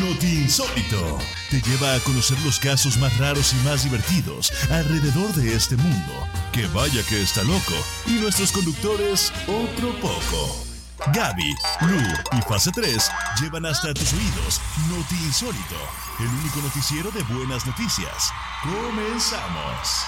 Noti 0.00 0.42
Insólito. 0.42 1.18
Te 1.50 1.60
lleva 1.60 1.94
a 1.94 2.00
conocer 2.00 2.38
los 2.40 2.58
casos 2.58 2.96
más 2.98 3.16
raros 3.18 3.52
y 3.52 3.56
más 3.68 3.84
divertidos 3.84 4.52
alrededor 4.70 5.32
de 5.34 5.54
este 5.54 5.76
mundo. 5.76 6.12
Que 6.52 6.66
vaya 6.68 7.02
que 7.08 7.22
está 7.22 7.42
loco. 7.44 7.74
Y 8.06 8.12
nuestros 8.12 8.52
conductores, 8.52 9.32
otro 9.46 9.98
poco. 10.00 10.64
Gaby, 11.12 11.54
Lu 11.80 12.38
y 12.38 12.42
Fase 12.42 12.70
3 12.72 13.10
llevan 13.40 13.66
hasta 13.66 13.92
tus 13.92 14.12
oídos 14.12 14.60
Noti 14.88 15.16
Insólito, 15.16 15.74
el 16.20 16.28
único 16.28 16.60
noticiero 16.62 17.10
de 17.10 17.22
buenas 17.24 17.66
noticias. 17.66 18.30
Comenzamos. 18.62 20.04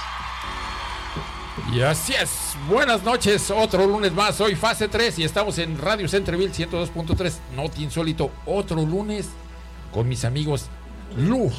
Y 1.73 1.81
así 1.81 2.13
es, 2.15 2.57
buenas 2.69 3.03
noches, 3.03 3.51
otro 3.51 3.87
lunes 3.87 4.13
más, 4.13 4.41
hoy 4.41 4.55
fase 4.55 4.89
3 4.89 5.21
y 5.21 5.25
estamos 5.25 5.59
en 5.59 5.79
Radio 5.79 6.09
Centreville 6.09 6.53
102.3, 6.53 7.33
Noti 7.57 7.85
Insólito, 7.85 8.31
otro 8.47 8.77
lunes 8.77 9.29
con 9.95 10.09
mis 10.09 10.25
amigos 10.25 10.67
Lu. 11.17 11.51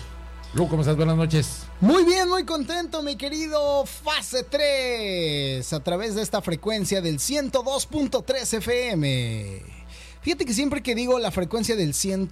Lu, 0.54 0.68
¿cómo 0.68 0.82
estás? 0.82 0.98
Buenas 0.98 1.16
noches. 1.16 1.64
Muy 1.80 2.04
bien, 2.04 2.30
muy 2.30 2.44
contento, 2.44 3.02
mi 3.02 3.16
querido 3.16 3.86
Fase 3.86 4.44
3, 4.44 5.74
a 5.74 5.80
través 5.82 6.16
de 6.16 6.22
esta 6.22 6.42
frecuencia 6.42 7.02
del 7.02 7.20
102.3 7.20 8.58
FM. 8.58 9.62
Fíjate 10.22 10.46
que 10.46 10.54
siempre 10.54 10.84
que 10.84 10.96
digo 10.96 11.18
la 11.20 11.32
frecuencia 11.32 11.76
del 11.76 11.94
100, 11.94 12.30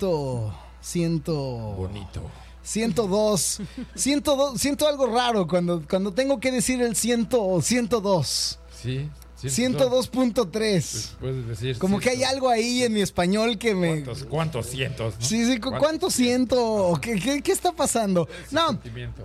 100 0.81 1.23
Bonito. 1.23 2.21
102, 2.63 3.61
102, 3.95 4.61
siento 4.61 4.87
algo 4.87 5.07
raro 5.07 5.47
cuando, 5.47 5.83
cuando 5.89 6.13
tengo 6.13 6.39
que 6.39 6.51
decir 6.51 6.81
el 6.81 6.95
100, 6.95 7.29
102. 7.61 8.59
Sí. 8.81 9.09
102.3. 9.49 11.09
Puedes 11.19 11.47
decir. 11.47 11.77
Como 11.77 11.99
que 11.99 12.09
hay 12.11 12.23
algo 12.23 12.49
ahí 12.49 12.83
en 12.83 12.93
mi 12.93 13.01
español 13.01 13.57
que 13.57 13.75
me. 13.75 14.03
¿Cuántos, 14.03 14.23
cuántos 14.25 14.65
cientos? 14.67 15.15
¿no? 15.19 15.25
Sí, 15.25 15.45
sí, 15.45 15.59
¿cu- 15.59 15.73
¿cuánto 15.77 16.09
siento? 16.09 16.97
¿Qué, 17.01 17.19
qué, 17.19 17.41
qué 17.41 17.51
está 17.51 17.71
pasando? 17.71 18.27
No, 18.51 18.79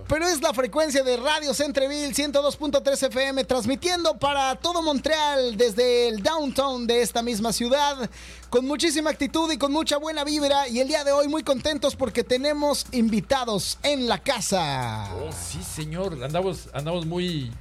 pero 0.07 0.27
es 0.27 0.41
la 0.41 0.53
frecuencia 0.53 1.03
de 1.03 1.17
Radio 1.17 1.53
Centreville 1.53 2.13
102.3 2.13 3.07
FM 3.07 3.43
transmitiendo 3.45 4.17
para 4.17 4.55
todo 4.55 4.81
Montreal 4.81 5.57
desde 5.57 6.07
el 6.09 6.21
downtown 6.23 6.87
de 6.87 7.01
esta 7.01 7.21
misma 7.21 7.53
ciudad 7.53 8.09
con 8.49 8.65
muchísima 8.65 9.09
actitud 9.11 9.51
y 9.51 9.57
con 9.57 9.71
mucha 9.71 9.97
buena 9.97 10.23
vibra 10.23 10.67
y 10.67 10.79
el 10.79 10.87
día 10.87 11.03
de 11.03 11.11
hoy 11.11 11.27
muy 11.27 11.43
contentos 11.43 11.95
porque 11.95 12.23
tenemos 12.23 12.85
invitados 12.91 13.77
en 13.83 14.07
la 14.07 14.17
casa. 14.21 15.09
Oh, 15.15 15.29
sí, 15.31 15.59
señor. 15.63 16.23
Andamos, 16.23 16.69
andamos 16.73 17.05
muy 17.05 17.51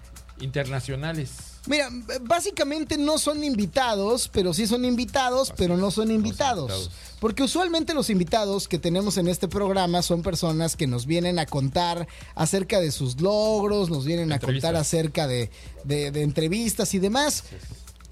internacionales. 0.40 1.30
Mira, 1.68 1.88
básicamente 2.22 2.96
no 2.98 3.18
son 3.18 3.44
invitados, 3.44 4.28
pero 4.32 4.52
sí 4.54 4.66
son 4.66 4.84
invitados, 4.84 5.52
pero 5.56 5.76
no 5.76 5.90
son 5.90 6.10
invitados. 6.10 6.70
invitados. 6.70 6.90
Porque 7.20 7.42
usualmente 7.42 7.94
los 7.94 8.10
invitados 8.10 8.68
que 8.68 8.78
tenemos 8.78 9.16
en 9.18 9.28
este 9.28 9.48
programa 9.48 10.02
son 10.02 10.22
personas 10.22 10.76
que 10.76 10.86
nos 10.86 11.04
vienen 11.06 11.38
a 11.38 11.46
contar 11.46 12.06
acerca 12.34 12.80
de 12.80 12.90
sus 12.90 13.20
logros, 13.20 13.90
nos 13.90 14.04
vienen 14.04 14.32
a 14.32 14.38
contar 14.38 14.76
acerca 14.76 15.26
de, 15.26 15.50
de- 15.84 16.10
de 16.10 16.22
entrevistas 16.22 16.94
y 16.94 16.98
demás. 17.00 17.44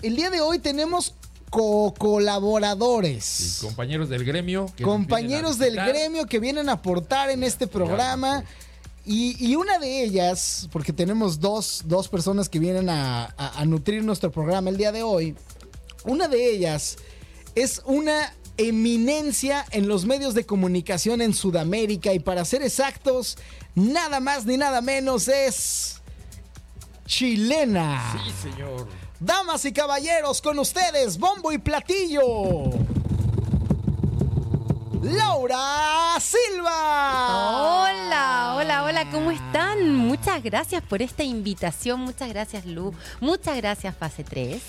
El 0.02 0.16
día 0.16 0.28
de 0.30 0.40
hoy 0.42 0.58
tenemos 0.58 1.14
co-colaboradores. 1.50 3.58
Y 3.62 3.66
compañeros 3.66 4.08
del 4.08 4.24
gremio. 4.24 4.66
que 4.76 4.82
compañeros 4.82 5.58
del 5.58 5.76
gremio 5.76 6.26
que 6.26 6.40
vienen 6.40 6.68
a 6.68 6.72
aportar 6.72 7.30
en 7.30 7.42
este 7.42 7.66
programa. 7.66 8.44
Y, 9.08 9.36
y 9.38 9.54
una 9.54 9.78
de 9.78 10.02
ellas, 10.02 10.68
porque 10.72 10.92
tenemos 10.92 11.38
dos, 11.38 11.82
dos 11.84 12.08
personas 12.08 12.48
que 12.48 12.58
vienen 12.58 12.88
a, 12.90 13.26
a- 13.36 13.60
a 13.60 13.64
nutrir 13.64 14.02
nuestro 14.02 14.32
programa 14.32 14.68
el 14.68 14.76
día 14.76 14.90
de 14.90 15.04
hoy, 15.04 15.36
una 16.04 16.26
de 16.26 16.50
ellas 16.50 16.96
es 17.54 17.82
una 17.84 18.34
eminencia 18.56 19.64
en 19.70 19.86
los 19.86 20.06
medios 20.06 20.34
de 20.34 20.44
comunicación 20.44 21.20
en 21.20 21.34
Sudamérica 21.34 22.12
y 22.14 22.18
para 22.18 22.44
ser 22.44 22.62
exactos, 22.62 23.38
nada 23.76 24.18
más 24.18 24.44
ni 24.44 24.56
nada 24.56 24.80
menos 24.80 25.28
es 25.28 26.00
chilena. 27.06 28.18
Sí, 28.42 28.50
señor. 28.50 28.88
Damas 29.20 29.64
y 29.64 29.72
caballeros, 29.72 30.42
con 30.42 30.58
ustedes, 30.58 31.16
bombo 31.18 31.52
y 31.52 31.58
platillo. 31.58 32.70
Laura 35.06 36.18
Silva. 36.20 37.84
Hola, 37.84 38.54
hola, 38.56 38.82
hola, 38.82 39.10
¿cómo 39.12 39.30
están? 39.30 39.94
Muchas 39.94 40.42
gracias 40.42 40.82
por 40.82 41.00
esta 41.00 41.22
invitación, 41.22 42.00
muchas 42.00 42.28
gracias 42.28 42.66
Lu, 42.66 42.92
muchas 43.20 43.56
gracias 43.56 43.96
Fase 43.96 44.24
3, 44.24 44.60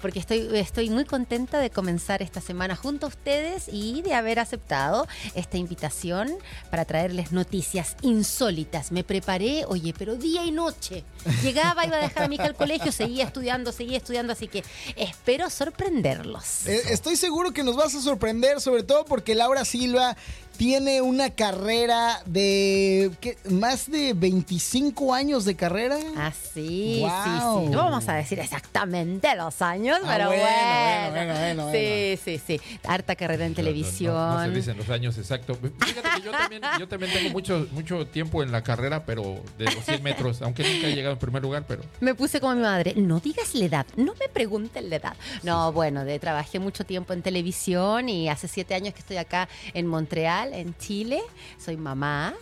porque 0.00 0.18
estoy, 0.18 0.48
estoy 0.54 0.88
muy 0.88 1.04
contenta 1.04 1.58
de 1.58 1.68
comenzar 1.68 2.22
esta 2.22 2.40
semana 2.40 2.74
junto 2.74 3.04
a 3.04 3.10
ustedes 3.10 3.68
y 3.70 4.00
de 4.00 4.14
haber 4.14 4.38
aceptado 4.38 5.06
esta 5.34 5.58
invitación 5.58 6.32
para 6.70 6.86
traerles 6.86 7.32
noticias 7.32 7.96
insólitas. 8.00 8.92
Me 8.92 9.04
preparé, 9.04 9.66
oye, 9.66 9.92
pero 9.98 10.16
día 10.16 10.42
y 10.46 10.52
noche. 10.52 11.04
Llegaba, 11.42 11.84
iba 11.84 11.98
a 11.98 12.00
dejar 12.00 12.22
a 12.24 12.28
mi 12.28 12.36
hija 12.36 12.44
al 12.46 12.54
colegio, 12.54 12.92
seguía 12.92 13.24
estudiando, 13.24 13.72
seguía 13.72 13.98
estudiando, 13.98 14.32
así 14.32 14.48
que 14.48 14.64
espero 14.96 15.50
sorprenderlos. 15.50 16.66
Eh, 16.66 16.80
Estoy 16.88 17.16
seguro 17.16 17.52
que 17.52 17.62
nos 17.62 17.76
vas 17.76 17.94
a 17.94 18.00
sorprender, 18.00 18.60
sobre 18.60 18.84
todo 18.84 19.04
porque 19.04 19.34
Laura 19.34 19.66
Silva 19.66 19.81
Silva 19.82 20.16
tiene 20.56 21.00
una 21.00 21.30
carrera 21.30 22.22
de 22.26 23.10
¿qué? 23.20 23.36
más 23.50 23.90
de 23.90 24.12
25 24.14 25.12
años 25.14 25.44
de 25.44 25.56
carrera. 25.56 25.96
Ah, 26.16 26.32
sí, 26.32 26.98
Guau. 27.00 27.60
sí, 27.60 27.66
sí. 27.66 27.72
No 27.72 27.78
vamos 27.84 28.08
a 28.08 28.14
decir 28.14 28.38
exactamente 28.38 29.34
los 29.36 29.60
años, 29.62 29.98
Ah, 30.04 30.12
pero 30.16 30.26
bueno, 30.28 30.42
bueno. 30.42 31.10
bueno, 31.10 31.32
bueno, 31.34 31.64
bueno, 31.64 31.72
sí, 31.72 32.18
sí, 32.24 32.40
sí. 32.46 32.78
Harta 32.84 33.16
carrera 33.16 33.46
en 33.46 33.54
televisión. 33.54 34.14
No, 34.14 34.38
no 34.38 34.44
se 34.44 34.50
dicen 34.50 34.76
los 34.76 34.88
años 34.90 35.18
exactos. 35.18 35.58
Fíjate 35.80 36.08
que 36.16 36.22
yo 36.22 36.30
también, 36.32 36.62
yo 36.78 36.88
también 36.88 37.12
tengo 37.12 37.30
mucho, 37.30 37.66
mucho 37.72 38.06
tiempo 38.06 38.42
en 38.42 38.52
la 38.52 38.62
carrera, 38.62 39.04
pero 39.04 39.42
de 39.58 39.64
los 39.64 39.84
100 39.84 40.02
metros, 40.02 40.42
aunque 40.42 40.62
nunca 40.62 40.86
he 40.88 40.94
llegado 40.94 41.14
en 41.14 41.18
primer 41.18 41.42
lugar, 41.42 41.64
pero 41.66 41.82
Me 42.00 42.14
puse 42.14 42.40
como 42.40 42.54
mi 42.54 42.62
madre, 42.62 42.94
no 42.96 43.20
digas 43.20 43.54
la 43.54 43.64
edad, 43.64 43.86
no 43.96 44.14
me 44.20 44.28
pregunten 44.28 44.90
la 44.90 44.96
edad. 44.96 45.16
No, 45.42 45.72
bueno, 45.72 46.04
de, 46.04 46.18
trabajé 46.18 46.58
mucho 46.58 46.84
tiempo 46.84 47.12
en 47.12 47.22
televisión 47.22 48.08
y 48.08 48.28
hace 48.28 48.48
siete 48.48 48.74
años 48.74 48.94
que 48.94 49.00
estoy 49.00 49.16
acá 49.16 49.48
en 49.74 49.86
Montreal, 49.86 50.41
en 50.52 50.76
Chile. 50.78 51.20
Soy 51.58 51.76
mamá 51.76 52.34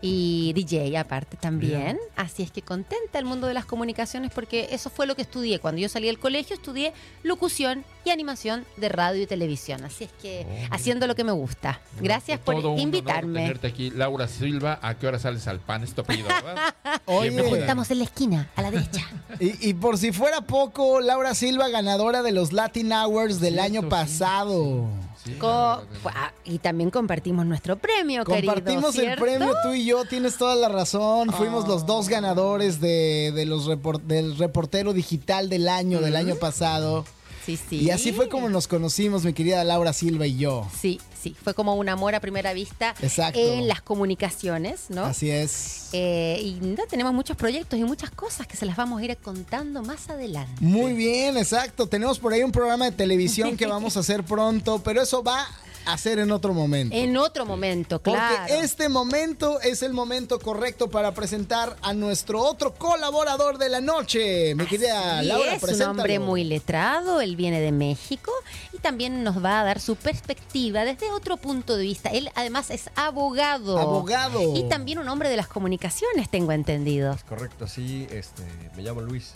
y 0.00 0.52
DJ 0.54 0.96
aparte 0.98 1.36
también. 1.36 1.98
Así 2.16 2.42
es 2.42 2.50
que 2.50 2.62
contenta 2.62 3.18
el 3.18 3.24
mundo 3.24 3.46
de 3.46 3.54
las 3.54 3.64
comunicaciones 3.64 4.30
porque 4.34 4.68
eso 4.72 4.90
fue 4.90 5.06
lo 5.06 5.14
que 5.16 5.22
estudié. 5.22 5.58
Cuando 5.60 5.80
yo 5.80 5.88
salí 5.88 6.06
del 6.06 6.18
colegio 6.18 6.54
estudié 6.56 6.92
locución 7.22 7.84
y 8.04 8.10
animación 8.10 8.64
de 8.76 8.88
radio 8.88 9.22
y 9.22 9.26
televisión. 9.26 9.84
Así 9.84 10.04
es 10.04 10.10
que 10.20 10.46
Oh. 10.48 10.74
haciendo 10.74 11.06
lo 11.06 11.14
que 11.14 11.24
me 11.24 11.32
gusta. 11.32 11.80
Gracias 12.00 12.38
por 12.40 12.54
Todo 12.56 12.68
un 12.68 12.74
honor 12.74 12.80
invitarme. 12.82 13.40
tenerte 13.40 13.66
aquí, 13.66 13.90
Laura 13.90 14.28
Silva. 14.28 14.78
¿A 14.82 14.94
qué 14.94 15.06
hora 15.06 15.18
sales 15.18 15.46
al 15.48 15.60
pan? 15.60 15.82
Es 15.84 15.94
tu 15.94 16.00
apellido, 16.02 16.28
¿verdad? 16.28 16.74
Oye. 17.06 17.30
Bienvenida. 17.30 17.58
Estamos 17.60 17.90
en 17.90 17.98
la 17.98 18.04
esquina, 18.04 18.48
a 18.56 18.62
la 18.62 18.70
derecha. 18.70 19.00
Y, 19.40 19.68
y 19.70 19.74
por 19.74 19.98
si 19.98 20.10
fuera 20.10 20.40
poco, 20.40 21.00
Laura 21.00 21.32
Silva 21.34 21.68
ganadora 21.68 22.22
de 22.22 22.32
los 22.32 22.52
Latin 22.52 22.92
Awards 22.92 23.38
del 23.40 23.54
Cierto, 23.54 23.66
año 23.66 23.80
sí. 23.82 23.86
pasado. 23.88 24.88
Sí, 24.88 25.07
Co- 25.38 25.82
ah, 26.06 26.32
y 26.44 26.58
también 26.58 26.90
compartimos 26.90 27.44
nuestro 27.46 27.76
premio, 27.76 28.24
querido, 28.24 28.54
Compartimos 28.54 28.96
el 28.98 29.16
premio 29.16 29.52
tú 29.62 29.74
y 29.74 29.84
yo, 29.84 30.04
tienes 30.04 30.36
toda 30.36 30.54
la 30.56 30.68
razón. 30.68 31.30
Fuimos 31.32 31.66
los 31.68 31.86
dos 31.86 32.08
ganadores 32.08 32.80
de, 32.80 33.32
de 33.34 33.44
los 33.46 33.66
repor- 33.66 34.00
del 34.02 34.36
reportero 34.38 34.92
digital 34.92 35.48
del 35.48 35.68
año, 35.68 36.00
del 36.00 36.16
año 36.16 36.36
pasado. 36.36 37.04
Sí, 37.44 37.56
sí. 37.56 37.76
Y 37.80 37.90
así 37.90 38.12
fue 38.12 38.28
como 38.28 38.48
nos 38.50 38.68
conocimos, 38.68 39.24
mi 39.24 39.32
querida 39.32 39.64
Laura 39.64 39.92
Silva 39.94 40.26
y 40.26 40.36
yo. 40.36 40.66
Sí, 40.78 41.00
sí, 41.20 41.36
fue 41.42 41.54
como 41.54 41.74
un 41.74 41.88
amor 41.88 42.14
a 42.14 42.20
primera 42.20 42.52
vista 42.52 42.94
Exacto. 43.02 43.38
en 43.38 43.68
las 43.68 43.82
comunicaciones, 43.82 44.90
¿no? 44.90 45.04
Así 45.04 45.30
es. 45.30 45.88
Eh, 45.92 46.40
y 46.42 46.52
no, 46.60 46.84
tenemos 46.88 47.12
muchos 47.12 47.36
proyectos 47.36 47.78
y 47.78 47.84
muchas 47.84 48.10
cosas 48.10 48.46
que 48.46 48.56
se 48.56 48.66
las 48.66 48.76
vamos 48.76 49.00
a 49.00 49.04
ir 49.04 49.16
contando 49.18 49.82
más 49.82 50.08
adelante. 50.10 50.52
Muy 50.60 50.92
bien, 50.92 51.36
exacto. 51.36 51.86
Tenemos 51.86 52.18
por 52.18 52.32
ahí 52.32 52.42
un 52.42 52.52
programa 52.52 52.86
de 52.86 52.92
televisión 52.92 53.56
que 53.56 53.66
vamos 53.66 53.96
a 53.96 54.00
hacer 54.00 54.22
pronto, 54.24 54.80
pero 54.84 55.02
eso 55.02 55.22
va 55.22 55.46
a 55.92 55.98
ser 55.98 56.18
en 56.18 56.30
otro 56.30 56.52
momento. 56.52 56.94
En 56.94 57.16
otro 57.16 57.46
momento, 57.46 58.00
Porque 58.00 58.18
claro. 58.18 58.54
este 58.54 58.88
momento 58.88 59.60
es 59.60 59.82
el 59.82 59.92
momento 59.92 60.38
correcto 60.38 60.90
para 60.90 61.12
presentar 61.14 61.76
a 61.82 61.94
nuestro 61.94 62.42
otro 62.42 62.74
colaborador 62.74 63.58
de 63.58 63.68
la 63.68 63.80
noche. 63.80 64.54
Mi 64.54 64.66
querida 64.66 65.18
Así 65.18 65.28
Laura, 65.28 65.54
es, 65.54 65.62
un 65.62 65.82
hombre 65.82 66.18
muy 66.18 66.44
letrado, 66.44 67.20
él 67.20 67.36
viene 67.36 67.60
de 67.60 67.72
México 67.72 68.32
y 68.72 68.78
también 68.78 69.24
nos 69.24 69.42
va 69.42 69.60
a 69.60 69.64
dar 69.64 69.80
su 69.80 69.96
perspectiva 69.96 70.84
desde 70.84 71.10
otro 71.10 71.36
punto 71.38 71.76
de 71.76 71.84
vista. 71.84 72.10
Él 72.10 72.30
además 72.34 72.70
es 72.70 72.90
abogado. 72.94 73.78
Abogado. 73.78 74.56
Y 74.56 74.68
también 74.68 74.98
un 74.98 75.08
hombre 75.08 75.28
de 75.28 75.36
las 75.36 75.48
comunicaciones, 75.48 76.28
tengo 76.28 76.52
entendido. 76.52 77.16
Correcto, 77.28 77.66
sí, 77.66 78.06
este, 78.10 78.42
me 78.76 78.82
llamo 78.82 79.00
Luis. 79.00 79.32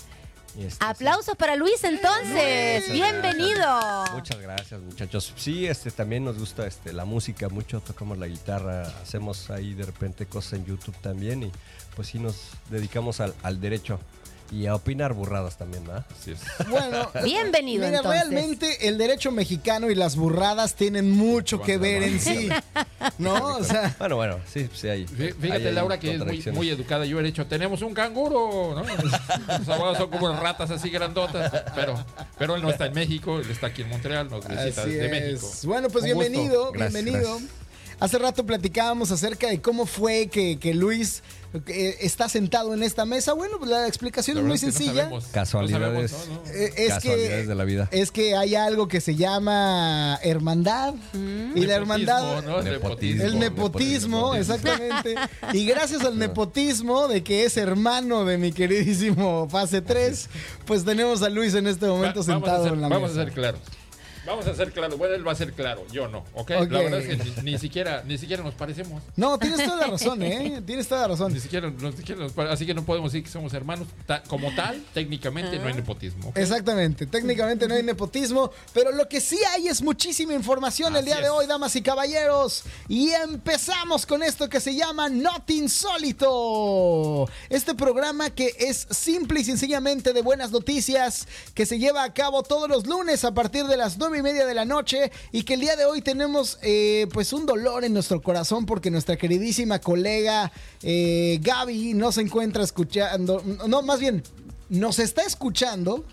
Este, 0.59 0.85
Aplausos 0.85 1.37
para 1.37 1.57
Luis 1.57 1.83
entonces. 1.85 2.89
Muchas 2.89 2.93
Bienvenido. 2.93 4.05
Muchas 4.13 4.41
gracias, 4.41 4.81
muchachos. 4.81 5.33
Sí, 5.37 5.67
este 5.67 5.91
también 5.91 6.25
nos 6.25 6.39
gusta 6.39 6.67
este 6.67 6.93
la 6.93 7.05
música 7.05 7.49
mucho, 7.49 7.81
tocamos 7.81 8.19
la 8.19 8.27
guitarra, 8.27 8.83
hacemos 9.03 9.51
ahí 9.51 9.75
de 9.75 9.85
repente 9.85 10.27
cosas 10.27 10.55
en 10.55 10.67
YouTube 10.67 10.97
también 11.01 11.45
y 11.45 11.53
pues 11.97 12.09
sí 12.09 12.19
nos 12.19 12.51
dedicamos 12.71 13.21
al, 13.21 13.35
al 13.43 13.61
derecho. 13.61 13.99
Y 14.53 14.67
a 14.67 14.75
opinar 14.75 15.15
burradas 15.15 15.57
también, 15.57 15.83
¿verdad? 15.87 16.05
Bueno, 16.69 17.11
Bienvenido, 17.25 17.87
Mira, 17.87 17.97
entonces. 17.99 18.21
realmente 18.23 18.87
el 18.87 18.99
derecho 18.99 19.31
mexicano 19.33 19.91
y 19.91 19.95
las 19.95 20.15
burradas 20.15 20.75
tienen 20.75 21.11
mucho 21.11 21.63
que 21.63 21.79
ver 21.79 22.03
en 22.03 22.21
sí. 22.21 22.51
¿No? 23.19 23.57
O 23.57 23.65
sea, 23.65 23.95
Bueno, 23.99 24.17
bueno, 24.17 24.39
sí, 24.53 24.69
sí 24.75 24.89
hay. 24.89 25.07
Fí- 25.07 25.35
Fíjate, 25.35 25.53
hay- 25.63 25.67
hay 25.69 25.73
Laura, 25.73 25.99
que 25.99 26.15
es 26.15 26.53
muy, 26.53 26.69
educada. 26.69 27.07
Yo 27.07 27.19
he 27.19 27.23
dicho, 27.23 27.47
tenemos 27.47 27.81
un 27.81 27.95
canguro, 27.95 28.75
¿no? 28.75 28.83
Los 29.59 29.69
abogados 29.69 29.97
son 29.99 30.11
como 30.11 30.31
ratas 30.39 30.71
así 30.71 30.91
grandotas. 30.91 31.51
Pero, 31.75 32.05
pero 32.39 32.55
él 32.57 32.63
no 32.63 32.69
está 32.71 32.87
en 32.87 32.93
México, 32.95 33.39
él 33.41 33.51
está 33.51 33.69
aquí 33.69 33.83
en 33.83 33.89
Montreal, 33.89 34.29
nos 34.29 34.47
visita 34.47 34.83
así 34.83 34.91
desde 34.91 35.07
es. 35.07 35.11
México. 35.43 35.51
Bueno, 35.65 35.89
pues 35.89 36.05
Un 36.05 36.11
gusto. 36.13 36.21
bienvenido, 36.31 36.73
Gracias, 36.73 36.93
bienvenido. 37.05 37.31
gracias. 37.39 37.51
Hace 38.01 38.19
rato 38.19 38.45
platicábamos 38.45 39.11
acerca 39.13 39.49
de 39.49 39.61
cómo 39.63 39.87
fue 39.87 40.27
que, 40.27 40.59
que 40.59 40.75
Luis 40.75 41.23
eh, 41.67 41.97
está 42.01 42.29
sentado 42.29 42.73
en 42.75 42.83
esta 42.83 43.05
mesa. 43.05 43.33
Bueno, 43.35 43.59
pues 43.59 43.71
la 43.71 43.87
explicación 43.87 44.37
La 44.37 44.41
es 44.43 44.47
muy 44.47 44.55
no 44.55 44.59
sencilla. 44.59 45.11
Casualidades. 45.33 46.13
No 46.13 46.19
sabemos, 46.19 46.29
¿no? 46.29 46.53
No. 46.53 46.59
Eh, 46.59 46.73
es 46.77 46.89
Casualidades 46.95 47.41
que, 47.43 47.47
de 47.47 47.55
la 47.55 47.65
vida. 47.65 47.89
Es 47.93 48.11
que 48.11 48.37
hay 48.37 48.55
algo 48.55 48.89
que 48.89 49.01
se 49.01 49.17
llama 49.17 50.19
hermandad. 50.23 50.95
Y 51.55 51.61
la 51.67 51.75
hermandad. 51.75 52.43
¿no? 52.43 52.63
Nepotismo. 52.63 53.23
El 53.25 53.39
nepotismo, 53.39 54.33
Nepotismo. 54.33 54.35
exactamente. 54.35 55.15
Y 55.53 55.67
gracias 55.67 56.03
al 56.03 56.19
nepotismo 56.19 57.09
de 57.09 57.23
que 57.23 57.45
es 57.45 57.57
hermano 57.57 58.25
de 58.25 58.39
mi 58.39 58.53
queridísimo 58.53 59.49
Fase 59.51 59.83
3, 59.83 60.29
pues 60.67 60.85
tenemos 60.85 61.23
a 61.23 61.29
Luis 61.29 61.55
en 61.55 61.67
este 61.67 61.87
Va- 61.87 61.93
momento 61.95 62.21
vamos 62.25 62.29
a 62.29 62.33
sentado 62.33 62.65
ser- 62.65 62.73
en 62.75 62.81
la 62.81 62.89
Vamos 62.89 63.11
mesa. 63.11 63.23
a 63.23 63.25
ser 63.25 63.33
claros. 63.35 63.61
Vamos 64.25 64.47
a 64.47 64.55
ser 64.55 64.73
claros. 64.73 64.97
Bueno, 64.99 65.15
él 65.15 65.27
va 65.27 65.33
a 65.33 65.35
ser 65.35 65.53
claro, 65.53 65.85
yo 65.91 66.07
no, 66.09 66.19
¿ok? 66.35 66.53
Ok. 66.61 66.71
La 66.71 66.81
verdad 66.81 67.01
es 67.01 67.09
que 67.09 67.17
ni, 67.43 67.53
ni 67.53 67.59
siquiera, 67.59 68.03
ni 68.07 68.19
siquiera 68.19 68.43
nos 68.43 68.55
parecemos. 68.55 69.03
No, 69.17 69.39
tienes 69.39 69.65
toda 69.67 69.77
la 69.77 69.87
razón, 69.89 70.23
¿eh? 70.23 70.63
Tienes 70.67 70.87
toda 70.89 71.03
la 71.03 71.09
razón. 71.09 71.33
Ni 71.33 71.41
siquiera, 71.41 71.71
ni 71.71 71.93
siquiera 71.93 72.21
nos 72.23 72.33
pare- 72.33 72.51
así 72.51 72.65
que 72.65 72.73
no 72.75 72.85
podemos 72.85 73.13
decir 73.13 73.25
que 73.25 73.31
somos 73.31 73.53
hermanos. 73.55 73.89
Ta- 74.07 74.23
como 74.23 74.55
tal, 74.55 74.83
técnicamente 74.95 75.59
no 75.59 75.67
hay 75.67 75.75
nepotismo. 75.75 76.29
¿ok? 76.29 76.37
Exactamente, 76.39 77.07
técnicamente 77.07 77.67
no 77.67 77.75
hay 77.75 77.83
nepotismo, 77.83 78.51
pero 78.73 78.93
lo 78.93 79.09
que 79.09 79.21
sí 79.21 79.39
hay 79.55 79.67
es 79.69 79.83
muchísima 79.83 80.35
información 80.35 80.95
el 80.97 81.05
día 81.05 81.21
de 81.21 81.29
hoy, 81.29 81.47
damas 81.47 81.75
y 81.77 81.83
caballeros. 81.83 82.63
Y 82.89 83.11
empezamos 83.11 84.07
con 84.07 84.23
esto 84.23 84.49
que 84.49 84.61
se 84.61 84.75
llama 84.75 85.09
Not 85.09 85.51
Insólito. 85.51 87.29
Este 87.51 87.75
programa 87.75 88.31
que 88.31 88.55
es 88.59 88.87
simple 88.91 89.41
y 89.41 89.45
sencillamente 89.45 90.13
de 90.13 90.23
buenas 90.23 90.51
noticias, 90.51 91.27
que 91.55 91.67
se 91.67 91.79
lleva 91.79 92.05
a 92.05 92.13
cabo 92.15 92.43
todos 92.43 92.69
los 92.69 92.87
lunes 92.87 93.25
a 93.25 93.33
partir 93.35 93.65
de 93.67 93.77
las 93.77 93.99
y 94.15 94.23
media 94.23 94.47
de 94.47 94.55
la 94.55 94.65
noche 94.65 95.11
y 95.33 95.43
que 95.43 95.55
el 95.55 95.61
día 95.61 95.77
de 95.77 95.85
hoy 95.85 96.03
tenemos 96.03 96.59
eh, 96.63 97.07
pues 97.13 97.33
un 97.33 97.47
dolor 97.47 97.85
en 97.85 97.93
nuestro 97.93 98.21
corazón 98.23 98.67
porque 98.67 98.91
nuestra 98.91 99.17
queridísima 99.17 99.81
colega 99.81 100.53
eh, 100.83 101.39
Gaby 101.43 101.95
no 101.95 102.13
se 102.13 102.23
encuentra 102.23 102.63
escuchando, 102.63 103.43
no, 103.67 103.83
más 103.83 104.01
bien, 104.01 104.23
nos 104.69 104.99
está 104.99 105.23
escuchando 105.23 106.05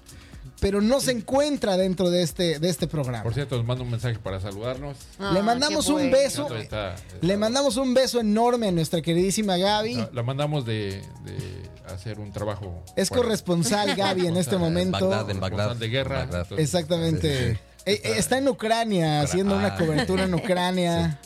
pero 0.61 0.81
no 0.81 0.99
se 0.99 1.11
encuentra 1.11 1.77
dentro 1.77 2.09
de 2.09 2.21
este, 2.21 2.59
de 2.59 2.67
este 2.67 2.85
programa. 2.85 3.23
Por 3.23 3.33
cierto, 3.33 3.55
nos 3.55 3.65
manda 3.65 3.81
un 3.81 3.91
mensaje 3.91 4.19
para 4.19 4.41
saludarnos. 4.41 4.97
Ah, 5.17 5.31
Le 5.33 5.41
mandamos 5.41 5.87
un 5.87 5.93
bueno. 5.93 6.11
beso. 6.11 6.53
Está- 6.53 6.95
está- 6.95 7.17
Le 7.21 7.37
mandamos 7.37 7.77
un 7.77 7.93
beso 7.93 8.19
enorme 8.19 8.67
a 8.67 8.71
nuestra 8.73 9.01
queridísima 9.01 9.55
Gaby. 9.55 9.95
La, 9.95 10.09
la 10.11 10.21
mandamos 10.23 10.65
de, 10.65 11.01
de 11.23 11.69
hacer 11.87 12.19
un 12.19 12.33
trabajo. 12.33 12.83
Es 12.97 13.07
fuera. 13.07 13.23
corresponsal 13.23 13.95
Gaby 13.95 14.27
en 14.27 14.35
este 14.35 14.57
Corresponsal 14.57 14.57
en 14.57 14.61
momento. 14.91 15.07
Bagdad, 15.09 15.29
en 15.29 15.39
Bagdad. 15.39 15.75
De 15.77 15.87
guerra. 15.87 16.19
Bagdad. 16.25 16.41
entonces, 16.41 16.65
Exactamente. 16.65 17.59
Eh, 17.93 18.01
Está 18.17 18.37
en 18.37 18.47
Ucrania 18.47 19.21
haciendo 19.21 19.55
una 19.55 19.67
Ah. 19.67 19.77
cobertura 19.77 20.23
en 20.25 20.33
Ucrania. 20.35 21.19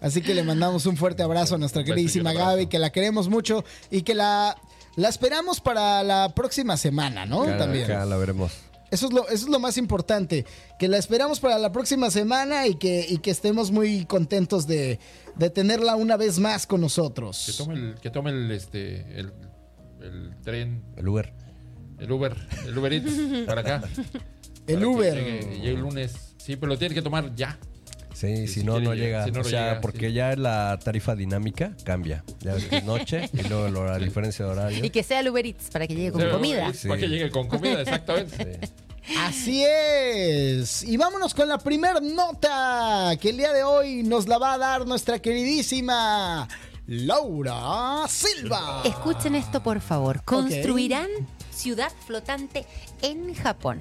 Así 0.00 0.20
que 0.22 0.34
le 0.34 0.42
mandamos 0.42 0.84
un 0.86 0.96
fuerte 0.96 1.22
abrazo 1.22 1.54
a 1.54 1.58
nuestra 1.58 1.82
queridísima. 1.84 2.32
Gaby, 2.32 2.66
que 2.66 2.78
la 2.78 2.90
queremos 2.90 3.28
mucho 3.28 3.64
y 3.90 4.02
que 4.02 4.14
la, 4.14 4.56
la 4.96 5.08
esperamos 5.08 5.60
para 5.60 6.02
la 6.02 6.34
próxima 6.34 6.76
semana, 6.76 7.24
¿no? 7.26 7.44
También. 7.56 7.84
acá 7.84 8.04
la 8.04 8.16
veremos. 8.16 8.52
Eso 8.90 9.06
es, 9.08 9.12
lo, 9.12 9.24
eso 9.28 9.46
es 9.46 9.48
lo 9.48 9.58
más 9.58 9.78
importante, 9.78 10.46
que 10.78 10.86
la 10.86 10.96
esperamos 10.96 11.40
para 11.40 11.58
la 11.58 11.72
próxima 11.72 12.08
semana 12.10 12.68
y 12.68 12.76
que, 12.76 13.04
y 13.08 13.18
que 13.18 13.32
estemos 13.32 13.72
muy 13.72 14.04
contentos 14.04 14.68
de, 14.68 15.00
de 15.34 15.50
tenerla 15.50 15.96
una 15.96 16.16
vez 16.16 16.38
más 16.38 16.66
con 16.68 16.78
Que 16.78 16.82
nosotros. 16.82 17.54
tome 17.58 17.74
el, 17.74 17.94
que 18.00 18.10
tome 18.10 18.30
el, 18.30 18.48
este, 18.52 19.00
el, 19.18 19.32
el 20.02 20.36
tren, 20.44 20.84
El 20.96 21.08
Uber. 21.08 21.32
el 21.98 22.12
Uber, 22.12 22.36
el 22.64 22.78
Uber 22.78 22.92
Eats 22.92 23.44
para 23.46 23.62
acá. 23.62 23.82
El 24.66 24.84
Uber. 24.84 25.14
Llegue, 25.14 25.40
llegue 25.56 25.70
el 25.70 25.80
lunes. 25.80 26.34
Sí, 26.38 26.56
pero 26.56 26.68
lo 26.72 26.78
tiene 26.78 26.94
que 26.94 27.02
tomar 27.02 27.34
ya. 27.34 27.58
Sí, 28.14 28.34
Sí, 28.34 28.46
si 28.46 28.60
si 28.60 28.64
no, 28.66 28.80
no 28.80 28.94
llega. 28.94 29.24
si 29.26 29.30
no, 29.30 29.40
o 29.40 29.42
no 29.42 29.48
sea, 29.48 29.68
llega, 29.68 29.80
porque 29.82 30.08
sí. 30.08 30.14
ya 30.14 30.34
la 30.36 30.78
tarifa 30.82 31.14
dinámica 31.14 31.72
cambia. 31.84 32.24
Ya 32.40 32.54
ves 32.54 32.64
que 32.64 32.76
es 32.78 32.84
noche 32.86 33.28
y 33.32 33.42
luego 33.48 33.68
la 33.84 33.98
diferencia 33.98 34.44
de 34.46 34.50
horario. 34.52 34.84
Y 34.84 34.88
que 34.90 35.02
sea 35.02 35.20
el 35.20 35.28
Uber 35.28 35.44
Eats 35.44 35.68
para 35.70 35.86
que 35.86 35.94
llegue 35.94 36.12
con 36.12 36.22
Sí, 36.22 36.28
comida. 36.30 36.72
sí, 36.72 36.88
Para 36.88 37.00
que 37.00 37.08
llegue 37.08 37.30
con 37.30 37.46
comida, 37.48 37.80
exactamente. 37.82 38.60
Sí. 39.06 39.14
Así 39.20 39.64
es. 39.64 40.82
Y 40.82 40.96
vámonos 40.96 41.32
con 41.32 41.48
la 41.48 41.58
primer 41.58 42.02
nota 42.02 43.12
que 43.20 43.30
el 43.30 43.36
día 43.36 43.52
de 43.52 43.62
hoy 43.62 44.02
nos 44.02 44.26
la 44.26 44.36
va 44.38 44.54
a 44.54 44.58
dar 44.58 44.84
nuestra 44.84 45.20
queridísima 45.20 46.48
Laura 46.88 48.04
Silva. 48.08 48.82
Escuchen 48.84 49.36
esto, 49.36 49.62
por 49.62 49.80
favor. 49.80 50.22
Construirán 50.24 51.06
ciudad 51.52 51.92
flotante 52.04 52.66
en 53.00 53.32
Japón. 53.34 53.80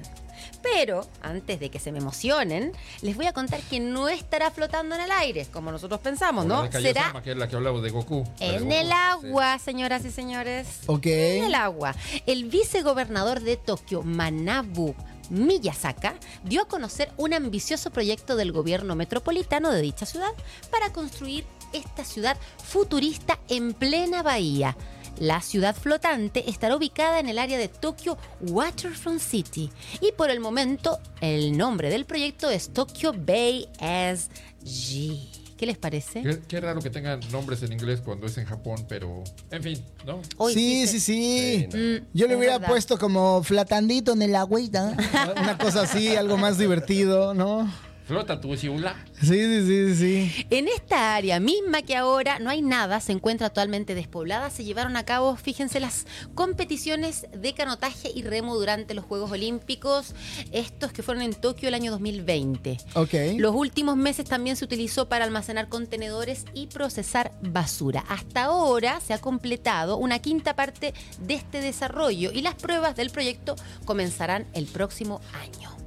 Pero, 0.73 1.07
antes 1.21 1.59
de 1.59 1.69
que 1.69 1.77
se 1.77 1.91
me 1.91 1.99
emocionen, 1.99 2.71
les 3.01 3.15
voy 3.15 3.27
a 3.27 3.33
contar 3.33 3.61
que 3.61 3.79
no 3.79 4.09
estará 4.09 4.49
flotando 4.49 4.95
en 4.95 5.01
el 5.01 5.11
aire, 5.11 5.45
como 5.51 5.71
nosotros 5.71 5.99
pensamos, 5.99 6.45
¿no? 6.45 6.71
Será 6.71 7.13
que 7.23 7.31
es 7.31 7.37
la 7.37 7.47
que 7.47 7.55
hablamos 7.55 7.83
de 7.83 7.91
Goku. 7.91 8.23
De 8.39 8.47
en 8.47 8.63
Goku. 8.63 8.73
el 8.73 8.91
agua, 8.91 9.59
señoras 9.59 10.03
y 10.05 10.11
señores. 10.11 10.67
Ok. 10.87 11.05
En 11.05 11.43
el 11.43 11.53
agua. 11.53 11.93
El 12.25 12.45
vicegobernador 12.45 13.41
de 13.41 13.57
Tokio, 13.57 14.01
Manabu 14.01 14.95
Miyazaka, 15.29 16.15
dio 16.43 16.63
a 16.63 16.67
conocer 16.67 17.11
un 17.17 17.35
ambicioso 17.35 17.91
proyecto 17.91 18.35
del 18.35 18.51
gobierno 18.51 18.95
metropolitano 18.95 19.71
de 19.71 19.81
dicha 19.81 20.07
ciudad 20.07 20.31
para 20.71 20.91
construir 20.91 21.45
esta 21.73 22.03
ciudad 22.03 22.37
futurista 22.63 23.37
en 23.49 23.73
plena 23.73 24.23
bahía. 24.23 24.75
La 25.19 25.41
ciudad 25.41 25.75
flotante 25.75 26.49
estará 26.49 26.75
ubicada 26.75 27.19
en 27.19 27.29
el 27.29 27.39
área 27.39 27.57
de 27.57 27.67
Tokyo 27.69 28.17
Waterfront 28.41 29.19
City 29.21 29.69
y 30.01 30.11
por 30.11 30.29
el 30.29 30.39
momento 30.39 30.99
el 31.21 31.57
nombre 31.57 31.89
del 31.89 32.05
proyecto 32.05 32.49
es 32.49 32.69
Tokyo 32.73 33.13
Bay 33.17 33.67
SG. 33.79 35.45
¿Qué 35.57 35.65
les 35.65 35.77
parece? 35.77 36.21
Qué, 36.21 36.41
qué 36.49 36.59
raro 36.59 36.81
que 36.81 36.89
tengan 36.89 37.21
nombres 37.31 37.63
en 37.63 37.71
inglés 37.71 38.01
cuando 38.03 38.27
es 38.27 38.37
en 38.37 38.43
Japón, 38.45 38.85
pero 38.89 39.23
en 39.51 39.63
fin, 39.63 39.81
¿no? 40.05 40.21
Hoy 40.35 40.53
sí, 40.53 40.85
sí, 40.85 40.99
sí. 40.99 41.67
Sí, 41.71 41.77
Mm, 41.77 42.05
Yo 42.13 42.27
le 42.27 42.35
hubiera 42.35 42.55
verdad. 42.57 42.67
puesto 42.67 42.97
como 42.97 43.41
flatandito 43.41 44.11
en 44.11 44.21
el 44.23 44.35
agüita. 44.35 44.97
Una 45.37 45.57
cosa 45.57 45.83
así, 45.83 46.13
algo 46.13 46.35
más 46.35 46.57
divertido, 46.57 47.33
¿no? 47.33 47.71
Flota 48.05 48.39
tu 48.39 48.55
ciula. 48.55 48.95
Sí, 49.19 49.27
sí, 49.29 49.65
sí, 49.65 49.95
sí. 49.95 50.45
En 50.51 50.67
esta 50.67 51.15
área 51.15 51.39
misma 51.39 51.81
que 51.81 51.95
ahora 51.95 52.37
no 52.37 52.51
hay 52.51 52.61
nada, 52.61 52.99
se 52.99 53.11
encuentra 53.11 53.49
totalmente 53.49 53.95
despoblada, 53.95 54.51
se 54.51 54.63
llevaron 54.63 54.95
a 54.95 55.05
cabo, 55.05 55.35
fíjense, 55.35 55.79
las 55.79 56.05
competiciones 56.35 57.25
de 57.35 57.53
canotaje 57.55 58.11
y 58.13 58.21
remo 58.21 58.55
durante 58.55 58.93
los 58.93 59.05
Juegos 59.05 59.31
Olímpicos, 59.31 60.13
estos 60.51 60.91
que 60.91 61.01
fueron 61.01 61.23
en 61.23 61.33
Tokio 61.33 61.67
el 61.67 61.73
año 61.73 61.89
2020. 61.91 62.77
Ok. 62.93 63.13
Los 63.37 63.55
últimos 63.55 63.97
meses 63.97 64.25
también 64.25 64.55
se 64.55 64.65
utilizó 64.65 65.09
para 65.09 65.25
almacenar 65.25 65.67
contenedores 65.67 66.45
y 66.53 66.67
procesar 66.67 67.31
basura. 67.41 68.05
Hasta 68.07 68.43
ahora 68.43 68.99
se 68.99 69.13
ha 69.13 69.17
completado 69.19 69.97
una 69.97 70.19
quinta 70.19 70.55
parte 70.55 70.93
de 71.21 71.33
este 71.33 71.59
desarrollo 71.59 72.31
y 72.31 72.43
las 72.43 72.53
pruebas 72.53 72.95
del 72.95 73.09
proyecto 73.09 73.55
comenzarán 73.83 74.45
el 74.53 74.67
próximo 74.67 75.21
año. 75.33 75.84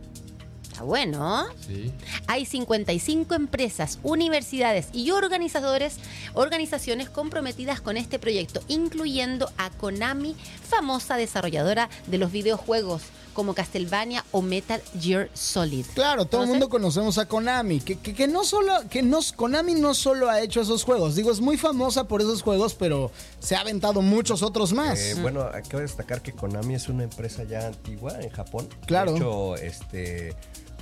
Está 0.78 0.87
bueno, 0.87 1.42
¿eh? 1.42 1.54
Sí. 1.66 1.92
Hay 2.28 2.47
55 2.47 3.35
empresas, 3.35 3.99
universidades 4.04 4.87
y 4.92 5.11
organizadores, 5.11 5.97
organizaciones 6.35 7.11
comprometidas 7.11 7.80
con 7.80 7.97
este 7.97 8.20
proyecto, 8.20 8.62
incluyendo 8.68 9.50
a 9.58 9.70
Konami, 9.70 10.37
famosa 10.62 11.16
desarrolladora 11.16 11.88
de 12.06 12.18
los 12.18 12.30
videojuegos 12.30 13.02
como 13.38 13.54
Castlevania 13.54 14.25
o 14.32 14.42
Metal 14.42 14.82
Gear 15.00 15.30
Solid. 15.32 15.87
Claro, 15.94 16.25
todo 16.25 16.42
el 16.42 16.49
mundo 16.49 16.68
conocemos 16.68 17.18
a 17.18 17.26
Konami, 17.26 17.78
que, 17.78 17.97
que, 17.97 18.12
que 18.12 18.26
no 18.26 18.42
solo, 18.42 18.73
que 18.90 19.00
no, 19.00 19.20
Konami 19.37 19.75
no 19.75 19.94
solo 19.94 20.28
ha 20.28 20.40
hecho 20.40 20.61
esos 20.61 20.82
juegos, 20.82 21.14
digo, 21.14 21.30
es 21.30 21.40
muy 21.40 21.56
famosa 21.56 22.08
por 22.08 22.20
esos 22.20 22.42
juegos, 22.42 22.75
pero 22.75 23.12
se 23.38 23.54
ha 23.54 23.61
aventado 23.61 24.02
muchos 24.02 24.42
otros 24.42 24.73
más. 24.73 24.99
Eh, 24.99 25.14
bueno, 25.23 25.42
acabo 25.42 25.76
de 25.76 25.82
destacar 25.82 26.20
que 26.20 26.32
Konami 26.32 26.75
es 26.75 26.88
una 26.88 27.04
empresa 27.04 27.44
ya 27.44 27.68
antigua 27.68 28.20
en 28.20 28.30
Japón. 28.30 28.68
Claro. 28.87 29.12
De 29.12 29.18
hecho, 29.18 29.54
este, 29.54 30.35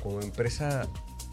como 0.06 0.20
empresa 0.20 0.88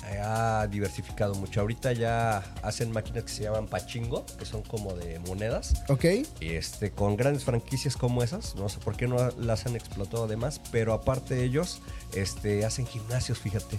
eh, 0.09 0.19
ha 0.19 0.67
diversificado 0.67 1.35
mucho. 1.35 1.61
Ahorita 1.61 1.93
ya 1.93 2.43
hacen 2.63 2.91
máquinas 2.91 3.25
que 3.25 3.31
se 3.31 3.43
llaman 3.43 3.67
pachingo, 3.67 4.25
que 4.39 4.45
son 4.45 4.63
como 4.63 4.93
de 4.93 5.19
monedas. 5.19 5.83
¿Ok? 5.89 6.05
Y 6.39 6.49
este, 6.53 6.91
con 6.91 7.15
grandes 7.15 7.43
franquicias 7.43 7.95
como 7.95 8.23
esas, 8.23 8.55
no 8.55 8.69
sé 8.69 8.79
por 8.79 8.97
qué 8.97 9.07
no 9.07 9.29
las 9.37 9.65
han 9.67 9.75
explotado 9.75 10.25
además, 10.25 10.59
pero 10.71 10.93
aparte 10.93 11.35
de 11.35 11.43
ellos, 11.43 11.81
este, 12.13 12.65
hacen 12.65 12.87
gimnasios, 12.87 13.37
fíjate. 13.37 13.77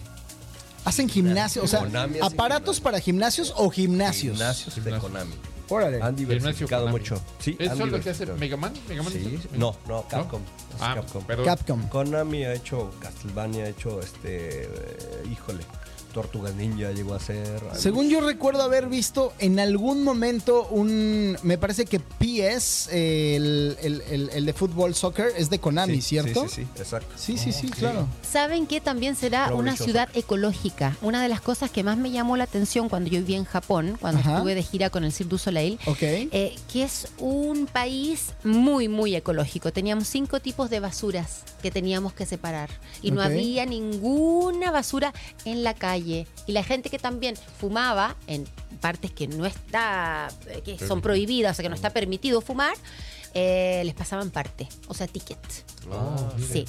Hacen 0.84 1.08
gimnasio, 1.08 1.64
o 1.64 1.66
sea, 1.66 1.80
aparatos 1.80 2.76
gimnasio. 2.76 2.82
para 2.82 3.00
gimnasios 3.00 3.52
o 3.56 3.70
gimnasios. 3.70 4.36
Gimnasios 4.36 4.74
de 4.76 4.82
Gimnasios. 4.82 5.10
Konami. 5.10 5.53
Órale. 5.68 6.02
Han 6.02 6.14
diversificado 6.16 6.88
mucho. 6.88 7.20
Sí, 7.38 7.56
¿Es 7.58 7.70
han 7.70 7.76
eso 7.76 7.86
lo 7.86 8.00
que 8.00 8.10
hace. 8.10 8.26
Mega 8.26 8.56
Man? 8.56 8.72
¿Mega 8.88 9.02
Man 9.02 9.12
Sí, 9.12 9.40
es- 9.52 9.58
no, 9.58 9.74
no, 9.88 10.06
Capcom. 10.08 10.42
Es 10.74 10.80
Ah, 10.82 10.92
Capcom. 10.96 11.24
perdón. 11.24 11.44
Capcom. 11.46 11.88
Konami 11.88 12.44
ha 12.44 12.52
hecho 12.54 12.90
Castlevania, 13.00 13.64
ha 13.64 13.68
hecho 13.68 14.00
este. 14.00 14.64
eh, 14.64 14.68
híjole. 15.32 15.64
Tortuga 16.14 16.50
Ninja 16.52 16.92
llegó 16.92 17.12
a 17.14 17.20
ser. 17.20 17.60
Según 17.74 18.08
yo 18.08 18.20
recuerdo 18.22 18.62
haber 18.62 18.86
visto 18.88 19.34
en 19.40 19.58
algún 19.60 20.02
momento 20.04 20.66
un. 20.70 21.36
Me 21.42 21.58
parece 21.58 21.84
que 21.84 21.98
PS, 22.00 22.88
el, 22.92 23.76
el- 23.82 24.00
el- 24.10 24.30
el 24.30 24.46
de 24.46 24.52
fútbol 24.54 24.94
soccer, 24.94 25.32
es 25.36 25.50
de 25.50 25.58
Konami, 25.58 25.96
Sí, 25.96 26.02
¿cierto? 26.02 26.44
Sí, 26.48 26.48
sí, 26.48 26.62
sí, 26.74 26.80
exacto. 26.80 27.14
Sí, 27.16 27.36
sí, 27.36 27.52
sí, 27.52 27.66
Ok. 27.66 27.74
claro. 27.76 28.06
¿Saben 28.22 28.66
que 28.66 28.80
también 28.80 29.16
será 29.16 29.48
Pro 29.48 29.56
una 29.58 29.76
ciudad 29.76 30.08
ecológica? 30.14 30.96
Una 31.02 31.20
de 31.22 31.28
las 31.28 31.40
cosas 31.40 31.70
que 31.70 31.82
más 31.82 31.98
me 31.98 32.10
llamó 32.12 32.36
la 32.36 32.44
atención 32.44 32.88
cuando 32.88 33.10
yo 33.10 33.18
viví 33.18 33.34
en 33.34 33.44
Japón, 33.44 33.98
cuando 34.00 34.20
Ajá. 34.20 34.36
estuve 34.36 34.54
de 34.54 34.62
gira 34.62 34.88
con 34.90 35.04
el 35.04 35.12
Cirque 35.12 35.30
du 35.30 35.38
Soleil, 35.38 35.78
eh, 36.00 36.54
que 36.72 36.84
es 36.84 37.08
un 37.18 37.66
país 37.66 38.34
muy, 38.44 38.86
muy 38.88 39.16
ecológico. 39.16 39.72
Teníamos 39.72 40.06
cinco 40.06 40.38
tipos 40.40 40.70
de 40.70 40.78
basuras 40.78 41.42
que 41.60 41.70
teníamos 41.72 42.12
que 42.12 42.24
separar 42.24 42.70
y 43.02 43.10
no 43.10 43.20
había 43.20 43.66
ninguna 43.66 44.70
basura 44.70 45.12
en 45.44 45.64
la 45.64 45.74
calle. 45.74 46.03
Y 46.04 46.52
la 46.52 46.62
gente 46.62 46.90
que 46.90 46.98
también 46.98 47.36
fumaba 47.58 48.16
en 48.26 48.46
partes 48.80 49.10
que 49.10 49.26
no 49.28 49.46
está, 49.46 50.28
eh, 50.48 50.60
que 50.64 50.78
son 50.78 51.00
prohibidas, 51.00 51.52
o 51.52 51.54
sea, 51.56 51.62
que 51.62 51.68
no 51.68 51.74
está 51.74 51.90
permitido 51.90 52.40
fumar, 52.40 52.76
eh, 53.34 53.82
les 53.84 53.94
pasaban 53.94 54.30
parte, 54.30 54.68
o 54.88 54.94
sea, 54.94 55.06
ticket. 55.06 55.38
Ah, 55.90 56.30
Sí, 56.38 56.64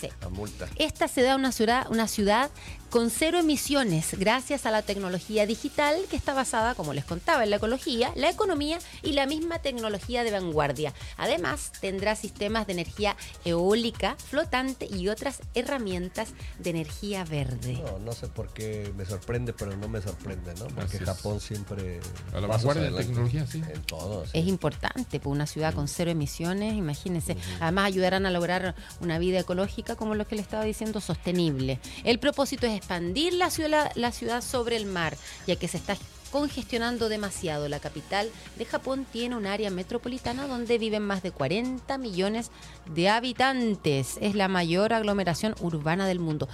sí. 0.00 0.08
La 0.20 0.28
multa. 0.28 0.68
Esta 0.76 1.08
se 1.08 1.22
da 1.22 1.36
una 1.36 1.52
ciudad, 1.52 1.86
una 1.90 2.06
ciudad 2.08 2.50
con 2.90 3.10
cero 3.10 3.38
emisiones 3.38 4.18
gracias 4.18 4.66
a 4.66 4.70
la 4.70 4.82
tecnología 4.82 5.46
digital 5.46 5.96
que 6.10 6.16
está 6.16 6.34
basada, 6.34 6.74
como 6.74 6.94
les 6.94 7.04
contaba, 7.04 7.44
en 7.44 7.50
la 7.50 7.56
ecología, 7.56 8.12
la 8.14 8.30
economía 8.30 8.78
y 9.02 9.12
la 9.12 9.26
misma 9.26 9.58
tecnología 9.58 10.24
de 10.24 10.30
vanguardia. 10.30 10.94
Además, 11.16 11.72
tendrá 11.80 12.16
sistemas 12.16 12.66
de 12.66 12.74
energía 12.74 13.16
eólica, 13.44 14.16
flotante 14.16 14.86
y 14.86 15.08
otras 15.08 15.40
herramientas 15.54 16.30
de 16.58 16.70
energía 16.70 17.24
verde. 17.24 17.80
No, 17.84 17.98
no 17.98 18.12
sé 18.12 18.28
por 18.28 18.52
qué 18.52 18.92
me 18.96 19.04
sorprende, 19.04 19.52
pero 19.52 19.76
no 19.76 19.88
me 19.88 20.00
sorprende, 20.00 20.54
¿no? 20.54 20.66
Porque. 20.68 20.98
Japón 20.98 21.40
siempre. 21.40 22.00
A 22.32 22.40
la 22.40 22.46
vanguardia 22.46 22.82
de 22.82 22.88
adelante 22.88 23.08
tecnología, 23.08 23.46
sí. 23.46 23.62
En 23.72 23.82
todo. 23.82 24.24
sí. 24.24 24.32
Es 24.34 24.46
importante, 24.46 25.20
pues 25.20 25.32
una 25.32 25.46
ciudad 25.46 25.74
con 25.74 25.88
cero 25.88 26.10
emisiones, 26.10 26.74
imagínense. 26.74 27.36
Además 27.60 27.86
ayudarán 27.86 28.26
a 28.26 28.30
lograr 28.30 28.74
una 29.00 29.18
vida 29.18 29.40
ecológica, 29.40 29.96
como 29.96 30.14
lo 30.14 30.26
que 30.26 30.36
le 30.36 30.42
estaba 30.42 30.64
diciendo, 30.64 31.00
sostenible. 31.00 31.78
El 32.04 32.18
propósito 32.18 32.66
es 32.66 32.75
expandir 32.76 33.32
la 33.34 33.50
ciudad, 33.50 33.90
la 33.94 34.12
ciudad 34.12 34.42
sobre 34.42 34.76
el 34.76 34.86
mar, 34.86 35.16
ya 35.46 35.56
que 35.56 35.68
se 35.68 35.76
está 35.76 35.96
congestionando 36.30 37.08
demasiado. 37.08 37.68
La 37.68 37.80
capital 37.80 38.30
de 38.58 38.64
Japón 38.64 39.06
tiene 39.10 39.36
un 39.36 39.46
área 39.46 39.70
metropolitana 39.70 40.46
donde 40.46 40.78
viven 40.78 41.02
más 41.02 41.22
de 41.22 41.30
40 41.30 41.98
millones 41.98 42.50
de 42.94 43.08
habitantes. 43.08 44.18
Es 44.20 44.34
la 44.34 44.48
mayor 44.48 44.92
aglomeración 44.92 45.54
urbana 45.60 46.06
del 46.06 46.18
mundo. 46.18 46.48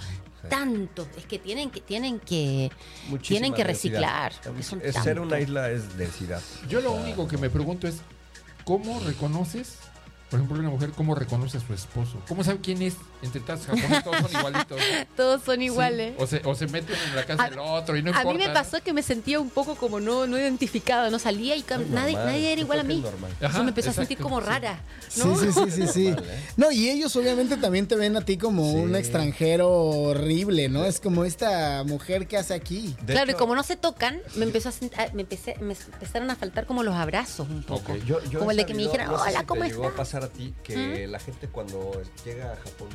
Tanto, 0.49 1.07
es 1.17 1.25
que 1.25 1.39
tienen 1.39 1.69
que 1.69 1.79
tienen 1.79 2.19
que 2.19 2.69
Muchísima 3.07 3.39
tienen 3.39 3.53
que 3.53 3.63
reciclar. 3.63 4.33
porque 4.43 4.63
son 4.63 4.81
Es 4.83 4.95
ser 4.95 5.19
una 5.19 5.39
isla 5.39 5.71
es 5.71 5.97
densidad. 5.97 6.41
Yo 6.67 6.81
lo 6.81 6.91
único 6.91 7.27
que 7.27 7.37
me 7.37 7.49
pregunto 7.49 7.87
es, 7.87 7.95
¿cómo 8.65 8.99
reconoces, 8.99 9.77
por 10.33 10.39
ejemplo, 10.39 10.59
una 10.61 10.69
mujer, 10.71 10.89
cómo 10.97 11.13
reconoce 11.13 11.57
a 11.57 11.61
su 11.61 11.75
esposo? 11.75 12.17
¿Cómo 12.27 12.43
sabe 12.43 12.57
quién 12.59 12.81
es? 12.81 12.95
Entre 13.21 13.39
tantos 13.39 13.67
japoneses 13.67 14.03
todos 14.03 14.17
son 14.31 14.39
igualitos. 14.39 14.79
Todos 15.15 15.43
son 15.43 15.57
Sí. 15.57 15.63
iguales. 15.65 16.15
O, 16.17 16.25
se, 16.25 16.41
o 16.43 16.55
se 16.55 16.65
meten 16.65 16.95
en 17.09 17.15
la 17.15 17.23
casa 17.23 17.43
A- 17.43 17.49
del 17.51 17.59
otro 17.59 17.95
y 17.95 18.01
no 18.01 18.09
A 18.09 18.17
importa. 18.17 18.31
mí 18.33 18.39
me 18.39 18.47
¿no? 18.47 18.53
pasó 18.55 18.81
que 18.81 18.93
me 18.93 19.03
sentía 19.03 19.39
un 19.39 19.51
poco 19.51 19.75
como 19.75 19.99
no, 19.99 20.25
no 20.25 20.35
identificado, 20.39 21.11
no 21.11 21.19
salía 21.19 21.55
y 21.55 21.61
nadie, 21.61 21.85
normal, 21.85 22.13
nadie 22.25 22.51
era 22.51 22.61
igual 22.61 22.79
a 22.79 22.83
mí. 22.83 23.03
Ajá, 23.43 23.61
me 23.61 23.69
empezó 23.69 23.91
a 23.91 23.93
sentir 23.93 24.17
como 24.17 24.39
rara. 24.39 24.79
Sí, 25.07 25.19
¿no? 25.23 25.37
sí, 25.37 25.51
sí, 25.53 25.69
sí, 25.71 25.87
sí. 25.87 26.07
Normal, 26.09 26.25
¿eh? 26.31 26.43
No, 26.57 26.71
y 26.71 26.89
ellos 26.89 27.15
obviamente 27.15 27.55
también 27.57 27.87
te 27.87 27.95
ven 27.95 28.17
a 28.17 28.21
ti 28.25 28.37
como 28.37 28.63
Sí. 28.71 28.75
un 28.77 28.95
extranjero 28.95 29.69
horrible, 29.71 30.67
¿no? 30.67 30.83
Es 30.85 30.99
como 30.99 31.25
esta 31.25 31.83
mujer 31.83 32.27
que 32.27 32.37
hace 32.37 32.55
aquí. 32.55 32.95
De 33.03 33.13
claro, 33.13 33.31
y 33.31 33.35
como 33.35 33.53
no 33.55 33.61
se 33.61 33.75
tocan, 33.77 34.19
me 34.35 34.45
empezó 34.45 34.69
a 34.69 34.71
sent- 34.71 34.97
a- 34.97 35.13
me 35.13 35.21
empecé, 35.21 35.55
me 35.61 35.75
empezaron 35.93 36.29
a 36.31 36.35
faltar 36.35 36.65
como 36.65 36.81
los 36.81 36.95
abrazos 36.95 37.47
un 37.47 37.61
poco. 37.63 37.95
Yo, 37.97 38.23
yo 38.25 38.39
Como 38.39 38.49
el 38.51 38.57
de 38.57 38.65
que 38.65 38.73
me 38.73 38.81
dijeran, 38.83 39.07
no 39.11 39.17
sé 39.23 39.29
"Hola, 39.29 39.39
si 39.41 39.45
¿cómo 39.45 39.63
a 39.63 39.67
estás?" 39.67 39.83
A 40.23 40.29
ti 40.29 40.53
que 40.63 41.07
la 41.07 41.19
gente 41.19 41.47
cuando 41.47 41.91
llega 42.25 42.53
a 42.53 42.55
Japón 42.57 42.87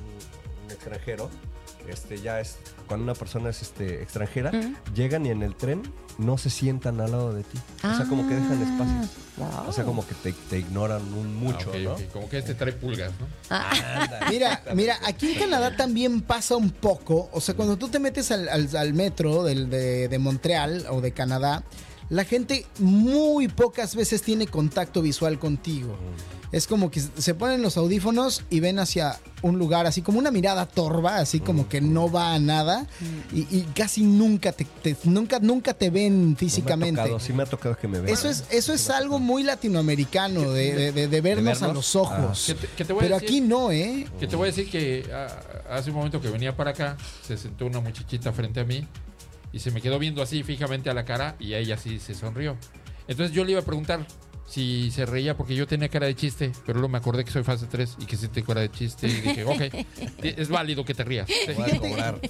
un 0.65 0.71
extranjero, 0.71 1.31
este 1.89 2.21
ya 2.21 2.41
es 2.41 2.57
cuando 2.87 3.05
una 3.05 3.15
persona 3.15 3.49
es 3.51 3.63
este 3.63 4.03
extranjera, 4.03 4.51
Ujú. 4.55 4.75
llegan 4.95 5.25
y 5.27 5.31
en 5.31 5.43
el 5.43 5.55
tren 5.55 5.83
no 6.19 6.37
se 6.37 6.51
sientan 6.51 7.01
al 7.01 7.13
lado 7.13 7.33
de 7.33 7.45
ti. 7.45 7.59
O 7.85 7.95
sea, 7.97 8.05
como 8.07 8.27
que 8.29 8.35
dejan 8.35 8.61
espacios. 8.61 9.11
Ah, 9.41 9.65
O 9.69 9.73
sea, 9.73 9.85
como 9.85 10.05
que 10.07 10.15
te, 10.17 10.33
te 10.33 10.59
ignoran 10.59 11.01
un 11.15 11.27
Ah, 11.27 11.41
mucho, 11.41 11.71
ok, 11.71 11.77
¿no? 11.77 11.93
ok, 11.93 12.01
Como 12.13 12.29
que 12.29 12.39
este 12.39 12.55
trae 12.55 12.73
pulgas, 12.73 13.13
¿no? 13.21 13.27
Ah, 13.51 13.71
Ándale, 14.03 14.27
Mira, 14.31 14.63
mira, 14.75 14.99
aquí 15.07 15.33
en 15.33 15.39
Canadá 15.39 15.77
también 15.77 16.21
pasa 16.23 16.57
un 16.57 16.71
poco. 16.71 17.31
O 17.33 17.41
sea, 17.41 17.55
cuando 17.55 17.77
tú 17.79 17.89
te 17.89 18.01
metes 18.01 18.31
al, 18.33 18.49
al- 18.49 18.77
al 18.77 18.95
metro 18.95 19.45
del- 19.45 19.71
de, 19.71 20.09
de 20.09 20.19
Montreal 20.19 20.87
o 20.91 21.01
de 21.01 21.13
Canadá, 21.13 21.63
la 22.11 22.25
gente 22.25 22.67
muy 22.81 23.47
pocas 23.49 23.95
veces 23.95 24.21
tiene 24.23 24.49
contacto 24.49 25.01
visual 25.03 25.39
contigo. 25.39 25.97
Es 26.51 26.67
como 26.67 26.91
que 26.91 27.01
se 27.01 27.35
ponen 27.35 27.61
los 27.61 27.77
audífonos 27.77 28.43
y 28.49 28.61
ven 28.61 28.79
hacia 28.79 29.21
un 29.43 29.59
lugar, 29.59 29.87
así 29.87 30.01
como 30.01 30.19
una 30.19 30.31
mirada 30.31 30.65
torva, 30.65 31.19
así 31.19 31.41
como 31.41 31.69
que 31.69 31.83
no 31.83 32.11
va 32.11 32.33
a 32.33 32.39
nada. 32.39 32.87
Y, 33.35 33.41
y 33.55 33.67
casi 33.75 34.03
nunca 34.03 34.53
te, 34.53 34.65
te- 34.65 34.97
nunca, 35.05 35.41
nunca 35.41 35.75
te 35.75 35.91
ven 35.91 36.21
No 36.21 36.27
me 36.29 36.33
ha 36.33 36.37
físicamente. 36.39 37.01
tocado, 37.03 37.21
sí 37.21 37.33
me 37.35 37.43
ha 37.43 37.47
tocado 37.47 37.77
que 37.77 37.87
me 37.87 38.01
vean. 38.01 38.15
Eso 38.15 38.31
es, 38.31 38.45
eso 38.51 38.73
es 38.73 38.89
algo 38.89 39.19
muy 39.19 39.43
latinoamericano, 39.43 40.51
de, 40.53 40.75
de- 40.75 40.93
de- 40.93 41.09
de 41.09 41.21
vernos 41.21 41.59
a 41.63 41.67
vernos? 41.67 41.75
los 41.77 41.97
ojos. 41.97 42.45
Que 42.47 42.55
te, 42.55 42.67
que 42.69 42.85
te 42.87 42.93
voy 42.95 43.03
Pero 43.03 43.17
a 43.17 43.19
decir, 43.21 43.29
aquí 43.37 43.41
no, 43.47 43.71
¿eh? 43.71 44.07
Que 44.19 44.27
te 44.27 44.35
voy 44.37 44.49
a 44.49 44.51
decir 44.53 44.71
que 44.71 45.05
ah, 45.13 45.29
hace 45.77 45.91
un 45.91 45.97
momento 45.97 46.19
que 46.21 46.31
venía 46.31 46.57
para 46.57 46.71
acá, 46.71 46.97
se 47.27 47.37
sentó 47.37 47.67
una 47.67 47.81
muchachita 47.81 48.33
frente 48.33 48.61
a 48.61 48.65
mí 48.65 48.87
y 49.53 49.59
se 49.59 49.71
me 49.71 49.83
quedó 49.83 49.99
viendo 49.99 50.23
así 50.23 50.43
fijamente 50.43 50.89
a 50.89 50.95
la 50.95 51.05
cara 51.05 51.37
y 51.39 51.53
a 51.53 51.59
ella 51.59 51.77
sí 51.77 51.99
se 52.01 52.15
sonrió. 52.15 52.57
Entonces 53.07 53.35
yo 53.37 53.45
le 53.45 53.53
iba 53.53 53.61
a 53.61 53.65
preguntar 53.65 54.07
si 54.49 54.91
se 54.91 55.05
reía 55.05 55.37
porque 55.37 55.55
yo 55.55 55.67
tenía 55.67 55.89
cara 55.89 56.07
de 56.07 56.17
chiste, 56.17 56.53
pero 56.65 56.79
luego 56.79 56.89
me 56.91 56.99
acordé 56.99 57.25
que 57.25 57.31
soy 57.31 57.43
fase 57.45 57.67
3 57.71 57.97
y 58.01 58.07
que 58.07 58.17
sí 58.17 58.29
tengo 58.29 58.47
cara 58.49 58.63
de 58.63 58.71
chiste 58.71 59.07
y 59.07 59.11
dije, 59.11 59.45
ok, 59.45 59.61
es 60.23 60.49
válido 60.49 60.85
que 60.85 60.95
te 60.95 61.05
rías. 61.05 61.29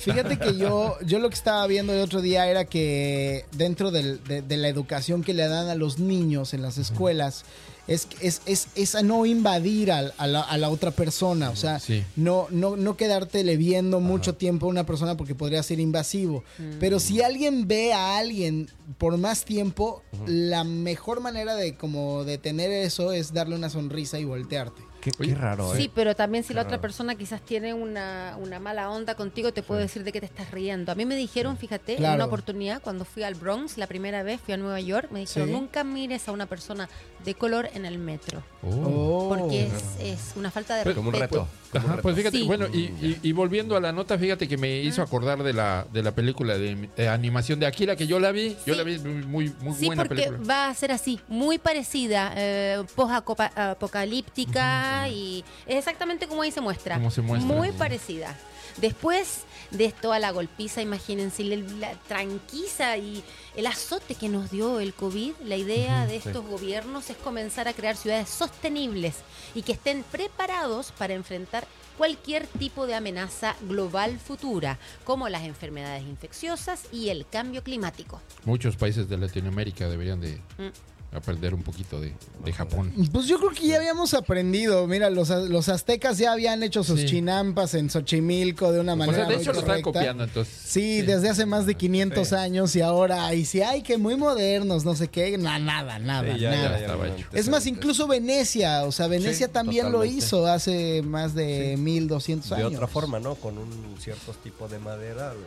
Fíjate 0.01 0.39
que 0.39 0.57
yo, 0.57 0.97
yo 1.05 1.19
lo 1.21 1.29
que 1.29 1.35
estaba 1.37 1.67
viendo 1.69 1.93
el 1.93 2.01
otro 2.01 2.21
día 2.21 2.49
era 2.49 2.65
que 2.65 3.45
dentro 3.53 3.91
del- 3.91 4.23
de, 4.25 4.43
de 4.43 4.57
la 4.57 4.69
educación 4.69 5.23
que 5.23 5.33
le 5.33 5.47
dan 5.47 5.69
a 5.69 5.75
los 5.77 5.99
niños 6.01 6.55
en 6.55 6.63
las 6.63 6.77
escuelas, 6.79 7.45
es, 7.89 8.07
es, 8.21 8.43
es, 8.47 8.69
es 8.77 8.95
a 8.95 9.03
no 9.03 9.27
invadir 9.27 9.91
al- 9.91 10.15
a, 10.19 10.27
la, 10.29 10.43
a 10.43 10.57
la 10.59 10.69
otra 10.71 10.93
persona. 10.93 11.51
O 11.51 11.57
sea, 11.57 11.81
Sí. 11.81 12.05
no, 12.15 12.47
no, 12.51 12.77
no 12.77 12.97
quedártele 12.97 13.57
viendo 13.57 13.99
mucho 13.99 14.35
tiempo 14.37 14.67
a 14.67 14.69
una 14.69 14.87
persona 14.87 15.17
porque 15.17 15.35
podría 15.35 15.63
ser 15.65 15.81
invasivo. 15.81 16.45
Pero 16.79 17.01
si 17.01 17.23
alguien 17.23 17.67
ve 17.67 17.93
a 17.93 18.19
alguien 18.19 18.69
por 18.99 19.17
más 19.19 19.45
tiempo, 19.45 20.03
la 20.27 20.63
mejor 20.65 21.21
manera 21.21 21.55
de 21.57 21.75
como 21.77 22.25
detener 22.25 22.71
eso 22.71 23.13
es 23.13 23.33
darle 23.33 23.57
una 23.57 23.71
sonrisa 23.71 24.19
y 24.21 24.25
voltearte. 24.25 24.83
Qué, 25.19 25.35
raro, 25.35 25.75
¿eh? 25.75 25.77
Sí, 25.77 25.91
pero 25.95 26.15
también 26.17 26.45
si 26.45 26.55
la 26.55 26.63
otra 26.63 26.73
raro. 26.73 26.83
persona 26.83 27.15
quizás 27.15 27.41
tiene 27.43 27.75
una, 27.75 28.37
una 28.41 28.59
mala 28.59 28.91
onda 28.91 29.15
contigo, 29.15 29.53
te 29.53 29.63
puede 29.63 29.83
decir 29.83 30.05
de 30.05 30.13
que 30.13 30.21
te 30.21 30.27
estás 30.27 30.51
riendo. 30.51 30.93
A 30.93 30.95
mí 30.95 31.05
me 31.07 31.17
dijeron, 31.17 31.57
fíjate, 31.57 31.97
en 31.97 32.05
una 32.11 32.25
oportunidad, 32.25 32.83
cuando 32.83 33.05
fui 33.05 33.23
al 33.23 33.35
Bronx 33.35 33.79
la 33.79 33.87
primera 33.87 34.23
vez, 34.23 34.41
fui 34.41 34.55
a 34.55 34.57
Nueva 34.57 34.81
York, 34.81 35.09
me 35.11 35.21
dijeron, 35.21 35.49
Sí. 35.49 35.55
nunca 35.55 35.85
mires 35.85 36.29
a 36.29 36.33
una 36.33 36.47
persona 36.47 36.89
de 37.25 37.35
color 37.35 37.69
en 37.75 37.85
el 37.85 37.99
metro, 37.99 38.43
Oh. 38.63 39.27
porque 39.29 39.67
es, 39.67 39.83
es 40.01 40.33
una 40.37 40.51
falta 40.51 40.77
de 40.77 40.85
Pero- 40.85 40.97
Como 40.97 41.09
un 41.09 41.15
respeto. 41.15 41.41
reto. 41.43 41.49
como 41.71 41.85
un 41.85 41.91
Ajá, 41.91 41.97
reto. 41.97 42.03
pues 42.03 42.17
fíjate, 42.17 42.39
Sí. 42.39 42.45
bueno, 42.47 42.67
y, 42.73 42.79
y- 42.79 43.19
y 43.23 43.33
volviendo 43.33 43.77
a 43.77 43.81
la 43.81 43.93
nota, 43.93 44.17
fíjate 44.19 44.49
que 44.49 44.57
me 44.57 44.79
hizo 44.81 45.03
acordar 45.03 45.43
de 45.43 45.53
la, 45.53 45.87
de 45.93 46.03
la 46.03 46.13
película 46.13 46.57
de, 46.57 46.89
de 46.97 47.09
animación 47.09 47.61
de 47.61 47.67
Akira, 47.67 47.95
que 47.97 48.07
yo 48.07 48.19
la 48.19 48.33
vi, 48.33 48.57
yo 48.65 48.75
la 48.75 48.83
vi 48.85 48.99
muy, 48.99 49.25
muy, 49.27 49.53
muy 49.61 49.75
Sí, 49.75 49.87
buena 49.87 50.05
porque 50.05 50.23
película. 50.25 50.49
va 50.49 50.69
a 50.69 50.75
ser 50.75 50.93
así, 50.93 51.21
muy 51.29 51.59
parecida, 51.59 52.33
eh, 52.37 52.83
post-apocalíptica 52.95 54.98
y 55.07 55.45
es 55.67 55.77
exactamente 55.77 56.27
como 56.27 56.43
ahí 56.43 56.51
se 56.51 56.61
muestra. 56.61 56.97
Como 56.97 57.11
se 57.11 57.21
muestra. 57.23 57.55
Muy 57.55 57.71
parecida. 57.73 58.35
Después 58.79 59.43
de 59.71 59.93
toda 59.93 60.19
la 60.19 60.31
golpiza, 60.31 60.81
imagínense, 60.81 61.45
la, 61.45 61.57
la 61.79 61.93
tranquiza 62.09 62.97
y 62.97 63.23
el 63.57 63.67
azote 63.67 64.15
que 64.15 64.29
nos 64.29 64.51
dio 64.51 64.81
el 64.81 64.95
COVID, 64.95 65.33
la 65.45 65.57
idea 65.57 66.07
de 66.07 66.17
estos 66.17 66.45
gobiernos 66.47 67.11
es 67.11 67.17
comenzar 67.17 67.69
a 67.69 67.73
crear 67.73 67.97
ciudades 67.97 68.29
sostenibles 68.29 69.17
y 69.55 69.63
que 69.63 69.73
estén 69.73 70.05
preparados 70.11 70.93
para 70.93 71.15
enfrentar 71.15 71.67
cualquier 71.97 72.47
tipo 72.47 72.87
de 72.87 72.95
amenaza 72.95 73.57
global 73.63 74.21
futura, 74.21 74.79
como 75.05 75.29
las 75.29 75.43
enfermedades 75.43 76.05
infecciosas 76.05 76.85
y 76.93 77.09
el 77.09 77.27
cambio 77.27 77.65
climático. 77.65 78.23
Muchos 78.45 78.77
países 78.77 79.09
de 79.09 79.19
Latinoamérica 79.19 79.89
deberían 79.89 80.21
de, 80.21 80.41
Mm. 80.59 80.71
Aprender 81.11 81.55
un 81.55 81.63
poquito 81.63 81.99
de, 82.01 82.13
de 82.45 82.53
Japón. 82.53 82.93
Pues 83.13 83.27
yo 83.27 83.39
creo 83.39 83.51
que 83.51 83.67
ya 83.67 83.77
habíamos 83.77 84.13
aprendido. 84.13 84.87
Mira, 84.87 85.09
los, 85.09 85.31
los 85.31 85.69
aztecas 85.71 86.19
ya 86.19 86.33
habían 86.33 86.63
hecho 86.63 86.85
sus 86.85 87.01
Sí. 87.01 87.07
chinampas 87.07 87.73
en 87.75 87.89
Xochimilco 87.89 88.73
de 88.73 88.81
una 88.81 88.93
O 88.93 88.97
manera 88.97 89.17
sea, 89.21 89.27
de 89.29 89.35
muy 89.37 89.43
hecho 89.43 89.53
lo 89.55 89.61
están 89.61 89.81
copiando 89.81 90.25
entonces. 90.25 90.55
Sí, 90.55 91.01
desde 91.01 91.31
hace 91.31 91.47
más 91.47 91.65
de 91.65 91.75
500 91.77 92.33
años 92.35 92.77
y 92.77 92.83
ahora, 92.83 93.33
y 93.35 93.47
si 93.47 93.63
hay 93.63 93.83
que 93.83 93.97
muy 93.97 94.17
modernos, 94.17 94.85
no 94.85 94.95
sé 94.95 95.09
qué, 95.09 95.39
na- 95.39 95.59
nada, 95.59 95.99
nada, 95.99 96.35
Sí, 96.35 96.41
ya- 96.41 96.51
nada. 96.51 96.79
ya-. 96.79 97.29
Es 97.33 97.49
más, 97.49 97.67
incluso 97.67 98.07
Venecia, 98.07 98.85
o 98.85 98.93
sea, 98.93 99.07
Venecia 99.07 99.47
Sí, 99.47 99.53
también 99.53 99.91
lo 99.91 100.05
hizo 100.05 100.47
hace 100.47 101.01
más 101.03 101.35
de 101.35 101.77
1200 101.79 102.51
De 102.51 102.57
años. 102.57 102.75
otra 102.75 102.87
forma, 102.87 103.19
¿no? 103.19 103.35
Con 103.37 103.57
un 103.57 103.97
cierto 103.99 104.33
tipo 104.43 104.69
de 104.69 104.79
madera 104.79 105.33
lo 105.33 105.41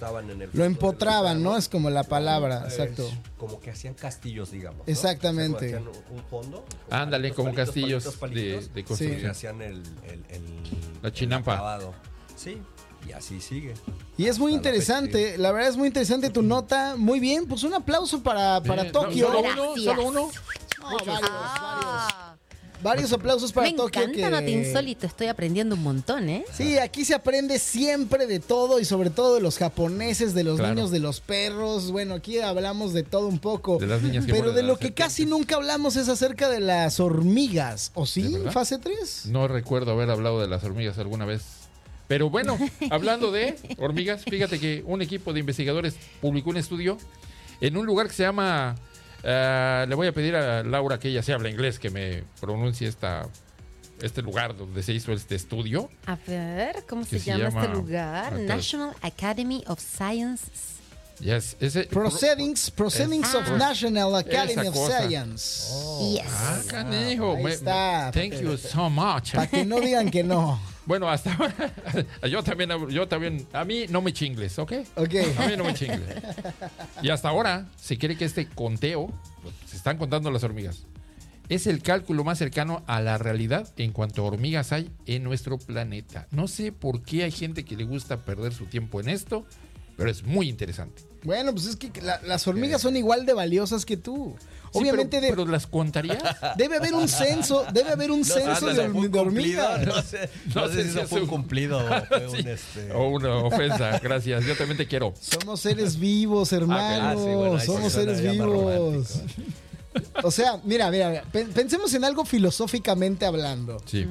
incrustaban 0.00 0.30
en 0.30 0.42
el 0.42 0.50
Lo 0.52 0.64
empotraban. 0.64 1.42
¿no? 1.42 1.56
Es 1.56 1.68
como 1.68 1.90
la 1.90 2.02
palabra, 2.04 2.64
Es 2.66 2.74
exacto. 2.78 3.10
Como 3.38 3.60
que 3.60 3.70
hacían 3.70 3.94
castillos, 3.94 4.50
digamos. 4.50 4.86
¿no? 4.86 4.92
Exactamente. 4.92 5.56
O 5.66 5.68
sea, 5.70 5.78
hacían 5.78 5.92
un 6.16 6.22
fondo. 6.24 6.64
Ándale, 6.90 7.28
palitos, 7.32 7.36
como 7.36 7.46
palitos, 7.54 7.66
castillos 7.66 8.04
palitos, 8.16 8.16
palitos, 8.16 8.68
de, 8.68 8.74
de 8.74 8.80
Y 8.80 8.84
construcción. 8.84 9.30
hacían 9.30 9.62
el, 9.62 9.82
el- 10.04 10.24
el- 10.30 11.00
La 11.02 11.08
el 11.08 11.14
chinampa. 11.14 11.54
acabado. 11.54 11.94
Sí, 12.36 12.58
y 13.06 13.12
así 13.12 13.40
sigue. 13.40 13.74
Y 14.16 14.26
es 14.26 14.38
muy 14.38 14.54
interesante, 14.54 15.36
la 15.38 15.52
verdad 15.52 15.70
es 15.70 15.76
muy 15.76 15.88
interesante 15.88 16.30
tu 16.30 16.42
nota. 16.42 16.94
Muy 16.96 17.20
bien, 17.20 17.46
pues 17.46 17.62
un 17.64 17.74
aplauso 17.74 18.22
para, 18.22 18.62
para 18.62 18.82
Bien, 18.82 18.92
no, 18.94 19.00
Tokio. 19.00 19.26
Solo 19.26 19.40
uno, 19.40 19.76
solo 19.76 20.06
uno. 20.06 20.30
No, 20.80 20.96
varios, 21.04 21.20
Ah, 21.30 22.29
varios 22.82 23.12
aplausos 23.12 23.52
para 23.52 23.68
me 23.70 23.76
Tokio. 23.76 24.02
encanta 24.02 24.44
que- 24.44 24.50
Insólito, 24.50 25.06
estoy 25.06 25.26
aprendiendo 25.28 25.74
un 25.74 25.82
montón, 25.82 26.28
¿eh? 26.28 26.44
Sí, 26.52 26.78
aquí 26.78 27.04
se 27.04 27.14
aprende 27.14 27.58
siempre 27.58 28.26
de 28.26 28.40
todo 28.40 28.80
y 28.80 28.84
sobre 28.84 29.10
todo 29.10 29.34
de 29.34 29.40
los 29.40 29.58
japoneses, 29.58 30.34
de 30.34 30.44
los 30.44 30.58
Claro. 30.58 30.74
niños, 30.74 30.90
de 30.90 30.98
los 31.00 31.20
perros. 31.20 31.90
Bueno, 31.90 32.14
aquí 32.14 32.38
hablamos 32.38 32.92
de 32.92 33.02
todo 33.02 33.26
un 33.28 33.38
poco. 33.38 33.78
De 33.78 33.86
las 33.86 34.02
niñas 34.02 34.26
que 34.26 34.32
Pero 34.32 34.52
de 34.52 34.62
lo 34.62 34.78
que 34.78 34.92
casi 34.94 35.22
serpientes. 35.22 35.38
nunca 35.38 35.56
hablamos 35.56 35.96
es 35.96 36.08
acerca 36.08 36.48
de 36.48 36.60
las 36.60 37.00
hormigas. 37.00 37.92
¿O 37.94 38.02
¿De 38.02 38.06
sí? 38.06 38.36
¿Fase 38.52 38.78
3? 38.78 39.26
No 39.26 39.48
recuerdo 39.48 39.92
haber 39.92 40.10
hablado 40.10 40.40
de 40.40 40.48
las 40.48 40.62
hormigas 40.64 40.98
alguna 40.98 41.24
vez. 41.24 41.42
Pero 42.08 42.28
bueno, 42.28 42.58
hablando 42.90 43.30
de 43.30 43.56
hormigas, 43.78 44.24
fíjate 44.24 44.58
que 44.58 44.82
un 44.86 45.00
equipo 45.02 45.32
de 45.32 45.40
investigadores 45.40 45.94
publicó 46.20 46.50
un 46.50 46.56
estudio 46.56 46.98
en 47.60 47.76
un 47.76 47.86
lugar 47.86 48.08
que 48.08 48.14
se 48.14 48.22
llama. 48.24 48.74
Ah, 49.24 49.84
le 49.88 49.94
voy 49.94 50.06
a 50.08 50.12
pedir 50.12 50.36
a 50.36 50.62
Laura 50.62 50.98
que 50.98 51.08
ella 51.08 51.22
se 51.22 51.32
habla 51.32 51.48
inglés, 51.50 51.78
que 51.78 51.90
me 51.90 52.24
pronuncie 52.40 52.88
esta, 52.88 53.26
este 54.00 54.22
lugar 54.22 54.56
donde 54.56 54.82
se 54.82 54.92
hizo 54.92 55.12
este 55.12 55.34
estudio. 55.34 55.90
A 56.06 56.16
ver, 56.26 56.84
¿cómo 56.88 57.04
se, 57.04 57.18
se 57.18 57.24
llama, 57.26 57.44
llama- 57.50 57.62
este 57.64 57.74
lugar? 57.74 58.26
Acá. 58.34 58.38
National 58.42 58.94
Academy 59.02 59.62
of 59.66 59.80
Sciences. 59.80 60.76
Yes, 61.20 61.54
ese, 61.60 61.84
Proceedings, 61.84 62.70
Proceedings 62.70 63.34
of 63.34 63.44
Ah. 63.46 63.56
National 63.58 64.16
Academy 64.16 64.66
of 64.68 64.74
cosa. 64.74 65.02
Science. 65.06 65.68
Yes. 66.14 66.24
Ah, 66.30 66.58
canijo. 66.66 67.36
Ahí 67.36 67.44
me- 67.44 67.50
está. 67.52 68.10
Thank 68.10 68.40
you 68.40 68.56
so 68.56 68.88
much. 68.88 69.32
Para 69.34 69.46
que 69.46 69.66
no 69.66 69.78
digan 69.80 70.10
que 70.10 70.22
no. 70.24 70.58
Bueno, 70.90 71.08
hasta 71.08 71.32
ahora, 71.34 71.72
yo 72.28 72.42
también, 72.42 72.88
yo 72.88 73.06
también, 73.06 73.46
a 73.52 73.64
mí 73.64 73.84
no 73.90 74.02
me 74.02 74.12
chingles, 74.12 74.58
¿ok? 74.58 74.72
Ok. 74.96 75.14
A 75.38 75.46
mí 75.46 75.56
no 75.56 75.62
me 75.62 75.72
chingles. 75.72 76.16
Y 77.00 77.10
hasta 77.10 77.28
ahora 77.28 77.68
se 77.76 77.96
cree 77.96 78.16
que 78.16 78.24
este 78.24 78.48
conteo, 78.48 79.08
se 79.66 79.76
están 79.76 79.98
contando 79.98 80.32
las 80.32 80.42
hormigas, 80.42 80.88
es 81.48 81.68
el 81.68 81.80
cálculo 81.80 82.24
más 82.24 82.38
cercano 82.38 82.82
a 82.88 83.00
la 83.00 83.18
realidad 83.18 83.72
en 83.76 83.92
cuanto 83.92 84.22
a 84.22 84.24
hormigas 84.24 84.72
hay 84.72 84.90
en 85.06 85.22
nuestro 85.22 85.58
planeta. 85.58 86.26
No 86.32 86.48
sé 86.48 86.72
por 86.72 87.04
qué 87.04 87.22
hay 87.22 87.30
gente 87.30 87.64
que 87.64 87.76
le 87.76 87.84
gusta 87.84 88.24
perder 88.24 88.52
su 88.52 88.66
tiempo 88.66 89.00
en 89.00 89.10
esto, 89.10 89.46
pero 89.96 90.10
es 90.10 90.24
muy 90.24 90.48
interesante. 90.48 91.04
Bueno, 91.22 91.52
pues 91.52 91.66
es 91.66 91.76
que 91.76 91.90
la- 92.00 92.20
las 92.22 92.46
hormigas 92.48 92.80
son 92.82 92.96
igual 92.96 93.26
de 93.26 93.34
valiosas 93.34 93.84
que 93.84 93.96
tú. 93.96 94.34
Sí, 94.72 94.78
Obviamente 94.78 95.18
pero, 95.18 95.22
de- 95.22 95.28
pero 95.42 95.46
las 95.50 95.66
contarías. 95.66 96.22
debe 96.56 96.76
haber 96.76 96.94
un 96.94 97.08
censo, 97.08 97.64
debe 97.72 97.90
haber 97.90 98.10
un 98.12 98.24
censo 98.24 98.66
de, 98.72 99.18
hormigas. 99.18 99.84
No 99.86 100.00
sé, 100.02 100.30
No 100.54 100.62
no 100.62 100.68
sé 100.68 100.74
sé 100.74 100.82
si 100.84 100.88
eso 100.90 101.00
es 101.00 101.08
fue 101.08 101.20
un 101.22 101.26
cumplido 101.26 101.78
o 101.78 101.82
fue 102.06 102.26
un 102.28 102.36
Sí. 102.36 102.44
este. 102.48 102.92
O 102.92 103.08
una 103.08 103.34
ofensa, 103.38 103.98
gracias. 103.98 104.44
Yo 104.46 104.56
también 104.56 104.76
te 104.78 104.86
quiero. 104.86 105.12
Somos 105.20 105.60
seres 105.60 105.98
vivos, 105.98 106.52
hermanos. 106.52 107.02
Ah, 107.02 107.14
sí, 107.16 107.34
bueno, 107.34 107.54
ahí 107.54 107.60
sí 107.60 107.66
Somos 107.66 107.92
seres 107.92 108.20
vivos. 108.22 109.20
O 110.22 110.30
sea, 110.30 110.60
mira, 110.62 110.88
mira, 110.90 111.08
mira, 111.10 111.24
pen- 111.32 111.50
pensemos 111.50 111.92
en 111.94 112.04
algo 112.04 112.24
filosóficamente 112.24 113.26
hablando. 113.26 113.82
Sí. 113.86 114.06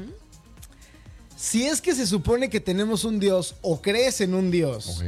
Si 1.38 1.66
es 1.66 1.80
que 1.80 1.96
se 1.96 2.06
supone 2.06 2.50
que 2.50 2.60
tenemos 2.60 3.06
un 3.06 3.18
Dios 3.20 3.56
o 3.62 3.82
crees 3.82 4.20
en 4.20 4.34
un 4.34 4.52
Dios 4.52 5.00
Ok. 5.00 5.06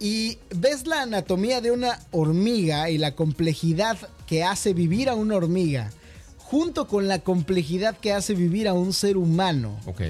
Y 0.00 0.38
ves 0.54 0.86
la 0.86 1.02
anatomía 1.02 1.60
de 1.60 1.70
una 1.70 2.00
hormiga 2.10 2.90
y 2.90 2.98
la 2.98 3.14
complejidad 3.14 3.96
que 4.26 4.42
hace 4.44 4.72
vivir 4.74 5.08
a 5.08 5.14
una 5.14 5.36
hormiga, 5.36 5.90
junto 6.38 6.86
con 6.88 7.08
la 7.08 7.18
complejidad 7.20 7.96
que 7.98 8.12
hace 8.12 8.34
vivir 8.34 8.68
a 8.68 8.72
un 8.74 8.92
ser 8.92 9.16
humano, 9.16 9.78
Ok. 9.86 10.02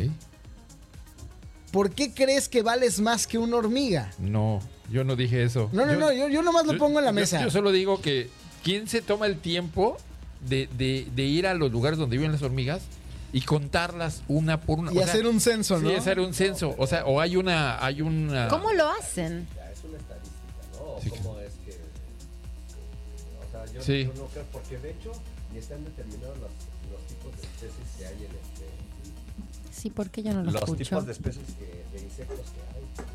¿por 1.70 1.90
qué 1.90 2.12
crees 2.12 2.48
que 2.48 2.62
vales 2.62 3.00
más 3.00 3.26
que 3.26 3.38
una 3.38 3.56
hormiga? 3.56 4.10
No, 4.18 4.60
yo 4.90 5.04
no 5.04 5.16
dije 5.16 5.42
eso. 5.42 5.68
No, 5.72 5.84
no, 5.86 5.92
Yo- 5.94 5.98
no, 6.00 6.12
yo, 6.12 6.28
yo 6.28 6.42
nomás 6.42 6.66
lo 6.66 6.72
Yo- 6.74 6.78
pongo 6.78 6.98
en 6.98 7.04
la 7.04 7.12
mesa. 7.12 7.42
Yo, 7.42 7.50
solo 7.50 7.72
digo 7.72 8.00
que 8.00 8.28
¿quién 8.62 8.88
se 8.88 9.02
toma 9.02 9.26
el 9.26 9.38
tiempo 9.38 9.96
de, 10.48 10.68
de- 10.76 11.06
de 11.14 11.22
ir 11.24 11.46
a 11.46 11.54
los 11.54 11.72
lugares 11.72 11.98
donde 11.98 12.16
viven 12.16 12.32
las 12.32 12.42
hormigas 12.42 12.82
y 13.32 13.40
contarlas 13.40 14.22
una 14.28 14.60
por 14.60 14.78
una? 14.78 14.92
y 14.92 14.98
hacer 14.98 15.26
un 15.26 15.40
censo, 15.40 15.78
¿no? 15.80 15.88
Sí, 15.88 15.94
hacer 15.96 16.20
un 16.20 16.34
censo. 16.34 16.74
O 16.78 16.86
sea, 16.86 17.04
o 17.06 17.20
hay 17.20 17.36
una, 17.36 17.84
hay 17.84 18.00
una. 18.02 18.48
¿Cómo 18.48 18.72
lo 18.72 18.88
hacen? 18.88 19.46
Sí. 21.02 21.10
¿Cómo 21.10 21.38
es 21.40 21.52
que.? 21.64 21.72
O 23.46 23.50
sea, 23.50 23.72
yo, 23.72 23.82
Sí. 23.82 24.04
yo 24.04 24.22
no 24.22 24.26
creo, 24.28 24.44
porque 24.52 24.78
de 24.78 24.90
hecho, 24.90 25.12
ni 25.52 25.58
están 25.58 25.84
determinados 25.84 26.36
los, 26.38 26.50
los 26.90 27.06
tipos 27.06 27.32
de 27.36 27.42
especies 27.42 27.88
que 27.98 28.06
hay 28.06 28.14
en 28.14 28.30
este. 28.30 28.66
Sí, 29.72 29.90
¿por 29.90 30.10
qué 30.10 30.22
yo 30.22 30.32
no 30.32 30.42
lo 30.44 30.50
Los 30.52 30.62
escucho? 30.62 30.84
tipos 30.84 31.06
de 31.06 31.12
especies 31.12 31.46
que, 31.58 31.96
de 31.96 32.04
insectos 32.04 32.38
que 32.38 32.78
hay. 32.78 33.06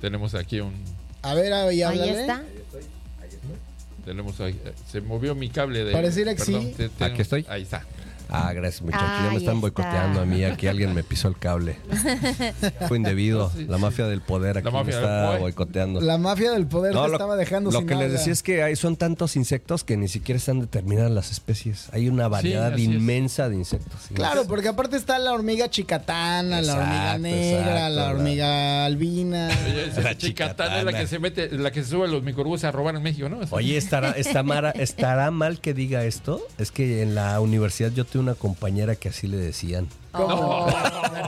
Tenemos 0.00 0.34
aquí 0.34 0.60
un. 0.60 0.74
A 1.22 1.34
ver, 1.34 1.52
ahí, 1.52 1.82
Ahí 1.82 1.98
está. 2.10 2.38
Ahí 2.38 2.46
estoy, 2.56 2.82
ahí 3.20 3.28
estoy. 3.28 4.04
Tenemos 4.04 4.40
ahí, 4.40 4.60
eh, 4.64 4.72
se 4.90 5.00
movió 5.00 5.34
mi 5.34 5.50
cable 5.50 5.84
de. 5.84 5.92
Pareciera 5.92 6.34
que 6.34 6.44
perdón, 6.44 6.62
sí. 6.62 6.74
te- 6.76 6.88
tengo- 6.88 7.12
Aquí 7.12 7.22
estoy. 7.22 7.46
Ahí 7.48 7.62
está. 7.62 7.84
Ah, 8.30 8.52
gracias 8.52 8.82
muchachos. 8.82 9.06
ya 9.08 9.30
me 9.30 9.36
están 9.38 9.40
está. 9.40 9.52
boicoteando 9.60 10.20
a 10.20 10.24
mí. 10.26 10.44
Aquí 10.44 10.66
alguien 10.66 10.94
me 10.94 11.02
pisó 11.02 11.28
el 11.28 11.36
cable. 11.38 11.76
Fue 12.88 12.96
indebido. 12.96 13.50
La 13.68 13.78
mafia 13.78 14.06
del 14.06 14.20
poder 14.20 14.58
aquí 14.58 14.64
La 14.66 14.70
mafia 14.70 14.94
me 14.96 15.00
está 15.02 15.38
boicoteando. 15.38 16.00
La 16.00 16.18
mafia 16.18 16.52
del 16.52 16.66
poder 16.66 16.94
No, 16.94 17.02
te 17.02 17.08
lo, 17.08 17.14
estaba 17.14 17.36
dejando 17.36 17.70
lo 17.70 17.78
sin 17.78 17.88
que 17.88 17.94
les 17.94 18.12
decía 18.12 18.32
es 18.32 18.42
que 18.42 18.62
hay, 18.62 18.76
son 18.76 18.96
tantos 18.96 19.36
insectos 19.36 19.84
que 19.84 19.96
ni 19.96 20.08
siquiera 20.08 20.36
están 20.36 20.60
determinadas 20.60 21.10
las 21.10 21.30
especies. 21.30 21.88
Hay 21.92 22.08
una 22.08 22.28
variedad 22.28 22.72
es. 22.74 22.80
inmensa 22.80 23.48
de 23.48 23.56
insectos. 23.56 24.08
Claro, 24.14 24.44
porque 24.46 24.68
aparte 24.68 24.96
está 24.96 25.18
la 25.18 25.32
hormiga 25.32 25.68
chicatana, 25.70 26.60
la 26.62 26.74
hormiga 26.74 27.18
negra, 27.18 27.60
exacto, 27.88 27.94
la 27.96 28.10
hormiga 28.10 28.84
albina. 28.84 29.48
La 30.02 30.16
chicatana 30.16 30.78
es 30.78 30.84
la 30.84 30.92
que 30.92 31.06
se 31.06 31.18
mete, 31.18 31.50
la 31.58 31.70
que 31.70 31.82
se 31.82 31.90
sube 31.90 32.04
a 32.04 32.08
los 32.08 32.22
microbuses 32.22 32.64
a 32.64 32.72
robar 32.72 32.94
en 32.94 33.02
México, 33.02 33.28
¿no? 33.28 33.40
Oye, 33.50 33.76
¿estará, 33.76 34.10
está 34.12 34.42
mara- 34.42 34.70
¿estará 34.70 35.30
mal 35.30 35.60
que 35.60 35.74
diga 35.74 36.04
esto? 36.04 36.40
Es 36.58 36.70
que 36.70 37.02
en 37.02 37.14
la 37.14 37.40
universidad 37.40 37.90
yo 37.92 38.04
tuve 38.04 38.17
una 38.18 38.34
compañera 38.34 38.96
que 38.96 39.08
así 39.08 39.26
le 39.26 39.36
decían. 39.36 39.88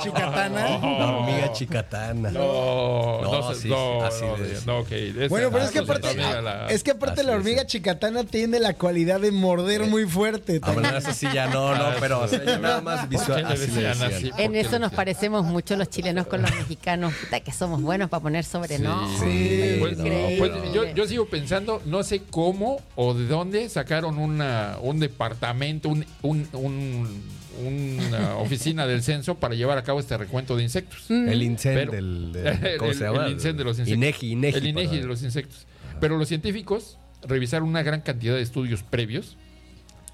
Chicatana. 0.03 0.79
La 0.81 1.17
hormiga 1.17 1.53
chicatana. 1.53 2.31
No, 2.31 3.21
no, 3.23 3.31
No, 3.33 3.55
sí, 3.55 3.69
no, 3.69 4.03
así 4.05 4.25
de- 4.25 5.29
Bueno, 5.29 5.51
pero 5.51 5.65
es 5.65 5.71
que 5.71 5.79
ah, 5.79 5.83
aparte, 5.83 6.15
la- 6.15 6.67
es 6.69 6.83
que 6.83 6.91
aparte 6.93 7.23
la 7.23 7.33
hormiga 7.35 7.67
chicatana 7.67 8.25
tiene 8.25 8.59
la 8.61 8.75
cualidad 8.75 9.21
de 9.21 9.31
morder 9.33 9.87
muy 9.87 10.07
fuerte. 10.07 10.61
Ah, 10.63 10.73
bueno, 10.73 10.97
eso 10.97 11.13
sí 11.13 11.27
ya 11.33 11.47
no, 11.49 11.75
no, 11.75 11.85
pero 12.01 12.21
o 12.21 12.29
sea, 12.29 12.43
ya 12.45 12.59
nada 12.59 12.81
más 12.81 13.01
¿Por 13.01 13.09
qué 13.11 13.17
visual. 13.17 13.43
le 13.43 13.49
Así 13.49 13.59
le 13.61 13.67
decían 13.67 13.91
decían. 13.99 14.13
así? 14.15 14.31
¿Por 14.31 14.41
En 14.41 14.57
eso 14.57 14.79
nos 14.79 14.93
parecemos 14.93 15.45
mucho 15.45 15.77
los 15.77 15.89
chilenos 15.91 16.27
con 16.27 16.43
los 16.43 16.51
mexicanos. 16.55 17.15
Puta, 17.15 17.41
que 17.41 17.53
somos 17.53 17.83
buenos 17.83 18.09
para 18.11 18.23
poner 18.23 18.45
sobre 18.45 18.77
Sí. 18.77 18.83
no. 18.83 19.09
Sí, 19.21 19.77
Pues, 19.81 19.99
no, 19.99 20.05
pues, 20.05 20.39
pero- 20.39 20.73
yo, 20.73 20.85
yo 20.95 21.07
sigo 21.07 21.27
pensando, 21.27 21.81
no 21.85 22.03
sé 22.03 22.23
cómo 22.31 22.81
o 22.97 23.15
de 23.15 23.27
dónde 23.27 23.69
sacaron 23.69 24.19
una, 24.19 24.77
un 24.83 25.01
departamento, 25.01 25.89
un, 25.89 26.05
un- 26.23 26.49
un- 26.53 27.40
una 27.67 28.37
oficina 28.37 28.87
del 28.87 29.03
censo 29.03 29.37
para 29.37 29.55
llevar 29.55 29.79
a 29.79 29.83
cabo 29.83 30.01
este 30.01 30.17
recuento 30.17 30.57
de 30.57 30.63
insectos. 30.63 31.11
El 31.11 31.43
incen 31.43 31.75
Pero- 31.75 31.93
del, 31.93 32.33
del- 32.33 32.77
¿Cómo 32.79 32.91
el, 32.91 32.97
se 32.99 33.05
llama? 33.05 33.27
el 33.27 33.33
incen 33.33 33.57
de 33.57 33.65
los 33.65 33.79
insectos. 33.79 33.97
Inegi, 33.97 34.33
Inegi. 34.33 34.59
el 34.59 34.67
INEGI 34.67 34.87
para- 34.89 35.01
de 35.01 35.07
los 35.07 35.23
insectos. 35.23 35.67
Pero 36.01 36.17
los 36.17 36.29
científicos 36.29 36.99
revisaron 37.23 37.69
una 37.69 37.83
gran 37.83 38.01
cantidad 38.01 38.35
de 38.35 38.43
estudios 38.43 38.83
previos 38.83 39.37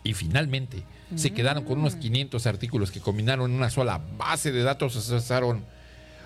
y 0.02 0.14
finalmente 0.14 0.82
se 1.14 1.30
quedaron 1.32 1.62
con 1.64 1.78
unos 1.78 1.94
500 1.96 2.46
artículos 2.46 2.90
que 2.90 2.98
combinaron 3.00 3.50
en 3.50 3.56
una 3.56 3.70
sola 3.70 4.00
base 4.18 4.50
de 4.50 4.62
datos, 4.64 4.96
asesaron. 4.96 5.64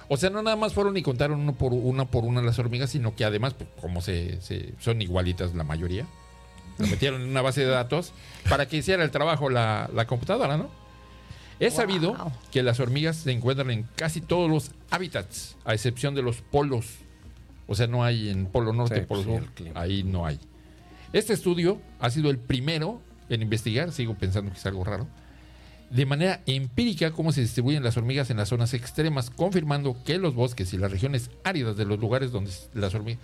O 0.08 0.16
sea, 0.16 0.30
no 0.30 0.42
nada 0.42 0.56
más 0.56 0.72
fueron 0.72 0.96
y 0.96 1.02
contaron 1.02 1.38
uno 1.40 1.54
por 1.54 1.72
una 1.74 2.06
por 2.06 2.24
una 2.24 2.40
las 2.42 2.58
hormigas, 2.58 2.90
sino 2.90 3.14
que 3.14 3.24
además, 3.26 3.54
pues, 3.54 3.68
como 3.80 4.00
se, 4.00 4.40
se- 4.40 4.72
son 4.80 5.02
igualitas 5.02 5.54
la 5.54 5.64
mayoría, 5.64 6.06
lo 6.78 6.86
metieron 6.86 7.20
en 7.20 7.28
una 7.28 7.42
base 7.42 7.60
de 7.60 7.66
datos 7.66 8.12
para 8.48 8.66
que 8.66 8.78
hiciera 8.78 9.04
el 9.04 9.10
trabajo 9.10 9.50
la, 9.50 9.90
la 9.94 10.06
computadora, 10.06 10.56
¿no? 10.56 10.70
Es 11.60 11.74
Wow. 11.74 11.82
sabido 11.82 12.32
que 12.50 12.62
las 12.62 12.80
hormigas 12.80 13.16
se 13.16 13.30
encuentran 13.32 13.70
en 13.70 13.86
casi 13.94 14.20
todos 14.20 14.50
los 14.50 14.70
hábitats, 14.90 15.56
a 15.64 15.74
excepción 15.74 16.14
de 16.14 16.22
los 16.22 16.40
polos. 16.42 16.86
O 17.66 17.74
sea, 17.76 17.86
no 17.86 18.02
hay 18.02 18.30
en 18.30 18.46
Polo 18.46 18.72
Norte, 18.72 19.00
Sí, 19.00 19.06
Polo 19.06 19.22
sí, 19.22 19.28
Sur, 19.28 19.48
ahí 19.76 20.02
no 20.02 20.26
hay. 20.26 20.40
Este 21.12 21.32
estudio 21.34 21.80
ha 22.00 22.10
sido 22.10 22.30
el 22.30 22.38
primero 22.38 23.00
en 23.28 23.42
investigar, 23.42 23.92
sigo 23.92 24.14
pensando 24.14 24.50
que 24.50 24.58
es 24.58 24.66
algo 24.66 24.82
raro, 24.82 25.06
de 25.90 26.06
manera 26.06 26.40
empírica 26.46 27.10
cómo 27.12 27.30
se 27.32 27.40
distribuyen 27.42 27.82
las 27.84 27.96
hormigas 27.96 28.30
en 28.30 28.36
las 28.38 28.48
zonas 28.48 28.74
extremas, 28.74 29.28
confirmando 29.30 29.96
que 30.04 30.18
los 30.18 30.34
bosques 30.34 30.72
y 30.72 30.78
las 30.78 30.90
regiones 30.90 31.30
áridas 31.44 31.76
de 31.76 31.84
los 31.84 31.98
lugares 32.00 32.32
donde 32.32 32.50
las 32.74 32.94
hormigas... 32.94 33.20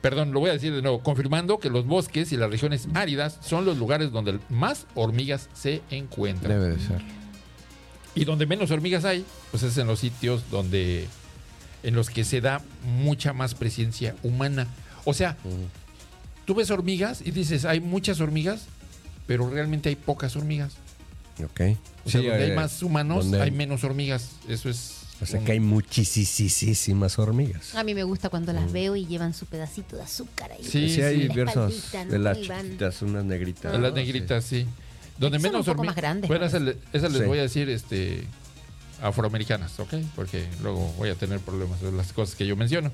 Perdón, 0.00 0.32
lo 0.32 0.40
voy 0.40 0.50
a 0.50 0.52
decir 0.52 0.72
de 0.74 0.80
nuevo, 0.80 1.02
confirmando 1.02 1.58
que 1.58 1.70
los 1.70 1.84
bosques 1.86 2.30
y 2.32 2.36
las 2.36 2.50
regiones 2.50 2.88
áridas 2.94 3.38
son 3.40 3.64
los 3.64 3.78
lugares 3.78 4.12
donde 4.12 4.38
más 4.48 4.86
hormigas 4.94 5.48
se 5.54 5.82
encuentran. 5.90 6.52
Debe 6.60 6.76
de 6.76 6.78
ser. 6.80 7.02
Y 8.20 8.24
donde 8.24 8.46
menos 8.46 8.70
hormigas 8.70 9.04
hay, 9.04 9.24
pues 9.50 9.62
es 9.62 9.76
en 9.78 9.86
los 9.86 10.00
sitios 10.00 10.42
donde 10.50 11.06
en 11.82 11.94
los 11.94 12.10
que 12.10 12.24
se 12.24 12.40
da 12.40 12.60
mucha 12.84 13.32
más 13.32 13.54
presencia 13.54 14.16
humana. 14.22 14.66
O 15.04 15.14
sea, 15.14 15.36
tú 16.44 16.54
ves 16.54 16.70
hormigas 16.70 17.20
y 17.24 17.30
dices, 17.30 17.64
hay 17.64 17.80
muchas 17.80 18.20
hormigas, 18.20 18.62
pero 19.26 19.48
realmente 19.48 19.88
hay 19.88 19.96
pocas 19.96 20.34
hormigas. 20.36 20.72
Ok. 21.44 21.60
O 22.04 22.10
sea, 22.10 22.20
Sí, 22.20 22.26
donde 22.26 22.44
hay 22.44 22.50
eh, 22.50 22.54
más 22.54 22.82
humanos, 22.82 23.24
donde- 23.24 23.40
hay 23.42 23.50
menos 23.52 23.84
hormigas. 23.84 24.30
Eso 24.48 24.68
es. 24.68 24.94
O 25.20 25.26
sea 25.26 25.38
un- 25.40 25.44
que 25.46 25.52
hay 25.52 25.60
muchísimas 25.60 27.18
hormigas. 27.18 27.74
A 27.74 27.84
mí 27.84 27.94
me 27.94 28.02
gusta 28.04 28.28
cuando 28.28 28.52
las 28.52 28.70
veo 28.72 28.96
y 28.96 29.06
llevan 29.06 29.34
su 29.34 29.46
pedacito 29.46 29.96
de 29.96 30.02
azúcar 30.02 30.52
ahí. 30.52 30.62
Sí, 30.62 30.88
Sí, 30.90 31.02
hay 31.02 31.16
sí. 31.22 31.28
diversas 31.28 31.72
espaldita, 31.72 32.04
¿no? 32.04 32.10
de 32.12 32.18
las 32.18 32.40
chiquitas, 32.40 33.02
unas 33.02 33.24
negritas. 33.24 33.72
de 33.72 33.78
las 33.78 33.90
¿no? 33.90 33.96
negritas, 33.96 34.44
sí. 34.44 34.66
Donde 35.18 35.38
Son 35.38 35.42
menos 35.42 35.60
un 35.60 35.64
poco 35.72 35.80
hormigas. 35.80 35.96
más 35.96 36.02
grandes, 36.02 36.28
Bueno, 36.28 36.46
esa, 36.46 36.58
parece. 36.58 36.78
le- 36.92 36.98
esa 36.98 37.08
les 37.08 37.18
Sí. 37.22 37.26
voy 37.26 37.38
a 37.38 37.42
decir, 37.42 37.68
este. 37.68 38.24
Afroamericanas, 39.00 39.78
¿ok? 39.78 39.94
Porque 40.16 40.48
luego 40.62 40.92
voy 40.98 41.10
a 41.10 41.14
tener 41.14 41.38
problemas 41.38 41.80
de 41.80 41.92
las 41.92 42.12
cosas 42.12 42.34
que 42.34 42.46
yo 42.46 42.56
menciono. 42.56 42.90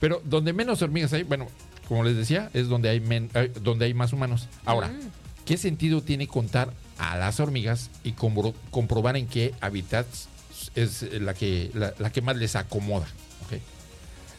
Pero 0.00 0.20
donde 0.24 0.52
menos 0.52 0.82
hormigas 0.82 1.12
hay, 1.12 1.22
bueno, 1.22 1.46
como 1.86 2.02
les 2.02 2.16
decía, 2.16 2.50
es 2.52 2.68
donde 2.68 2.88
hay, 2.88 2.98
men- 3.00 3.30
donde 3.62 3.84
hay 3.84 3.94
más 3.94 4.12
humanos. 4.12 4.48
Ahora, 4.64 4.88
Mm. 4.88 4.98
¿qué 5.44 5.56
sentido 5.56 6.02
tiene 6.02 6.26
contar 6.26 6.72
a 6.98 7.16
las 7.16 7.38
hormigas 7.38 7.90
y 8.02 8.12
compro- 8.14 8.54
comprobar 8.72 9.16
en 9.16 9.28
qué 9.28 9.54
hábitats 9.60 10.28
es 10.74 11.02
la 11.20 11.34
que, 11.34 11.70
la, 11.74 11.94
la 12.00 12.10
que 12.10 12.22
más 12.22 12.36
les 12.36 12.56
acomoda? 12.56 13.06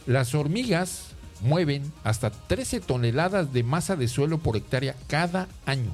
Las 0.08 0.34
hormigas 0.36 1.12
mueven 1.42 1.92
hasta 2.04 2.32
13 2.32 2.80
toneladas 2.82 3.54
de 3.54 3.64
masa 3.64 3.96
de 3.96 4.08
suelo 4.08 4.40
por 4.40 4.58
hectárea 4.58 4.96
cada 5.08 5.48
año, 5.66 5.92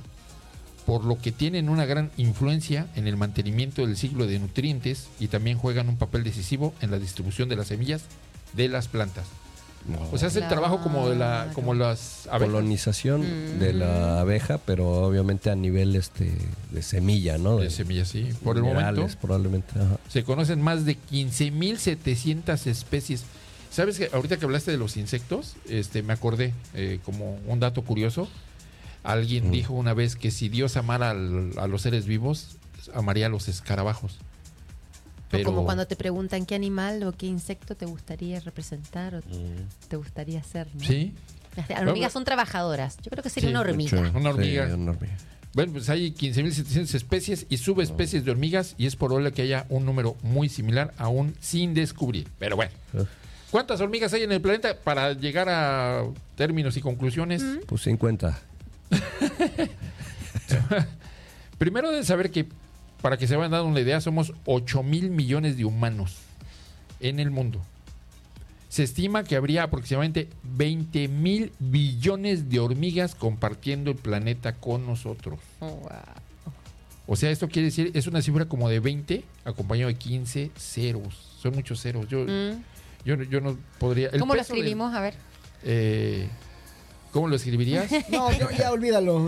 por 0.87 1.03
lo 1.05 1.19
que 1.21 1.31
tienen 1.31 1.69
una 1.69 1.85
gran 1.85 2.09
influencia 2.17 2.87
en 2.95 3.05
el 3.07 3.15
mantenimiento 3.17 3.85
del 3.85 3.95
ciclo 3.97 4.25
de 4.25 4.39
nutrientes 4.39 5.09
y 5.19 5.27
también 5.27 5.57
juegan 5.59 5.87
un 5.89 5.97
papel 5.97 6.23
decisivo 6.23 6.73
en 6.81 6.89
la 6.91 6.97
distribución 6.97 7.49
de 7.49 7.57
las 7.57 7.67
semillas 7.67 8.01
de 8.53 8.69
las 8.69 8.87
plantas. 8.87 9.25
O 10.11 10.17
sea, 10.17 10.27
es 10.29 10.35
el 10.35 10.41
Claro. 10.41 10.55
trabajo 10.55 10.81
como 10.83 11.07
de 11.09 11.15
la, 11.15 11.49
como 11.53 11.73
las 11.73 12.27
abejas. 12.27 12.47
colonización 12.53 13.21
Mm. 13.21 13.59
de 13.59 13.73
la 13.73 14.19
abeja, 14.21 14.57
pero 14.57 15.05
obviamente 15.05 15.49
a 15.49 15.55
nivel 15.55 15.95
este 15.95 16.31
de 16.71 16.81
semilla, 16.81 17.37
¿no? 17.37 17.57
de 17.57 17.69
semillas, 17.69 18.07
sí. 18.09 18.27
Por 18.43 18.57
el 18.57 18.63
momento 18.63 19.07
probablemente. 19.21 19.71
ajá. 19.79 19.97
se 20.09 20.23
conocen 20.23 20.61
más 20.61 20.83
de 20.85 20.97
15.700 20.97 22.67
especies. 22.67 23.23
¿Sabes 23.71 23.97
que 23.97 24.09
ahorita 24.13 24.37
que 24.37 24.45
hablaste 24.45 24.71
de 24.71 24.77
los 24.77 24.97
insectos, 24.97 25.55
este, 25.69 26.01
me 26.01 26.13
acordé 26.13 26.53
eh, 26.73 26.99
como 27.03 27.37
un 27.47 27.59
dato 27.59 27.81
curioso. 27.83 28.27
Alguien 29.07 29.47
Mm. 29.47 29.51
dijo 29.51 29.73
una 29.73 29.93
vez 29.93 30.15
que 30.17 30.31
si 30.31 30.49
Dios 30.49 30.75
amara 30.75 31.11
al- 31.11 31.53
a 31.57 31.65
los 31.67 31.81
seres 31.81 32.05
vivos, 32.05 32.57
amaría 32.93 33.27
a 33.27 33.29
los 33.29 33.47
escarabajos. 33.47 34.17
O 35.33 35.43
como 35.43 35.63
cuando 35.65 35.87
te 35.87 35.95
preguntan 35.95 36.45
qué 36.45 36.55
animal 36.55 37.03
o 37.03 37.11
qué 37.13 37.25
insecto 37.25 37.75
te 37.75 37.85
gustaría 37.85 38.39
representar 38.41 39.15
o 39.15 39.21
te 39.87 39.95
gustaría 39.95 40.43
ser. 40.43 40.67
¿no? 40.73 40.83
Sí, 40.85 41.13
Las 41.69 41.81
hormigas 41.81 42.11
son 42.13 42.23
trabajadoras. 42.25 42.97
Yo 43.01 43.09
creo 43.09 43.23
que 43.23 43.29
sería 43.29 43.49
Sí, 43.49 43.51
una 43.51 43.61
hormiga. 43.61 44.11
Una 44.13 44.29
hormiga. 44.29 44.67
Sí, 44.67 44.73
una 44.73 44.91
hormiga. 44.91 45.15
Bueno, 45.53 45.71
pues 45.73 45.89
hay 45.89 46.11
15.700 46.11 46.93
especies 46.93 47.45
y 47.49 47.57
subespecies 47.57 48.23
de 48.25 48.31
hormigas 48.31 48.75
y 48.77 48.85
es 48.87 48.95
probable 48.97 49.31
que 49.31 49.41
haya 49.41 49.65
un 49.69 49.85
número 49.85 50.15
muy 50.21 50.49
similar 50.49 50.93
aún 50.97 51.33
sin 51.39 51.73
descubrir. 51.73 52.27
Pero 52.39 52.55
bueno, 52.57 52.71
Uf. 52.93 53.07
¿cuántas 53.51 53.79
hormigas 53.81 54.13
hay 54.13 54.23
en 54.23 54.31
el 54.33 54.39
planeta 54.41 54.75
para 54.83 55.13
llegar 55.13 55.47
a 55.49 56.03
términos 56.35 56.75
y 56.77 56.81
conclusiones? 56.81 57.41
Pues 57.65 57.81
50. 57.83 58.39
Primero 61.57 61.89
deben 61.89 62.05
saber 62.05 62.31
que, 62.31 62.45
para 63.01 63.17
que 63.17 63.27
se 63.27 63.35
vayan 63.35 63.51
dando 63.51 63.67
una 63.67 63.79
idea, 63.79 63.99
somos 64.01 64.33
8 64.45 64.83
mil 64.83 65.09
millones 65.09 65.57
de 65.57 65.65
humanos 65.65 66.17
en 66.99 67.19
el 67.19 67.31
mundo. 67.31 67.61
Se 68.69 68.83
estima 68.83 69.23
que 69.23 69.35
habría 69.35 69.63
aproximadamente 69.63 70.29
20 70.43 71.07
mil 71.07 71.51
billones 71.57 72.49
de 72.49 72.59
hormigas 72.59 73.15
compartiendo 73.15 73.89
el 73.91 73.97
planeta 73.97 74.53
con 74.53 74.85
nosotros. 74.85 75.39
Oh, 75.61 75.67
wow. 75.67 75.89
O 77.07 77.15
sea, 77.15 77.31
esto 77.31 77.47
quiere 77.47 77.67
decir, 77.67 77.91
es 77.93 78.07
una 78.07 78.21
cifra 78.21 78.45
como 78.45 78.67
de 78.69 78.81
20 78.81 79.23
acompañado 79.45 79.87
de 79.87 79.95
15 79.95 80.51
ceros. 80.57 81.15
Son 81.41 81.53
muchos 81.55 81.81
ceros. 81.81 82.07
Yo, 82.09 82.25
Mm. 82.25 82.61
yo, 83.05 83.15
yo 83.23 83.39
no 83.39 83.57
podría... 83.79 84.09
el 84.09 84.19
¿Cómo 84.19 84.35
lo 84.35 84.41
escribimos? 84.41 84.93
A 84.93 84.99
ver. 84.99 85.13
eh, 85.63 86.27
¿Cómo 87.11 87.27
lo 87.27 87.35
escribirías? 87.35 87.89
No, 88.09 88.31
yo- 88.31 88.49
ya 88.57 88.71
olvídalo. 88.71 89.27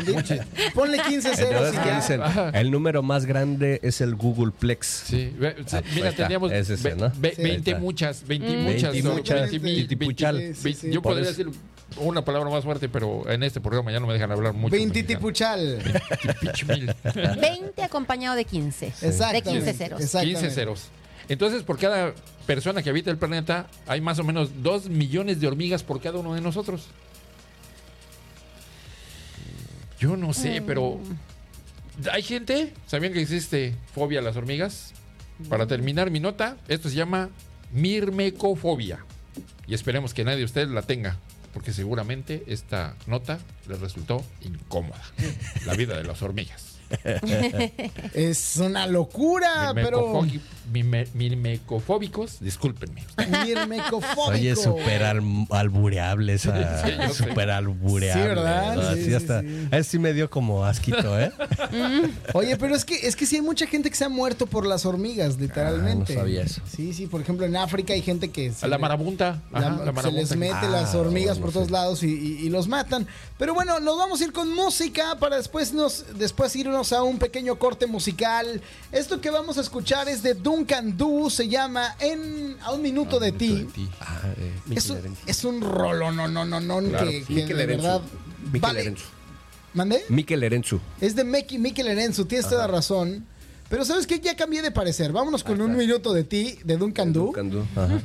Ponle 0.74 1.00
15 1.02 1.36
ceros 1.36 1.74
y 1.74 1.78
¿qué 1.78 1.86
ya. 1.86 1.96
dicen? 1.96 2.22
El 2.54 2.72
número 2.72 3.02
más 3.04 3.26
grande 3.26 3.80
es 3.84 4.02
el 4.02 4.16
Googleplex. 4.16 4.86
Sí, 5.08 5.34
ve- 5.38 5.56
sí, 5.66 5.76
Ah, 5.78 5.82
mira, 5.96 6.10
está. 6.10 6.24
teníamos 6.24 6.52
Es 6.52 6.70
ese, 6.70 6.90
ve- 6.90 6.96
¿no? 6.96 7.12
ve- 7.18 7.34
Sí. 7.36 7.42
20 7.42 7.72
Ahí 7.72 7.74
está. 7.74 7.80
muchas, 7.80 8.28
20 8.28 8.48
Mm. 8.58 8.60
muchas, 8.64 8.92
20 8.92 9.08
no, 9.10 9.16
muchas, 9.16 9.42
20 9.52 9.60
mil, 9.60 9.88
titipuchal. 9.88 10.38
20, 10.38 10.56
Sí, 10.56 10.74
sí, 10.74 10.80
sí. 10.82 10.92
Yo 10.94 11.02
Por 11.02 11.14
podría 11.14 11.30
eso- 11.30 11.44
decir 11.46 11.60
una 11.98 12.24
palabra 12.24 12.50
más 12.52 12.64
fuerte, 12.64 12.88
pero 12.90 13.30
en 13.30 13.42
este 13.44 13.60
programa 13.62 13.92
ya 13.92 14.00
no 14.00 14.08
me 14.08 14.14
dejan 14.14 14.32
hablar 14.32 14.54
mucho. 14.54 14.72
20 14.72 15.00
mexicano. 15.02 15.20
tipuchal. 15.20 15.80
Tipichmil. 16.40 16.94
20 17.42 17.84
acompañado 17.84 18.36
de 18.36 18.46
15. 18.46 18.88
Exactamente. 19.02 19.50
De 19.50 19.52
15 19.60 19.74
ceros. 19.74 20.02
Exactamente. 20.02 20.40
15 20.42 20.56
ceros. 20.56 20.90
Entonces, 21.30 21.64
por 21.64 21.78
cada 21.78 22.14
persona 22.46 22.82
que 22.82 22.90
habita 22.90 23.12
el 23.12 23.18
planeta, 23.18 23.68
hay 23.88 24.02
más 24.02 24.18
o 24.20 24.24
menos 24.24 24.50
2 24.64 24.90
millones 24.90 25.40
de 25.40 25.48
hormigas 25.48 25.84
por 25.84 26.02
cada 26.02 26.18
uno 26.20 26.34
de 26.34 26.42
nosotros. 26.42 26.88
Yo 30.00 30.16
no 30.16 30.34
sé, 30.34 30.64
pero 30.66 31.00
hay 32.12 32.24
gente, 32.24 32.74
¿sabían 32.88 33.12
que 33.12 33.22
existe 33.22 33.76
fobia 33.94 34.20
a 34.20 34.22
las 34.22 34.38
hormigas? 34.38 34.94
Para 35.50 35.68
terminar 35.68 36.12
mi 36.12 36.20
nota, 36.20 36.58
esto 36.68 36.90
se 36.90 36.96
llama 36.96 37.30
mirmecofobia. 37.72 39.06
Y 39.68 39.74
esperemos 39.74 40.14
que 40.14 40.24
nadie 40.24 40.40
de 40.40 40.46
ustedes 40.46 40.70
la 40.70 40.82
tenga, 40.82 41.18
porque 41.54 41.74
seguramente 41.74 42.44
esta 42.48 42.96
nota 43.08 43.40
les 43.68 43.80
resultó 43.80 44.24
incómoda. 44.42 45.02
La 45.66 45.76
vida 45.76 45.98
de 45.98 46.04
las 46.04 46.22
hormigas. 46.22 46.69
Es 48.14 48.58
una 48.58 48.88
locura, 48.88 49.72
pero. 49.76 50.22
Mirmecofóbicos, 50.72 52.40
discúlpenme. 52.40 53.04
Mirmecofóbico. 53.46 54.22
Oye, 54.30 54.56
súper 54.56 55.04
al- 55.04 55.48
albureable 55.50 56.34
esa. 56.34 56.50
Sí. 57.10 57.14
Súper 57.24 57.50
albureable. 57.50 58.22
Sí, 58.24 58.28
¿verdad? 58.30 58.76
¿no? 58.76 58.82
Sí, 58.82 58.88
Así 58.88 59.04
sí, 59.06 59.14
hasta. 59.16 59.42
sí. 59.42 59.68
a 59.72 59.84
sí 59.84 60.00
me 60.00 60.14
dio 60.14 60.30
como 60.30 60.64
asquito, 60.66 61.20
¿eh? 61.20 61.32
Oye, 62.34 62.56
pero 62.58 62.76
es 62.76 62.86
que 62.86 62.96
es 63.08 63.16
que 63.16 63.26
sí 63.26 63.38
hay 63.38 63.42
mucha 63.42 63.66
gente 63.68 63.90
que 63.90 63.96
se 63.96 64.06
ha 64.06 64.10
muerto 64.10 64.46
por 64.46 64.66
las 64.66 64.86
hormigas, 64.86 65.38
literalmente. 65.40 66.14
Ah, 66.14 66.16
no 66.16 66.22
sabía 66.22 66.42
eso. 66.44 66.62
Sí, 66.70 66.94
sí, 66.94 67.08
por 67.08 67.22
ejemplo, 67.22 67.46
en 67.46 67.56
África 67.56 67.94
hay 67.94 68.02
gente 68.02 68.30
que 68.30 68.52
se 68.52 68.66
A 68.66 68.70
la 68.70 68.78
marabunta. 68.78 69.42
la- 69.52 69.60
Ajá, 69.60 69.70
la 69.72 69.78
se 69.86 69.92
marabunta. 69.92 70.10
les 70.22 70.36
mete 70.38 70.54
Ah, 70.62 70.70
las 70.70 70.94
hormigas 70.96 71.38
bueno, 71.40 71.46
por 71.46 71.54
todos 71.54 71.72
lados 71.72 72.04
y, 72.04 72.08
y- 72.08 72.46
y 72.46 72.50
los 72.50 72.68
matan. 72.68 73.08
Pero 73.38 73.54
bueno, 73.54 73.80
nos 73.80 73.98
vamos 73.98 74.22
a 74.22 74.24
ir 74.26 74.32
con 74.32 74.54
música 74.54 75.18
para 75.20 75.38
después 75.38 75.74
nos 75.74 76.06
después 76.18 76.56
irnos 76.80 76.94
a 76.94 77.04
un 77.04 77.18
pequeño 77.20 77.58
corte 77.60 77.86
musical. 77.88 78.62
Esto 78.92 79.20
que 79.20 79.30
vamos 79.30 79.58
a 79.58 79.62
escuchar 79.62 80.08
es 80.08 80.24
de 80.24 80.34
Duncan 80.34 80.98
Du, 80.98 81.30
se 81.30 81.48
llama 81.50 81.96
En 82.00 82.56
a 82.62 82.72
un 82.72 82.82
minuto 82.82 83.20
de 83.20 83.32
ti. 83.34 83.68
Ah, 84.00 84.22
eh, 84.38 84.54
Es 84.76 84.90
un, 84.90 85.18
es 85.26 85.44
un 85.44 85.62
rolo, 85.62 86.12
no, 86.12 86.28
no, 86.30 86.46
no, 86.46 86.60
no, 86.62 86.80
Claro, 86.90 87.12
que, 87.28 87.46
que 87.46 87.54
de 87.54 87.66
verdad. 87.66 88.02
Vale. 88.62 88.96
¿Mandé? 89.74 90.04
Mikel 90.10 90.42
Erenzu. 90.44 90.80
Es 91.02 91.16
de 91.16 91.24
Meki, 91.24 91.60
Mikel 91.60 91.88
Erenzu, 91.88 92.26
tienes 92.26 92.48
toda 92.50 92.62
la 92.66 92.74
razón. 92.74 93.26
Pero 93.70 93.86
¿sabes 93.86 94.08
qué? 94.08 94.20
Ya 94.20 94.36
cambié 94.36 94.64
de 94.64 94.72
parecer. 94.72 95.12
Vámonos 95.12 95.44
con 95.44 95.62
un 95.62 95.76
minuto 95.78 96.12
de 96.12 96.24
ti, 96.24 96.58
de 96.64 96.76
Duncan 96.78 97.14
Du. 97.14 97.26
Duncan 97.26 97.50
Du, 97.52 97.60
ajá. 97.76 98.02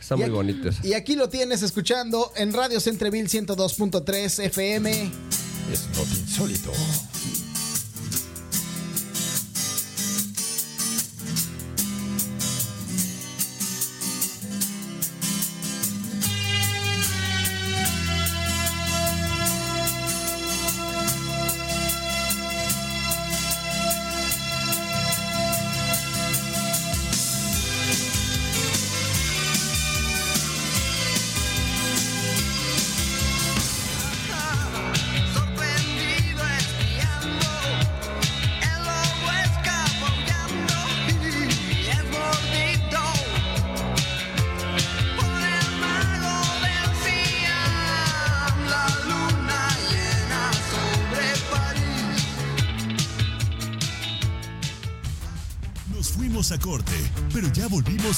Está 0.00 0.16
muy 0.16 0.24
aquí- 0.24 0.32
bonito. 0.32 0.70
Y 0.82 0.94
aquí 0.94 1.14
lo 1.14 1.28
tienes 1.28 1.62
escuchando 1.62 2.32
en 2.36 2.52
Radio 2.52 2.80
Centreville 2.80 3.28
102.3 3.28 4.44
FM. 4.46 5.10
Es 5.72 5.86
insólito. 6.18 6.72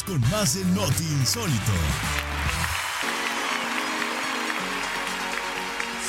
Con 0.02 0.20
más 0.30 0.54
de 0.54 0.64
Noti 0.74 1.04
Insólito. 1.04 1.72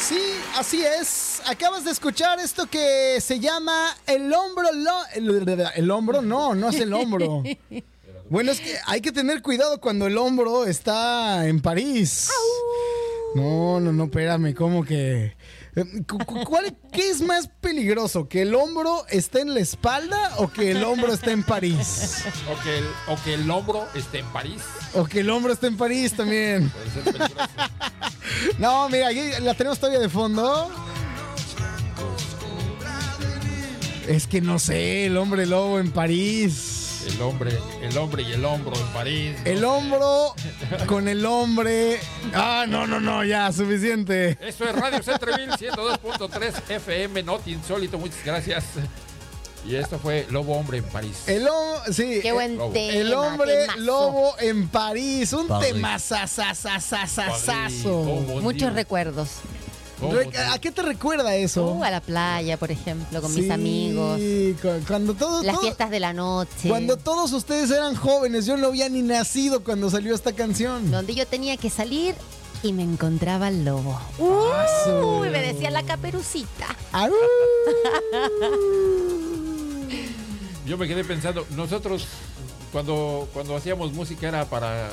Sí, 0.07 0.19
así 0.57 0.83
es. 0.83 1.41
Acabas 1.45 1.83
de 1.85 1.91
escuchar 1.91 2.39
esto 2.39 2.67
que 2.67 3.19
se 3.21 3.39
llama 3.39 3.95
el 4.07 4.31
hombro. 4.33 4.71
lo- 4.73 5.05
el, 5.13 5.67
el 5.75 5.91
hombro, 5.91 6.21
no, 6.21 6.55
no 6.55 6.69
es 6.69 6.79
el 6.79 6.93
hombro. 6.93 7.43
Bueno, 8.27 8.51
es 8.51 8.59
que 8.59 8.75
hay 8.87 9.01
que 9.01 9.11
tener 9.11 9.43
cuidado 9.43 9.79
cuando 9.79 10.07
el 10.07 10.17
hombro 10.17 10.65
está 10.65 11.47
en 11.47 11.61
París. 11.61 12.31
No, 13.35 13.79
no, 13.79 13.93
no, 13.93 14.05
espérame, 14.05 14.55
¿cómo 14.55 14.83
que? 14.83 15.35
Eh, 15.75 15.83
cu- 16.07 16.17
cu- 16.19 16.43
¿Cuál, 16.45 16.75
¿Qué 16.91 17.09
es 17.09 17.21
más 17.21 17.49
peligroso? 17.61 18.27
¿Que 18.29 18.43
el 18.43 18.55
hombro 18.55 19.05
esté 19.09 19.41
en 19.41 19.53
la 19.53 19.59
espalda 19.59 20.31
o 20.37 20.47
que 20.51 20.71
el 20.71 20.83
hombro 20.83 21.13
esté 21.13 21.31
en 21.31 21.43
París? 21.43 22.23
O 22.49 22.63
que 22.63 22.77
el, 22.79 22.85
o 23.07 23.23
que 23.23 23.33
el 23.33 23.49
hombro 23.51 23.87
esté 23.95 24.19
en 24.19 24.25
París. 24.27 24.61
O 24.93 25.05
que 25.05 25.19
el 25.21 25.29
hombro 25.29 25.53
esté 25.53 25.67
en 25.67 25.77
París 25.77 26.13
también. 26.13 26.69
Puede 26.69 26.91
ser 26.91 27.03
peligroso. 27.03 27.35
No, 28.59 28.89
mira, 28.89 29.07
ahí 29.07 29.31
la 29.41 29.53
tenemos 29.53 29.79
todavía 29.79 29.99
de 29.99 30.09
fondo. 30.09 30.71
Es 34.07 34.27
que 34.27 34.39
no 34.39 34.59
sé, 34.59 35.07
el 35.07 35.17
hombre 35.17 35.45
lobo 35.45 35.79
en 35.79 35.91
París. 35.91 36.74
El 37.05 37.21
hombre, 37.21 37.57
el 37.81 37.97
hombre 37.97 38.23
y 38.23 38.31
el 38.33 38.43
hombro 38.45 38.75
en 38.75 38.87
París. 38.87 39.35
¿no? 39.43 39.51
El 39.51 39.63
hombro 39.63 40.35
con 40.87 41.07
el 41.07 41.25
hombre. 41.25 41.99
Ah, 42.33 42.65
no, 42.67 42.87
no, 42.87 42.99
no, 42.99 43.23
ya, 43.23 43.51
suficiente. 43.51 44.37
Esto 44.41 44.65
es 44.65 44.75
Radio 44.75 45.01
Centreville 45.03 45.51
102.3 45.51 46.53
FM, 46.69 47.23
Noti 47.23 47.53
Insólito. 47.53 47.97
Muchas 47.99 48.23
gracias. 48.25 48.63
Y 49.67 49.75
esto 49.75 49.97
fue 49.97 50.27
Lobo 50.29 50.55
Hombre 50.55 50.77
en 50.79 50.83
París. 50.85 51.23
El 51.27 51.47
hombre, 51.47 51.93
sí. 51.93 52.19
Qué 52.21 52.31
buen 52.31 52.55
Lobo. 52.57 52.71
tema. 52.73 52.93
El 52.93 53.13
hombre 53.13 53.53
temazo. 53.61 53.79
lobo 53.79 54.35
en 54.39 54.67
París. 54.67 55.33
Un 55.33 55.47
tema 55.59 55.97
¿Cómo 57.83 58.41
Muchos 58.41 58.73
recuerdos. 58.73 59.29
¿A 60.51 60.59
qué 60.59 60.71
te 60.71 60.81
recuerda 60.81 61.35
eso? 61.35 61.65
Uh, 61.65 61.83
a 61.83 61.91
la 61.91 62.01
playa, 62.01 62.57
por 62.57 62.71
ejemplo, 62.71 63.21
con 63.21 63.31
Sí, 63.33 63.41
mis 63.41 63.51
amigos. 63.51 64.19
cu- 64.61 64.85
Cuando 64.87 65.13
todo, 65.13 65.41
Las 65.43 65.55
todo- 65.55 65.61
fiestas 65.63 65.89
de 65.89 65.99
la 65.99 66.13
noche. 66.13 66.67
Cuando 66.69 66.97
todos 66.97 67.31
ustedes 67.33 67.71
eran 67.71 67.95
jóvenes, 67.95 68.45
yo 68.45 68.57
no 68.57 68.67
había 68.67 68.89
ni 68.89 69.01
nacido 69.01 69.63
cuando 69.63 69.89
salió 69.89 70.13
esta 70.13 70.33
canción. 70.33 70.91
Donde 70.91 71.15
yo 71.15 71.25
tenía 71.25 71.55
que 71.57 71.69
salir 71.69 72.13
y 72.63 72.73
me 72.73 72.83
encontraba 72.83 73.47
el 73.47 73.63
lobo. 73.63 73.99
Ah, 74.21 74.65
su- 74.85 74.91
Uy, 75.21 75.29
me 75.29 75.41
decía 75.41 75.71
la 75.71 75.83
caperucita. 75.83 76.67
¡Au! 76.91 77.11
Yo 80.65 80.77
me 80.77 80.87
quedé 80.87 81.03
pensando, 81.03 81.45
nosotros 81.51 82.05
cuando, 82.71 83.29
cuando 83.33 83.55
hacíamos 83.55 83.93
música 83.93 84.27
era 84.27 84.45
para 84.45 84.89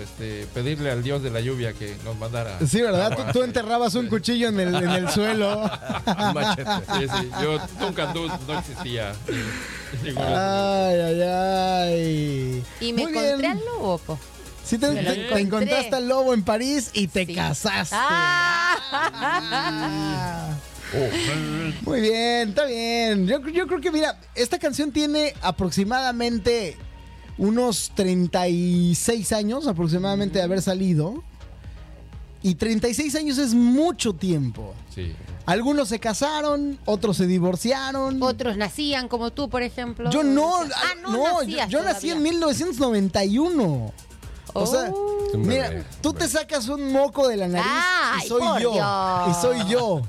este, 0.00 0.46
pedirle 0.54 0.90
al 0.90 1.02
dios 1.02 1.22
de 1.22 1.30
la 1.30 1.40
lluvia 1.40 1.72
que 1.72 1.96
nos 2.04 2.16
mandara. 2.18 2.58
Sí, 2.66 2.80
¿verdad? 2.80 3.32
Tú, 3.32 3.42
enterrabas 3.42 3.94
un 3.94 4.08
cuchillo 4.08 4.48
en 4.48 4.60
el, 4.60 4.74
en 4.74 4.90
el 4.90 5.08
suelo. 5.12 5.60
Un 5.62 6.34
machete. 6.34 6.70
Sí, 6.98 7.06
sí, 7.08 7.30
yo 7.42 7.58
nunca 7.80 8.12
andu- 8.12 8.38
no 8.46 8.58
existía. 8.58 9.12
Ay, 10.16 11.00
ay, 11.00 11.22
ay. 11.22 12.64
Y 12.80 12.92
me 12.92 13.02
Muy 13.02 13.10
encontré 13.12 13.36
bien. 13.36 13.52
al 13.52 13.64
lobo, 13.64 13.98
po. 13.98 14.18
Sí, 14.64 14.78
te, 14.78 14.86
encontraste 15.40 15.96
al 15.96 16.06
lobo 16.08 16.32
en 16.34 16.42
París 16.44 16.90
y 16.92 17.08
te 17.08 17.26
Sí. 17.26 17.34
casaste. 17.34 17.96
¡Ah! 17.98 18.76
Ah. 18.92 20.48
Oh, 20.92 21.82
Muy 21.82 22.00
bien, 22.00 22.48
está 22.48 22.64
bien. 22.64 23.24
Yo, 23.28 23.38
yo 23.46 23.68
creo 23.68 23.80
que, 23.80 23.92
mira, 23.92 24.18
esta 24.34 24.58
canción 24.58 24.90
tiene 24.90 25.34
aproximadamente 25.40 26.76
unos 27.40 27.90
36 27.96 29.32
años 29.32 29.66
aproximadamente 29.66 30.38
de 30.38 30.44
haber 30.44 30.62
salido. 30.62 31.24
Y 32.42 32.54
36 32.54 33.14
años 33.16 33.38
es 33.38 33.54
mucho 33.54 34.12
tiempo. 34.12 34.74
sí. 34.94 35.14
Algunos 35.46 35.88
se 35.88 35.98
casaron, 35.98 36.78
otros 36.84 37.16
se 37.16 37.26
divorciaron. 37.26 38.22
Otros 38.22 38.56
nacían 38.56 39.08
como 39.08 39.32
tú, 39.32 39.48
por 39.48 39.62
ejemplo. 39.62 40.08
Yo 40.10 40.22
no, 40.22 40.60
Ah, 40.62 40.94
no, 41.02 41.10
no, 41.10 41.42
yo, 41.42 41.82
nací 41.82 42.10
en 42.10 42.18
todavía. 42.18 42.30
1991. 42.94 43.92
O 44.52 44.66
sea, 44.66 44.90
Oh. 44.92 45.36
Mira, 45.36 45.84
tú 46.02 46.12
te 46.12 46.28
sacas 46.28 46.68
un 46.68 46.92
moco 46.92 47.26
de 47.26 47.36
la 47.36 47.48
nariz 47.48 47.66
Ay, 47.68 48.20
y 48.24 48.28
soy 48.28 48.42
yo. 48.62 48.72
Dios. 48.72 48.86
Y 49.28 49.40
soy 49.40 49.58
yo. 49.68 50.02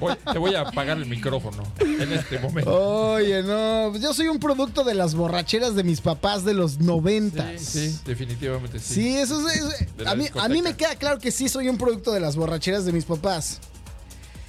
Voy- 0.00 0.16
te 0.32 0.38
voy 0.38 0.54
a 0.54 0.62
apagar 0.62 0.96
el 0.98 1.06
micrófono 1.06 1.62
en 1.80 2.12
este 2.12 2.38
momento. 2.38 2.70
Oye, 2.72 3.42
no, 3.42 3.88
pues 3.90 4.02
yo 4.02 4.12
soy 4.14 4.28
un 4.28 4.38
producto 4.38 4.84
de 4.84 4.94
las 4.94 5.14
borracheras 5.14 5.74
de 5.74 5.84
mis 5.84 6.00
papás 6.00 6.44
de 6.44 6.54
los 6.54 6.78
noventas. 6.78 7.60
Sí, 7.60 7.90
sí, 7.90 7.98
definitivamente 8.04 8.78
sí. 8.78 8.94
Sí, 8.94 9.16
eso 9.16 9.46
es. 9.48 9.56
eso- 9.56 9.70
a, 10.06 10.14
mí, 10.14 10.26
a 10.38 10.48
mí 10.48 10.62
me 10.62 10.74
queda 10.76 10.94
claro 10.96 11.18
que 11.18 11.30
sí 11.30 11.48
soy 11.48 11.68
un 11.68 11.78
producto 11.78 12.12
de 12.12 12.20
las 12.20 12.36
borracheras 12.36 12.84
de 12.84 12.92
mis 12.92 13.04
papás. 13.04 13.60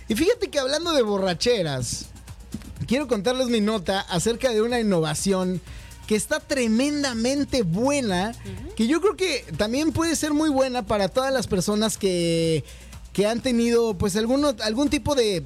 Y 0.07 0.15
fíjate 0.15 0.49
que 0.49 0.59
hablando 0.59 0.93
de 0.93 1.01
borracheras, 1.01 2.05
quiero 2.87 3.07
contarles 3.07 3.47
mi 3.47 3.61
nota 3.61 4.01
acerca 4.01 4.51
de 4.51 4.61
una 4.61 4.79
innovación 4.79 5.61
que 6.05 6.15
está 6.15 6.39
tremendamente 6.39 7.63
buena, 7.63 8.33
que 8.75 8.85
yo 8.85 9.01
creo 9.01 9.15
que 9.15 9.43
también 9.57 9.91
puede 9.91 10.15
ser 10.15 10.35
muy 10.35 10.49
buena 10.49 10.85
para 10.85 11.07
todas 11.09 11.33
las 11.33 11.47
personas 11.47 11.97
que, 11.97 12.63
que 13.15 13.25
han 13.25 13.39
tenido 13.39 13.97
pues 13.97 14.17
alguno, 14.17 14.53
algún 14.61 14.89
tipo 14.89 15.15
de, 15.15 15.41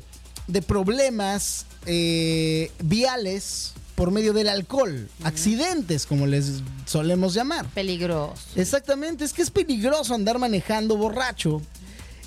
de 0.48 0.62
problemas 0.64 1.68
eh, 1.86 2.72
viales 2.84 3.74
por 3.94 4.10
medio 4.10 4.34
del 4.34 4.50
alcohol, 4.50 5.08
accidentes 5.24 6.08
como 6.08 6.26
les 6.26 6.64
solemos 6.86 7.36
llamar. 7.36 7.68
Peligroso. 7.68 8.42
Exactamente, 8.56 9.24
es 9.24 9.34
que 9.34 9.44
es 9.44 9.52
peligroso 9.52 10.16
andar 10.16 10.40
manejando 10.40 10.98
borracho. 10.98 11.62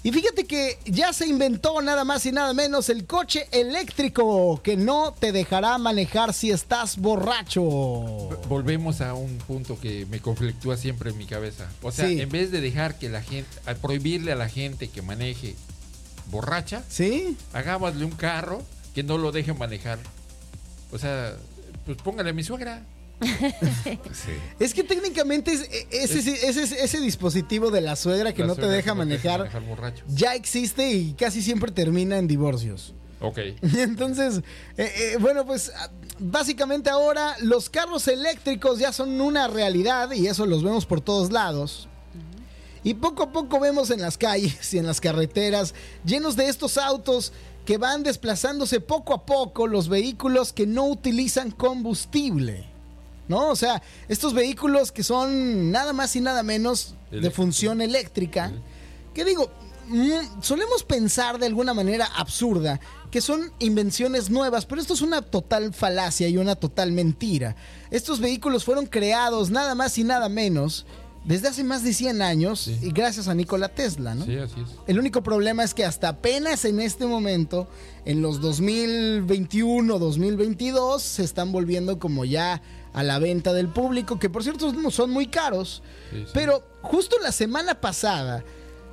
Y 0.05 0.11
fíjate 0.11 0.45
que 0.47 0.79
ya 0.85 1.13
se 1.13 1.29
inventó 1.29 1.81
nada 1.81 2.05
más 2.05 2.27
y 2.27 2.33
nada 2.33 2.53
menos 2.55 2.89
el 2.89 3.07
coche 3.07 3.47
eléctrico 3.53 4.61
que 4.61 4.77
no 4.77 5.13
te 5.17 5.31
dejará 5.31 5.79
manejar 5.79 6.35
si 6.35 6.51
estás 6.51 6.97
borracho. 6.97 7.63
Volvemos 8.49 9.01
a 9.01 9.15
un 9.15 9.39
punto 9.39 9.79
que 9.79 10.05
me 10.07 10.19
conflictúa 10.19 10.77
siempre 10.77 11.11
en 11.11 11.19
mi 11.19 11.27
cabeza. 11.27 11.69
O 11.83 11.93
sea, 11.93 12.09
Sí. 12.09 12.21
en 12.21 12.31
vez 12.31 12.51
de 12.51 12.61
dejar 12.61 12.99
que 12.99 13.09
la 13.09 13.23
gente, 13.23 13.49
a 13.65 13.75
prohibirle 13.75 14.33
a 14.33 14.37
la 14.37 14.49
gente 14.49 14.89
que 14.89 15.03
maneje 15.03 15.55
borracha, 16.33 16.83
¿Sí? 16.89 17.37
hagámosle 17.53 18.05
un 18.05 18.11
carro 18.13 18.61
que 18.97 19.05
no 19.05 19.19
lo 19.19 19.31
deje 19.31 19.53
manejar. 19.55 20.01
O 20.91 20.99
sea, 20.99 21.37
pues 21.87 21.97
póngale 21.99 22.31
a 22.31 22.33
mi 22.33 22.43
suegra. 22.43 22.83
Sí. 23.23 24.33
Es 24.59 24.75
que 24.75 24.83
técnicamente 24.85 25.53
es- 25.53 25.63
e- 25.63 25.87
ese, 25.91 26.19
ese, 26.49 26.63
ese 26.85 27.01
dispositivo 27.01 27.71
de 27.71 27.81
la 27.81 27.97
suegra 27.97 28.33
que 28.33 28.43
La 28.43 28.49
no 28.49 28.55
te 28.57 28.67
deja 28.69 28.95
manejar 28.95 29.51
borracho. 29.67 30.05
ya 30.09 30.35
existe 30.35 30.91
y 30.91 31.13
casi 31.15 31.43
siempre 31.43 31.71
termina 31.71 32.19
en 32.19 32.27
divorcios. 32.29 32.95
Ok. 33.21 33.39
Entonces, 33.63 34.39
eh, 34.77 34.93
eh, 34.97 35.17
bueno, 35.21 35.47
pues 35.47 35.71
ah, 35.77 35.91
básicamente 36.19 36.91
ahora 36.91 37.37
los 37.41 37.71
carros 37.71 38.09
eléctricos 38.09 38.79
ya 38.81 38.93
son 38.93 39.21
una 39.21 39.47
realidad 39.49 40.11
y 40.13 40.27
eso 40.27 40.45
los 40.47 40.63
vemos 40.65 40.87
por 40.87 41.01
todos 41.01 41.31
lados. 41.31 41.89
Y 42.85 42.95
poco 42.95 43.23
a 43.23 43.31
poco 43.31 43.61
vemos 43.61 43.91
en 43.91 44.01
las 44.01 44.19
calles 44.19 44.75
y 44.75 44.79
en 44.79 44.87
las 44.87 45.01
carreteras 45.01 45.73
llenos 46.05 46.35
de 46.35 46.49
estos 46.49 46.79
autos 46.79 47.33
que 47.65 47.79
van 47.79 48.03
desplazándose 48.03 48.81
poco 48.81 49.15
a 49.15 49.25
poco 49.25 49.69
los 49.69 49.89
vehículos 49.89 50.53
que 50.53 50.67
no 50.67 50.89
utilizan 50.89 51.53
combustible. 51.53 52.65
¿No? 53.33 53.49
O 53.49 53.57
sea, 53.57 53.83
estos 54.09 54.35
vehículos 54.35 54.93
que 54.93 55.03
son 55.03 55.71
nada 55.73 55.95
más 55.95 56.15
y 56.17 56.21
nada 56.21 56.43
menos 56.43 56.95
de 57.11 57.31
función 57.31 57.81
eléctrica. 57.81 58.53
Que 59.15 59.25
digo, 59.25 59.51
mm, 59.89 60.43
solemos 60.43 60.83
pensar 60.85 61.39
de 61.39 61.47
alguna 61.47 61.73
manera 61.73 62.05
absurda 62.17 62.79
que 63.11 63.21
son 63.23 63.51
invenciones 63.59 64.29
nuevas, 64.31 64.67
pero 64.67 64.81
esto 64.83 64.93
es 64.95 65.01
una 65.01 65.23
total 65.23 65.73
falacia 65.73 66.29
y 66.29 66.37
una 66.37 66.57
total 66.57 66.93
mentira. 66.93 67.57
Estos 67.91 68.21
vehículos 68.21 68.65
fueron 68.65 68.85
creados 68.87 69.51
nada 69.51 69.75
más 69.75 69.97
y 69.97 70.05
nada 70.05 70.29
menos 70.29 70.85
desde 71.25 71.47
hace 71.49 71.63
más 71.63 71.85
de 71.85 71.93
100 71.95 72.21
años 72.21 72.61
Sí. 72.63 72.79
y 72.83 72.91
gracias 72.91 73.29
a 73.29 73.35
Nikola 73.35 73.69
Tesla, 73.69 74.15
¿no? 74.15 74.25
Sí, 74.25 74.37
así 74.39 74.61
es. 74.61 74.71
El 74.89 74.99
único 74.99 75.23
problema 75.23 75.63
es 75.63 75.73
que 75.73 75.85
hasta 75.85 76.09
apenas 76.09 76.65
en 76.65 76.81
este 76.81 77.07
momento, 77.07 77.69
en 78.07 78.23
los 78.23 78.41
2021, 78.41 79.99
2022, 79.99 81.03
se 81.03 81.23
están 81.23 81.53
volviendo 81.53 81.99
como 81.99 82.25
ya 82.25 82.61
a 82.93 83.03
la 83.03 83.19
venta 83.19 83.53
del 83.53 83.69
público, 83.69 84.19
que 84.19 84.29
por 84.31 84.43
cierto 84.43 84.73
no 84.73 84.91
son 84.91 85.11
muy 85.11 85.27
caros. 85.27 85.83
Sí, 86.11 86.25
sí. 86.27 86.31
Pero 86.35 86.63
justo 86.83 87.17
la 87.23 87.33
semana 87.33 87.81
pasada, 87.81 88.45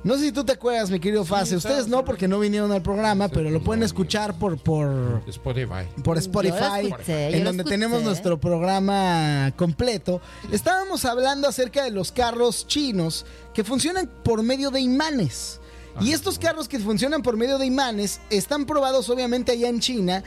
no 0.02 0.14
sé 0.14 0.20
si 0.26 0.32
tú 0.32 0.44
te 0.44 0.52
acuerdas, 0.52 0.90
mi 0.90 0.98
querido 0.98 1.26
Fase, 1.26 1.56
ustedes 1.56 1.86
no 1.86 2.04
porque 2.06 2.26
no 2.26 2.38
vinieron 2.38 2.72
al 2.72 2.80
programa, 2.80 3.26
Sí, 3.26 3.32
pero 3.34 3.50
lo 3.50 3.62
pueden 3.62 3.82
escuchar 3.82 4.38
por, 4.38 4.56
por, 4.56 5.22
Spotify. 5.28 5.86
por 6.02 6.16
Spotify, 6.16 6.86
escuché, 6.86 7.36
en 7.36 7.44
donde 7.44 7.62
escuché. 7.62 7.74
tenemos 7.76 8.02
nuestro 8.02 8.40
programa 8.40 9.52
completo. 9.56 10.22
Estábamos 10.50 11.04
hablando 11.04 11.46
acerca 11.48 11.84
de 11.84 11.90
los 11.90 12.12
carros 12.12 12.66
chinos 12.66 13.26
que 13.52 13.62
funcionan 13.62 14.08
por 14.24 14.42
medio 14.42 14.70
de 14.70 14.80
imanes. 14.80 15.60
Y 16.00 16.06
Ajá. 16.06 16.14
estos 16.14 16.38
carros 16.38 16.68
que 16.68 16.78
funcionan 16.78 17.20
por 17.20 17.36
medio 17.36 17.58
de 17.58 17.66
imanes 17.66 18.20
están 18.30 18.64
probados 18.64 19.10
obviamente 19.10 19.52
allá 19.52 19.68
en 19.68 19.80
China 19.80 20.22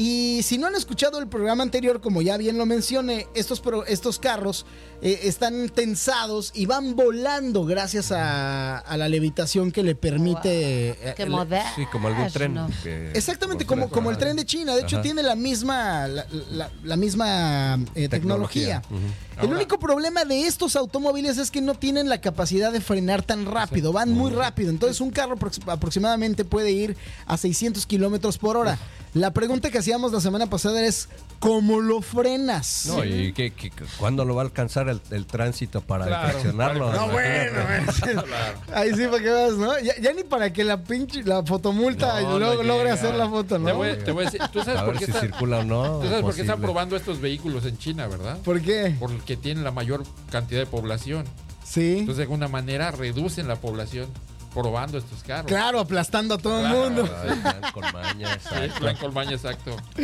Y 0.00 0.44
si 0.44 0.58
no 0.58 0.68
han 0.68 0.76
escuchado 0.76 1.18
el 1.18 1.26
programa 1.26 1.64
anterior, 1.64 2.00
como 2.00 2.22
ya 2.22 2.36
bien 2.36 2.56
lo 2.56 2.66
mencioné, 2.66 3.26
estos, 3.34 3.60
estos 3.88 4.20
carros 4.20 4.64
eh, 5.00 5.20
están 5.24 5.68
tensados 5.68 6.50
y 6.54 6.66
van 6.66 6.96
volando 6.96 7.64
gracias 7.64 8.10
a, 8.12 8.78
a 8.78 8.96
la 8.96 9.08
levitación 9.08 9.70
que 9.70 9.82
le 9.82 9.94
permite... 9.94 10.90
eh, 10.90 11.14
Qué 11.16 11.22
el- 11.24 11.30
moderno. 11.30 11.70
Sí, 11.76 11.86
como 11.92 12.08
algún 12.08 12.28
tren. 12.30 12.56
que- 12.82 13.12
Exactamente, 13.14 13.64
como, 13.64 13.88
como 13.90 14.10
el 14.10 14.18
tren 14.18 14.36
de 14.36 14.44
China. 14.44 14.74
De 14.74 14.82
hecho, 14.82 14.96
Ajá. 14.96 15.02
tiene 15.02 15.22
la 15.22 15.34
misma, 15.36 16.08
la, 16.08 16.26
la- 16.50 16.70
la 16.82 16.96
misma 16.96 17.78
eh, 17.94 18.08
tecnología. 18.08 18.82
El 18.90 19.40
Ahora- 19.44 19.56
único 19.56 19.78
problema 19.78 20.24
de 20.24 20.46
estos 20.46 20.74
automóviles 20.74 21.38
es 21.38 21.50
que 21.52 21.60
no 21.60 21.74
tienen 21.74 22.08
la 22.08 22.20
capacidad 22.20 22.72
de 22.72 22.80
frenar 22.80 23.22
tan 23.22 23.46
rápido, 23.46 23.92
van 23.92 24.10
muy 24.10 24.32
rápido. 24.32 24.70
Entonces, 24.70 25.00
un 25.00 25.10
carro 25.10 25.36
aprox- 25.36 25.62
aproximadamente 25.70 26.44
puede 26.44 26.72
ir 26.72 26.96
a 27.26 27.36
600 27.36 27.86
kilómetros 27.86 28.36
por 28.38 28.56
hora. 28.56 28.78
La 29.14 29.32
pregunta 29.32 29.70
que 29.70 29.78
hacíamos 29.78 30.12
la 30.12 30.20
semana 30.20 30.48
pasada 30.50 30.84
es: 30.84 31.08
¿cómo 31.38 31.80
lo 31.80 32.02
frenas? 32.02 32.84
No, 32.86 33.04
y 33.04 33.32
que- 33.32 33.52
¿cuándo 33.98 34.24
lo 34.24 34.34
va 34.34 34.42
a 34.42 34.44
alcanzar 34.44 34.87
el, 34.90 35.00
el 35.10 35.26
tránsito 35.26 35.80
para 35.80 36.06
Claro, 36.06 36.26
infraccionarlo? 36.28 36.92
No, 36.92 37.08
bueno, 37.08 37.60
ahí 38.74 38.90
sí 38.94 39.06
para 39.06 39.18
que 39.22 39.30
veas, 39.30 39.52
¿no? 39.54 39.78
Ya, 39.80 39.92
ya 40.00 40.12
ni 40.12 40.24
para 40.24 40.52
que 40.52 40.64
la 40.64 40.82
pinche, 40.82 41.22
la 41.22 41.42
fotomulta 41.42 42.20
No, 42.22 42.38
no 42.38 42.54
lo- 42.54 42.62
logre 42.62 42.90
hacer 42.90 43.14
la 43.14 43.28
foto, 43.28 43.56
Te 43.56 43.60
¿no? 43.60 43.74
voy, 43.74 43.96
te 44.04 44.12
voy 44.12 44.22
a 44.26 44.30
decir, 44.30 44.40
¿tú 44.52 44.60
sabes 44.62 44.80
A 44.80 44.84
por 44.84 44.94
ver 44.94 44.98
qué 45.00 45.04
si 45.06 45.10
está- 45.12 45.20
circula 45.22 45.58
o 45.58 45.64
no. 45.64 45.98
¿Tú 46.00 46.08
sabes 46.08 46.22
por 46.22 46.34
qué 46.34 46.40
están 46.42 46.60
probando 46.60 46.96
estos 46.96 47.20
vehículos 47.20 47.64
en 47.66 47.78
China, 47.78 48.06
verdad? 48.06 48.38
¿Por 48.38 48.60
qué? 48.60 48.94
Porque 48.98 49.36
tienen 49.36 49.64
la 49.64 49.70
mayor 49.70 50.02
cantidad 50.30 50.60
de 50.60 50.66
población. 50.66 51.24
Sí. 51.64 51.98
Entonces, 51.98 52.16
de 52.16 52.22
alguna 52.22 52.48
manera, 52.48 52.90
reducen 52.90 53.46
la 53.48 53.56
población 53.56 54.06
probando 54.54 54.98
estos 54.98 55.22
carros. 55.22 55.46
Claro, 55.46 55.80
aplastando 55.80 56.34
a 56.34 56.38
todo 56.38 56.60
el 56.60 56.68
mundo. 56.68 57.08
Con 57.74 57.84
maña, 57.92 58.32
exacto. 58.34 59.10
maña. 59.12 59.36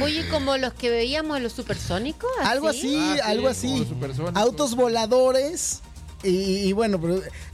Oye, 0.05 0.29
como 0.29 0.57
los 0.57 0.73
que 0.75 0.91
veíamos 0.91 1.37
en 1.37 1.43
los 1.43 1.53
supersónicos. 1.53 2.31
Algo 2.43 2.69
así, 2.69 2.97
Ah, 2.97 3.15
sí, 3.15 3.21
algo 3.25 3.49
así. 3.49 3.87
supersónicos. 3.89 4.37
Autos 4.41 4.75
voladores. 4.75 5.81
Y, 6.23 6.69
y 6.69 6.73
bueno, 6.73 6.99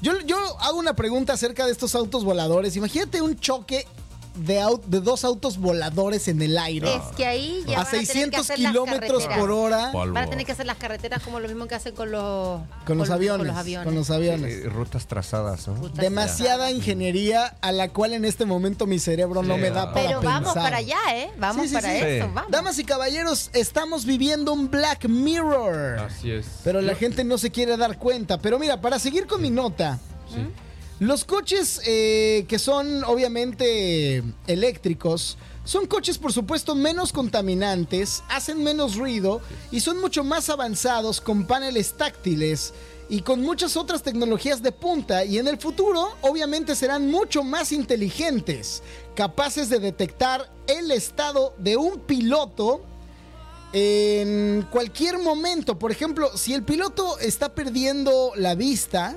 yo, 0.00 0.20
yo 0.20 0.36
hago 0.60 0.78
una 0.78 0.94
pregunta 0.94 1.32
acerca 1.32 1.66
de 1.66 1.72
estos 1.72 1.94
autos 1.96 2.22
voladores. 2.24 2.76
Imagínate 2.76 3.20
un 3.20 3.38
choque 3.38 3.86
de, 4.34 4.60
au- 4.62 4.80
de 4.86 5.00
dos 5.00 5.24
autos 5.24 5.58
voladores 5.58 6.28
en 6.28 6.40
el 6.42 6.56
aire. 6.58 6.94
Es 6.94 7.02
que 7.16 7.26
ahí 7.26 7.62
ya 7.66 7.80
a 7.80 7.84
van 7.84 7.86
a 7.86 7.90
tener 7.90 8.06
que 8.06 8.12
600 8.12 8.40
hacer 8.40 8.58
las 8.60 8.72
kilómetros 8.72 9.26
por 9.26 9.50
hora 9.50 9.90
Polvo. 9.92 10.14
Van 10.14 10.24
a 10.24 10.30
tener 10.30 10.46
que 10.46 10.52
hacer 10.52 10.66
las 10.66 10.76
carreteras 10.76 11.22
como 11.22 11.40
lo 11.40 11.48
mismo 11.48 11.66
que 11.66 11.74
hacen 11.74 11.94
con 11.94 12.10
los, 12.10 12.60
con 12.86 12.98
los 12.98 13.10
aviones. 13.10 13.46
Con 13.46 13.46
los 13.48 13.56
aviones. 13.56 13.84
Con 13.86 13.94
los 13.94 14.10
aviones. 14.10 14.52
Eh, 14.64 14.68
rutas 14.68 15.06
trazadas, 15.06 15.66
¿no? 15.68 15.74
Rutas 15.74 15.96
Demasiada 15.96 16.56
trazadas. 16.56 16.72
ingeniería 16.74 17.56
a 17.60 17.72
la 17.72 17.88
cual 17.88 18.12
en 18.14 18.24
este 18.24 18.44
momento 18.46 18.86
mi 18.86 18.98
cerebro 18.98 19.42
no 19.42 19.54
Sí, 19.56 19.60
me 19.60 19.70
da 19.70 19.92
para 19.92 20.06
Pero 20.06 20.22
vamos 20.22 20.54
para 20.54 20.76
allá, 20.78 20.98
¿eh? 21.14 21.30
Vamos 21.38 21.62
Sí, 21.62 21.68
sí, 21.68 21.74
para 21.74 21.88
sí. 21.90 21.96
eso, 21.96 22.26
Sí. 22.26 22.32
vamos. 22.34 22.50
Damas 22.50 22.78
y 22.78 22.84
caballeros, 22.84 23.50
estamos 23.52 24.04
viviendo 24.04 24.52
un 24.52 24.70
Black 24.70 25.08
Mirror. 25.08 25.98
Así 26.00 26.30
es. 26.30 26.46
Pero 26.64 26.80
la 26.80 26.94
gente 26.94 27.24
no 27.24 27.36
se 27.38 27.50
quiere 27.50 27.76
dar 27.76 27.98
cuenta. 27.98 28.38
Pero 28.38 28.58
mira, 28.58 28.80
para 28.80 28.98
seguir 28.98 29.26
con 29.26 29.42
mi 29.42 29.50
nota, 29.50 29.98
los 31.00 31.24
coches 31.24 31.80
eh, 31.86 32.44
que 32.46 32.58
son 32.58 33.04
obviamente 33.04 34.22
eléctricos 34.46 35.38
son 35.64 35.86
coches 35.86 36.18
por 36.18 36.32
supuesto 36.32 36.74
menos 36.74 37.10
contaminantes, 37.12 38.22
hacen 38.28 38.62
menos 38.62 38.96
ruido 38.96 39.40
y 39.70 39.80
son 39.80 39.98
mucho 39.98 40.24
más 40.24 40.50
avanzados 40.50 41.22
con 41.22 41.46
paneles 41.46 41.94
táctiles 41.94 42.74
y 43.08 43.22
con 43.22 43.40
muchas 43.40 43.78
otras 43.78 44.02
tecnologías 44.02 44.62
de 44.62 44.72
punta 44.72 45.24
y 45.24 45.38
en 45.38 45.48
el 45.48 45.58
futuro 45.58 46.16
obviamente 46.20 46.76
serán 46.76 47.10
mucho 47.10 47.44
más 47.44 47.72
inteligentes, 47.72 48.82
capaces 49.14 49.70
de 49.70 49.80
detectar 49.80 50.52
el 50.66 50.90
estado 50.90 51.54
de 51.56 51.78
un 51.78 52.00
piloto 52.00 52.82
en 53.72 54.66
cualquier 54.70 55.18
momento. 55.18 55.78
Por 55.78 55.92
ejemplo, 55.92 56.36
si 56.36 56.52
el 56.52 56.62
piloto 56.62 57.18
está 57.20 57.54
perdiendo 57.54 58.32
la 58.36 58.54
vista 58.54 59.16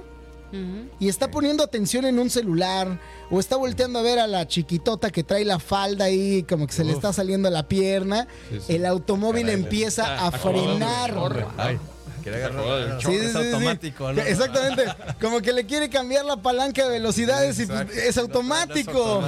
Y 0.99 1.09
está 1.09 1.31
poniendo 1.31 1.63
atención 1.63 2.05
en 2.05 2.19
un 2.19 2.29
celular 2.29 2.99
o 3.31 3.39
está 3.39 3.55
volteando 3.55 3.99
a 3.99 4.01
ver 4.03 4.19
a 4.19 4.27
la 4.27 4.47
chiquitota 4.47 5.09
que 5.09 5.23
trae 5.23 5.43
la 5.45 5.57
falda 5.59 6.05
ahí 6.05 6.43
como 6.43 6.67
que 6.67 6.73
se 6.73 6.83
le 6.83 6.93
está 6.93 7.11
saliendo 7.11 7.49
la 7.49 7.67
pierna, 7.67 8.27
Sí, 8.51 8.59
sí. 8.67 8.75
el 8.75 8.85
automóvil 8.85 9.47
Caray, 9.47 9.59
empieza 9.61 10.03
Ah, 10.19 10.27
a 10.27 10.31
frenar. 10.31 11.13
del 11.13 12.33
agarrar. 12.35 13.01
Sí, 13.01 13.07
sí, 13.07 13.15
es 13.15 13.31
sí, 13.33 13.37
sí. 13.37 13.37
automático, 13.47 14.13
¿no? 14.13 14.21
Exactamente. 14.21 14.85
Como 15.19 15.41
que 15.41 15.51
le 15.53 15.65
quiere 15.65 15.89
cambiar 15.89 16.23
la 16.23 16.37
palanca 16.37 16.83
de 16.85 16.89
velocidades 16.91 17.59
y 17.59 17.65
pues, 17.65 17.89
es 17.97 18.17
automático. 18.17 19.21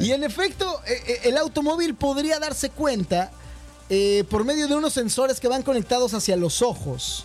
Y 0.00 0.12
en 0.12 0.24
efecto, 0.24 0.80
eh, 0.86 1.02
eh, 1.06 1.20
el 1.24 1.36
automóvil 1.38 1.94
podría 1.94 2.38
darse 2.38 2.70
cuenta 2.70 3.30
eh, 3.90 4.24
por 4.30 4.44
medio 4.44 4.68
de 4.68 4.74
unos 4.74 4.92
sensores 4.94 5.40
que 5.40 5.48
van 5.48 5.62
conectados 5.62 6.14
hacia 6.14 6.36
los 6.36 6.62
ojos, 6.62 7.24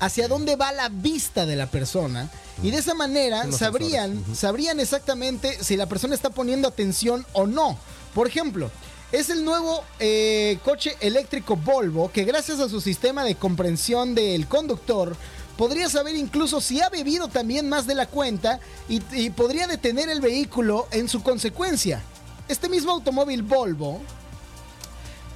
hacia 0.00 0.28
dónde 0.28 0.56
va 0.56 0.72
la 0.72 0.88
vista 0.88 1.46
de 1.46 1.56
la 1.56 1.66
persona. 1.66 2.28
Y 2.62 2.70
de 2.70 2.78
esa 2.78 2.94
manera 2.94 3.50
sabrían, 3.52 4.14
sensores, 4.16 4.38
sabrían 4.38 4.80
exactamente 4.80 5.62
si 5.62 5.76
la 5.76 5.86
persona 5.86 6.14
está 6.14 6.30
poniendo 6.30 6.66
atención 6.66 7.24
o 7.32 7.46
no. 7.46 7.78
Por 8.14 8.26
ejemplo, 8.26 8.70
es 9.12 9.30
el 9.30 9.44
nuevo 9.44 9.84
eh, 9.98 10.58
coche 10.64 10.96
eléctrico 11.00 11.56
Volvo 11.56 12.10
que 12.10 12.24
gracias 12.24 12.60
a 12.60 12.68
su 12.68 12.80
sistema 12.80 13.24
de 13.24 13.34
comprensión 13.34 14.14
del 14.14 14.46
conductor 14.46 15.16
podría 15.56 15.88
saber 15.88 16.16
incluso 16.16 16.60
si 16.60 16.80
ha 16.80 16.88
bebido 16.88 17.28
también 17.28 17.68
más 17.68 17.86
de 17.86 17.94
la 17.94 18.06
cuenta 18.06 18.60
y, 18.88 19.02
y 19.12 19.30
podría 19.30 19.66
detener 19.66 20.08
el 20.08 20.20
vehículo 20.20 20.88
en 20.90 21.08
su 21.08 21.22
consecuencia. 21.22 22.02
Este 22.48 22.68
mismo 22.68 22.92
automóvil 22.92 23.42
Volvo, 23.42 24.00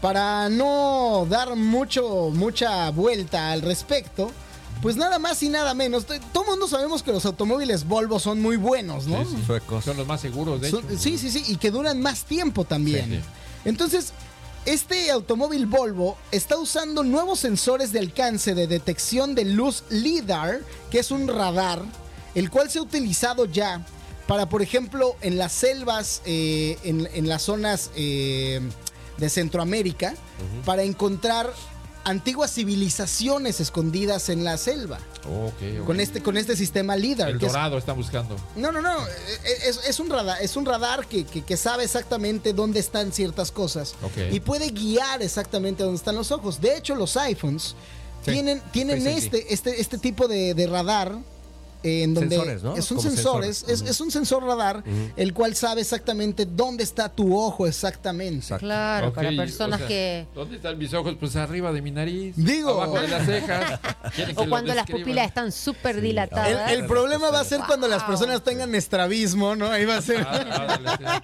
para 0.01 0.49
no 0.49 1.27
dar 1.29 1.57
mucho, 1.57 2.31
mucha 2.33 2.91
vuelta 2.91 3.53
al 3.53 3.63
respecto, 3.63 4.31
pues 4.85 4.97
nada 4.97 5.19
más 5.19 5.43
y 5.43 5.49
nada 5.49 5.73
menos. 5.73 6.05
Todo 6.05 6.45
el 6.45 6.51
mundo 6.51 6.69
sabemos 6.69 7.03
que 7.03 7.11
los 7.11 7.25
automóviles 7.25 7.87
Volvo 7.89 8.21
son 8.21 8.43
muy 8.43 8.57
buenos, 8.59 9.07
¿no? 9.07 9.25
Sí, 9.25 9.31
sí. 9.37 9.43
Suecos. 9.47 9.83
Son 9.83 9.97
los 9.97 10.07
más 10.07 10.21
seguros, 10.21 10.61
de 10.61 10.69
hecho. 10.69 10.83
Son- 10.83 10.99
sí, 10.99 11.17
sí, 11.17 11.31
sí, 11.31 11.43
y 11.49 11.57
que 11.57 11.71
duran 11.71 12.03
más 12.03 12.25
tiempo 12.25 12.65
también. 12.67 13.07
Sí, 13.07 13.17
sí. 13.17 13.21
Entonces, 13.65 14.13
este 14.67 15.11
automóvil 15.11 15.65
Volvo 15.65 16.19
está 16.33 16.59
usando 16.59 17.03
nuevos 17.03 17.39
sensores 17.39 17.93
de 17.93 18.01
alcance 18.01 18.55
de 18.55 18.67
detección 18.67 19.35
de 19.35 19.47
luz 19.47 19.85
LIDAR, 19.89 20.61
que 20.91 20.99
es 20.99 21.11
un 21.11 21.29
radar, 21.29 21.81
el 22.35 22.51
cual 22.51 22.71
se 22.71 22.79
ha 22.79 22.83
utilizado 22.83 23.47
ya 23.47 23.87
para, 24.27 24.51
por 24.51 24.61
ejemplo, 24.61 25.17
en 25.23 25.39
las 25.39 25.53
selvas, 25.53 26.21
eh, 26.27 26.79
en, 26.85 27.09
en 27.15 27.27
las 27.27 27.41
zonas 27.43 27.91
eh, 27.97 28.61
de 29.17 29.31
Centroamérica, 29.31 30.15
para 30.67 30.83
encontrar 30.83 31.51
antiguas 32.05 32.53
civilizaciones 32.53 33.61
escondidas 33.61 34.29
en 34.29 34.45
la 34.45 34.57
selva. 34.59 34.99
Con 35.87 36.01
este, 36.01 36.23
con 36.23 36.37
este 36.37 36.55
sistema 36.57 36.97
LIDAR. 36.97 37.31
El 37.31 37.39
que 37.39 37.47
es- 37.47 37.53
dorado 37.53 37.79
están 37.79 37.97
buscando. 37.97 38.37
no, 38.57 38.71
no, 38.73 38.83
no. 38.83 38.95
Es, 39.67 39.81
es 39.89 39.99
un 40.01 40.11
radar, 40.11 40.43
es 40.43 40.57
un 40.57 40.67
radar 40.67 41.07
que, 41.07 41.25
que- 41.25 41.43
que 41.43 41.57
sabe 41.57 41.85
exactamente 41.85 42.53
dónde 42.53 42.81
están 42.81 43.13
ciertas 43.13 43.51
cosas. 43.51 43.95
Y 44.31 44.41
puede 44.41 44.69
guiar 44.71 45.23
exactamente 45.23 45.83
dónde 45.83 45.97
están 45.97 46.15
los 46.15 46.31
ojos. 46.31 46.61
De 46.61 46.77
hecho, 46.77 46.95
los 46.95 47.17
iPhones 47.17 47.75
Sí. 48.25 48.33
tienen, 48.33 48.63
tienen 48.73 49.03
Sí, 49.03 49.09
sí, 49.09 49.21
sí. 49.21 49.25
este, 49.27 49.53
este, 49.55 49.81
este 49.81 49.99
tipo 49.99 50.29
de, 50.29 50.55
de 50.55 50.67
radar. 50.67 51.19
Eh, 51.85 52.03
En 52.03 52.15
donde 52.15 52.37
Sensores, 52.37 52.63
¿no? 52.63 52.83
son 52.83 52.97
Como 52.97 53.11
sensores, 53.11 53.57
sensores. 53.59 53.83
es, 53.83 53.91
es 53.91 54.01
un 54.01 54.11
sensor 54.11 54.43
radar 54.45 54.83
el 55.17 55.35
cual 55.35 55.55
sabe 55.55 55.83
exactamente 55.83 56.47
dónde 56.47 56.83
está 56.83 57.09
tu 57.09 57.37
ojo 57.39 57.67
exactamente. 57.67 58.37
Exacto. 58.39 58.65
Claro, 58.67 59.09
Ok, 59.09 59.15
para 59.15 59.31
personas 59.37 59.77
o 59.77 59.79
sea, 59.79 59.89
que. 59.89 60.27
¿Dónde 60.35 60.57
están 60.57 60.79
mis 60.79 60.93
ojos? 60.95 61.15
Pues 61.21 61.37
arriba 61.37 61.73
de 61.73 61.83
mi 61.83 61.91
nariz. 61.91 62.35
Digo. 62.37 62.71
Abajo 62.71 63.01
de 63.01 63.09
las 63.09 63.27
cejas. 63.27 63.81
¿Quieren 64.17 64.35
que 64.35 64.43
O 64.43 64.49
cuando 64.49 64.75
las 64.75 64.87
pupilas 64.91 65.29
están 65.29 65.53
súper 65.53 66.01
dilatadas. 66.01 66.73
el 66.73 66.87
problema 66.87 67.31
va 67.31 67.41
a 67.41 67.45
ser 67.45 67.61
cuando 67.67 67.87
las 67.89 68.03
personas 68.05 68.43
tengan 68.43 68.75
estrabismo, 68.75 69.55
¿no? 69.55 69.71
Ahí 69.71 69.85
va 69.85 69.99
a 69.99 70.03
ser. 70.03 70.27
Ah. 70.27 71.21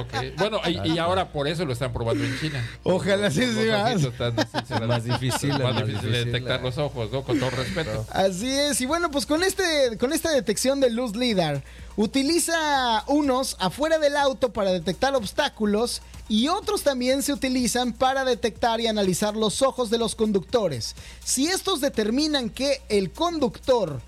Ok. 0.00 0.14
Bueno, 0.38 0.60
y, 0.66 0.92
y 0.92 0.98
ahora 0.98 1.32
por 1.32 1.48
eso 1.48 1.64
lo 1.64 1.72
están 1.72 1.92
probando 1.92 2.24
en 2.24 2.38
China. 2.38 2.64
Ojalá 2.82 3.30
sí, 3.30 3.40
Los 3.46 3.54
sí, 3.54 3.68
ojitos 3.68 4.18
vas. 4.18 4.34
están 4.34 4.40
así, 4.40 4.66
se 4.74 4.86
Más 4.86 5.04
difícil, 5.04 5.50
Más 5.50 5.74
más 5.74 5.86
difícil 5.86 6.12
de 6.12 6.24
detectar 6.24 6.62
los 6.62 6.78
ojos, 6.78 7.10
¿no? 7.10 7.22
Con 7.22 7.38
todo 7.38 7.50
respeto. 7.50 8.06
Así 8.10 8.48
es, 8.48 8.80
y 8.80 8.86
bueno, 8.86 9.10
pues 9.10 9.26
con 9.26 9.42
este, 9.46 9.96
con 9.98 10.12
esta 10.12 10.30
detección 10.30 10.80
de 10.80 10.90
luz 10.90 11.16
LIDAR, 11.16 11.62
utiliza 11.96 13.04
unos 13.06 13.56
afuera 13.58 13.98
del 13.98 14.16
auto 14.16 14.52
para 14.52 14.72
detectar 14.72 15.14
obstáculos 15.14 16.02
y 16.28 16.48
otros 16.48 16.82
también 16.82 17.22
se 17.22 17.32
utilizan 17.32 17.92
para 17.92 18.24
detectar 18.24 18.80
y 18.80 18.86
analizar 18.86 19.36
los 19.36 19.62
ojos 19.62 19.90
de 19.90 19.98
los 19.98 20.14
conductores. 20.14 20.96
Si 21.24 21.46
estos 21.46 21.80
determinan 21.80 22.50
que 22.50 22.82
el 22.88 23.12
conductor 23.12 24.00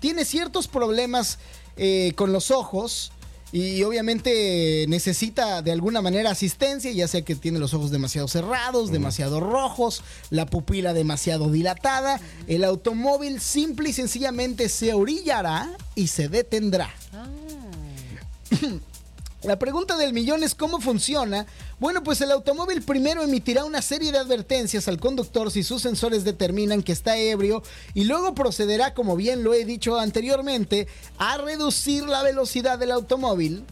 tiene 0.00 0.24
ciertos 0.24 0.68
problemas 0.68 1.38
eh, 1.76 2.12
con 2.14 2.32
los 2.32 2.50
ojos, 2.50 3.10
y 3.54 3.84
obviamente 3.84 4.84
necesita 4.88 5.62
de 5.62 5.70
alguna 5.70 6.02
manera 6.02 6.32
asistencia, 6.32 6.90
ya 6.90 7.06
sea 7.06 7.22
que 7.22 7.36
tiene 7.36 7.60
los 7.60 7.72
ojos 7.72 7.92
demasiado 7.92 8.26
cerrados, 8.26 8.90
demasiado 8.90 9.38
rojos, 9.38 10.02
la 10.30 10.44
pupila 10.44 10.92
demasiado 10.92 11.48
dilatada, 11.52 12.20
el 12.48 12.64
automóvil 12.64 13.40
simple 13.40 13.90
y 13.90 13.92
sencillamente 13.92 14.68
se 14.68 14.92
orillará 14.92 15.70
y 15.94 16.08
se 16.08 16.28
detendrá. 16.28 16.92
Ah. 17.12 17.28
La 19.44 19.58
pregunta 19.58 19.98
del 19.98 20.14
millón 20.14 20.42
es 20.42 20.54
cómo 20.54 20.80
funciona. 20.80 21.46
Bueno, 21.78 22.02
pues 22.02 22.20
el 22.22 22.30
automóvil 22.30 22.80
primero 22.82 23.22
emitirá 23.22 23.64
una 23.64 23.82
serie 23.82 24.10
de 24.10 24.18
advertencias 24.18 24.88
al 24.88 24.98
conductor 24.98 25.50
si 25.50 25.62
sus 25.62 25.82
sensores 25.82 26.24
determinan 26.24 26.82
que 26.82 26.92
está 26.92 27.18
ebrio 27.18 27.62
y 27.92 28.04
luego 28.04 28.34
procederá, 28.34 28.94
como 28.94 29.16
bien 29.16 29.44
lo 29.44 29.52
he 29.52 29.66
dicho 29.66 29.98
anteriormente, 29.98 30.88
a 31.18 31.36
reducir 31.36 32.04
la 32.06 32.22
velocidad 32.22 32.78
del 32.78 32.90
automóvil 32.90 33.64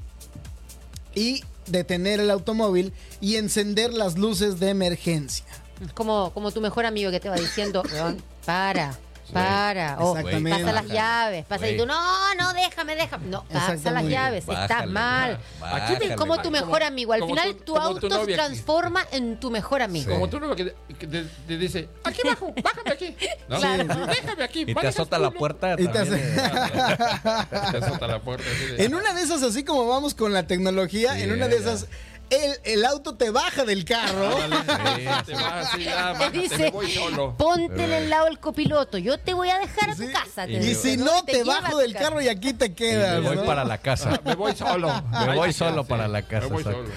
y 1.15 1.43
detener 1.67 2.21
el 2.21 2.31
automóvil 2.31 2.93
y 3.23 3.37
encender 3.37 3.95
las 3.95 4.19
luces 4.19 4.61
de 4.61 4.69
emergencia. 4.69 5.47
Como, 5.95 6.33
como 6.35 6.51
tu 6.53 6.61
mejor 6.61 6.85
amigo 6.85 7.11
que 7.11 7.19
te 7.21 7.31
va 7.31 7.37
diciendo, 7.37 7.83
"Weón, 7.93 8.23
para, 8.45 8.99
para. 9.33 9.99
O 9.99 10.17
Exactamente. 10.17 10.65
pasa 10.65 10.73
las 10.73 10.87
llaves. 10.87 11.45
Pasa 11.47 11.69
y 11.69 11.77
tú, 11.77 11.87
no, 11.87 12.35
no, 12.35 12.53
déjame, 12.53 12.95
déjame. 12.97 13.27
No, 13.27 13.45
pasa 13.45 13.91
las 13.91 14.05
llaves. 14.05 14.45
Estás 14.49 14.87
mal. 14.87 15.39
bájale, 15.61 15.85
Aquí 15.97 16.09
te- 16.09 16.15
como 16.17 16.41
tu 16.43 16.51
mejor 16.51 16.69
Como- 16.81 16.85
amigo. 16.87 17.13
Al 17.13 17.25
final 17.25 17.55
tu- 17.57 17.65
tu, 17.65 17.73
tu 17.75 17.79
auto 17.79 18.09
se 18.09 18.15
novia 18.15 18.27
que- 18.27 18.35
transforma 18.35 19.07
en 19.13 19.39
tu 19.41 19.51
mejor 19.51 19.83
amigo. 19.83 20.13
Como 20.13 20.29
tú 20.29 20.39
no 20.41 20.55
que, 20.55 20.75
que 20.99 21.07
te, 21.07 21.25
te 21.25 21.57
dice, 21.57 21.89
aquí 22.05 22.21
bajo, 22.25 22.53
bájame 22.63 22.91
aquí. 22.91 23.17
¿No? 23.49 23.59
Claro. 23.59 23.85
Déjame 24.07 24.45
aquí. 24.45 24.65
Y 24.67 24.75
te 24.75 24.87
azota 24.87 25.17
tú, 25.17 25.23
la 25.23 25.31
puerta. 25.31 25.75
Y 25.79 25.89
te 25.89 25.99
eh. 26.03 26.37
Te 27.73 27.77
azota 27.79 28.07
la 28.07 28.21
puerta. 28.21 28.45
En 28.79 28.95
una 28.95 29.13
de 29.15 29.23
esas, 29.23 29.43
así 29.43 29.65
como 29.65 29.87
vamos 29.87 30.15
con 30.15 30.33
la 30.33 30.47
tecnología, 30.47 31.19
en 31.19 31.33
una 31.33 31.49
de 31.49 31.57
esas, 31.57 31.87
el, 32.35 32.59
el 32.65 32.85
auto 32.85 33.15
te 33.15 33.31
baja 33.31 33.65
del 33.65 33.85
carro. 33.85 34.37
Ándale, 34.37 35.09
te 35.27 35.35
sí, 35.77 35.85
ya, 35.85 36.15
me 36.19 36.31
dice, 36.31 36.71
voy 36.71 36.91
solo. 36.91 37.35
ponte 37.37 37.85
en 37.85 37.93
el 37.93 38.11
lado 38.11 38.25
del 38.27 38.39
copiloto. 38.39 38.99
Yo 38.99 39.19
te 39.19 39.35
voy 39.35 39.51
a 39.51 39.59
dejar 39.59 39.91
a 39.91 39.95
tu 39.97 40.03
Sí. 40.03 40.13
casa. 40.13 40.47
te 40.47 40.53
Y 40.53 40.59
digo. 40.59 40.81
si 40.81 40.97
No 40.97 41.25
te 41.25 41.33
lleva 41.35 41.57
a 41.59 41.61
bajo 41.61 41.73
tu 41.73 41.79
del 41.79 41.93
casa. 41.93 42.05
carro 42.05 42.21
y 42.23 42.29
aquí 42.29 42.53
te 42.55 42.75
quedas. 42.75 43.21
me 43.23 43.29
voy 43.29 43.37
¿no? 43.37 43.45
para 43.45 43.65
la 43.65 43.79
casa. 43.79 44.21
Me 44.25 44.35
voy 44.35 44.55
solo. 44.57 44.91
Me 45.27 45.35
voy 45.37 45.53
solo 45.53 45.85
para 45.85 46.09
la 46.09 46.23
casa, 46.23 46.47
Me 46.47 46.53
voy 46.53 46.63
exacto. 46.63 46.83
solo. 46.87 46.93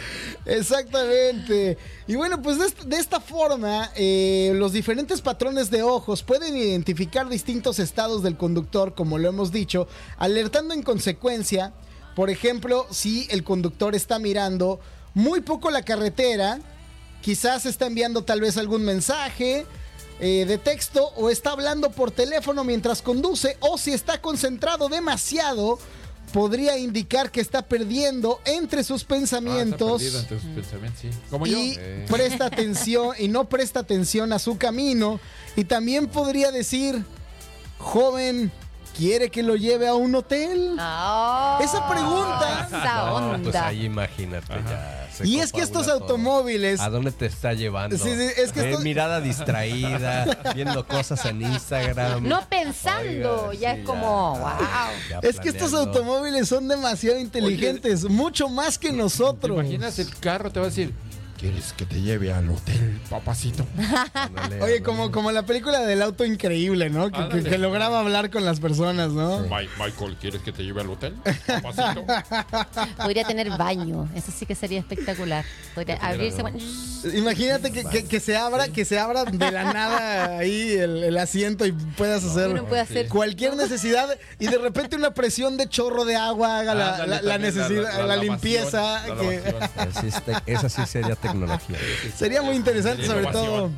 Exactamente. 0.45 1.77
Y 2.07 2.15
bueno, 2.15 2.41
pues 2.41 2.59
de, 2.59 2.65
est- 2.67 2.81
de 2.83 2.97
esta 2.97 3.19
forma, 3.19 3.91
eh, 3.95 4.51
los 4.55 4.71
diferentes 4.73 5.21
patrones 5.21 5.69
de 5.71 5.83
ojos 5.83 6.23
pueden 6.23 6.55
identificar 6.55 7.27
distintos 7.29 7.79
estados 7.79 8.23
del 8.23 8.37
conductor, 8.37 8.93
como 8.93 9.17
lo 9.17 9.29
hemos 9.29 9.51
dicho, 9.51 9.87
alertando 10.17 10.73
en 10.73 10.83
consecuencia, 10.83 11.73
por 12.15 12.29
ejemplo, 12.29 12.85
si 12.91 13.27
el 13.31 13.43
conductor 13.43 13.95
está 13.95 14.19
mirando 14.19 14.79
muy 15.15 15.41
poco 15.41 15.71
la 15.71 15.81
carretera, 15.81 16.59
quizás 17.21 17.65
está 17.65 17.87
enviando 17.87 18.23
tal 18.23 18.41
vez 18.41 18.57
algún 18.57 18.83
mensaje. 18.85 19.65
eh, 20.21 20.45
de 20.47 20.57
texto 20.57 21.09
o 21.17 21.29
está 21.29 21.51
hablando 21.51 21.89
por 21.91 22.09
teléfono 22.09 22.63
mientras 22.63 23.01
conduce 23.01 23.57
o 23.59 23.77
si 23.77 23.91
está 23.91 24.21
concentrado 24.21 24.87
demasiado 24.87 25.77
podría 26.31 26.77
indicar 26.77 27.31
que 27.31 27.41
está 27.41 27.63
perdiendo 27.63 28.39
entre 28.45 28.85
sus 28.85 29.01
Ah, 29.01 29.03
está 29.03 29.13
pensamientos 29.15 30.01
perdido 30.01 30.19
entre 30.21 30.39
sus 30.39 30.49
pensamientos, 30.51 31.01
sí. 31.01 31.09
Como 31.29 31.45
yo. 31.45 31.57
y 31.57 31.75
Eh. 31.77 32.05
presta 32.09 32.45
atención 32.45 33.09
y 33.19 33.27
no 33.27 33.49
presta 33.49 33.81
atención 33.81 34.31
a 34.31 34.39
su 34.39 34.57
camino 34.57 35.19
y 35.57 35.65
también 35.65 36.07
podría 36.07 36.49
decir 36.49 37.03
joven 37.77 38.53
quiere 38.97 39.29
que 39.29 39.43
lo 39.43 39.57
lleve 39.57 39.87
a 39.89 39.95
un 39.95 40.15
hotel 40.15 40.77
Ah, 40.79 41.59
Esa 41.61 41.89
pregunta. 41.89 42.67
Esa 42.67 43.05
No, 43.37 43.43
pues 43.43 43.55
ahí 43.55 43.83
imagínate 43.85 44.47
ya. 44.65 45.04
Se 45.15 45.27
y 45.27 45.39
es 45.39 45.51
que 45.51 45.61
estos 45.61 45.85
todo. 45.87 45.95
automóviles 45.95 46.79
¿A 46.79 46.89
dónde 46.89 47.11
te 47.11 47.25
está 47.25 47.53
llevando? 47.53 47.97
Sí, 47.97 48.03
sí, 48.15 48.27
es 48.37 48.51
que 48.51 48.59
Eh, 48.61 48.71
esto- 48.71 48.83
mirada 48.83 49.21
distraída, 49.21 50.25
viendo 50.55 50.85
cosas 50.87 51.23
en 51.25 51.41
Instagram. 51.41 52.27
No 52.27 52.41
pensando, 52.49 53.47
Oiga, 53.49 53.59
ya 53.61 53.73
sí, 53.75 53.79
es 53.81 53.85
como, 53.85 54.37
wow. 54.37 54.49
ya 55.09 55.19
es 55.21 55.39
que 55.39 55.49
estos 55.49 55.73
automóviles 55.73 56.47
son 56.47 56.67
demasiado 56.67 57.19
inteligentes 57.19 58.03
mucho 58.05 58.49
más 58.49 58.77
que 58.77 58.89
¿Te 58.89 58.95
nosotros 58.97 59.57
imaginas 59.57 59.97
el 59.99 60.13
carro? 60.19 60.51
Te 60.51 60.59
va 60.59 60.65
a 60.67 60.69
decir, 60.69 60.93
¿quieres 61.45 61.73
que 61.73 61.85
te 61.85 62.01
lleve 62.01 62.33
al 62.33 62.49
hotel, 62.49 62.99
papacito? 63.09 63.65
Ándale, 63.77 64.55
Oye, 64.55 64.55
ándale. 64.55 64.81
como, 64.81 65.11
como 65.11 65.31
la 65.31 65.43
película 65.45 65.81
del 65.81 66.01
auto 66.01 66.25
increíble, 66.25 66.89
¿no? 66.89 67.05
Que, 67.11 67.17
que- 67.17 67.23
Ándale. 67.23 67.49
que 67.49 67.57
lograba 67.59 67.99
hablar 67.99 68.31
con 68.31 68.45
las 68.45 68.59
personas, 68.59 69.11
¿no? 69.11 69.41
Mi- 69.41 69.49
Michael, 69.77 70.17
¿quieres 70.19 70.41
que 70.41 70.51
te 70.51 70.63
lleve 70.63 70.81
al 70.81 70.89
hotel, 70.89 71.13
papacito? 71.45 72.03
Podría 72.97 73.25
tener 73.25 73.49
baño, 73.57 74.09
eso 74.15 74.31
sí 74.35 74.45
que 74.47 74.55
sería 74.55 74.79
espectacular. 74.79 75.45
Podría 75.75 75.97
abrirse. 75.97 76.41
Imagínate 77.13 77.71
que, 77.71 77.83
que- 77.85 78.05
que 78.05 78.19
se 78.19 78.35
abra, 78.35 78.67
que 78.69 78.83
se 78.83 78.97
abra 78.97 79.25
de 79.25 79.51
la 79.51 79.71
nada 79.71 80.37
ahí 80.39 80.71
el, 80.71 81.03
el 81.03 81.17
asiento 81.17 81.65
y 81.67 81.71
puedas 81.71 82.23
hacer 82.23 82.49
Uno 82.49 82.65
puede 82.65 82.81
hacer 82.81 83.07
cualquier 83.07 83.55
necesidad 83.55 84.09
y 84.39 84.47
de 84.47 84.57
repente 84.57 84.95
una 84.95 85.13
presión 85.13 85.57
de 85.57 85.69
chorro 85.69 86.05
de 86.05 86.15
agua 86.15 86.59
haga 86.59 86.73
la, 86.73 87.05
la- 87.21 87.37
necesidad, 87.37 88.07
la, 88.07 88.15
limpieza. 88.17 89.03
que 89.05 89.43
esa 90.47 90.69
sí 90.69 90.81
sería 90.87 91.15
tecnología. 91.39 91.77
sería 92.17 92.41
muy 92.41 92.55
interesante, 92.55 93.05
Sería 93.05 93.21
sobre 93.23 93.33
todo. 93.33 93.71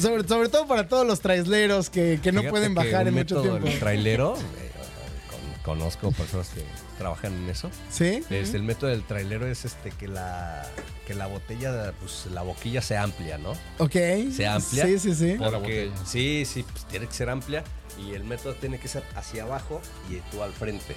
Sobre, 0.00 0.26
sobre 0.26 0.48
todo 0.48 0.66
para 0.66 0.88
todos 0.88 1.06
los 1.06 1.20
traileros 1.20 1.90
que, 1.90 2.18
que 2.22 2.32
no 2.32 2.40
Fíjate 2.40 2.50
pueden 2.50 2.74
que 2.74 2.84
bajar 2.90 3.02
un 3.02 3.08
en 3.08 3.14
mucho 3.14 3.34
método, 3.36 3.52
tiempo. 3.58 3.68
El 3.68 3.78
trailero, 3.78 4.34
eh, 4.60 4.70
con- 5.62 5.76
conozco 5.76 6.10
personas 6.12 6.48
que 6.48 6.64
trabajan 6.96 7.34
en 7.34 7.50
eso. 7.50 7.70
¿Sí? 7.90 8.22
Es, 8.30 8.54
el 8.54 8.62
método 8.62 8.88
del 8.88 9.02
trailero 9.02 9.46
es 9.46 9.66
este 9.66 9.90
que 9.90 10.08
la 10.08 10.66
que 11.06 11.12
la 11.12 11.26
botella, 11.26 11.92
pues 12.00 12.24
la 12.32 12.40
boquilla 12.40 12.80
se 12.80 12.96
amplia, 12.96 13.36
¿no? 13.36 13.50
Ok. 13.76 13.92
Se 14.34 14.46
amplia. 14.46 14.86
Sí, 14.86 14.98
sí, 14.98 15.14
sí. 15.14 15.36
La 15.36 15.50
Porque 15.50 15.90
sí, 16.06 16.44
sí, 16.46 16.62
pues 16.72 16.86
tiene 16.86 17.06
que 17.06 17.12
ser 17.12 17.28
amplia 17.28 17.62
y 18.02 18.14
el 18.14 18.24
método 18.24 18.54
tiene 18.54 18.78
que 18.78 18.88
ser 18.88 19.02
hacia 19.14 19.42
abajo 19.42 19.82
y 20.08 20.16
tú 20.34 20.42
al 20.42 20.54
frente. 20.54 20.96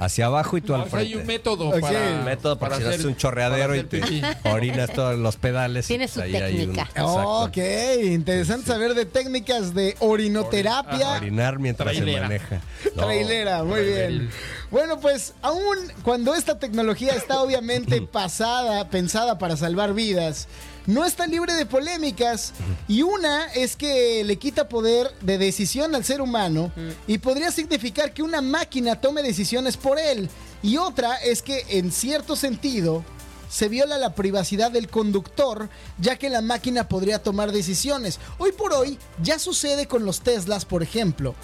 Hacia 0.00 0.26
abajo 0.26 0.56
y 0.56 0.60
tú 0.60 0.72
O 0.74 0.76
al 0.76 0.82
sea, 0.82 0.90
frente. 0.90 1.08
hay 1.14 1.20
un 1.20 1.26
método 1.26 1.68
Ok. 1.70 1.80
para. 1.80 1.98
Un 2.18 2.24
método 2.24 2.58
para, 2.58 2.76
si 2.76 2.82
hacer- 2.82 2.94
haces 2.94 3.04
un 3.06 3.16
chorreadero 3.16 3.68
para 3.70 3.76
y 3.78 3.82
te 3.84 4.00
pipí. 4.00 4.22
orinas 4.44 4.92
todos 4.92 5.18
los 5.18 5.36
pedales. 5.36 5.86
Tiene 5.88 6.04
pues, 6.06 6.12
su 6.14 6.20
un- 6.20 6.32
técnica. 6.32 6.82
exacto. 6.82 7.40
Ok, 7.44 7.56
interesante 8.04 8.66
saber 8.66 8.94
de 8.94 9.06
técnicas 9.06 9.74
de 9.74 9.96
orinoterapia. 9.98 11.12
Orinar 11.16 11.58
mientras 11.58 11.88
Trailera. 11.92 12.18
se 12.18 12.22
maneja. 12.22 12.60
No, 12.94 13.04
Trailera, 13.06 13.64
muy 13.64 13.80
bien. 13.82 14.30
Bueno, 14.70 15.00
pues 15.00 15.34
aún 15.42 15.76
cuando 16.02 16.34
esta 16.34 16.58
tecnología 16.58 17.12
está 17.14 17.40
obviamente 17.40 18.00
pasada, 18.12 18.88
pensada 18.90 19.38
para 19.38 19.56
salvar 19.56 19.94
vidas, 19.94 20.46
no 20.88 21.04
está 21.04 21.26
libre 21.26 21.52
de 21.52 21.66
polémicas. 21.66 22.54
Y 22.88 23.02
una 23.02 23.44
es 23.52 23.76
que 23.76 24.24
le 24.24 24.36
quita 24.38 24.68
poder 24.70 25.12
de 25.20 25.36
decisión 25.36 25.94
al 25.94 26.02
ser 26.04 26.20
humano 26.22 26.72
y 27.06 27.18
podría 27.18 27.52
significar 27.52 28.14
que 28.14 28.22
una 28.22 28.40
máquina 28.40 28.98
tome 29.00 29.22
decisiones 29.22 29.76
por 29.76 29.98
él. 29.98 30.30
Y 30.62 30.78
otra 30.78 31.16
es 31.16 31.42
que 31.42 31.64
en 31.68 31.92
cierto 31.92 32.36
sentido 32.36 33.04
se 33.50 33.68
viola 33.68 33.98
la 33.98 34.14
privacidad 34.14 34.70
del 34.70 34.88
conductor, 34.88 35.68
ya 35.98 36.16
que 36.16 36.30
la 36.30 36.40
máquina 36.40 36.88
podría 36.88 37.22
tomar 37.22 37.52
decisiones. 37.52 38.18
Hoy 38.38 38.52
por 38.52 38.72
hoy 38.72 38.98
ya 39.22 39.38
sucede 39.38 39.86
con 39.86 40.06
los 40.06 40.20
Teslas, 40.22 40.64
por 40.64 40.82
ejemplo. 40.82 41.34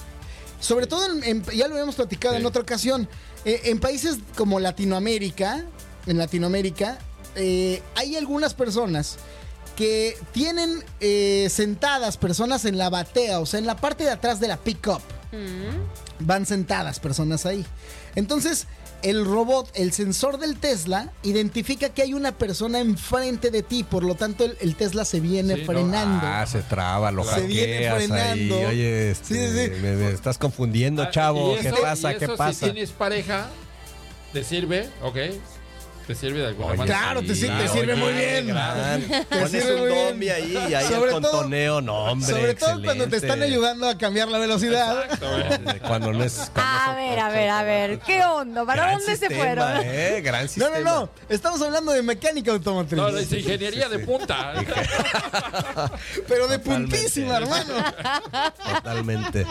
Sobre 0.58 0.86
todo, 0.86 1.04
en, 1.12 1.22
en- 1.22 1.44
ya 1.54 1.68
lo 1.68 1.74
habíamos 1.74 1.96
platicado 1.96 2.34
Sí. 2.34 2.40
en 2.40 2.46
otra 2.46 2.62
ocasión, 2.62 3.08
eh, 3.44 3.60
en 3.64 3.78
países 3.78 4.16
como 4.36 4.58
Latinoamérica, 4.60 5.64
en 6.06 6.16
Latinoamérica, 6.18 6.98
eh, 7.36 7.82
hay 7.96 8.16
algunas 8.16 8.54
personas 8.54 9.16
que 9.76 10.16
tienen 10.32 10.84
eh, 11.00 11.48
sentadas 11.50 12.16
personas 12.16 12.64
en 12.64 12.78
la 12.78 12.90
batea, 12.90 13.40
o 13.40 13.46
sea, 13.46 13.58
en 13.58 13.66
la 13.66 13.76
parte 13.76 14.04
de 14.04 14.10
atrás 14.10 14.40
de 14.40 14.48
la 14.48 14.56
pickup. 14.56 15.00
Van 16.20 16.46
sentadas 16.46 17.00
personas 17.00 17.44
ahí. 17.44 17.64
Entonces, 18.14 18.68
el 19.02 19.24
robot, 19.24 19.68
el 19.74 19.92
sensor 19.92 20.38
del 20.38 20.56
Tesla, 20.56 21.12
identifica 21.24 21.88
que 21.88 22.02
hay 22.02 22.14
una 22.14 22.32
persona 22.38 22.78
enfrente 22.78 23.50
de 23.50 23.62
ti, 23.64 23.82
por 23.82 24.04
lo 24.04 24.14
tanto, 24.14 24.44
el, 24.44 24.56
el 24.60 24.76
Tesla 24.76 25.04
se 25.04 25.18
viene 25.20 25.54
Sí, 25.56 25.60
¿no? 25.62 25.66
frenando. 25.66 26.20
Ah, 26.24 26.46
se 26.46 26.62
traba, 26.62 27.10
lo 27.10 27.24
Se 27.24 27.42
viene 27.42 27.88
hackeas 27.88 28.10
ahí. 28.10 28.48
frenando. 28.48 28.68
Oye, 28.68 29.10
este, 29.10 29.26
Sí, 29.34 29.34
sí, 29.68 29.74
sí. 29.74 29.80
Me, 29.82 29.96
me 29.96 30.10
estás 30.12 30.38
confundiendo, 30.38 31.02
Ah, 31.02 31.10
chavo. 31.10 31.56
¿Qué 31.60 31.68
eso- 31.68 31.82
pasa? 31.82 32.12
y 32.12 32.18
¿Qué 32.18 32.28
pasa? 32.28 32.52
Si 32.66 32.72
tienes 32.72 32.90
pareja, 32.92 33.48
te 34.32 34.44
sirve, 34.44 34.88
¿ok? 35.02 35.16
Te 36.06 36.14
sirve 36.14 36.40
de 36.40 36.48
alguna 36.48 36.66
Oye, 36.68 36.76
manera. 36.76 36.98
Claro, 36.98 37.20
te 37.22 37.34
sir- 37.34 37.50
te 37.56 37.68
sirve 37.68 37.94
oye, 37.94 38.02
muy 38.02 38.12
bien. 38.12 38.46
claro. 38.50 39.02
Pones 39.30 39.50
sirve 39.50 39.74
un 39.74 39.80
muy 39.80 40.18
bien. 40.18 40.34
ahí 40.36 40.66
y 40.70 40.74
ahí 40.74 40.86
Sobre 40.86 41.12
el 41.14 41.20
todo- 41.20 41.30
contoneo, 41.32 41.80
no, 41.80 41.94
hombre. 42.04 42.28
Sobre 42.30 42.54
todo 42.54 42.82
cuando 42.82 43.08
te 43.08 43.16
están 43.16 43.40
ayudando 43.42 43.88
a 43.88 43.96
cambiar 43.96 44.28
la 44.28 44.36
velocidad. 44.38 45.02
Exacto, 45.04 45.26
güey. 45.30 45.80
Cuando 45.80 46.12
no 46.12 46.22
es. 46.22 46.50
cuando 46.52 46.60
A 46.62 46.84
son- 46.86 46.96
ver, 46.96 47.18
a 47.20 47.28
ver, 47.30 47.48
a 47.50 47.62
ver. 47.62 47.98
¿Qué 48.00 48.22
onda? 48.22 48.66
¿Para 48.66 48.82
Gran 48.84 48.98
dónde 48.98 49.16
se 49.16 49.30
fueron? 49.30 49.80
Eh, 49.82 50.20
gran 50.22 50.42
No, 50.42 50.48
sistema. 50.48 50.78
no, 50.80 51.00
no. 51.00 51.10
Estamos 51.30 51.62
hablando 51.62 51.92
de 51.92 52.02
mecánica 52.02 52.50
automotriz. 52.52 52.98
No, 52.98 53.08
es 53.08 53.32
ingeniería 53.32 53.88
de 53.88 53.98
punta. 54.00 54.52
pero 56.28 56.48
de 56.48 56.58
Totalmente. 56.58 56.96
puntísima, 56.98 57.36
hermano. 57.38 57.74
Totalmente. 58.74 59.46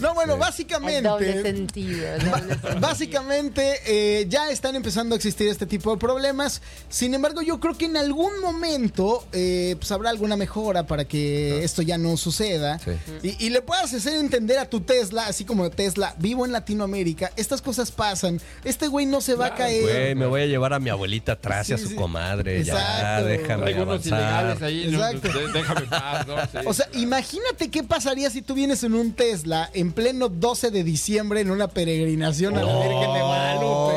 No, 0.00 0.14
bueno, 0.14 0.34
El 0.34 0.38
doble 0.40 0.46
básicamente. 0.46 1.42
sentido. 1.42 2.06
el 2.14 2.24
doble 2.30 2.48
sentido. 2.54 2.80
Básicamente, 2.80 3.80
eh, 3.86 4.26
ya 4.28 4.50
están 4.50 4.74
empezando 4.74 4.95
empezando 4.96 5.14
a 5.14 5.16
existir 5.16 5.48
este 5.48 5.66
tipo 5.66 5.90
de 5.90 5.98
problemas. 5.98 6.62
Sin 6.88 7.12
embargo, 7.12 7.42
yo 7.42 7.60
creo 7.60 7.76
que 7.76 7.84
en 7.84 7.98
algún 7.98 8.40
momento 8.40 9.26
eh, 9.32 9.76
pues 9.78 9.92
habrá 9.92 10.08
alguna 10.08 10.36
mejora 10.36 10.86
para 10.86 11.04
que 11.04 11.62
esto 11.64 11.82
ya 11.82 11.98
no 11.98 12.16
suceda. 12.16 12.78
Sí. 12.78 12.92
Y, 13.22 13.46
y 13.46 13.50
le 13.50 13.60
puedas 13.60 13.92
hacer 13.92 14.14
entender 14.14 14.58
a 14.58 14.70
tu 14.70 14.80
Tesla, 14.80 15.26
así 15.26 15.44
como 15.44 15.68
Tesla, 15.70 16.14
vivo 16.18 16.46
en 16.46 16.52
Latinoamérica, 16.52 17.30
estas 17.36 17.60
cosas 17.60 17.90
pasan. 17.90 18.40
Este 18.64 18.88
güey 18.88 19.04
no 19.04 19.20
se 19.20 19.34
va 19.34 19.46
a 19.48 19.54
caer. 19.54 19.82
Güey, 19.82 20.14
me 20.14 20.24
voy 20.26 20.42
a 20.42 20.46
llevar 20.46 20.72
a 20.72 20.78
mi 20.78 20.88
abuelita 20.88 21.32
atrás 21.32 21.68
y 21.68 21.74
a 21.74 21.78
su 21.78 21.88
sí. 21.88 21.94
comadre. 21.94 22.64
Ya, 22.64 22.72
Exacto. 22.72 23.24
déjame 23.26 23.70
ilegales 23.72 24.62
ahí. 24.62 24.94
Exacto. 24.94 25.28
de- 25.28 25.52
déjame 25.52 25.82
paz, 25.82 26.26
¿no? 26.26 26.36
Sí. 26.40 26.66
O 26.66 26.72
sea, 26.72 26.88
imagínate 26.94 27.70
qué 27.70 27.82
pasaría 27.82 28.30
si 28.30 28.40
tú 28.40 28.54
vienes 28.54 28.82
en 28.82 28.94
un 28.94 29.12
Tesla 29.12 29.68
en 29.74 29.92
pleno 29.92 30.30
12 30.30 30.70
de 30.70 30.84
diciembre 30.84 31.40
en 31.40 31.50
una 31.50 31.68
peregrinación 31.68 32.56
a 32.56 32.62
la 32.62 32.72
Virgen 32.78 33.12
de 33.12 33.20
Guadalupe. 33.20 33.95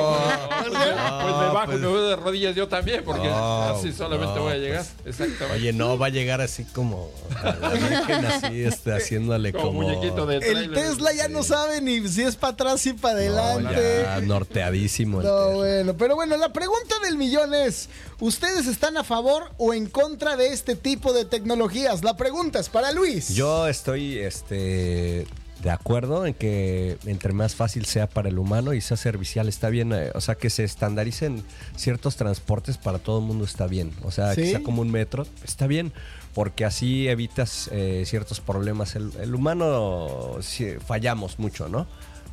Pues, 1.65 1.79
me- 1.79 1.85
pues 1.87 1.93
me 1.93 1.99
voy 2.01 2.09
de 2.09 2.15
rodillas 2.15 2.55
yo 2.55 2.67
también, 2.67 3.03
porque 3.03 3.27
No, 3.27 3.63
así 3.75 3.91
solamente 3.93 4.35
no, 4.35 4.41
voy 4.43 4.53
a 4.53 4.57
llegar. 4.57 4.85
pues, 5.03 5.19
Exactamente. 5.19 5.53
Oye, 5.59 5.73
no, 5.73 5.97
va 5.97 6.07
a 6.07 6.09
llegar 6.09 6.41
así 6.41 6.63
como 6.65 7.09
así, 7.43 8.63
este, 8.63 8.93
haciéndole 8.93 9.51
como, 9.53 9.65
como... 9.67 9.81
muñequito 9.81 10.25
de 10.25 10.37
El. 10.37 10.71
Tesla 10.73 11.11
ya 11.13 11.27
no 11.27 11.43
sabe 11.43 11.81
ni 11.81 12.07
si 12.07 12.21
es 12.23 12.35
para 12.35 12.53
atrás 12.53 12.85
y 12.85 12.93
para 12.93 13.21
No, 13.25 13.37
adelante. 13.37 14.01
ya, 14.03 14.21
norteadísimo. 14.21 15.21
el 15.21 15.27
No, 15.27 15.33
Tesla. 15.37 15.55
bueno, 15.55 15.97
pero 15.97 16.15
bueno, 16.15 16.37
la 16.37 16.51
pregunta 16.53 16.95
del 17.03 17.17
millón 17.17 17.53
es, 17.53 17.89
¿ustedes 18.19 18.67
están 18.67 18.97
a 18.97 19.03
favor 19.03 19.51
o 19.57 19.73
en 19.73 19.87
contra 19.87 20.35
de 20.35 20.53
este 20.53 20.75
tipo 20.75 21.13
de 21.13 21.25
tecnologías? 21.25 22.03
La 22.03 22.15
pregunta 22.17 22.59
es 22.59 22.69
para 22.69 22.91
Luis. 22.91 23.29
Yo 23.29 23.67
estoy 23.67 24.19
este, 24.19 25.27
de 25.63 25.71
acuerdo 25.71 26.25
en 26.25 26.33
que 26.33 26.97
entre 27.05 27.33
más 27.33 27.53
fácil 27.55 27.85
sea 27.85 28.07
para 28.07 28.29
el 28.29 28.39
humano 28.39 28.73
y 28.73 28.81
sea 28.81 28.95
servicial, 28.97 29.47
está 29.49 29.69
bien. 29.69 29.91
eh, 29.93 30.11
o 30.15 30.21
sea, 30.21 30.35
que 30.35 30.49
se 30.49 30.63
estandaricen 30.63 31.43
ciertos 31.75 32.15
transportes 32.15 32.77
para 32.77 32.99
todo 32.99 33.19
el 33.19 33.25
mundo 33.25 33.43
está 33.43 33.67
bien. 33.67 33.91
O 34.03 34.11
sea, 34.11 34.33
¿Sí? 34.33 34.41
que 34.41 34.51
sea 34.51 34.63
como 34.63 34.81
un 34.81 34.91
metro, 34.91 35.25
está 35.43 35.67
bien. 35.67 35.91
Porque 36.33 36.63
así 36.63 37.07
evitas 37.09 37.69
eh, 37.73 38.03
ciertos 38.05 38.39
problemas. 38.39 38.95
El, 38.95 39.11
el 39.19 39.35
humano 39.35 40.37
fallamos 40.85 41.39
mucho, 41.39 41.67
¿no? 41.67 41.87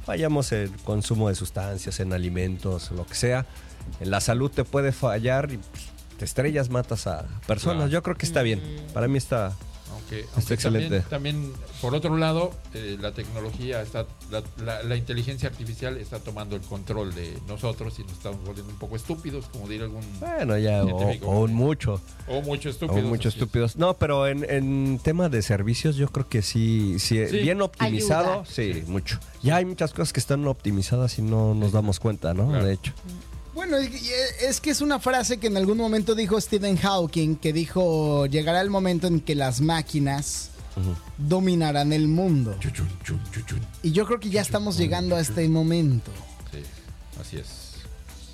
Fallamos 0.05 0.53
en 0.53 0.71
consumo 0.85 1.29
de 1.29 1.35
sustancias, 1.35 1.99
en 1.99 2.13
alimentos, 2.13 2.93
lo 2.93 3.05
que 3.07 3.15
sea. 3.15 3.47
En 4.01 4.11
la 4.11 4.21
salud 4.21 4.51
te 4.51 4.63
puede 4.63 4.93
fallar 4.93 5.51
y 5.53 5.57
pues, 5.57 5.87
te 6.19 6.25
estrellas, 6.25 6.71
matas 6.71 7.07
a 7.09 7.25
personas. 7.47 7.91
Yo 7.91 8.03
creo 8.05 8.17
que 8.17 8.27
está 8.27 8.43
bien. 8.43 8.63
Para 8.95 9.09
mí 9.09 9.19
está, 9.19 9.57
Aunque, 10.07 10.21
Está 10.21 10.37
aunque 10.39 10.55
excelente. 10.55 11.01
También, 11.01 11.37
también, 11.43 11.53
por 11.81 11.95
otro 11.95 12.17
lado, 12.17 12.53
eh, 12.75 12.97
la 13.01 13.11
tecnología 13.13 13.83
está, 13.83 14.07
la, 14.31 14.43
la- 14.65 14.83
la 14.85 14.97
inteligencia 14.97 15.49
artificial 15.49 15.97
está 15.97 16.21
tomando 16.21 16.55
el 16.55 16.63
control 16.63 17.13
de 17.15 17.37
nosotros 17.49 17.99
y 17.99 18.03
nos 18.03 18.13
estamos 18.13 18.39
volviendo 18.45 18.73
un 18.73 18.79
poco 18.79 18.95
estúpidos, 18.95 19.47
como 19.47 19.69
diría 19.69 19.85
algún. 19.87 20.05
Bueno, 20.21 20.57
ya, 20.59 20.85
o, 20.85 20.87
Científico. 20.99 21.27
o 21.27 21.47
mucho. 21.49 22.01
O 22.29 22.41
mucho 22.43 22.69
O 22.69 22.73
estúpidos. 22.73 23.03
mucho 23.05 23.29
así 23.29 23.37
es. 23.39 23.43
estúpidos. 23.43 23.77
No, 23.77 23.95
pero 23.95 24.29
en, 24.29 24.49
en 24.49 25.01
tema 25.03 25.29
de 25.29 25.43
servicios, 25.43 25.97
yo 25.97 26.09
creo 26.09 26.29
que 26.29 26.43
sí, 26.43 26.99
sí, 27.01 27.27
Sí. 27.27 27.39
bien 27.39 27.61
optimizado, 27.61 28.45
sí, 28.45 28.85
mucho. 28.87 29.19
Ya 29.43 29.57
hay 29.57 29.65
muchas 29.65 29.93
cosas 29.93 30.13
que 30.13 30.21
están 30.21 30.47
optimizadas 30.47 31.19
y 31.19 31.23
no 31.23 31.55
nos 31.55 31.73
damos 31.73 31.99
cuenta, 31.99 32.33
¿no? 32.33 32.49
Claro. 32.49 32.65
De 32.65 32.73
hecho. 32.75 32.93
Bueno, 33.69 33.85
es 34.43 34.61
que 34.61 34.71
es 34.71 34.81
una 34.81 35.01
frase 35.01 35.39
que 35.39 35.49
en 35.49 35.57
algún 35.57 35.77
momento 35.77 36.15
dijo 36.15 36.41
Stephen 36.41 36.77
Hawking, 36.77 37.35
que 37.35 37.53
dijo, 37.53 38.27
llegará 38.27 38.61
el 38.61 38.71
momento 38.71 39.09
en 39.09 39.21
que 39.21 39.35
las 39.35 39.61
máquinas 39.61 40.51
dominarán 41.19 41.93
el 41.93 42.07
mundo. 42.07 42.57
Chuchun, 42.61 42.89
chun, 43.03 43.21
chuchun. 43.33 43.61
Y 43.83 43.91
yo 43.91 44.07
creo 44.07 44.21
que 44.21 44.31
ya 44.31 44.41
estamos 44.41 44.79
llegando 44.79 45.17
a 45.17 45.21
este 45.21 45.49
momento. 45.49 46.13
Sí, 46.53 46.63
así 47.21 47.39
es. 47.39 47.49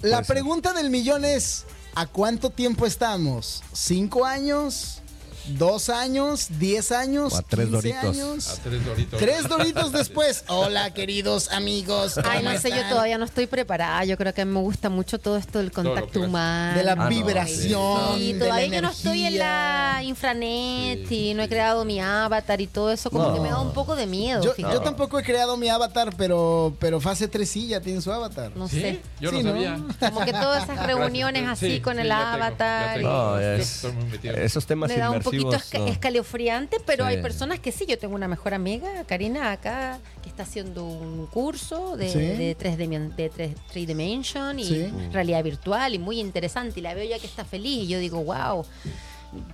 La 0.03 0.21
pregunta 0.21 0.75
del 0.75 0.91
millón 0.91 1.25
es, 1.25 1.65
¿a 1.95 2.07
cuánto 2.07 2.51
tiempo 2.51 2.85
estamos? 2.85 3.63
¿Cinco 3.73 4.27
años? 4.27 5.02
¿Dos 5.47 5.89
años? 5.89 6.47
¿Diez 6.59 6.93
años? 6.93 7.33
O 7.33 7.37
a 7.37 7.43
tres 7.43 7.67
15 7.69 7.73
Doritos. 7.89 8.05
años? 8.05 8.49
A 8.49 8.63
tres 8.63 8.85
doritos. 8.87 9.19
Tres 9.21 9.49
doritos 9.49 9.93
después. 9.93 10.45
Hola, 10.49 10.93
queridos 10.95 11.51
amigos. 11.51 12.17
Ay, 12.19 12.39
¿cómo 12.45 12.53
no 12.53 12.59
sé, 12.61 12.71
yo 12.71 12.83
todavía 12.89 13.19
no 13.19 13.25
estoy 13.25 13.47
preparada. 13.49 14.05
Yo 14.05 14.17
creo 14.17 14.33
que 14.33 14.43
a 14.43 14.45
mí 14.45 14.53
me 14.53 14.61
gusta 14.61 14.89
mucho 14.89 15.19
todo 15.19 15.37
esto 15.37 15.59
del 15.59 15.73
contacto 15.73 16.21
humano. 16.21 16.77
De 16.79 16.85
la 16.85 16.93
Ah, 16.93 16.95
no, 16.97 17.09
vibración. 17.09 18.19
Sí, 18.19 18.33
de 18.35 18.39
todavía 18.39 18.69
la 18.69 18.75
yo 18.77 18.83
no 18.83 18.91
estoy 18.91 19.25
en 19.25 19.39
la 19.39 20.01
infranet 20.05 21.09
Sí, 21.09 21.31
y 21.31 21.35
no 21.35 21.43
he 21.43 21.47
sí. 21.47 21.51
creado 21.51 21.85
mi 21.85 22.01
avatar 22.01 22.61
y 22.61 22.67
todo 22.69 22.93
eso, 22.93 23.11
como 23.11 23.29
No. 23.29 23.35
que 23.35 23.41
me 23.41 23.49
da 23.49 23.59
un 23.61 23.73
poco 23.73 23.97
de 23.97 24.07
miedo. 24.07 24.43
Yo, 24.57 24.81
tampoco 24.81 25.19
he 25.19 25.25
creado 25.25 25.57
mi 25.57 25.69
avatar, 25.69 26.15
pero, 26.17 26.75
pero 26.79 27.01
fase 27.01 27.27
3 27.29 27.49
sí 27.49 27.67
ya 27.69 27.81
tiene 27.81 28.01
su 28.01 28.13
avatar. 28.13 28.53
No 28.55 28.69
¿Sí? 28.69 28.81
sé. 28.81 29.01
Yo 29.21 29.31
Sí, 29.31 29.37
no 29.39 29.43
¿no? 29.43 29.51
sabía. 29.51 29.81
Como 30.09 30.25
que 30.25 30.33
todas 30.33 30.65
esas 30.65 30.87
reuniones 30.87 31.43
Gracias. 31.43 31.59
así 31.63 31.75
Sí, 31.77 31.81
con 31.81 31.95
sí, 31.95 32.01
el 32.03 32.09
ya 32.09 32.15
tengo, 32.19 32.29
ya 32.39 32.47
avatar. 32.47 32.95
tengo. 32.97 33.41
y- 33.41 33.45
es, 33.61 33.75
estoy 33.77 33.93
muy 33.93 34.05
metido. 34.05 34.35
esos 34.37 34.67
temas 34.67 34.89
me 34.91 34.97
da 34.99 35.11
un 35.11 35.23
poquito 35.41 35.53
esca- 35.57 35.89
escalofriante, 35.89 36.79
pero 36.85 37.05
Sí. 37.07 37.11
hay 37.15 37.23
personas 37.23 37.59
que 37.61 37.73
sí. 37.73 37.87
Yo 37.87 37.99
tengo 37.99 38.15
una 38.15 38.29
mejor 38.29 38.55
amiga, 38.55 39.05
Karina, 39.07 39.53
acá, 39.53 39.99
que 40.23 40.29
está 40.29 40.43
haciendo 40.45 40.85
un 40.85 41.27
curso 41.27 41.97
de, 41.97 42.09
Sí. 42.11 42.19
de, 42.19 42.55
tres, 42.59 42.79
dimen- 42.79 43.15
de 43.15 43.29
tres, 43.31 43.55
three 43.71 43.87
dimension 43.87 44.59
y 44.59 44.65
Sí. 44.65 44.93
realidad 45.13 45.43
virtual 45.43 45.95
y 45.95 45.99
muy 45.99 46.21
interesante. 46.21 46.81
Y 46.81 46.83
la 46.83 46.95
veo 46.95 47.05
ya 47.09 47.19
que 47.19 47.27
está 47.27 47.45
feliz 47.45 47.85
y 47.85 47.89
yo 47.89 47.99
digo, 47.99 48.23
wow. 48.23 48.65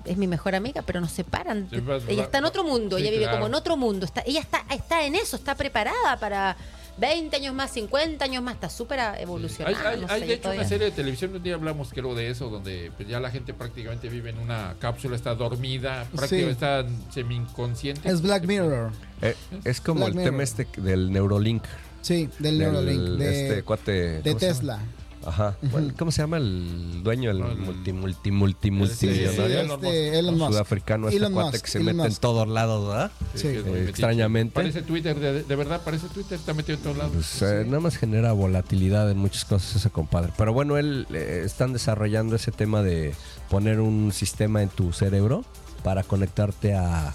Es 0.05 0.17
mi 0.17 0.27
mejor 0.27 0.57
amiga, 0.57 0.83
pero 0.83 1.01
nos 1.01 1.13
separan. 1.13 1.69
Sí, 1.71 1.79
vas- 1.79 2.03
ella 2.09 2.25
está 2.25 2.39
en 2.39 2.47
otro 2.47 2.65
mundo, 2.65 2.97
sí, 2.97 3.03
ella 3.03 3.13
vive 3.13 3.23
claro. 3.25 3.37
como 3.39 3.47
en 3.47 3.55
otro 3.55 3.77
mundo. 3.77 4.07
Está, 4.07 4.23
ella 4.27 4.41
está, 4.41 4.65
está 4.71 5.05
en 5.07 5.15
eso, 5.15 5.37
está 5.37 5.55
preparada 5.55 6.19
para 6.19 6.57
20 6.99 7.37
años 7.37 7.55
más, 7.55 7.71
50 7.73 8.25
años 8.25 8.43
más, 8.43 8.55
está 8.55 8.69
súper 8.69 9.01
Hay, 9.01 9.23
evolucionada. 9.23 9.91
hay- 9.91 10.01
no 10.01 10.07
hay 10.09 10.21
sé, 10.21 10.27
de 10.27 10.33
hecho 10.35 10.43
todavía- 10.43 10.61
una 10.63 10.69
serie 10.69 10.85
de 10.87 10.93
televisión, 10.93 11.35
un 11.35 11.43
día 11.43 11.55
hablamos 11.55 11.91
creo 11.93 12.15
de 12.15 12.29
eso, 12.31 12.49
donde 12.51 12.91
pues, 12.97 13.09
ya 13.09 13.21
la 13.21 13.31
gente 13.31 13.55
prácticamente 13.55 14.09
vive 14.09 14.31
en 14.31 14.39
una 14.39 14.75
cápsula, 14.81 15.17
está 15.17 15.35
dormida, 15.35 16.07
prácticamente 16.15 16.53
está 16.53 16.85
semi-inconsciente. 17.13 18.09
Es 18.09 18.23
Black 18.23 18.45
Mirror. 18.47 18.91
Eh, 19.23 19.35
es 19.65 19.81
como 19.81 20.01
Black 20.01 20.09
el 20.11 20.15
Mirror. 20.17 20.31
tema 20.33 20.43
este 20.43 20.67
del 20.77 21.13
Neurolink. 21.13 21.65
Sí, 22.03 22.29
del 22.39 22.59
del- 22.59 22.73
Neuralink. 22.73 23.19
De, 23.19 23.49
este 23.49 23.63
cuate. 23.63 24.23
de. 24.23 24.35
Tesla. 24.35 24.81
Ajá. 25.25 25.57
Bueno, 25.71 25.93
¿Cómo 25.99 26.11
se 26.11 26.23
llama 26.23 26.37
el 26.39 27.03
dueño, 27.03 27.31
el 27.31 27.39
multi, 27.39 27.93
multi, 27.93 28.31
multi, 28.31 28.69
Sí, 28.69 28.71
multimillonario? 28.71 29.61
Elon 29.61 29.85
este, 29.85 30.19
Elon 30.19 30.39
Musk. 30.39 30.53
Sudafricano, 30.53 31.09
este 31.09 31.19
Elon 31.19 31.33
cuate 31.33 31.51
Musk, 31.53 31.65
que 31.65 31.71
se 31.71 31.79
Elon 31.79 31.97
mete 31.97 32.09
en 32.09 32.17
todos 32.17 32.49
lados, 32.49 32.89
¿verdad? 32.89 33.11
Sí. 33.35 33.49
Eh, 33.49 33.87
extrañamente. 33.89 34.55
Parece 34.55 34.83
Twitter, 34.83 35.19
de, 35.19 35.43
de 35.43 35.57
verdad, 35.57 35.83
parece 35.85 36.09
Twitter, 36.09 36.39
está 36.39 36.55
metido 36.55 36.77
en 36.79 36.83
todos 36.85 36.97
lados. 36.97 37.13
Pues 37.13 37.43
eh, 37.43 37.65
nada 37.67 37.81
más 37.81 37.97
genera 37.97 38.33
volatilidad 38.33 39.11
en 39.11 39.19
muchas 39.19 39.45
cosas 39.45 39.77
ese 39.77 39.91
compadre. 39.91 40.33
Pero 40.37 40.53
bueno, 40.53 40.79
él 40.79 41.07
eh, 41.13 41.43
están 41.45 41.73
desarrollando 41.73 42.37
ese 42.37 42.53
tema 42.53 42.83
de 42.83 43.15
poner 43.51 43.81
un 43.81 44.13
sistema 44.13 44.63
en 44.63 44.69
tu 44.69 44.93
cerebro 44.93 45.45
para 45.83 46.03
conectarte 46.03 46.75
a 46.75 47.15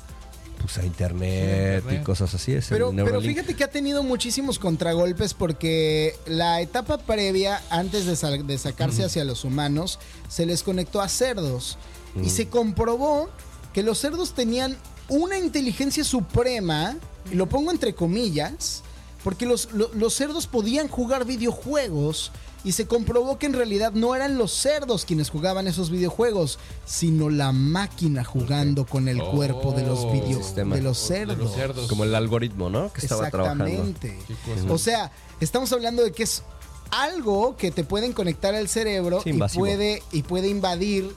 pues 0.63 0.77
a 0.77 0.85
internet, 0.85 1.31
Sí, 1.31 1.75
internet. 1.87 2.01
y 2.01 2.03
cosas 2.05 2.33
así. 2.33 2.53
Es 2.53 2.67
Pero, 2.69 2.91
pero 2.95 3.19
fíjate 3.21 3.53
que 3.55 3.63
ha 3.65 3.69
tenido 3.69 4.01
muchísimos 4.01 4.57
contragolpes 4.59 5.33
porque 5.33 6.15
la 6.25 6.61
etapa 6.61 6.97
previa, 6.97 7.61
antes 7.69 8.05
de, 8.05 8.15
sal- 8.15 8.47
de 8.47 8.57
sacarse 8.57 9.03
hacia 9.03 9.25
los 9.25 9.43
humanos, 9.43 9.99
se 10.29 10.45
les 10.45 10.63
conectó 10.63 11.01
a 11.01 11.09
cerdos. 11.09 11.77
Y 12.23 12.29
se 12.29 12.47
comprobó 12.47 13.29
que 13.73 13.83
los 13.83 13.97
cerdos 13.99 14.33
tenían 14.33 14.77
una 15.09 15.37
inteligencia 15.37 16.03
suprema, 16.03 16.95
y 17.31 17.35
lo 17.35 17.49
pongo 17.49 17.71
entre 17.71 17.93
comillas, 17.93 18.83
porque 19.23 19.45
los, 19.45 19.71
lo- 19.73 19.91
los 19.93 20.13
cerdos 20.13 20.47
podían 20.47 20.87
jugar 20.87 21.25
videojuegos. 21.25 22.31
Y 22.65 22.71
se 22.71 22.87
comprobó 22.87 23.37
que 23.37 23.45
en 23.45 23.53
realidad 23.53 23.91
no 23.93 24.15
eran 24.15 24.37
los 24.37 24.51
cerdos 24.53 25.03
quienes 25.05 25.29
jugaban 25.29 25.67
esos 25.67 25.89
videojuegos, 25.89 26.59
sino 26.85 27.29
la 27.29 27.51
máquina 27.51 28.23
jugando 28.23 28.85
con 28.85 29.07
el 29.09 29.19
Oh, 29.19 29.31
cuerpo 29.31 29.73
de 29.73 29.85
los 29.85 30.09
video, 30.11 30.41
sistema. 30.41 30.75
de 30.75 30.81
los 30.81 31.09
De 31.09 31.25
los 31.25 31.53
cerdos. 31.53 31.87
Como 31.89 32.03
el 32.05 32.15
algoritmo, 32.15 32.69
¿no? 32.69 32.91
Que 32.93 33.01
estaba 33.01 33.29
trabajando. 33.29 33.65
Exactamente. 33.65 34.17
Cosa. 34.45 34.73
O 34.73 34.77
sea, 34.77 35.11
estamos 35.41 35.73
hablando 35.73 36.03
de 36.03 36.11
que 36.13 36.23
es 36.23 36.41
algo 36.89 37.57
que 37.57 37.71
te 37.71 37.83
pueden 37.83 38.13
conectar 38.13 38.53
al 38.53 38.67
cerebro 38.69 39.19
Sí, 39.23 39.29
y 39.31 39.33
invasivo. 39.33 39.65
puede, 39.65 40.03
y 40.11 40.21
puede 40.21 40.47
invadir 40.47 41.13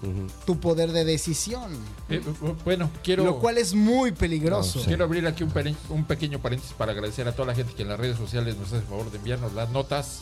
tu 0.47 0.59
poder 0.59 0.91
de 0.93 1.05
decisión. 1.05 1.71
Eh, 2.09 2.23
eh, 2.27 2.55
bueno, 2.65 2.91
quiero, 3.05 3.25
Lo 3.25 3.39
cual 3.39 3.59
es 3.59 3.75
muy 3.75 4.11
peligroso. 4.13 4.79
No, 4.79 4.81
sí. 4.83 4.89
quiero 4.89 5.05
abrir 5.05 5.27
aquí 5.27 5.45
un, 5.45 5.53
un 5.91 6.05
pequeño 6.07 6.41
paréntesis 6.41 6.75
para 6.75 6.93
agradecer 6.93 7.29
a 7.29 7.33
toda 7.33 7.49
la 7.49 7.55
gente 7.55 7.75
que 7.75 7.83
en 7.83 7.89
las 7.89 8.01
redes 8.01 8.17
sociales 8.17 8.57
nos 8.57 8.69
hace 8.69 8.79
el 8.79 8.83
favor 8.85 9.11
de 9.11 9.19
enviarnos 9.19 9.53
las 9.53 9.71
notas 9.71 10.21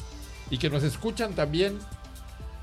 y 0.50 0.58
que 0.58 0.70
nos 0.70 0.82
escuchan 0.82 1.34
también 1.34 1.78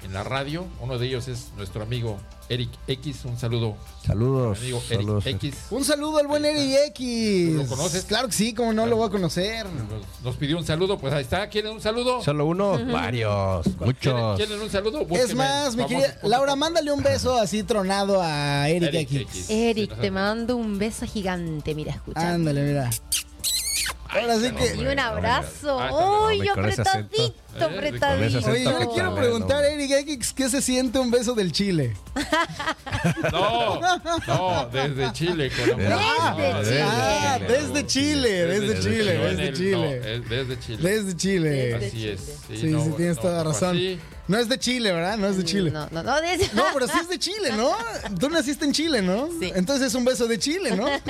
en 0.03 0.13
la 0.13 0.23
radio. 0.23 0.65
Uno 0.79 0.97
de 0.97 1.07
ellos 1.07 1.27
es 1.27 1.51
nuestro 1.57 1.83
amigo 1.83 2.17
Eric 2.49 2.69
X. 2.87 3.23
Un 3.25 3.37
saludo, 3.37 3.77
Saludos. 4.05 4.57
amigo 4.59 4.81
saludos. 4.81 5.25
Eric 5.27 5.43
X. 5.43 5.55
Un 5.69 5.85
saludo 5.85 6.17
al 6.17 6.27
buen 6.27 6.43
Eri 6.43 6.75
X. 6.87 7.53
¿Lo 7.53 7.67
conoces? 7.67 8.05
Claro 8.05 8.27
que 8.27 8.33
sí, 8.33 8.53
como 8.53 8.73
no 8.73 8.87
lo 8.87 8.95
voy 8.97 9.07
a 9.07 9.11
conocer. 9.11 9.65
Nos, 9.67 10.23
nos 10.23 10.35
pidió 10.37 10.57
un 10.57 10.65
saludo, 10.65 10.97
pues 10.97 11.13
ahí 11.13 11.21
está. 11.21 11.47
¿Quieren 11.49 11.73
un 11.73 11.81
saludo? 11.81 12.21
Solo 12.23 12.45
uno, 12.47 12.83
varios, 12.91 13.63
¿Quieren, 13.63 13.85
muchos. 13.85 14.37
quieren 14.37 14.59
un 14.59 14.69
saludo? 14.71 15.07
Es 15.11 15.35
más, 15.35 15.75
mi 15.75 15.85
querida 15.85 16.17
Laura, 16.23 16.55
mándale 16.55 16.91
un 16.91 17.03
beso 17.03 17.35
así 17.37 17.61
tronado 17.63 18.21
a 18.23 18.67
Eric, 18.69 18.89
Eric 18.95 19.11
X. 19.11 19.21
X. 19.21 19.49
Eric, 19.49 19.91
Sí, 19.95 20.01
te 20.01 20.11
mando 20.11 20.57
un 20.57 20.77
beso 20.79 21.05
gigante, 21.05 21.75
mira, 21.75 21.93
escucha. 21.93 22.33
Ándale, 22.33 22.63
mira. 22.63 22.89
Ahora 24.11 24.39
sí 24.39 24.51
no, 24.51 24.57
que. 24.57 24.75
Y 24.75 24.87
un 24.87 24.99
abrazo. 24.99 25.79
Ah. 25.79 26.25
¡Uy, 26.27 26.47
apretadito! 26.47 27.33
apretadito. 27.59 28.49
Oye, 28.49 28.63
yo 28.63 28.79
le 28.79 28.87
quiero 28.89 29.15
preguntar 29.15 29.63
a 29.63 29.67
Eric 29.67 29.91
X 29.91 30.33
qué 30.33 30.49
se 30.49 30.61
siente 30.61 30.99
un 30.99 31.11
beso 31.11 31.33
del 31.33 31.51
chile. 31.51 31.95
No, 33.31 33.79
no, 34.27 34.69
desde 34.71 35.11
Chile, 35.13 35.49
Colombia. 35.49 35.97
Desde 36.37 36.53
No, 36.53 36.63
Chile. 36.63 36.81
Ah, 36.83 37.39
desde 37.39 37.87
Chile, 37.87 38.29
desde 38.29 38.79
Chile, 38.79 39.17
desde 39.17 39.53
Chile. 39.53 39.99
desde 39.99 40.59
Chile. 40.59 40.77
Desde 40.81 41.17
Chile. 41.17 41.49
Desde 41.49 41.87
Así 41.87 42.07
es. 42.09 42.19
Sí, 42.47 42.57
sí, 42.57 42.93
tienes 42.97 43.19
toda 43.19 43.37
la 43.37 43.43
razón. 43.43 43.79
No 44.31 44.37
es 44.39 44.47
de 44.47 44.57
Chile, 44.57 44.93
¿verdad? 44.93 45.17
No 45.17 45.27
es 45.27 45.35
de 45.35 45.43
Chile. 45.43 45.71
No, 45.71 45.89
no, 45.91 46.03
no. 46.03 46.21
desde- 46.21 46.53
No, 46.53 46.63
pero 46.73 46.87
sí 46.87 46.93
es 47.01 47.09
de 47.09 47.19
Chile, 47.19 47.51
¿no? 47.51 47.75
Tú 48.17 48.29
naciste 48.29 48.63
en 48.63 48.71
Chile, 48.71 49.01
¿no? 49.01 49.27
Sí. 49.39 49.51
Entonces 49.53 49.87
es 49.87 49.93
un 49.95 50.05
beso 50.05 50.25
de 50.25 50.39
Chile, 50.39 50.73
¿no? 50.75 50.85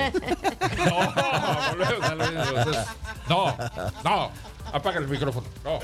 No, 3.28 3.56
No, 3.56 3.56
no. 4.04 4.30
Apaga 4.72 4.98
el 5.00 5.06
micrófono. 5.08 5.46
No. 5.64 5.78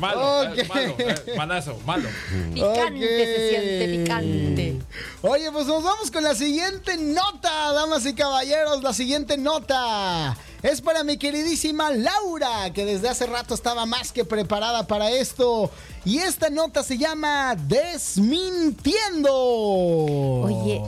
Malo, 0.00 0.42
eh, 0.54 0.64
malo, 0.68 0.94
eh, 0.98 1.34
malazo, 1.36 1.78
malo. 1.86 2.08
Picante 2.52 3.24
se 3.24 3.48
siente, 3.48 3.98
picante. 3.98 4.78
Oye, 5.22 5.50
pues 5.52 5.66
nos 5.66 5.82
vamos 5.84 6.10
con 6.10 6.24
la 6.24 6.34
siguiente 6.34 6.96
nota, 6.96 7.72
damas 7.72 8.04
y 8.06 8.14
caballeros. 8.14 8.82
La 8.82 8.92
siguiente 8.92 9.38
nota 9.38 10.36
es 10.62 10.80
para 10.80 11.04
mi 11.04 11.18
queridísima 11.18 11.90
Laura, 11.90 12.72
que 12.72 12.84
desde 12.84 13.08
hace 13.08 13.26
rato 13.26 13.54
estaba 13.54 13.86
más 13.86 14.12
que 14.12 14.24
preparada 14.24 14.86
para 14.86 15.10
esto. 15.10 15.70
Y 16.04 16.18
esta 16.18 16.50
nota 16.50 16.82
se 16.82 16.98
llama 16.98 17.54
Desmintiendo. 17.54 19.32
Oye, 19.32 20.82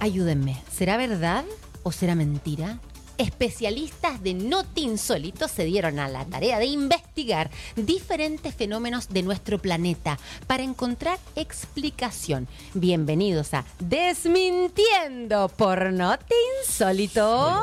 ayúdenme. 0.00 0.62
¿Será 0.72 0.96
verdad 0.96 1.44
o 1.82 1.92
será 1.92 2.14
mentira? 2.14 2.78
Especialistas 3.18 4.22
de 4.22 4.32
Noti 4.32 4.80
Insólito 4.80 5.46
se 5.46 5.64
dieron 5.64 5.98
a 5.98 6.08
la 6.08 6.24
tarea 6.24 6.58
de 6.58 6.64
investigar 6.64 7.50
diferentes 7.76 8.54
fenómenos 8.54 9.10
de 9.10 9.22
nuestro 9.22 9.58
planeta 9.58 10.18
para 10.46 10.62
encontrar 10.62 11.18
explicación. 11.36 12.48
Bienvenidos 12.72 13.52
a 13.52 13.66
Desmintiendo 13.78 15.50
por 15.50 15.92
Noti 15.92 16.34
Insólito. 16.62 17.62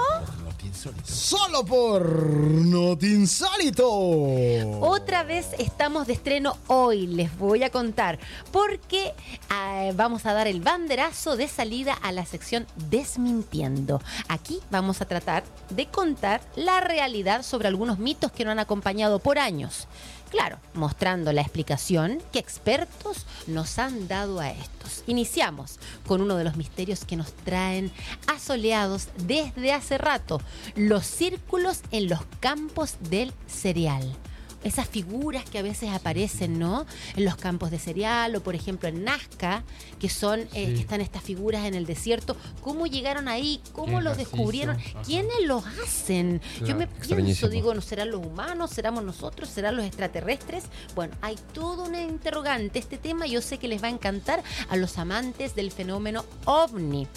Solo 1.04 1.66
por 1.66 2.08
Not 2.08 3.02
Insólito. 3.02 3.90
Otra 4.82 5.24
vez 5.24 5.48
estamos 5.58 6.06
de 6.06 6.14
estreno 6.14 6.56
hoy, 6.68 7.08
les 7.08 7.36
voy 7.40 7.64
a 7.64 7.72
contar, 7.72 8.20
porque 8.52 9.14
ah, 9.50 9.90
vamos 9.96 10.28
a 10.28 10.34
dar 10.34 10.46
el 10.46 10.62
banderazo 10.62 11.36
de 11.36 11.48
salida 11.48 11.94
a 11.94 12.12
la 12.12 12.26
sección 12.26 12.68
Desmintiendo. 12.90 14.02
Aquí 14.28 14.60
vamos 14.70 15.02
a 15.02 15.06
tratar 15.06 15.44
de 15.72 15.88
contar 15.88 16.42
la 16.56 16.80
realidad 16.80 17.42
sobre 17.42 17.68
algunos 17.68 17.98
mitos 17.98 18.32
que 18.32 18.46
nos 18.46 18.52
han 18.52 18.60
acompañado 18.60 19.18
por 19.18 19.40
años. 19.40 19.88
Claro, 20.30 20.60
mostrando 20.74 21.32
la 21.32 21.42
explicación 21.42 22.22
que 22.34 22.40
expertos 22.40 23.26
nos 23.48 23.80
han 23.80 24.08
dado 24.08 24.40
a 24.40 24.52
estos. 24.52 25.04
Iniciamos 25.08 25.80
con 26.06 26.22
uno 26.22 26.36
de 26.36 26.44
los 26.44 26.58
misterios 26.58 27.06
que 27.06 27.16
nos 27.16 27.32
traen 27.32 27.92
asoleados 28.28 29.08
desde 29.26 29.72
hace 29.72 29.98
rato, 29.98 30.42
los 30.76 31.06
círculos 31.06 31.82
en 31.92 32.10
los 32.10 32.20
campos 32.42 32.98
del 33.10 33.34
cereal. 33.48 34.14
Esas 34.64 34.88
figuras 34.88 35.46
que 35.50 35.60
a 35.60 35.62
veces 35.62 35.92
aparecen, 35.92 36.58
¿no? 36.60 36.86
En 37.16 37.26
los 37.26 37.36
campos 37.38 37.72
de 37.72 37.80
cereal 37.80 38.36
o, 38.36 38.42
por 38.44 38.56
ejemplo, 38.56 38.90
en 38.90 39.04
Nazca, 39.04 39.64
que 40.00 40.10
son, 40.10 40.42
eh, 40.42 40.48
Sí. 40.54 40.74
que 40.74 40.80
están 40.82 41.00
estas 41.02 41.22
figuras 41.24 41.66
en 41.66 41.76
el 41.76 41.86
desierto. 41.86 42.36
¿Cómo 42.62 42.88
llegaron 42.88 43.28
ahí? 43.28 43.62
¿Cómo 43.74 44.02
los 44.02 44.18
descubrieron? 44.18 44.78
ajá. 44.78 45.02
¿Quiénes 45.04 45.36
los 45.46 45.64
hacen? 45.84 46.42
Yo 46.66 46.76
me 46.76 46.88
pienso, 46.88 47.48
digo, 47.50 47.74
¿no 47.74 47.82
serán 47.82 48.12
los 48.12 48.26
humanos? 48.26 48.72
¿Seremos 48.72 49.04
nosotros? 49.04 49.48
¿Serán 49.50 49.76
los 49.78 49.86
extraterrestres? 49.86 50.64
Bueno, 50.96 51.14
hay 51.22 51.36
todo 51.54 51.84
un 51.84 51.96
interrogante. 51.96 52.80
Este 52.80 52.98
tema 52.98 53.26
yo 53.28 53.42
sé 53.42 53.60
que 53.60 53.68
les 53.68 53.82
va 53.82 53.88
a 53.88 53.92
encantar 53.92 54.44
a 54.70 54.76
los 54.76 54.98
amantes 54.98 55.56
del 55.56 55.72
fenómeno 55.72 56.26
ovni. 56.46 57.08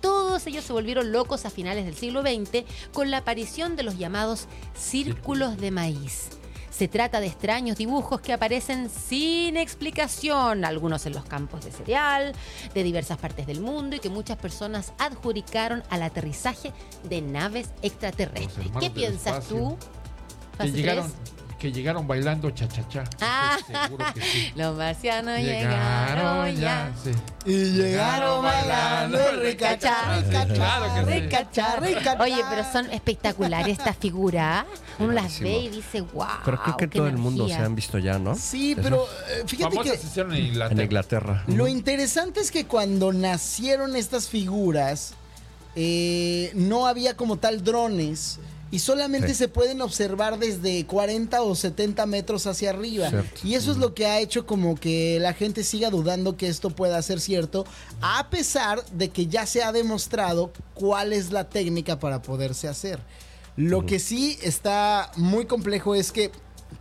Todos 0.00 0.46
ellos 0.46 0.64
se 0.64 0.72
volvieron 0.72 1.10
locos 1.12 1.44
a 1.44 1.50
finales 1.50 1.84
del 1.84 1.94
siglo 1.96 2.22
XX 2.22 2.64
con 2.92 3.10
la 3.10 3.18
aparición 3.18 3.74
de 3.76 3.82
los 3.82 3.98
llamados 3.98 4.46
círculos 4.78 5.56
de 5.58 5.70
maíz. 5.70 6.28
Se 6.70 6.88
trata 6.88 7.20
de 7.20 7.26
extraños 7.26 7.76
dibujos 7.76 8.20
que 8.20 8.32
aparecen 8.32 8.90
sin 8.90 9.56
explicación, 9.56 10.64
algunos 10.64 11.06
en 11.06 11.14
los 11.14 11.24
campos 11.24 11.64
de 11.64 11.72
cereal, 11.72 12.32
de 12.74 12.82
diversas 12.82 13.18
partes 13.18 13.46
del 13.46 13.60
mundo 13.60 13.96
y 13.96 14.00
que 14.00 14.10
muchas 14.10 14.36
personas 14.36 14.92
adjudicaron 14.98 15.82
al 15.90 16.02
aterrizaje 16.02 16.72
de 17.04 17.22
naves 17.22 17.70
extraterrestres. 17.82 18.68
¿Qué 18.80 18.90
piensas 18.90 19.44
espacio. 19.44 19.56
tú? 19.56 19.78
Que 20.58 20.70
llegaron. 20.70 21.12
Que 21.58 21.72
llegaron 21.72 22.06
bailando 22.06 22.50
cha-cha-cha. 22.50 23.04
Ah. 23.20 23.56
Estoy 23.58 23.74
seguro 23.76 24.04
que 24.14 24.20
sí. 24.20 24.52
Los 24.56 24.76
marcianos 24.76 25.38
llegaron 25.40 26.54
ya. 26.56 26.92
sí. 27.02 27.10
Y 27.44 27.72
llegaron 27.72 28.42
bailando 28.44 29.18
sí. 29.18 29.36
ricacha, 29.42 30.20
ricacha. 31.04 32.16
Oye, 32.20 32.36
pero 32.48 32.64
son 32.70 32.90
espectaculares 32.92 33.78
estas 33.78 33.96
figuras. 33.96 34.64
Uno 34.98 35.12
las 35.12 35.40
ve 35.40 35.58
y 35.58 35.68
dice, 35.68 36.00
wow. 36.02 36.26
Pero 36.44 36.62
creo 36.62 36.76
que 36.76 36.86
todo 36.88 37.06
el 37.08 37.16
mundo 37.18 37.44
se 37.46 37.52
energía". 37.54 37.66
han 37.66 37.74
visto 37.74 37.98
ya, 37.98 38.18
¿no? 38.18 38.34
Sí, 38.36 38.72
Eso. 38.72 38.80
pero 38.82 39.06
eh, 39.30 39.42
fíjate 39.46 39.76
Famosas 39.76 39.92
que 39.92 39.98
se 39.98 40.06
hicieron 40.06 40.32
en 40.34 40.38
En 40.42 40.46
Inglaterra. 40.46 40.82
Inglaterra. 40.84 41.44
lo 41.48 41.66
interesante 41.68 42.40
es 42.40 42.50
que 42.50 42.66
cuando 42.66 43.12
nacieron 43.12 43.96
estas 43.96 44.28
figuras, 44.28 45.14
eh, 45.74 46.50
no 46.54 46.86
había 46.86 47.16
como 47.16 47.36
tal 47.38 47.62
drones. 47.64 48.38
Y 48.70 48.80
solamente 48.80 49.28
Sí. 49.28 49.34
se 49.34 49.48
pueden 49.48 49.80
observar 49.80 50.38
desde 50.38 50.84
40 50.86 51.40
o 51.42 51.54
70 51.54 52.04
metros 52.06 52.46
hacia 52.46 52.70
arriba. 52.70 53.08
Cierto. 53.08 53.40
Y 53.42 53.54
eso 53.54 53.72
es 53.72 53.78
lo 53.78 53.94
que 53.94 54.06
ha 54.06 54.20
hecho 54.20 54.46
como 54.46 54.74
que 54.74 55.18
la 55.20 55.32
gente 55.32 55.64
siga 55.64 55.88
dudando 55.90 56.36
que 56.36 56.48
esto 56.48 56.70
pueda 56.70 57.00
ser 57.00 57.20
cierto, 57.20 57.64
a 58.02 58.28
pesar 58.28 58.84
de 58.92 59.08
que 59.08 59.26
ya 59.26 59.46
se 59.46 59.62
ha 59.62 59.72
demostrado 59.72 60.52
cuál 60.74 61.12
es 61.12 61.32
la 61.32 61.48
técnica 61.48 61.98
para 61.98 62.20
poderse 62.20 62.68
hacer. 62.68 63.00
Lo 63.56 63.86
que 63.86 63.98
sí 63.98 64.38
está 64.42 65.10
muy 65.16 65.46
complejo 65.46 65.94
es 65.94 66.12
que 66.12 66.30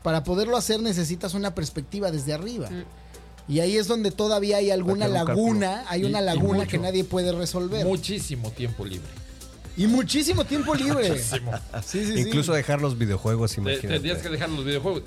para 0.04 0.24
poderlo 0.24 0.58
hacer 0.58 0.82
necesitas 0.82 1.34
una 1.34 1.56
perspectiva 1.56 2.12
desde 2.12 2.34
arriba. 2.34 2.70
Y 3.48 3.62
ahí 3.62 3.78
es 3.78 3.88
donde 3.88 4.12
todavía 4.12 4.58
hay 4.58 4.72
alguna 4.72 5.08
laguna, 5.08 5.86
hay 5.88 6.04
una 6.04 6.20
laguna 6.20 6.60
mucho. 6.60 6.70
que 6.70 6.78
nadie 6.80 7.06
puede 7.06 7.32
resolver. 7.32 7.86
Muchísimo 7.86 8.52
tiempo 8.52 8.84
libre. 8.86 9.08
Y 9.78 9.88
muchísimo 9.88 10.44
tiempo 10.46 10.74
libre. 10.76 11.10
Muchísimo. 11.12 11.52
Sí, 11.86 12.04
sí, 12.06 12.14
sí. 12.16 12.20
Incluso 12.22 12.52
dejar 12.54 12.82
los 12.82 12.98
videojuegos, 12.98 13.54
Te- 13.54 13.62
imagínate. 13.62 13.88
Tendrías 13.88 14.18
que 14.20 14.30
dejar 14.30 14.50
los 14.50 14.66
videojuegos. 14.66 15.04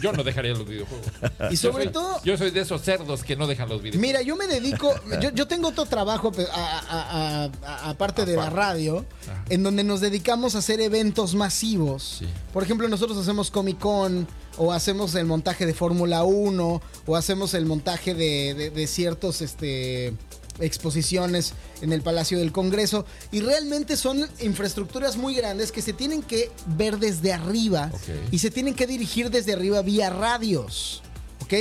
Yo 0.00 0.12
no 0.12 0.22
dejaría 0.24 0.52
los 0.52 0.66
videojuegos. 0.66 1.06
Y 1.50 1.56
sobre 1.56 1.84
Yo 1.86 1.90
soy- 1.90 1.92
todo- 1.92 2.20
Yo 2.24 2.36
soy 2.36 2.50
de 2.50 2.60
esos 2.60 2.82
cerdos 2.82 3.22
que 3.24 3.36
no 3.36 3.46
dejan 3.46 3.68
los 3.68 3.80
videojuegos. 3.82 4.06
Mira, 4.06 4.22
yo 4.22 4.36
me 4.36 4.46
dedico, 4.46 4.94
yo, 5.22 5.30
yo 5.30 5.46
tengo 5.46 5.68
otro 5.68 5.86
trabajo 5.86 6.32
pe- 6.32 6.46
a- 6.52 6.78
a- 6.78 7.44
a- 7.44 7.50
a- 7.62 7.90
aparte 7.90 8.24
de 8.26 8.36
la 8.36 8.50
radio, 8.50 9.06
Ajá. 9.26 9.44
en 9.48 9.62
donde 9.62 9.84
nos 9.84 10.00
dedicamos 10.00 10.54
a 10.54 10.58
hacer 10.58 10.80
eventos 10.80 11.34
masivos. 11.34 12.16
Sí. 12.18 12.26
Por 12.52 12.62
ejemplo, 12.62 12.88
nosotros 12.88 13.16
hacemos 13.18 13.50
Comic 13.50 13.78
Con, 13.78 14.26
o 14.58 14.72
hacemos 14.72 15.14
el 15.14 15.26
montaje 15.26 15.64
de 15.66 15.72
Fórmula 15.74 16.24
1, 16.24 16.82
o 17.06 17.16
hacemos 17.16 17.54
el 17.54 17.64
montaje 17.66 18.14
de, 18.14 18.54
de- 18.54 18.70
de 18.70 18.86
ciertos 18.86 19.40
este, 19.42 20.14
exposiciones 20.60 21.54
en 21.82 21.92
el 21.92 22.02
Palacio 22.02 22.38
del 22.38 22.52
Congreso. 22.52 23.04
Y 23.32 23.40
realmente 23.40 23.96
son 23.96 24.26
infraestructuras 24.40 25.16
muy 25.16 25.34
grandes 25.34 25.72
que 25.72 25.82
se 25.82 25.92
tienen 25.92 26.22
que 26.22 26.50
ver 26.76 26.98
desde 26.98 27.32
arriba 27.32 27.90
y 28.30 28.38
se 28.38 28.50
tienen 28.50 28.74
que 28.74 28.86
dirigir 28.86 29.30
desde 29.30 29.52
arriba 29.52 29.82
vía 29.82 30.10
radios. 30.10 31.02
¿Ok? 31.42 31.54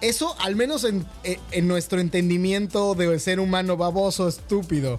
Eso, 0.00 0.34
al 0.40 0.56
menos 0.56 0.84
en, 0.84 1.04
en- 1.24 1.38
en 1.50 1.68
nuestro 1.68 2.00
entendimiento 2.00 2.94
de 2.94 3.18
ser 3.18 3.38
humano 3.38 3.76
baboso, 3.76 4.28
estúpido. 4.28 4.98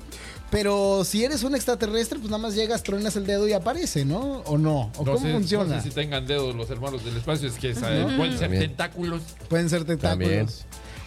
Pero 0.52 1.04
si 1.06 1.24
eres 1.24 1.43
un 1.43 1.56
extraterrestre, 1.56 2.20
pues 2.20 2.30
nada 2.30 2.43
más 2.43 2.54
llegas, 2.56 2.84
truenas 2.84 3.16
el 3.16 3.26
dedo 3.26 3.47
y 3.47 3.54
aparece, 3.54 4.04
¿no? 4.06 4.20
¿O 4.45 4.58
no? 4.58 4.91
¿O 4.97 5.04
No 5.06 5.14
cómo 5.14 5.26
sé- 5.26 5.32
funciona? 5.34 5.78
No 5.78 5.82
sé 5.82 5.89
si 5.89 5.95
tengan 5.95 6.28
dedos 6.28 6.54
los 6.56 6.70
hermanos 6.70 7.04
del 7.06 7.18
espacio, 7.18 7.47
es 7.47 7.56
que 7.56 7.74
¿sabes? 7.74 8.06
pueden 8.16 8.34
ser 8.34 8.41
También. 8.41 8.62
tentáculos. 8.64 9.22
Pueden 9.49 9.70
ser 9.70 9.86
tentáculos. 9.86 10.28
También. 10.30 10.47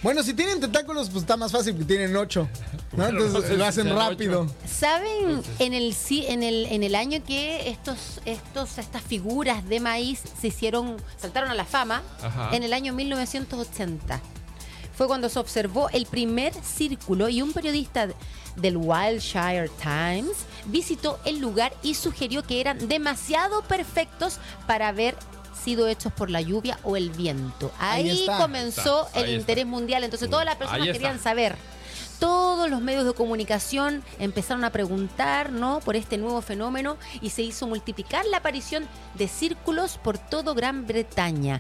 Bueno, 0.05 0.23
si 0.23 0.35
tienen 0.35 0.61
tentáculos, 0.61 1.09
pues 1.09 1.23
está 1.23 1.39
más 1.39 1.51
fácil 1.51 1.79
que 1.79 1.85
tienen 1.85 2.15
ocho. 2.15 2.47
¿no? 2.93 3.07
Entonces 3.09 3.47
sé 3.47 3.57
lo 3.57 3.65
hacen 3.65 3.89
rápido. 3.89 4.43
ocho. 4.43 4.55
¿Saben 4.71 5.43
en 5.59 5.73
el, 5.73 5.97
en 6.09 6.43
el 6.43 6.67
en 6.67 6.83
el 6.83 6.95
año 6.95 7.25
que 7.27 7.71
estos 7.71 8.21
estos 8.27 8.77
estas 8.77 9.01
figuras 9.01 9.67
de 9.67 9.81
maíz 9.81 10.21
se 10.39 10.49
hicieron 10.49 10.99
saltaron 11.17 11.51
a 11.51 11.55
la 11.55 11.65
fama 11.65 12.03
Ajá. 12.23 12.51
en 12.55 12.63
el 12.65 12.75
año 12.75 12.93
1980? 12.93 14.21
Fue 14.95 15.07
cuando 15.07 15.31
se 15.31 15.39
observó 15.39 15.89
el 15.89 16.05
primer 16.05 16.53
círculo 16.63 17.31
y 17.31 17.41
un 17.41 17.55
periodista 17.55 18.09
del 18.57 18.77
Wiltshire 18.77 19.71
Times 19.83 20.37
visitó 20.67 21.19
el 21.25 21.41
lugar 21.41 21.73
y 21.83 21.95
sugirió 21.95 22.43
que 22.43 22.61
eran 22.61 22.89
demasiado 22.89 23.63
perfectos 23.63 24.39
para 24.67 24.89
haber 24.89 25.17
sido 25.65 25.89
hechos 25.89 26.13
por 26.13 26.31
la 26.31 26.41
lluvia 26.41 26.79
o 26.85 26.97
el 26.97 27.11
viento. 27.11 27.73
Ahí 27.79 28.11
Ahí, 28.11 28.21
está. 28.21 28.39
comenzó 28.39 29.07
Está, 29.07 29.19
ahí 29.19 29.25
el 29.25 29.31
está. 29.31 29.41
interés 29.41 29.67
mundial. 29.67 30.05
Entonces 30.05 30.29
todas 30.31 30.45
las 30.45 30.57
personas 30.57 30.87
querían 30.89 31.19
saber. 31.21 31.57
Todos 32.21 32.71
los 32.71 32.81
medios 32.81 33.05
de 33.05 33.13
comunicación 33.13 34.03
empezaron 34.19 34.65
a 34.65 34.71
preguntar 34.71 35.51
¿no? 35.53 35.81
por 35.81 35.97
este 35.97 36.17
nuevo 36.17 36.41
fenómeno 36.43 36.97
y 37.21 37.31
se 37.31 37.43
hizo 37.43 37.67
multiplicar 37.67 38.25
la 38.27 38.39
aparición 38.39 38.87
de 39.15 39.27
círculos 39.29 39.99
por 39.99 40.17
todo 40.19 40.55
Gran 40.55 40.87
Bretaña. 40.87 41.59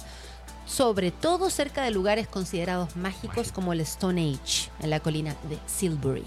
sobre 0.66 1.10
todo 1.10 1.50
cerca 1.50 1.82
de 1.82 1.90
lugares 1.90 2.26
considerados 2.26 2.96
mágicos 2.96 3.52
como 3.52 3.74
el 3.74 3.80
Stone 3.80 4.22
Age, 4.42 4.70
en 4.80 4.88
la 4.90 4.98
colina 5.00 5.34
de 5.50 5.58
Silbury. 5.66 6.24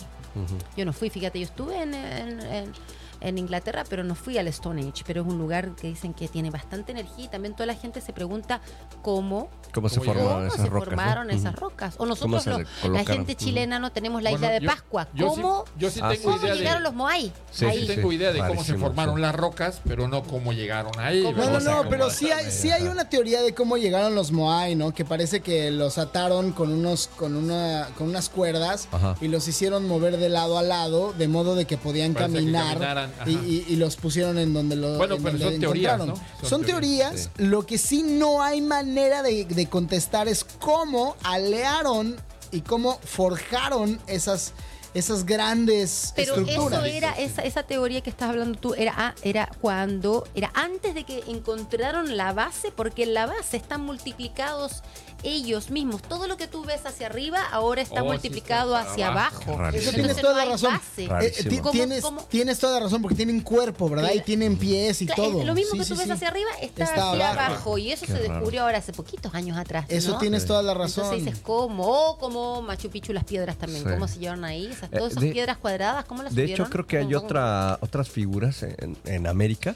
Yo 0.76 0.86
no 0.86 0.94
fui, 0.94 1.10
fíjate, 1.10 1.40
yo 1.40 1.46
estuve 1.46 1.82
en, 1.82 1.96
en- 1.96 2.40
en- 2.42 2.74
en 3.22 3.38
Inglaterra, 3.38 3.84
pero 3.90 4.04
no 4.04 4.16
fui 4.16 4.38
al 4.38 4.48
Stone 4.50 4.82
Age, 4.82 5.04
pero 5.06 5.22
es 5.22 5.28
un 5.28 5.38
lugar 5.38 5.76
que 5.76 5.88
dicen 5.88 6.14
que 6.14 6.28
tiene 6.28 6.50
bastante 6.50 6.92
energía 6.92 7.26
y 7.26 7.28
también 7.28 7.54
toda 7.56 7.66
la 7.68 7.76
gente 7.76 8.02
se 8.02 8.14
pregunta 8.14 8.62
cómo, 9.02 9.50
¿Cómo 9.74 9.90
se 9.90 10.00
¿Cómo 10.00 10.14
formaron 10.14 10.34
cómo 10.34 10.48
esas 10.48 10.62
se 10.62 10.70
rocas? 10.70 10.86
formaron 10.88 11.28
no? 11.28 11.34
esas 11.34 11.54
Ujú. 11.54 11.62
rocas. 11.62 11.94
O 11.96 11.98
¿Cómo 12.00 12.10
nosotros, 12.10 12.68
la 12.92 13.04
gente 13.06 13.36
chilena, 13.36 13.80
no 13.80 13.92
tenemos 13.92 14.24
la 14.24 14.32
Bueno, 14.32 14.46
isla 14.46 14.54
de 14.60 14.66
yo- 14.66 14.72
Pascua. 14.72 15.08
yo 15.14 15.30
sí- 15.30 15.42
¿Cómo, 15.42 15.66
yo 15.78 15.90
sí 15.92 16.00
Ah, 16.02 16.10
tengo 16.10 16.22
sí, 16.22 16.24
cómo 16.24 16.38
idea 16.46 16.54
sí. 16.54 16.60
llegaron 16.60 16.84
de. 16.84 16.90
los 16.90 16.96
Moai? 16.96 17.32
Sí, 17.52 17.66
Ahí. 17.66 17.80
Sí 17.82 17.88
sí, 17.88 17.96
tengo 17.96 18.12
idea 18.12 18.32
de 18.32 18.40
cómo 18.40 18.64
se 18.64 18.76
formaron 18.78 19.16
sí. 19.16 19.22
las 19.22 19.36
rocas, 19.36 19.82
pero 19.88 20.08
no 20.08 20.24
cómo 20.24 20.54
llegaron 20.54 20.92
ahí. 21.00 21.22
No, 21.24 21.32
no, 21.32 21.60
no, 21.60 21.90
pero 21.90 22.10
sí 22.10 22.32
hay, 22.32 22.50
sí 22.52 22.72
hay 22.72 22.84
una 22.84 23.10
teoría 23.10 23.42
de 23.42 23.54
cómo 23.54 23.78
llegaron 23.78 24.16
los 24.16 24.32
Moai, 24.32 24.76
¿no? 24.76 24.94
Que 24.94 25.06
parece 25.06 25.42
que 25.42 25.70
los 25.72 25.98
ataron 25.98 26.52
con 26.52 26.72
unos, 26.72 27.08
con 27.08 27.36
una, 27.36 27.88
con 27.98 28.08
unas 28.10 28.30
cuerdas 28.30 28.88
Ajá. 28.92 29.16
y 29.22 29.28
los 29.28 29.48
hicieron 29.48 29.88
mover 29.88 30.18
de 30.18 30.30
lado 30.30 30.58
a 30.58 30.64
lado, 30.64 31.14
de 31.14 31.28
modo 31.28 31.56
de 31.56 31.66
que 31.66 31.78
podían 31.78 32.14
Parece 32.14 32.34
caminar 32.34 33.07
y, 33.26 33.32
y- 33.32 33.66
y 33.70 33.76
los 33.76 33.96
pusieron 33.96 34.38
en 34.38 34.54
donde 34.54 34.76
los 34.76 34.98
Bueno, 34.98 35.18
pero 35.22 35.38
son 35.38 35.60
teorías, 35.60 35.98
¿no? 36.00 36.16
Son, 36.42 36.50
Son 36.50 36.64
teorías. 36.66 37.10
teorías, 37.12 37.30
Lo 37.38 37.66
que 37.66 37.78
sí 37.78 38.04
no 38.04 38.42
hay 38.44 38.62
manera 38.62 39.22
de, 39.24 39.46
de 39.46 39.66
contestar 39.68 40.28
es 40.28 40.44
cómo 40.44 41.16
alearon 41.24 42.16
y 42.52 42.62
cómo 42.62 43.00
forjaron 43.04 44.00
esas, 44.08 44.54
esas 44.94 45.26
grandes 45.26 46.14
Pero 46.16 46.36
estructuras. 46.36 46.80
eso 46.80 46.86
era, 46.86 47.12
esa, 47.14 47.42
esa 47.44 47.64
teoría 47.64 48.02
que 48.02 48.10
estás 48.10 48.30
hablando 48.30 48.58
tú, 48.58 48.74
era, 48.74 48.94
ah, 48.98 49.16
era 49.22 49.50
cuando, 49.62 50.26
era 50.34 50.52
antes 50.54 50.96
de 50.96 51.04
que 51.04 51.24
encontraron 51.28 52.16
la 52.18 52.32
base, 52.34 52.72
porque 52.72 53.04
en 53.04 53.14
la 53.14 53.26
base 53.26 53.58
están 53.58 53.82
multiplicados 53.82 54.82
ellos 55.24 55.70
mismos. 55.70 56.02
Todo 56.02 56.28
lo 56.28 56.38
que 56.38 56.48
tú 56.48 56.64
ves 56.64 56.86
hacia 56.86 57.08
arriba 57.08 57.40
ahora 57.52 57.82
está 57.82 58.02
Oh, 58.02 58.06
sí, 58.06 58.12
multiplicado 58.12 58.78
está 58.78 58.92
hacia 58.92 59.08
abajo. 59.10 59.60
Eso 59.74 59.92
tienes 59.92 60.16
no 60.18 60.22
toda 60.22 60.46
la 60.46 60.52
razón. 60.52 60.74
base. 60.74 61.04
Eh, 61.06 61.08
Rarísimo. 61.08 61.50
ti- 61.50 61.58
¿Cómo- 61.58 61.72
tienes, 61.72 62.02
cómo? 62.04 62.22
tienes 62.24 62.60
toda 62.60 62.80
la 62.80 62.86
razón 62.86 63.02
porque 63.02 63.16
tienen 63.16 63.42
cuerpo, 63.42 63.90
¿verdad? 63.90 64.12
Y 64.14 64.22
tienen 64.22 64.58
pies 64.58 65.02
y 65.02 65.06
Claro, 65.08 65.24
todo. 65.32 65.44
lo 65.44 65.54
mismo 65.56 65.72
Sí, 65.74 65.78
que 65.80 65.84
sí, 65.86 65.90
tú 65.92 65.98
ves 65.98 66.06
sí. 66.08 66.12
hacia 66.12 66.28
arriba 66.28 66.50
está, 66.62 66.84
Está 66.84 67.12
hacia 67.12 67.32
abajo. 67.32 67.40
abajo. 67.54 67.78
Y 67.78 67.92
eso 67.92 68.06
Qué 68.06 68.12
se 68.14 68.20
raro. 68.20 68.34
descubrió 68.36 68.62
ahora 68.64 68.78
hace 68.78 68.94
poquitos 68.94 69.34
años 69.34 69.58
atrás. 69.58 69.86
Eso 69.90 70.14
¿no? 70.14 70.18
tienes 70.20 70.46
toda 70.46 70.62
la 70.64 70.74
razón. 70.74 71.06
Entonces 71.06 71.26
dices, 71.26 71.40
¿cómo? 71.44 71.86
O 71.88 72.18
como 72.18 72.62
Machu 72.62 72.90
Picchu, 72.90 73.14
las 73.14 73.24
piedras 73.24 73.58
también. 73.58 73.84
Sí. 73.84 73.90
¿Cómo 73.90 74.08
se 74.08 74.20
llevaron 74.20 74.46
ahí? 74.46 74.68
Esas, 74.68 74.84
Eh, 74.92 74.98
todas 74.98 75.12
esas 75.12 75.24
de- 75.24 75.32
piedras 75.32 75.58
cuadradas, 75.58 76.06
¿cómo 76.06 76.24
las 76.24 76.34
De 76.36 76.44
subieron? 76.44 76.66
hecho, 76.68 76.72
creo 76.72 76.88
que 76.88 76.98
hay 76.98 77.14
otra, 77.16 77.80
otras 77.82 78.10
figuras 78.10 78.64
en, 78.64 78.98
en 79.06 79.28
América, 79.28 79.76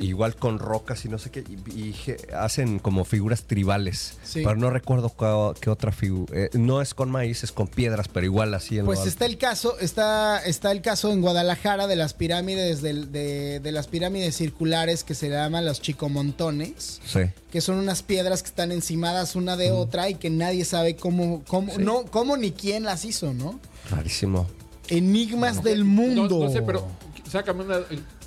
igual 0.00 0.36
con 0.36 0.58
rocas 0.58 1.04
y 1.04 1.08
no 1.08 1.18
sé 1.18 1.30
qué, 1.30 1.40
y, 1.40 1.78
y 1.78 1.94
hacen 2.36 2.78
como 2.78 3.04
figuras 3.04 3.42
tribales. 3.44 4.18
Sí. 4.22 4.42
Pero 4.44 4.56
no 4.56 4.70
recuerdo 4.82 5.54
qué 5.60 5.70
otra 5.70 5.92
figura. 5.92 6.32
no 6.54 6.82
es 6.82 6.92
con 6.94 7.10
maíz, 7.10 7.44
es 7.44 7.52
con 7.52 7.68
piedras, 7.68 8.08
pero 8.08 8.26
igual 8.26 8.52
así 8.54 8.78
en 8.78 8.84
Pues 8.84 9.06
está 9.06 9.26
el 9.26 9.38
caso, 9.38 9.78
está, 9.78 10.44
está 10.44 10.72
el 10.72 10.82
caso 10.82 11.12
en 11.12 11.20
Guadalajara 11.20 11.86
de 11.86 11.96
las 11.96 12.14
pirámides 12.14 12.82
del- 12.82 13.12
de, 13.12 13.60
de 13.60 13.72
las 13.72 13.86
pirámides 13.86 14.36
circulares 14.36 15.04
que 15.04 15.14
se 15.14 15.28
llaman 15.30 15.64
los 15.64 15.80
chicomontones, 15.80 17.00
Sí. 17.04 17.20
que 17.50 17.60
son 17.60 17.76
unas 17.76 18.02
piedras 18.02 18.42
que 18.42 18.48
están 18.48 18.72
encimadas 18.72 19.36
una 19.36 19.56
de 19.56 19.70
otra 19.70 20.08
y 20.10 20.14
que 20.16 20.30
nadie 20.30 20.64
sabe 20.64 20.96
cómo, 20.96 21.42
cómo, 21.46 21.78
no, 21.78 22.04
cómo 22.06 22.36
ni 22.36 22.50
quién 22.52 22.82
las 22.84 23.04
hizo, 23.04 23.32
¿no? 23.32 23.60
Rarísimo. 23.90 24.46
Enigmas 24.88 25.62
del 25.62 25.80
No, 25.80 25.84
mundo. 26.02 26.44
no 26.44 26.50
sé, 26.50 26.60
pero 26.62 26.86
sácame 27.30 27.64
una, 27.64 27.78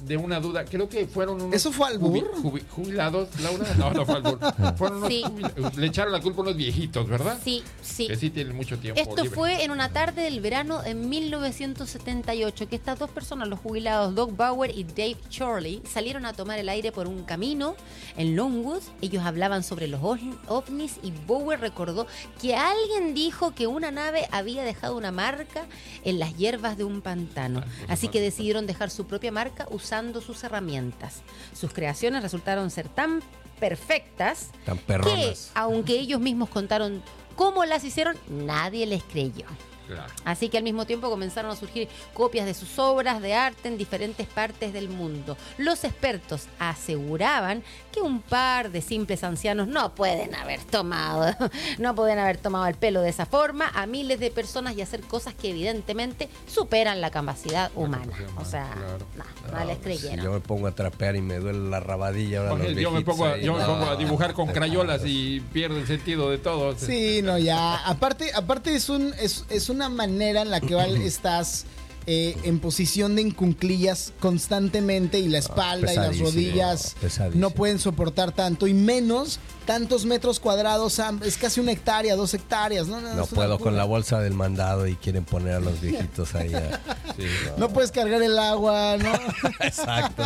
de 0.01 0.17
una 0.17 0.39
duda. 0.39 0.65
Creo 0.65 0.89
que 0.89 1.07
fueron 1.07 1.41
unos. 1.41 1.53
¿Eso 1.55 1.71
fue 1.71 1.87
albur? 1.87 2.11
jubi- 2.35 2.41
jubi- 2.41 2.63
jubilados, 2.69 3.29
Laura. 3.41 3.73
No, 3.77 3.91
no 3.91 4.05
fue 4.05 4.15
albur. 4.15 4.39
Fueron 4.77 4.97
unos 4.97 5.09
Sí. 5.09 5.23
jubila- 5.23 5.71
Le 5.75 5.87
echaron 5.87 6.11
la 6.11 6.21
culpa 6.21 6.39
a 6.39 6.43
unos 6.43 6.55
viejitos, 6.57 7.07
¿verdad? 7.07 7.39
Sí, 7.43 7.63
sí. 7.81 8.07
Que 8.07 8.15
sí 8.15 8.29
tienen 8.29 8.55
mucho 8.55 8.77
tiempo. 8.77 8.99
Esto 9.01 9.15
libre. 9.23 9.29
fue 9.35 9.63
en 9.63 9.71
una 9.71 9.89
tarde 9.89 10.21
del 10.23 10.39
verano 10.41 10.81
de 10.81 10.93
1978 10.95 12.67
que 12.69 12.75
estas 12.75 12.99
dos 12.99 13.09
personas, 13.09 13.47
los 13.47 13.59
jubilados 13.59 14.13
Doug 14.15 14.35
Bauer 14.35 14.71
y 14.77 14.83
Dave 14.83 15.17
Charlie, 15.29 15.81
salieron 15.91 16.25
a 16.25 16.33
tomar 16.33 16.59
el 16.59 16.69
aire 16.69 16.91
por 16.91 17.07
un 17.07 17.23
camino 17.23 17.75
en 18.17 18.35
Longwood. 18.35 18.81
Ellos 19.01 19.23
hablaban 19.23 19.63
sobre 19.63 19.87
los 19.87 20.01
ov- 20.01 20.37
ovnis 20.47 20.95
y 21.03 21.11
Bauer 21.27 21.59
recordó 21.59 22.07
que 22.41 22.55
alguien 22.55 23.13
dijo 23.13 23.53
que 23.53 23.67
una 23.67 23.91
nave 23.91 24.27
había 24.31 24.63
dejado 24.63 24.95
una 24.97 25.11
marca 25.11 25.65
en 26.03 26.19
las 26.19 26.35
hierbas 26.37 26.77
de 26.77 26.83
un 26.83 27.01
pantano. 27.01 27.63
Así 27.87 28.07
que 28.07 28.21
decidieron 28.21 28.67
dejar 28.67 28.89
su 28.89 29.05
propia 29.05 29.31
marca 29.31 29.67
usando 29.71 29.84
sus 30.21 30.43
herramientas. 30.43 31.21
Sus 31.53 31.73
creaciones 31.73 32.23
resultaron 32.23 32.71
ser 32.71 32.89
tan 32.89 33.21
perfectas 33.59 34.49
Tan 34.65 34.77
que, 34.77 35.35
aunque 35.53 35.93
ellos 35.93 36.19
mismos 36.19 36.49
contaron 36.49 37.01
cómo 37.35 37.65
las 37.65 37.83
hicieron, 37.83 38.17
nadie 38.27 38.85
les 38.85 39.03
creyó. 39.03 39.45
Claro. 39.87 40.11
Así 40.23 40.49
que 40.49 40.57
al 40.57 40.63
mismo 40.63 40.85
tiempo 40.85 41.09
comenzaron 41.09 41.51
a 41.51 41.55
surgir 41.55 41.87
copias 42.13 42.45
de 42.45 42.53
sus 42.53 42.77
obras 42.79 43.21
de 43.21 43.33
arte 43.33 43.67
en 43.67 43.77
diferentes 43.77 44.27
partes 44.27 44.73
del 44.73 44.89
mundo. 44.89 45.37
Los 45.57 45.83
expertos 45.83 46.47
aseguraban 46.59 47.63
que 47.91 48.01
un 48.01 48.21
par 48.21 48.71
de 48.71 48.81
simples 48.81 49.23
ancianos 49.23 49.67
no 49.67 49.95
pueden 49.95 50.35
haber 50.35 50.63
tomado, 50.63 51.35
no 51.79 51.95
pueden 51.95 52.19
haber 52.19 52.37
tomado 52.37 52.65
el 52.67 52.75
pelo 52.75 53.01
de 53.01 53.09
esa 53.09 53.25
forma 53.25 53.69
a 53.73 53.85
miles 53.85 54.19
de 54.19 54.31
personas 54.31 54.75
y 54.77 54.81
hacer 54.81 55.01
cosas 55.01 55.33
que 55.33 55.49
evidentemente 55.51 56.29
superan 56.47 57.01
la 57.01 57.11
capacidad 57.11 57.71
humana. 57.75 58.13
O 58.37 58.45
sea, 58.45 58.69
claro. 58.73 59.05
no, 59.51 59.59
no 59.59 59.65
les 59.65 59.77
Si 59.77 59.83
creyeron. 59.83 60.25
yo 60.25 60.31
me 60.31 60.39
pongo 60.39 60.67
a 60.67 60.71
trapear 60.71 61.15
y 61.15 61.21
me 61.21 61.39
duele 61.39 61.69
la 61.69 61.79
rabadilla 61.79 62.39
ahora 62.49 62.63
Oye, 62.63 62.71
los 62.71 62.81
yo 62.81 62.91
me 62.91 63.01
pongo, 63.01 63.25
a, 63.25 63.35
me 63.37 63.47
pongo 63.47 63.95
dibujar 63.95 64.33
con 64.33 64.47
crayolas 64.47 65.01
y 65.05 65.39
pierdo 65.53 65.77
el 65.77 65.87
sentido 65.87 66.29
de 66.29 66.37
todo. 66.37 66.75
Sí, 66.77 67.21
no, 67.21 67.37
ya. 67.37 67.85
Aparte, 67.87 68.31
aparte 68.33 68.75
es 68.75 68.89
un, 68.89 69.13
es, 69.19 69.45
es 69.49 69.69
una 69.75 69.89
manera 69.89 70.41
en 70.41 70.49
la 70.49 70.59
que 70.61 70.73
Val, 70.75 70.95
estás 71.01 71.65
eh, 72.07 72.37
en 72.43 72.59
posición 72.59 73.15
de 73.15 73.23
encunclillas 73.23 74.13
constantemente 74.19 75.17
y 75.17 75.27
la 75.27 75.39
espalda 75.39 75.91
y 75.91 75.95
las 75.95 76.19
rodillas 76.19 76.95
no 77.33 77.49
pueden 77.49 77.79
soportar 77.79 78.31
tanto 78.31 78.67
y 78.67 78.75
menos 78.75 79.39
tantos 79.65 80.05
metros 80.05 80.39
cuadrados, 80.39 81.01
es 81.23 81.37
casi 81.37 81.59
una 81.59 81.71
hectárea, 81.71 82.15
dos 82.15 82.35
hectáreas, 82.35 82.85
¿no? 82.85 83.01
No 83.01 83.25
puedo 83.25 83.57
con 83.57 83.75
la 83.75 83.83
bolsa 83.85 84.19
del 84.19 84.35
mandado 84.35 84.85
y 84.85 84.95
quieren 84.95 85.25
poner 85.25 85.55
a 85.55 85.59
los 85.59 85.81
viejitos 85.81 86.35
ahí. 86.35 86.53
a- 86.53 86.79
Sí. 87.17 87.23
No 87.57 87.69
puedes 87.69 87.91
cargar 87.91 88.21
el 88.21 88.37
agua, 88.37 88.97
¿no? 88.97 89.11
Exacto. 89.61 90.23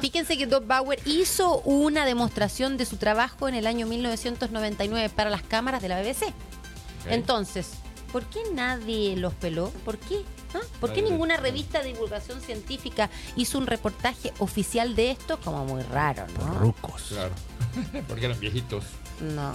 Fíjense 0.00 0.36
que 0.36 0.46
Doug 0.46 0.66
Bauer 0.66 0.98
hizo 1.06 1.60
una 1.60 2.04
demostración 2.04 2.76
de 2.76 2.84
su 2.84 2.96
trabajo 2.98 3.48
en 3.48 3.54
el 3.54 3.66
año 3.66 3.86
1999 3.86 5.08
para 5.14 5.30
las 5.30 5.42
cámaras 5.42 5.80
de 5.80 5.88
la 5.88 6.02
BBC. 6.02 6.34
Entonces, 7.08 7.68
¿por 8.16 8.24
qué 8.24 8.40
nadie 8.54 9.14
los 9.14 9.34
peló? 9.34 9.70
¿Por 9.84 9.98
qué? 9.98 10.22
¿Ah? 10.54 10.60
¿Por 10.80 10.94
qué 10.94 11.02
ninguna 11.02 11.36
revista 11.36 11.82
de 11.82 11.88
divulgación 11.88 12.40
científica 12.40 13.10
hizo 13.36 13.58
un 13.58 13.66
reportaje 13.66 14.32
oficial 14.38 14.96
de 14.96 15.10
esto? 15.10 15.38
Como 15.38 15.66
muy 15.66 15.82
raro, 15.82 16.24
¿no? 16.38 16.58
Rucos. 16.58 17.08
Claro. 17.10 17.34
Porque 18.08 18.24
eran 18.24 18.40
viejitos. 18.40 18.84
No. 19.20 19.52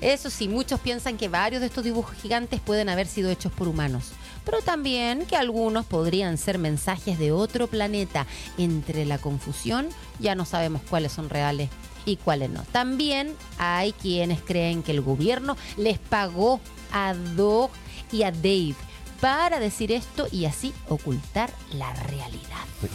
Eso 0.00 0.30
sí, 0.30 0.48
muchos 0.48 0.80
piensan 0.80 1.18
que 1.18 1.28
varios 1.28 1.60
de 1.60 1.66
estos 1.66 1.84
dibujos 1.84 2.16
gigantes 2.16 2.60
pueden 2.60 2.88
haber 2.88 3.06
sido 3.06 3.30
hechos 3.30 3.52
por 3.52 3.68
humanos, 3.68 4.12
pero 4.46 4.62
también 4.62 5.26
que 5.26 5.36
algunos 5.36 5.84
podrían 5.84 6.38
ser 6.38 6.56
mensajes 6.56 7.18
de 7.18 7.30
otro 7.30 7.66
planeta. 7.66 8.26
Entre 8.56 9.04
la 9.04 9.18
confusión 9.18 9.90
ya 10.18 10.34
no 10.34 10.46
sabemos 10.46 10.80
cuáles 10.88 11.12
son 11.12 11.28
reales 11.28 11.68
y 12.06 12.16
cuáles 12.16 12.48
no. 12.48 12.62
También 12.72 13.34
hay 13.58 13.92
quienes 13.92 14.40
creen 14.40 14.82
que 14.82 14.92
el 14.92 15.02
gobierno 15.02 15.58
les 15.76 15.98
pagó 15.98 16.58
a 16.90 17.14
Doug 17.14 17.70
y 18.12 18.22
a 18.22 18.30
Dave 18.30 18.74
para 19.20 19.60
decir 19.60 19.92
esto 19.92 20.26
y 20.32 20.44
así 20.46 20.72
ocultar 20.88 21.52
la 21.74 21.92
realidad. 21.94 22.40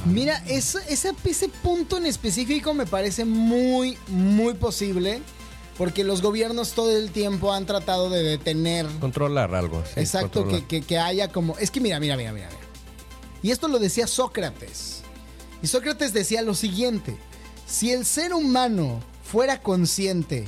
Mira, 0.05 0.43
eso- 0.47 0.79
ese, 0.89 1.13
ese 1.23 1.47
punto 1.49 1.97
en 1.97 2.05
específico 2.05 2.73
me 2.73 2.85
parece 2.85 3.23
muy, 3.25 3.97
muy 4.07 4.53
posible. 4.55 5.21
Porque 5.77 6.03
los 6.03 6.23
gobiernos 6.23 6.71
todo 6.71 6.89
el 6.97 7.11
tiempo 7.11 7.53
han 7.53 7.67
tratado 7.67 8.09
de 8.09 8.23
detener 8.23 8.87
Controlar 8.99 9.53
algo. 9.53 9.83
sí, 9.85 9.99
Exacto, 9.99 10.39
controlar. 10.41 10.61
que, 10.67 10.79
que- 10.81 10.87
que 10.87 10.97
haya 10.97 11.31
como... 11.31 11.55
Es 11.59 11.69
que 11.69 11.79
mira, 11.79 11.99
mira, 11.99 12.17
mira, 12.17 12.33
mira. 12.33 12.47
mira. 12.47 12.59
Y 13.43 13.51
esto 13.51 13.67
lo 13.67 13.77
decía 13.77 14.07
Sócrates. 14.07 15.03
Y 15.61 15.67
Sócrates 15.67 16.13
decía 16.13 16.41
lo 16.41 16.55
siguiente. 16.55 17.15
Si 17.67 17.91
el 17.91 18.05
ser 18.05 18.33
humano 18.33 19.01
fuera 19.23 19.61
consciente 19.61 20.47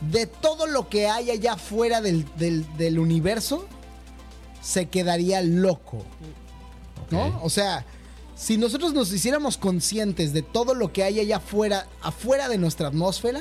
de 0.00 0.26
todo 0.26 0.66
lo 0.66 0.88
que 0.88 1.08
hay 1.08 1.30
allá 1.30 1.56
fuera 1.58 2.00
del, 2.00 2.24
del- 2.38 2.64
del 2.78 2.98
universo, 2.98 3.66
se 4.60 4.86
quedaría 4.86 5.42
loco. 5.42 6.04
¿No? 7.10 7.40
O 7.42 7.50
sea, 7.50 7.84
si 8.36 8.56
nosotros 8.56 8.94
nos 8.94 9.12
hiciéramos 9.12 9.56
conscientes 9.56 10.32
de 10.32 10.42
todo 10.42 10.74
lo 10.74 10.92
que 10.92 11.02
hay 11.02 11.20
allá 11.20 11.38
afuera, 11.38 11.86
afuera 12.02 12.48
de 12.48 12.56
nuestra 12.58 12.88
atmósfera, 12.88 13.40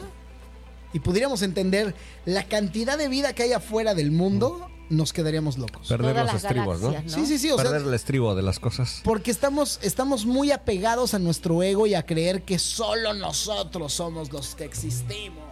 y 0.92 1.00
pudiéramos 1.00 1.42
entender 1.44 1.94
la 2.26 2.44
cantidad 2.46 2.98
de 2.98 3.08
vida 3.08 3.34
que 3.34 3.44
hay 3.44 3.54
afuera 3.54 3.94
del 3.94 4.12
mundo, 4.12 4.68
nos 4.90 5.14
quedaríamos 5.14 5.60
locos. 5.60 5.88
Perder 5.88 6.14
Todas 6.16 6.34
los 6.34 6.44
estribos, 6.44 6.82
¿no? 6.82 6.94
Sí, 7.06 7.28
sí, 7.28 7.38
sí, 7.38 7.52
o 7.52 7.56
sea, 7.58 7.66
Perder 7.66 7.84
el 7.88 7.94
estribo 7.94 8.34
de 8.34 8.42
las 8.42 8.60
cosas. 8.60 9.02
porque 9.04 9.30
estamos, 9.30 9.80
estamos 9.84 10.26
muy 10.26 10.52
apegados 10.52 11.14
a 11.14 11.20
nuestro 11.20 11.62
ego 11.62 11.86
y 11.86 11.94
a 11.94 12.08
creer 12.08 12.42
que 12.42 12.58
solo 12.58 13.14
nosotros 13.14 13.94
somos 13.94 14.32
los 14.32 14.56
que 14.56 14.64
existimos. 14.64 15.44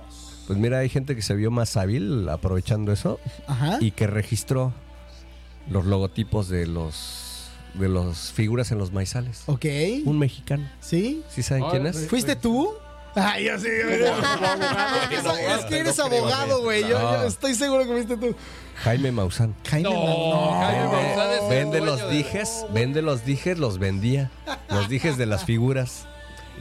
Pues 0.47 0.57
mira, 0.57 0.79
hay 0.79 0.89
gente 0.89 1.15
que 1.15 1.21
se 1.21 1.35
vio 1.35 1.51
más 1.51 1.77
hábil 1.77 2.27
aprovechando 2.29 2.91
eso 2.91 3.19
Ajá. 3.45 3.77
y 3.79 3.91
que 3.91 4.07
registró 4.07 4.73
los 5.69 5.85
logotipos 5.85 6.49
de 6.49 6.67
los 6.67 7.23
de 7.73 7.89
las 7.89 8.31
figuras 8.31 8.71
en 8.71 8.77
los 8.79 8.91
maizales. 8.91 9.43
Ok. 9.45 9.65
Un 10.05 10.17
mexicano. 10.17 10.67
¿Sí? 10.79 11.21
¿Sí 11.29 11.43
saben 11.43 11.63
Ah, 11.63 11.67
quién 11.71 11.85
es? 11.85 12.07
¿Fuiste 12.07 12.35
tú? 12.35 12.73
Ay, 13.13 13.45
yo 13.45 13.59
sí. 13.59 13.67
Es 15.57 15.65
que 15.65 15.79
eres 15.79 15.99
abogado, 15.99 16.61
güey. 16.63 16.81
Yo, 16.81 16.89
yo 16.99 17.23
estoy 17.25 17.55
seguro 17.55 17.83
que 17.85 17.91
fuiste 17.91 18.17
tú. 18.17 18.35
Jaime 18.83 19.11
Maussan. 19.11 19.55
Jaime 19.69 19.89
No, 19.89 19.95
Mau- 19.95 20.59
Jaime 20.61 20.85
Maussan 20.87 21.49
Vende 21.49 21.77
dueño 21.79 21.85
los 21.85 21.99
de- 22.09 22.15
dijes, 22.15 22.65
vende 22.73 23.01
los 23.01 23.25
dijes, 23.25 23.57
los 23.57 23.79
vendía. 23.79 24.29
Los 24.69 24.87
dijes 24.89 25.17
de 25.17 25.25
las 25.25 25.45
figuras. 25.45 26.07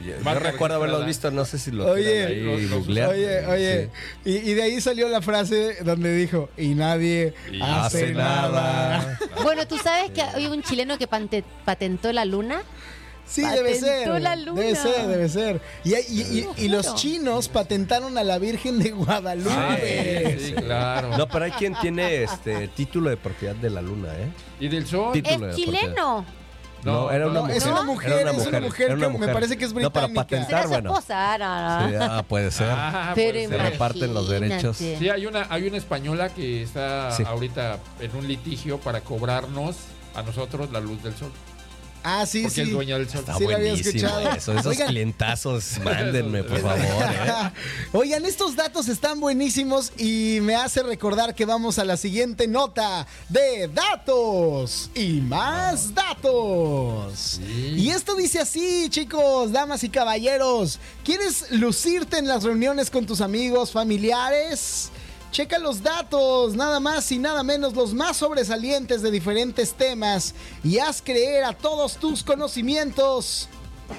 Yo, 0.05 0.33
recuerdo 0.39 0.75
haberlos 0.75 1.05
visto, 1.05 1.31
no 1.31 1.43
sé 1.45 1.57
si 1.57 1.71
lo 1.71 1.89
Oye, 1.91 2.25
ahí 2.25 2.41
los- 2.67 2.87
los-. 2.87 3.07
Oye, 3.09 3.45
oye, 3.47 3.89
y, 4.25 4.31
y 4.37 4.53
de 4.53 4.63
ahí 4.63 4.79
salió 4.81 5.09
la 5.09 5.21
frase 5.21 5.77
donde 5.83 6.13
dijo, 6.15 6.49
y 6.57 6.69
nadie 6.75 7.33
Y 7.51 7.61
hace, 7.61 8.03
hace 8.05 8.13
nada. 8.13 8.49
nada. 8.51 9.19
Bueno, 9.43 9.67
¿tú 9.67 9.77
sabes 9.77 10.11
que 10.11 10.21
hay 10.21 10.47
un 10.47 10.61
chileno 10.63 10.97
que 10.97 11.07
pante- 11.07 11.43
patentó 11.65 12.11
la 12.13 12.25
luna? 12.25 12.61
Sí, 13.25 13.41
debe 13.41 13.75
Patentó 13.75 14.13
ser. 14.13 14.21
la 14.21 14.35
luna. 14.37 14.61
Debe 14.61 14.75
ser, 14.77 15.07
debe 15.07 15.27
ser. 15.29 15.61
Y, 15.83 15.93
y- 15.95 15.99
y- 16.21 16.41
Lo 16.43 16.53
y 16.57 16.67
los 16.69 16.95
chinos 16.95 17.49
patentaron 17.49 18.17
a 18.17 18.23
la 18.23 18.37
Virgen 18.39 18.79
de 18.79 18.91
Guadalupe. 18.91 20.37
Sí, 20.39 20.45
sí, 20.47 20.53
claro. 20.53 21.17
No, 21.17 21.27
pero 21.27 21.43
hay 21.45 21.51
quien 21.51 21.75
tiene 21.81 22.23
este 22.23 22.69
título 22.69 23.09
de 23.09 23.17
propiedad 23.17 23.55
de 23.55 23.69
la 23.69 23.81
luna, 23.81 24.09
¿eh? 24.13 24.27
¿Y 24.61 24.69
del 24.69 24.87
sol? 24.87 25.11
Es 25.13 25.23
Título 25.23 25.47
de 25.47 25.55
chileno. 25.55 26.25
No, 26.83 27.11
era 27.11 27.25
una 27.25 27.33
No, 27.33 27.41
mujer. 27.41 27.57
es 27.57 27.65
una 27.65 27.83
mujer, 27.83 28.11
Era 28.11 28.19
es 28.19 28.23
una 28.47 28.59
mujer 28.61 28.93
una 28.93 29.11
que 29.11 29.17
me 29.17 29.27
parece 29.33 29.57
que 29.57 29.65
es 29.65 29.73
No, 29.73 29.91
para 29.91 30.07
británica. 30.07 30.23
patentar, 30.23 30.47
Será 30.47 30.63
su 30.63 30.69
bueno. 30.69 30.89
esposa. 30.91 31.37
No, 31.37 31.79
no. 31.81 31.89
Sí, 31.89 31.95
ah, 31.99 32.23
puede 32.27 32.51
ser. 32.51 32.67
Ah, 32.71 33.11
Pero 33.15 33.31
puede 33.33 33.47
Se 33.47 33.57
reparten 33.57 34.13
los 34.13 34.29
derechos. 34.29 34.77
Sí, 34.77 35.09
hay 35.09 35.25
una, 35.25 35.47
hay 35.49 35.67
una 35.67 35.77
española 35.77 36.29
que 36.29 36.63
está 36.63 37.11
Sí. 37.11 37.23
ahorita 37.25 37.79
en 37.99 38.15
un 38.15 38.27
litigio 38.27 38.77
para 38.79 39.01
cobrarnos 39.01 39.75
a 40.15 40.21
nosotros 40.23 40.71
la 40.71 40.79
luz 40.79 41.01
del 41.03 41.15
sol. 41.15 41.31
Ah, 42.09 42.25
sí, 42.25 42.43
Porque 42.43 42.55
sí. 42.55 42.61
es 42.61 42.71
dueña 42.71 42.97
del 42.97 43.09
sol. 43.09 43.19
Está 43.19 43.37
Sí, 43.37 43.43
lo 43.43 43.55
había 43.55 43.67
buenísimo 43.71 43.89
escuchado. 43.97 44.31
eso. 44.37 44.53
Esos 44.53 44.65
Oigan. 44.67 44.87
clientazos, 44.87 45.77
mándenme, 45.83 46.41
por 46.43 46.61
favor. 46.61 46.79
¿eh? 46.79 47.51
Oigan, 47.91 48.25
estos 48.25 48.55
datos 48.55 48.87
están 48.87 49.19
buenísimos 49.19 49.91
y 49.97 50.39
me 50.41 50.55
hace 50.55 50.83
recordar 50.83 51.35
que 51.35 51.43
vamos 51.45 51.79
a 51.79 51.83
la 51.83 51.97
siguiente 51.97 52.47
nota 52.47 53.05
de 53.27 53.67
datos 53.67 54.89
y 54.95 55.19
más 55.19 55.93
datos. 55.93 57.41
Y 57.45 57.89
esto 57.89 58.15
dice 58.15 58.39
así, 58.39 58.87
chicos, 58.89 59.51
damas 59.51 59.83
y 59.83 59.89
caballeros. 59.89 60.79
¿Quieres 61.03 61.51
lucirte 61.51 62.19
en 62.19 62.27
las 62.27 62.43
reuniones 62.43 62.89
con 62.89 63.05
tus 63.05 63.19
amigos, 63.19 63.71
familiares? 63.71 64.91
Checa 65.31 65.59
los 65.59 65.83
datos, 65.83 66.55
nada 66.55 66.79
más 66.79 67.11
y 67.11 67.19
nada 67.19 67.43
menos 67.43 67.73
los 67.73 67.93
más 67.93 68.17
sobresalientes 68.17 69.01
de 69.01 69.11
diferentes 69.11 69.73
temas 69.73 70.33
y 70.63 70.79
haz 70.79 71.01
creer 71.01 71.43
a 71.43 71.53
todos 71.53 71.97
tus 71.97 72.23
conocimientos 72.23 73.47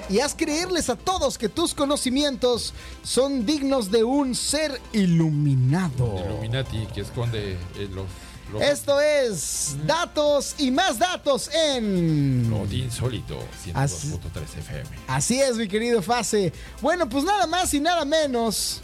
y 0.09 0.19
haz 0.19 0.35
creerles 0.35 0.89
a 0.89 0.95
todos 0.95 1.37
que 1.37 1.47
tus 1.47 1.73
conocimientos 1.73 2.73
son 3.03 3.45
dignos 3.45 3.89
de 3.91 4.03
un 4.03 4.35
ser 4.35 4.81
iluminado. 4.91 6.15
Illuminati 6.27 6.87
que 6.93 7.01
esconde 7.01 7.53
eh, 7.53 7.87
los, 7.93 8.05
los, 8.51 8.61
Esto 8.61 8.99
es 8.99 9.75
datos 9.85 10.55
y 10.57 10.71
más 10.71 10.99
datos 10.99 11.49
en... 11.53 12.67
de 12.69 12.75
insólito. 12.75 13.39
Así- 13.75 14.07
102.3 14.09 14.57
FM. 14.59 14.89
Así 15.07 15.39
es, 15.39 15.55
mi 15.57 15.67
querido 15.67 16.01
Fase. 16.01 16.51
Bueno, 16.81 17.07
pues 17.07 17.23
nada 17.23 17.47
más 17.47 17.73
y 17.73 17.79
nada 17.79 18.03
menos. 18.03 18.81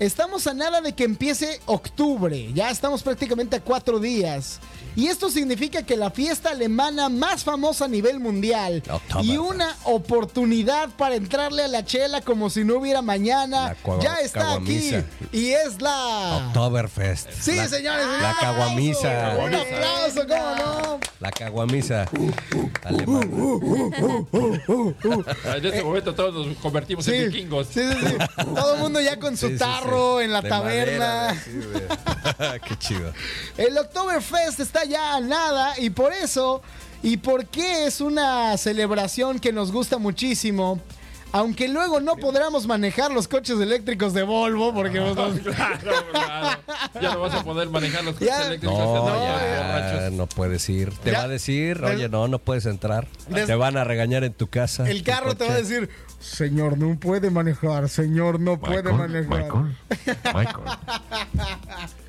Estamos 0.00 0.46
a 0.46 0.54
nada 0.54 0.80
de 0.80 0.94
que 0.94 1.04
empiece 1.04 1.60
octubre. 1.66 2.50
Ya 2.54 2.70
estamos 2.70 3.02
prácticamente 3.02 3.56
a 3.56 3.60
cuatro 3.60 3.98
días. 4.00 4.58
Y 4.96 5.06
esto 5.06 5.30
significa 5.30 5.84
que 5.84 5.96
la 5.96 6.10
fiesta 6.10 6.50
alemana 6.50 7.08
más 7.08 7.44
famosa 7.44 7.84
a 7.84 7.88
nivel 7.88 8.18
mundial 8.18 8.82
y 9.22 9.36
una 9.36 9.76
oportunidad 9.84 10.88
para 10.96 11.14
entrarle 11.14 11.62
a 11.62 11.68
la 11.68 11.84
chela 11.84 12.22
como 12.22 12.50
si 12.50 12.64
no 12.64 12.74
hubiera 12.78 13.00
mañana 13.00 13.76
ya 14.02 14.14
está 14.16 14.54
aquí 14.54 14.90
y 15.30 15.50
es 15.50 15.80
la 15.80 16.44
Oktoberfest. 16.48 17.30
Sí, 17.30 17.54
la, 17.54 17.68
señores. 17.68 18.04
La 18.20 18.34
caguamisa. 18.40 19.36
Un 19.38 19.54
aplauso, 19.54 20.26
cómo 20.26 20.56
no. 20.56 20.98
La 21.20 21.30
caguamisa. 21.30 22.06
Alemana. 22.82 23.26
En 25.54 25.66
este 25.66 25.84
momento 25.84 26.14
todos 26.16 26.46
nos 26.48 26.56
convertimos 26.56 27.04
Sí, 27.04 27.14
en 27.14 27.30
vikingos. 27.30 27.68
sí, 27.68 27.80
sí, 27.80 28.06
sí. 28.08 28.44
Todo 28.56 28.74
el 28.74 28.80
mundo 28.80 29.00
ya 29.00 29.20
con 29.20 29.36
su 29.36 29.46
Sí, 29.46 29.52
sí, 29.52 29.58
tarro 29.58 29.89
en 30.20 30.32
la 30.32 30.40
De 30.42 30.48
taberna. 30.48 30.98
madera, 30.98 31.42
sí, 31.44 31.60
güey. 31.72 32.60
Qué 32.68 32.76
chido. 32.78 33.12
El 33.56 33.76
Oktoberfest 33.78 34.60
está 34.60 34.84
ya 34.84 35.16
a 35.16 35.20
nada 35.20 35.78
y 35.78 35.90
por 35.90 36.12
eso, 36.12 36.62
y 37.02 37.16
porque 37.18 37.86
es 37.86 38.00
una 38.00 38.56
celebración 38.56 39.38
que 39.38 39.52
nos 39.52 39.72
gusta 39.72 39.98
muchísimo, 39.98 40.80
aunque 41.32 41.68
luego 41.68 42.00
no 42.00 42.16
podremos 42.16 42.66
manejar 42.66 43.12
los 43.12 43.28
coches 43.28 43.58
eléctricos 43.60 44.12
de 44.14 44.24
Volvo, 44.24 44.74
porque 44.74 45.00
pues, 45.00 45.14
nos- 45.14 45.38
Claro, 45.38 45.78
claro. 46.12 46.58
Ya 47.00 47.14
no 47.14 47.20
vas 47.20 47.34
a 47.34 47.44
poder 47.44 47.68
manejar 47.70 48.02
los 48.02 48.14
coches 48.18 48.28
Ya. 48.28 48.46
eléctricos. 48.46 48.76
No, 48.76 49.06
ya, 49.24 49.62
borrachos. 49.62 50.12
no 50.12 50.26
puedes 50.26 50.68
ir. 50.68 50.90
Te 50.98 51.12
Ya. 51.12 51.18
va 51.18 51.24
a 51.24 51.28
decir, 51.28 51.82
oye, 51.84 52.08
no, 52.08 52.26
no 52.26 52.40
puedes 52.40 52.66
entrar. 52.66 53.06
Des- 53.28 53.46
Te 53.46 53.54
van 53.54 53.76
a 53.76 53.84
regañar 53.84 54.24
en 54.24 54.32
tu 54.32 54.48
casa. 54.48 54.90
el 54.90 55.04
carro 55.04 55.36
te 55.36 55.46
va 55.46 55.52
a 55.54 55.56
decir, 55.56 55.88
señor, 56.20 56.78
no 56.78 56.98
puede 56.98 57.30
manejar, 57.30 57.88
señor, 57.88 58.38
no 58.38 58.60
puede 58.60 58.92
manejar. 58.92 59.76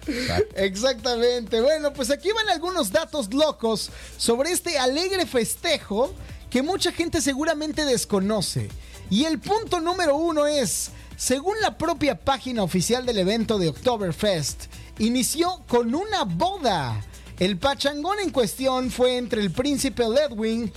Exactamente. 0.56 1.62
Bueno, 1.62 1.94
pues 1.94 2.12
aquí 2.12 2.30
van 2.32 2.50
algunos 2.50 2.92
datos 2.92 3.34
locos 3.34 3.90
sobre 4.18 4.52
este 4.52 4.78
alegre 4.78 5.26
festejo 5.26 6.14
que 6.50 6.62
mucha 6.62 6.92
gente 6.92 7.22
seguramente 7.22 7.86
desconoce. 7.86 8.70
Y 9.10 9.26
el 9.26 9.40
punto 9.40 9.80
número 9.80 10.16
uno 10.16 10.46
es, 10.46 10.92
según 11.18 11.60
la 11.62 11.78
propia 11.78 12.20
página 12.20 12.64
oficial 12.64 13.06
del 13.06 13.18
evento 13.18 13.58
de 13.58 13.70
Oktoberfest, 13.70 14.66
inició 15.00 15.64
con 15.68 15.96
una 15.96 16.24
boda. 16.26 17.02
El 17.40 17.58
pachangón 17.58 18.20
en 18.20 18.30
cuestión 18.30 18.92
fue 18.92 19.18
entre 19.18 19.42
el 19.42 19.52
príncipe 19.52 20.04
Ledwin, 20.08 20.72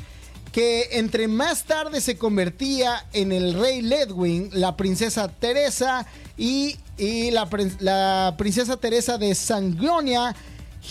que 0.55 0.91
entre 0.93 1.27
más 1.27 1.65
tarde 1.65 2.01
se 2.01 2.17
convertía 2.17 3.05
en 3.13 3.33
el 3.33 3.55
rey 3.55 3.83
Ledwin, 3.83 4.51
la 4.53 4.77
princesa 4.77 5.27
Teresa 5.27 6.07
y, 6.39 6.77
la, 7.33 7.49
la 7.81 8.37
princesa 8.39 8.77
Teresa 8.77 9.19
de 9.19 9.35
Sangonia, 9.35 10.33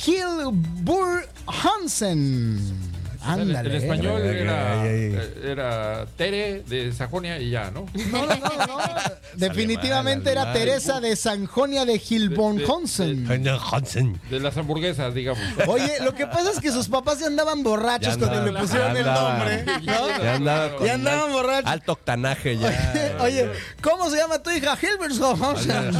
Hilbur 0.06 1.30
Hansen. 1.48 2.93
Ándale. 3.26 3.70
el 3.70 3.76
español 3.76 4.22
Ay, 4.24 4.30
ay, 4.30 4.38
era, 4.38 4.82
ay, 4.82 4.88
ay. 4.90 5.16
eh, 5.16 5.52
era 5.52 6.06
Tere 6.18 6.64
de 6.68 6.92
Sajonia 6.94 7.40
y 7.40 7.50
ya, 7.52 7.72
¿no? 7.72 7.86
No, 8.12 8.26
no, 8.26 8.36
no, 8.36 8.68
no. 8.68 8.78
Definitivamente 9.36 10.32
era. 10.32 10.54
Teresa 10.54 11.00
de 11.00 11.16
Sanjonia 11.16 11.86
de 11.86 12.02
Hilborn 12.10 12.58
De- 12.58 12.64
de-. 12.64 12.88
Señor. 12.88 14.20
De 14.30 14.40
las 14.40 14.56
hamburguesas, 14.58 15.14
digamos. 15.14 15.42
Oye, 15.68 15.98
lo 16.04 16.14
que 16.14 16.28
pasa 16.28 16.52
es 16.52 16.60
que 16.60 16.72
sus 16.72 16.88
papás 16.88 17.20
ya 17.20 17.28
andaban 17.28 17.64
borrachos 17.64 18.18
Ya 18.18 18.28
cuando 18.28 18.52
le 18.52 18.60
pusieron 18.60 18.96
el 18.98 19.06
nombre. 19.06 19.66
¿no? 19.66 20.08
Ya 20.24 20.36
andaba 20.36 20.76
con 20.76 20.86
Ya 20.88 20.94
andaban 20.96 21.28
al- 21.30 21.32
borrachos. 21.32 21.72
Alto 21.72 21.92
octanaje 21.94 22.58
ya. 22.58 23.18
Oye, 23.22 23.50
¿cómo 23.82 24.10
se 24.10 24.18
llama 24.18 24.40
tu 24.42 24.50
hija? 24.52 24.78
Hilbert 24.82 25.14
Hansen. 25.42 25.92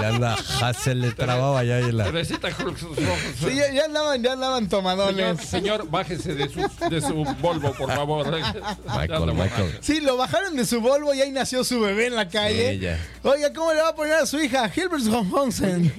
Ya 0.00 0.08
anda, 0.08 0.36
se 0.74 0.94
le 0.94 1.12
trababa 1.12 1.64
ya 1.64 1.80
y 1.80 1.92
la. 1.92 2.04
Teresita. 2.04 2.48
Sí, 3.38 3.54
ya, 3.54 3.72
ya 3.72 3.84
andaban, 3.86 4.22
ya 4.22 4.32
andaban 4.32 4.64
Señor, 4.68 4.70
tomadones. 4.70 5.40
Bájese 5.90 6.34
de 6.34 6.48
su, 6.48 6.60
de 6.90 7.00
su 7.00 7.14
Volvo, 7.40 7.72
por 7.72 7.90
favor. 7.92 8.26
Michael, 8.30 9.32
Michael. 9.34 9.78
Sí, 9.80 10.00
lo 10.00 10.16
bajaron 10.16 10.56
de 10.56 10.64
su 10.64 10.80
Volvo 10.80 11.14
y 11.14 11.20
ahí 11.20 11.30
nació 11.30 11.64
su 11.64 11.80
bebé 11.80 12.06
en 12.06 12.16
la 12.16 12.28
calle. 12.28 12.78
Sí. 12.78 12.86
Oiga, 13.28 13.52
¿cómo 13.52 13.72
le 13.72 13.80
va 13.82 13.88
a 13.90 13.94
poner 13.94 14.14
a 14.14 14.26
su 14.26 14.38
hija? 14.40 14.70
Hilbert 14.74 15.02
Hansen. 15.36 15.92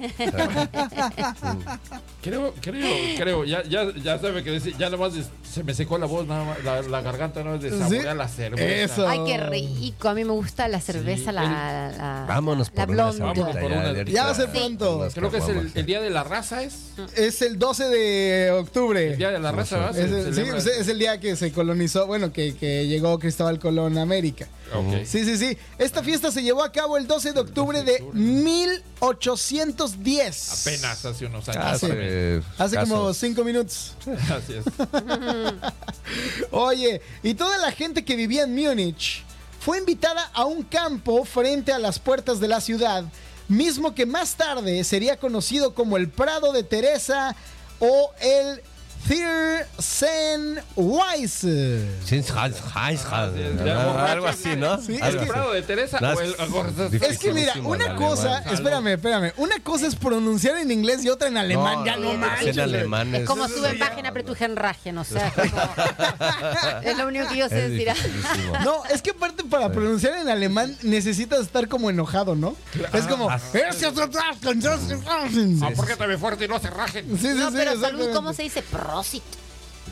Creo, 2.22 2.52
creo, 2.60 3.16
creo. 3.16 3.44
Ya, 3.44 3.62
ya, 3.64 3.94
ya 3.94 4.18
sabe 4.18 4.42
que 4.44 4.50
decir, 4.50 4.76
ya 4.78 4.90
nomás 4.90 5.12
se 5.50 5.64
me 5.64 5.72
secó 5.72 5.96
la 5.96 6.06
voz, 6.06 6.26
nada 6.26 6.44
más, 6.44 6.62
la, 6.64 6.82
la 6.82 7.00
garganta 7.00 7.42
no 7.42 7.54
es 7.54 7.62
de 7.62 7.70
saborear 7.70 8.12
Sí, 8.12 8.18
la 8.18 8.28
cerveza. 8.28 8.92
eso. 8.94 9.08
Ay, 9.08 9.20
qué 9.26 9.38
rico. 9.38 10.08
A 10.08 10.14
mí 10.14 10.24
me 10.24 10.32
gusta 10.32 10.68
la 10.68 10.80
cerveza, 10.80 11.30
Sí, 11.30 11.36
la, 11.36 11.42
la- 11.96 12.24
Vámonos 12.28 12.70
la 12.74 12.86
por 12.86 12.94
una 12.94 13.04
blonde. 13.10 13.20
Vámonos 13.24 13.56
por 13.56 13.70
ya, 13.70 13.76
una. 14.12 14.24
va 14.24 14.30
a 14.30 14.34
ser 14.34 14.50
pronto. 14.50 15.08
Creo 15.14 15.30
que 15.30 15.38
es 15.38 15.48
el, 15.48 15.72
el 15.74 15.86
día 15.86 16.00
de 16.00 16.10
la 16.10 16.22
raza, 16.24 16.62
¿es? 16.62 16.90
Es 17.16 17.40
el 17.42 17.58
12 17.58 17.88
de 17.88 18.50
octubre. 18.50 19.12
El 19.12 19.16
día 19.18 19.30
de 19.30 19.38
la 19.38 19.52
raza, 19.52 19.69
Es 19.72 19.96
Se 19.96 20.02
el, 20.02 20.34
sí, 20.34 20.42
es, 20.78 20.88
el 20.88 20.98
día 20.98 21.20
que 21.20 21.36
se 21.36 21.52
colonizó, 21.52 22.06
bueno, 22.06 22.32
que, 22.32 22.54
que 22.54 22.86
llegó 22.86 23.18
Cristóbal 23.18 23.58
Colón 23.58 23.98
a 23.98 24.02
América. 24.02 24.46
Ok. 24.74 25.04
Sí, 25.04 25.24
sí, 25.24 25.36
sí. 25.36 25.56
Esta 25.78 26.02
fiesta 26.02 26.30
se 26.30 26.42
llevó 26.42 26.62
a 26.62 26.72
cabo 26.72 26.96
el 26.96 27.06
12 27.06 27.32
de 27.32 27.40
octubre 27.40 27.82
de 27.82 28.02
1810. 28.12 30.60
Apenas 30.60 31.04
hace 31.04 31.26
unos 31.26 31.48
años. 31.48 31.64
Hace, 31.64 32.42
Hace 32.58 32.76
como 32.76 33.12
cinco 33.14 33.44
minutos. 33.44 33.94
Así 34.30 34.54
es. 34.54 34.64
Oye, 36.50 37.00
y 37.22 37.34
toda 37.34 37.58
la 37.58 37.72
gente 37.72 38.04
que 38.04 38.16
vivía 38.16 38.44
en 38.44 38.54
Múnich 38.54 39.24
fue 39.60 39.78
invitada 39.78 40.30
a 40.32 40.44
un 40.44 40.62
campo 40.62 41.24
frente 41.24 41.72
a 41.72 41.78
las 41.78 41.98
puertas 41.98 42.40
de 42.40 42.48
la 42.48 42.60
ciudad, 42.60 43.04
mismo 43.48 43.94
que 43.94 44.06
más 44.06 44.36
tarde 44.36 44.82
sería 44.84 45.18
conocido 45.18 45.74
como 45.74 45.96
el 45.96 46.08
Prado 46.08 46.52
de 46.52 46.62
Teresa 46.62 47.34
o 47.78 48.12
el 48.20 48.62
Tiersenweise. 49.08 51.88
Algo 54.08 54.26
así, 54.26 54.56
¿no? 54.56 54.80
Sí, 54.80 54.96
es 54.96 55.02
¿El 55.02 55.18
que- 55.20 55.26
Prado 55.26 55.52
de 55.52 55.62
Teresa 55.62 55.98
No, 56.00 56.12
o 56.14 56.20
el 56.20 56.30
es- 56.30 57.02
Es 57.02 57.18
que 57.18 57.32
mira, 57.32 57.54
una 57.62 57.94
cosa, 57.96 58.36
alemán. 58.38 58.54
espérame, 58.54 58.86
espérame, 58.88 59.32
una 59.36 59.58
cosa 59.62 59.86
es 59.86 59.94
pronunciar 59.96 60.56
en 60.58 60.70
inglés 60.70 61.04
y 61.04 61.08
otra 61.08 61.28
en 61.28 61.36
alemán, 61.36 61.84
ya 61.84 61.96
no 61.96 62.12
es 62.12 62.18
manches. 62.18 62.56
en 62.56 62.60
alemán. 62.60 63.14
Es 63.14 63.26
como 63.26 63.48
sube 63.48 63.74
página 63.74 64.12
Pretugenragen, 64.12 64.98
o 64.98 65.04
sea, 65.04 65.28
es, 65.28 65.34
como- 65.34 65.50
es 66.82 66.98
lo 66.98 67.06
único 67.08 67.28
que 67.28 67.36
yo 67.38 67.48
sé 67.48 67.68
decir. 67.68 67.88
No, 68.64 68.84
es 68.86 69.02
que 69.02 69.10
aparte 69.10 69.44
para 69.44 69.70
pronunciar 69.70 70.16
en 70.18 70.28
alemán 70.28 70.76
necesitas 70.82 71.40
estar 71.40 71.68
como 71.68 71.90
enojado, 71.90 72.34
¿no? 72.36 72.56
Es 72.92 73.06
como... 73.06 73.28
Ah, 73.30 73.38
Sí, 73.52 73.58
Ah, 75.62 75.70
¿Por 75.76 75.86
qué 75.86 75.96
te 75.96 76.06
ve 76.06 76.18
fuerte 76.18 76.44
y 76.44 76.48
no 76.48 76.58
se 76.58 76.70
rajen? 76.70 77.06
sí, 77.18 77.28
No, 77.34 77.50
sí, 77.50 77.56
pero 77.56 77.78
salud. 77.80 78.10
¿cómo 78.12 78.32
se 78.32 78.42
dice? 78.42 78.62
Prosit. 78.90 79.22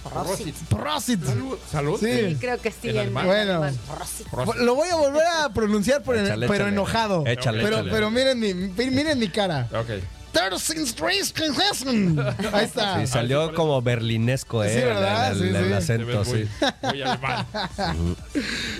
Prosit. 0.02 0.54
Prosit. 0.68 1.24
Salud. 1.24 1.58
¿Salud? 1.70 2.00
Sí. 2.00 2.30
Sí, 2.30 2.36
creo 2.40 2.58
que 2.60 2.70
sí. 2.70 2.88
¿En 2.88 2.96
en 2.96 2.98
alemán? 3.00 3.26
Bueno. 3.26 3.60
Prosit. 3.88 4.26
Lo 4.62 4.74
voy 4.74 4.88
a 4.88 4.94
volver 4.96 5.26
a 5.26 5.48
pronunciar 5.52 6.02
por- 6.02 6.16
Échale, 6.16 6.46
pero 6.46 6.64
échale. 6.64 6.72
enojado. 6.72 7.24
Échale, 7.26 7.62
pero, 7.62 7.76
échale. 7.76 7.90
pero 7.90 8.10
miren 8.10 8.38
mi, 8.38 8.54
miren 8.54 9.18
mi 9.18 9.28
cara. 9.28 9.68
Ok. 9.72 9.90
Ahí 12.52 12.64
está. 12.64 13.00
Sí, 13.00 13.06
salió 13.06 13.54
como 13.54 13.80
berlinesco, 13.82 14.62
¿eh? 14.62 14.72
Sí, 14.74 14.80
¿verdad? 14.84 15.32
El, 15.32 15.38
Sí, 15.38 15.44
el- 15.44 15.50
sí. 15.50 15.56
el 15.62 15.68
Te 15.68 15.74
acento, 15.74 16.06
ves 16.06 16.28
muy, 16.28 16.42
sí. 16.44 16.48
muy 16.82 17.02
alemán. 17.02 17.46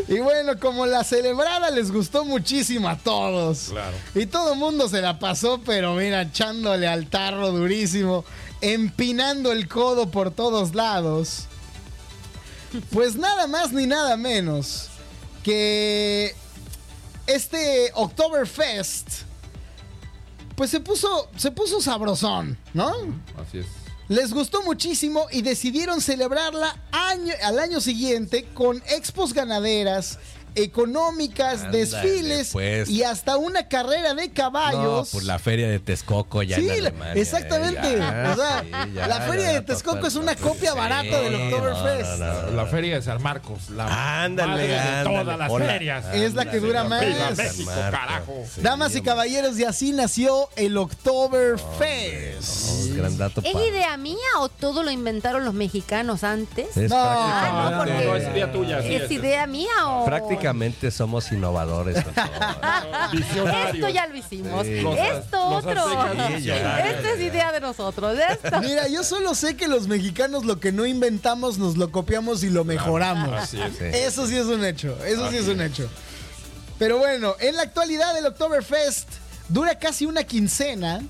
Y 0.08 0.18
bueno, 0.20 0.58
como 0.58 0.86
la 0.86 1.04
celebrada 1.04 1.70
les 1.70 1.90
gustó 1.90 2.24
muchísimo 2.24 2.88
a 2.88 2.96
todos. 2.96 3.68
Claro. 3.70 3.96
Y 4.14 4.26
todo 4.26 4.52
el 4.54 4.58
mundo 4.58 4.88
se 4.88 5.00
la 5.02 5.18
pasó, 5.18 5.60
pero 5.64 5.94
mira, 5.94 6.22
echándole 6.22 6.86
al 6.86 7.06
tarro 7.08 7.50
durísimo, 7.50 8.24
empinando 8.60 9.52
el 9.52 9.68
codo 9.68 10.10
por 10.10 10.30
todos 10.30 10.74
lados. 10.74 11.44
Pues 12.90 13.16
nada 13.16 13.46
más 13.46 13.72
ni 13.72 13.86
nada 13.86 14.16
menos 14.16 14.88
que 15.42 16.34
este 17.26 17.90
Oktoberfest, 17.94 19.22
pues 20.56 20.70
se 20.70 20.80
puso, 20.80 21.30
se 21.36 21.50
puso 21.50 21.80
sabrosón, 21.80 22.58
¿no? 22.74 22.90
Así 23.40 23.58
es. 23.58 23.66
Les 24.08 24.32
gustó 24.32 24.62
muchísimo 24.62 25.26
y 25.30 25.42
decidieron 25.42 26.00
celebrarla 26.00 26.74
año, 26.92 27.34
al 27.44 27.58
año 27.58 27.80
siguiente 27.80 28.46
con 28.54 28.78
expos 28.88 29.34
ganaderas, 29.34 30.18
económicas, 30.64 31.60
Ándale, 31.62 31.78
desfiles 31.78 32.50
pues. 32.52 32.88
y 32.88 33.02
hasta 33.02 33.36
una 33.36 33.68
carrera 33.68 34.14
de 34.14 34.28
No, 34.28 34.34
caballos. 34.34 35.08
pues 35.12 35.24
la 35.24 35.38
feria 35.38 35.68
de 35.68 35.78
Texcoco 35.78 36.42
ya 36.42 36.56
Sí, 36.56 36.62
en 36.62 36.68
la- 36.68 36.74
Alemania, 36.90 37.22
exactamente. 37.22 37.94
¿eh? 37.94 37.98
Ya, 37.98 38.30
o 38.32 38.36
sea, 38.36 38.62
sí, 38.62 38.70
ya, 38.94 39.06
la 39.08 39.20
feria 39.22 39.46
ya, 39.46 39.52
de 39.54 39.60
Texcoco 39.62 40.06
es 40.06 40.14
una 40.16 40.32
sí, 40.34 40.42
copia 40.42 40.74
barata 40.74 41.20
del 41.20 41.34
Oktoberfest. 41.34 42.18
no, 42.18 42.42
no. 42.42 42.50
La 42.52 42.66
feria 42.66 42.96
de 42.96 43.02
San 43.02 43.22
Marcos. 43.22 43.70
La 43.70 44.22
Ándale, 44.24 44.52
madre 44.52 44.68
de 44.68 45.04
todas 45.04 45.38
las 45.38 45.50
Hola. 45.50 45.66
ferias. 45.66 46.04
Es 46.14 46.34
la 46.34 46.50
que 46.50 46.60
dura 46.60 46.84
más. 46.84 47.02
México, 47.36 47.70
carajo. 47.90 48.34
Damas 48.58 48.94
y 48.96 49.02
caballeros, 49.02 49.58
y 49.58 49.64
así 49.64 49.92
nació 49.92 50.48
el 50.56 50.76
Oktoberfest. 50.76 52.96
Gran 52.96 53.16
dato, 53.18 53.40
¿Es 53.44 53.54
idea 53.54 53.96
mía 53.96 54.16
o 54.40 54.48
todo 54.48 54.82
lo 54.82 54.90
inventaron 54.90 55.44
los 55.44 55.54
mexicanos 55.54 56.24
antes? 56.24 56.76
Es 56.76 56.90
No, 56.90 56.96
Ah, 56.98 57.50
no, 57.52 57.68
prácticamente- 57.84 58.06
No, 58.06 58.16
es 58.16 58.28
idea 58.34 58.52
tuya. 58.52 58.82
sí, 58.82 58.94
¿Es 58.94 59.02
es- 59.02 59.10
idea 59.10 59.46
mía 59.46 59.68
o...? 59.86 60.04
Prácticamente 60.04 60.47
somos 60.90 61.30
innovadores. 61.32 62.02
todo. 62.04 62.14
Visionarios. 63.12 63.74
Esto 63.74 63.88
ya 63.88 64.06
lo 64.06 64.16
hicimos. 64.16 64.66
Sí. 64.66 64.80
Los- 64.80 64.98
Esto 64.98 65.50
los 65.50 65.64
otro. 65.64 66.00
aztecas 66.00 66.32
Sí, 66.38 66.42
ya. 66.44 66.78
Esto 66.90 67.08
es 67.08 67.20
idea 67.20 67.52
de 67.52 67.60
nosotros. 67.60 68.18
Esto. 68.18 68.60
Mira, 68.60 68.88
yo 68.88 69.02
solo 69.04 69.34
sé 69.34 69.56
que 69.56 69.68
los 69.68 69.88
mexicanos 69.88 70.44
lo 70.44 70.60
que 70.60 70.72
no 70.72 70.86
inventamos 70.86 71.58
nos 71.58 71.76
lo 71.76 71.90
copiamos 71.90 72.42
y 72.42 72.50
lo 72.50 72.64
mejoramos. 72.64 73.32
Así 73.32 73.60
es. 73.60 73.76
Sí. 73.76 73.84
Eso 73.84 74.26
sí 74.26 74.36
es 74.36 74.46
un 74.46 74.64
hecho, 74.64 74.96
eso 75.04 75.30
sí 75.30 75.36
es 75.38 75.48
un 75.48 75.60
hecho. 75.60 75.88
Pero 76.78 76.98
bueno, 76.98 77.34
en 77.40 77.56
la 77.56 77.62
actualidad 77.62 78.16
el 78.16 78.26
Oktoberfest 78.26 79.08
dura 79.48 79.78
casi 79.78 80.06
una 80.06 80.24
quincena 80.24 81.00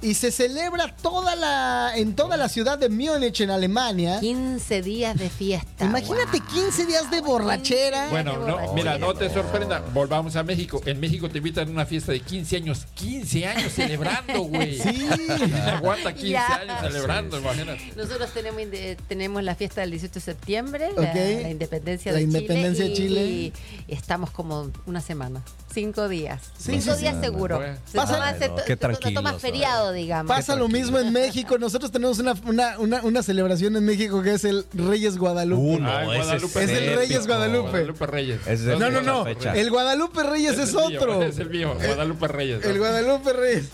y 0.00 0.14
se 0.14 0.30
celebra 0.30 0.94
toda 0.94 1.34
la, 1.34 1.92
en 1.96 2.14
toda 2.14 2.36
la 2.36 2.48
ciudad 2.48 2.78
de 2.78 2.88
Múnich, 2.88 3.40
en 3.40 3.50
Alemania. 3.50 4.20
15 4.20 4.82
días 4.82 5.16
de 5.18 5.28
fiesta. 5.28 5.84
Imagínate 5.84 6.38
Wow. 6.38 6.48
15 6.48 6.86
días 6.86 7.10
de 7.10 7.20
borrachera. 7.20 8.08
Bueno, 8.10 8.34
no, 8.34 8.40
borrachera. 8.52 8.72
mira, 8.74 8.98
no 8.98 9.14
te 9.14 9.28
sorprenda. 9.32 9.80
Volvamos 9.92 10.36
a 10.36 10.42
México. 10.44 10.80
En 10.86 11.00
México 11.00 11.28
te 11.28 11.38
invitan 11.38 11.68
a 11.68 11.70
una 11.70 11.86
fiesta 11.86 12.12
de 12.12 12.20
15 12.20 12.56
años. 12.56 12.86
15 12.94 13.46
años 13.46 13.72
celebrando, 13.72 14.42
güey. 14.42 14.78
Sí. 14.78 15.08
¿Quién 15.36 15.54
aguanta 15.54 16.12
15 16.12 16.28
Ya. 16.30 16.46
años 16.56 16.76
celebrando, 16.80 17.38
imagínate. 17.38 17.92
Nosotros 17.96 18.30
tenemos, 18.32 18.60
inde- 18.62 18.96
tenemos 19.08 19.42
la 19.42 19.54
fiesta 19.56 19.80
del 19.80 19.90
18 19.90 20.14
de 20.14 20.20
septiembre, 20.20 20.90
la- 20.96 21.02
Ok. 21.02 21.14
la, 21.42 21.50
independencia 21.50 22.12
La 22.12 22.18
de 22.18 22.24
independencia 22.24 22.84
de 22.84 22.92
Chile. 22.92 23.08
Chile. 23.26 23.52
Y, 23.88 23.92
estamos 23.92 24.30
como 24.30 24.70
una 24.86 25.00
semana, 25.00 25.42
cinco 25.72 26.08
días. 26.08 26.42
Sí, 26.58 26.80
cinco 26.80 26.94
sí, 26.94 27.02
días 27.02 27.14
sí. 27.16 27.20
seguro. 27.22 27.60
Se 27.86 27.96
Pasa- 27.96 28.14
toma, 28.14 28.32
se 28.32 28.50
qué 28.66 28.76
se 29.02 29.12
toma 29.12 29.32
¿no? 29.32 29.38
feriado, 29.38 29.92
digamos. 29.92 30.28
Pasa 30.28 30.56
lo 30.56 30.68
mismo 30.68 30.98
en 30.98 31.12
México. 31.12 31.58
Nosotros 31.58 31.90
tenemos 31.92 32.18
una, 32.18 32.34
una, 32.46 32.78
una, 32.78 33.02
una 33.02 33.22
celebración 33.22 33.76
en 33.76 33.84
México 33.84 34.22
que 34.22 34.34
es 34.34 34.44
el 34.44 34.66
Reyes 34.72 35.18
Guadalupe. 35.18 35.62
Uno, 35.76 35.88
Ah, 35.90 36.02
ese 36.04 36.16
Guadalupe. 36.16 36.64
Es 36.64 36.70
el. 36.70 36.96
Reyes 36.96 37.26
Guadalupe. 37.26 37.70
Guadalupe 37.70 38.06
Reyes. 38.06 38.46
Es 38.46 38.60
No, 38.62 38.90
no, 38.90 39.00
no. 39.00 39.26
El 39.26 39.70
Guadalupe 39.70 40.22
Reyes 40.22 40.58
es, 40.58 40.70
el 40.70 40.74
mío, 40.76 40.98
otro. 41.00 41.22
Es 41.28 41.38
el 41.38 41.50
mío, 41.50 41.74
Guadalupe 41.74 42.28
Reyes. 42.28 42.64
El 42.64 42.78
Guadalupe 42.78 43.32
Reyes. 43.32 43.68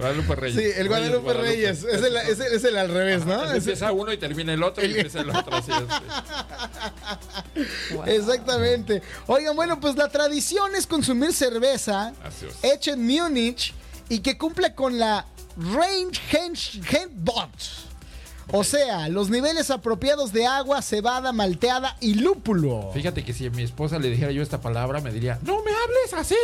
Guadalupe 0.00 0.34
Reyes. 0.34 0.60
Sí, 0.74 0.80
el 0.80 0.88
Guadalupe 0.88 1.32
Reyes. 1.34 1.84
Es 1.84 2.02
el, 2.02 2.16
es 2.16 2.40
el- 2.40 2.52
es 2.54 2.64
el 2.64 2.76
al 2.76 2.88
revés, 2.88 3.24
¿no? 3.26 3.44
Es- 3.44 3.58
Empieza 3.58 3.92
uno 3.92 4.12
y 4.12 4.16
termina 4.18 4.52
el 4.54 4.62
otro 4.62 4.84
y 4.84 4.86
empieza 4.94 5.20
el 5.20 5.30
otro. 5.30 5.54
Así 5.56 5.70
es. 5.72 5.78
Wow. 7.94 8.04
Exactamente. 8.06 9.02
Oigan, 9.26 9.54
bueno, 9.56 9.80
pues 9.80 9.96
la 9.96 10.08
tradición 10.08 10.74
es 10.74 10.86
consumir 10.86 11.32
cerveza 11.32 12.12
hecha 12.62 12.92
en 12.92 13.06
Múnich 13.06 13.74
y 14.08 14.20
que 14.20 14.36
cumple 14.38 14.74
con 14.74 14.98
la 14.98 15.26
Range 15.56 16.20
Handbot. 16.96 17.50
O 18.52 18.64
sea, 18.64 19.08
los 19.08 19.30
niveles 19.30 19.70
apropiados 19.70 20.32
de 20.32 20.44
agua, 20.44 20.82
cebada, 20.82 21.30
malteada 21.32 21.96
y 22.00 22.14
lúpulo. 22.14 22.90
Fíjate 22.92 23.24
que 23.24 23.32
si 23.32 23.46
a 23.46 23.50
mi 23.50 23.62
esposa 23.62 23.98
le 24.00 24.10
dijera 24.10 24.32
yo 24.32 24.42
esta 24.42 24.60
palabra, 24.60 25.00
me 25.00 25.12
diría, 25.12 25.38
no 25.42 25.62
me 25.62 25.70
hables 25.70 26.14
así. 26.16 26.34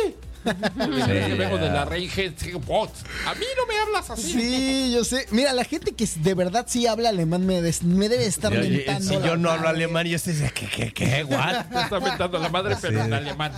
Vengo 0.43 1.57
de 1.57 1.69
la. 1.69 1.81
A 1.81 1.85
mí 1.87 3.45
no 3.57 3.65
me 3.67 3.79
hablas 3.79 4.09
así. 4.09 4.31
Sí, 4.33 4.91
yo 4.93 5.03
sé. 5.03 5.27
Mira, 5.31 5.53
la 5.53 5.63
gente 5.63 5.91
que 5.93 6.07
de 6.17 6.33
verdad 6.33 6.65
sí 6.67 6.87
habla 6.87 7.09
alemán 7.09 7.45
me, 7.45 7.61
des- 7.61 7.83
me 7.83 8.07
debe 8.09 8.25
estar 8.25 8.53
Yo- 8.53 8.59
mentando. 8.61 9.07
si 9.09 9.15
la 9.19 9.25
yo 9.27 9.37
no 9.37 9.49
hablo 9.49 9.63
madre. 9.65 9.77
alemán 9.83 10.07
y 10.07 10.13
este 10.13 10.31
dice, 10.31 10.51
¿qué, 10.53 10.67
qué, 10.67 10.93
qué, 10.93 11.23
what? 11.23 11.65
Te 11.71 11.79
está 11.81 11.99
mentando 11.99 12.39
la 12.39 12.49
madre, 12.49 12.75
pero 12.81 13.01
en 13.03 13.13
alemán. 13.13 13.51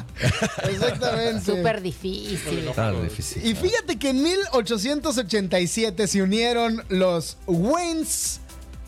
Exactamente. 0.70 1.46
Súper 1.46 1.82
difícil. 1.82 2.70
Tan 2.76 3.02
difícil. 3.04 3.46
Y 3.46 3.54
fíjate 3.56 3.98
que 3.98 4.10
en 4.10 4.24
1887 4.24 6.08
se 6.08 6.22
unieron 6.22 6.84
los 6.90 7.38
Waynes 7.48 8.40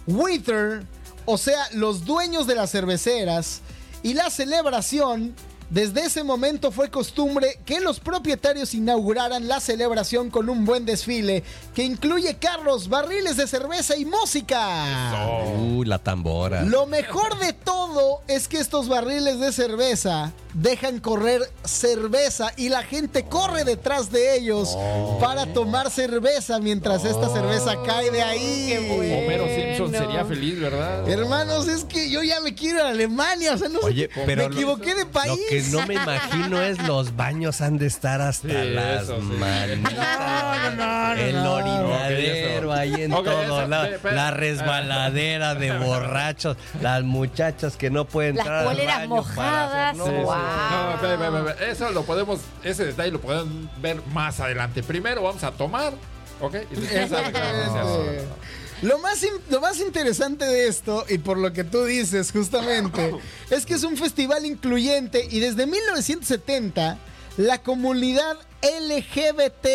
Wither, 0.07 0.83
o 1.25 1.37
sea, 1.37 1.63
los 1.73 2.05
dueños 2.05 2.47
de 2.47 2.55
las 2.55 2.71
cerveceras, 2.71 3.61
y 4.03 4.13
la 4.15 4.29
celebración. 4.29 5.35
Desde 5.71 6.01
ese 6.01 6.21
momento 6.25 6.69
fue 6.69 6.89
costumbre 6.91 7.57
que 7.65 7.79
los 7.79 8.01
propietarios 8.01 8.73
inauguraran 8.73 9.47
la 9.47 9.61
celebración 9.61 10.29
con 10.29 10.49
un 10.49 10.65
buen 10.65 10.85
desfile 10.85 11.43
que 11.73 11.83
incluye 11.85 12.35
carros, 12.35 12.89
barriles 12.89 13.37
de 13.37 13.47
cerveza 13.47 13.95
y 13.95 14.03
música. 14.03 15.55
Uh, 15.57 15.83
la 15.85 15.97
tambora. 15.99 16.63
Lo 16.63 16.87
mejor 16.87 17.39
de 17.39 17.53
todo 17.53 18.21
es 18.27 18.49
que 18.49 18.59
estos 18.59 18.89
barriles 18.89 19.39
de 19.39 19.53
cerveza 19.53 20.33
dejan 20.53 20.99
correr 20.99 21.41
cerveza 21.63 22.51
y 22.57 22.67
la 22.67 22.83
gente 22.83 23.23
corre 23.23 23.63
detrás 23.63 24.11
de 24.11 24.35
ellos 24.35 24.77
para 25.21 25.45
tomar 25.53 25.89
cerveza 25.89 26.59
mientras 26.59 27.05
esta 27.05 27.29
cerveza 27.29 27.81
cae 27.85 28.11
de 28.11 28.21
ahí. 28.21 28.65
Qué 28.67 28.93
bueno. 28.97 29.15
Homero 29.19 29.45
Simpson 29.47 29.91
sería 29.91 30.25
feliz, 30.25 30.59
¿verdad? 30.59 31.07
Hermanos, 31.07 31.69
es 31.69 31.85
que 31.85 32.09
yo 32.09 32.21
ya 32.23 32.41
me 32.41 32.53
quiero 32.53 32.79
ir 32.79 32.83
a 32.83 32.89
Alemania, 32.89 33.53
o 33.53 33.57
sea, 33.57 33.69
no 33.69 33.79
sé, 33.79 33.85
Oye, 33.85 34.09
pero 34.25 34.43
me 34.43 34.49
lo- 34.49 34.53
equivoqué 34.55 34.95
de 34.95 35.05
país. 35.05 35.29
Lo 35.29 35.37
que 35.49 35.60
no 35.71 35.85
me 35.87 35.93
imagino 35.95 36.61
es 36.61 36.77
los 36.87 37.15
baños 37.15 37.61
han 37.61 37.77
de 37.77 37.87
estar 37.87 38.21
hasta 38.21 38.47
Sí, 38.47 38.69
las 38.71 39.03
eso 39.03 39.17
sí. 39.19 39.23
manitas. 39.37 39.93
No, 39.93 40.71
no, 40.71 41.15
no, 41.15 41.21
El 41.21 41.35
orinadero 41.37 42.73
ahí 42.73 42.93
en 43.03 43.13
Ok, 43.13 43.25
todo 43.25 43.41
eso. 43.41 43.67
La 44.11 44.31
resbaladera 44.31 45.55
de 45.55 45.77
borrachos. 45.77 46.57
Las 46.81 47.03
muchachas 47.03 47.77
que 47.77 47.89
no 47.89 48.05
pueden 48.05 48.35
Las 48.37 48.45
entrar 48.45 48.65
baño 48.65 48.85
para 48.85 49.07
mojadas, 49.07 49.99
hacer-. 49.99 50.23
Wow. 50.23 50.35
No, 50.71 51.01
ve, 51.01 51.17
ve, 51.17 51.29
ve, 51.29 51.41
ve. 51.41 51.71
Eso 51.71 51.91
lo 51.91 52.03
podemos, 52.03 52.39
ese 52.63 52.85
detalle 52.85 53.11
lo 53.11 53.21
podemos 53.21 53.47
ver 53.81 54.01
más 54.13 54.39
adelante. 54.39 54.83
Primero 54.83 55.23
vamos 55.23 55.43
a 55.43 55.51
tomar, 55.51 55.93
¿ok? 56.39 56.55
Y 56.71 56.75
después 56.75 57.11
Lo 58.81 58.97
más, 58.97 59.25
lo 59.49 59.61
más 59.61 59.79
interesante 59.79 60.45
de 60.45 60.67
esto, 60.67 61.05
y 61.07 61.19
por 61.19 61.37
lo 61.37 61.53
que 61.53 61.63
tú 61.63 61.85
dices 61.85 62.31
justamente, 62.31 63.13
es 63.51 63.65
que 63.65 63.75
es 63.75 63.83
un 63.83 63.95
festival 63.95 64.45
incluyente 64.45 65.27
y 65.29 65.39
desde 65.39 65.67
1970 65.67 66.97
la 67.37 67.61
comunidad 67.61 68.37
LGBT, 68.61 69.67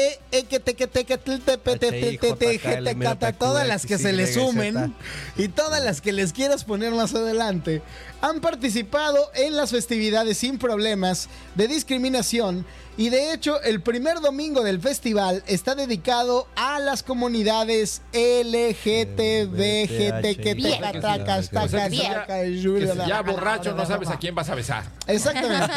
todas 3.39 3.67
las 3.67 3.87
que 3.87 3.99
se 3.99 4.13
le 4.13 4.33
sumen 4.33 4.95
y 5.37 5.49
todas 5.49 5.83
las 5.83 6.01
que 6.01 6.13
les 6.13 6.33
quieras 6.33 6.65
poner 6.65 6.93
más 6.93 7.15
adelante, 7.15 7.83
han 8.21 8.41
participado 8.41 9.31
en 9.35 9.57
las 9.57 9.71
festividades 9.71 10.39
sin 10.39 10.59
problemas 10.59 11.29
de 11.55 11.69
discriminación 11.69 12.67
y 12.97 13.11
de 13.11 13.33
hecho 13.33 13.61
el 13.63 13.81
primer 13.81 14.21
domingo 14.21 14.63
del 14.63 14.81
festival 14.81 15.43
está 15.47 15.75
dedicado 15.75 16.47
a 16.57 16.79
las 16.79 17.03
comunidades 17.03 18.03
si 18.13 19.05
ya 23.07 23.23
borracho 23.23 23.75
no 23.75 23.85
sabes 23.87 24.09
a 24.09 24.19
quién 24.19 24.35
vas 24.35 24.49
a 24.49 24.55
besar. 24.55 24.85
Exactamente. 25.07 25.73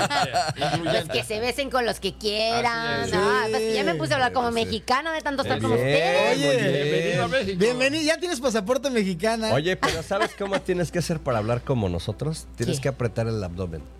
Los 0.84 1.10
que 1.10 1.24
se 1.24 1.40
besen 1.40 1.70
con 1.70 1.86
los 1.86 2.00
que 2.00 2.16
quieran. 2.16 3.10
Pues 3.10 3.74
ya 3.74 3.84
me 3.84 3.96
puse 3.96 4.14
a 4.14 4.16
hablar 4.16 4.34
como 4.34 4.52
mexicana 4.52 5.14
de 5.14 5.22
tanto 5.22 5.44
estar 5.44 5.62
con 5.62 5.72
ustedes. 5.72 6.38
Bienvenido 6.38 7.24
a 7.24 7.28
México. 7.28 7.60
Bienvenido, 7.60 8.04
ya 8.04 8.18
tienes 8.18 8.40
pasaporte 8.40 8.90
mexicana. 8.90 9.54
Oye, 9.54 9.76
pero 9.76 10.04
¿sabes 10.04 10.32
cómo 10.38 10.60
tienes 10.62 10.92
que 10.92 11.00
hacer 11.00 11.20
para 11.20 11.40
hablar 11.40 11.62
como 11.64 11.90
nosotros? 11.90 12.48
Tienes 12.56 12.78
¿Qué? 12.78 12.84
que 12.84 12.90
apretar 12.90 13.28
el 13.28 13.44
abdomen. 13.44 13.99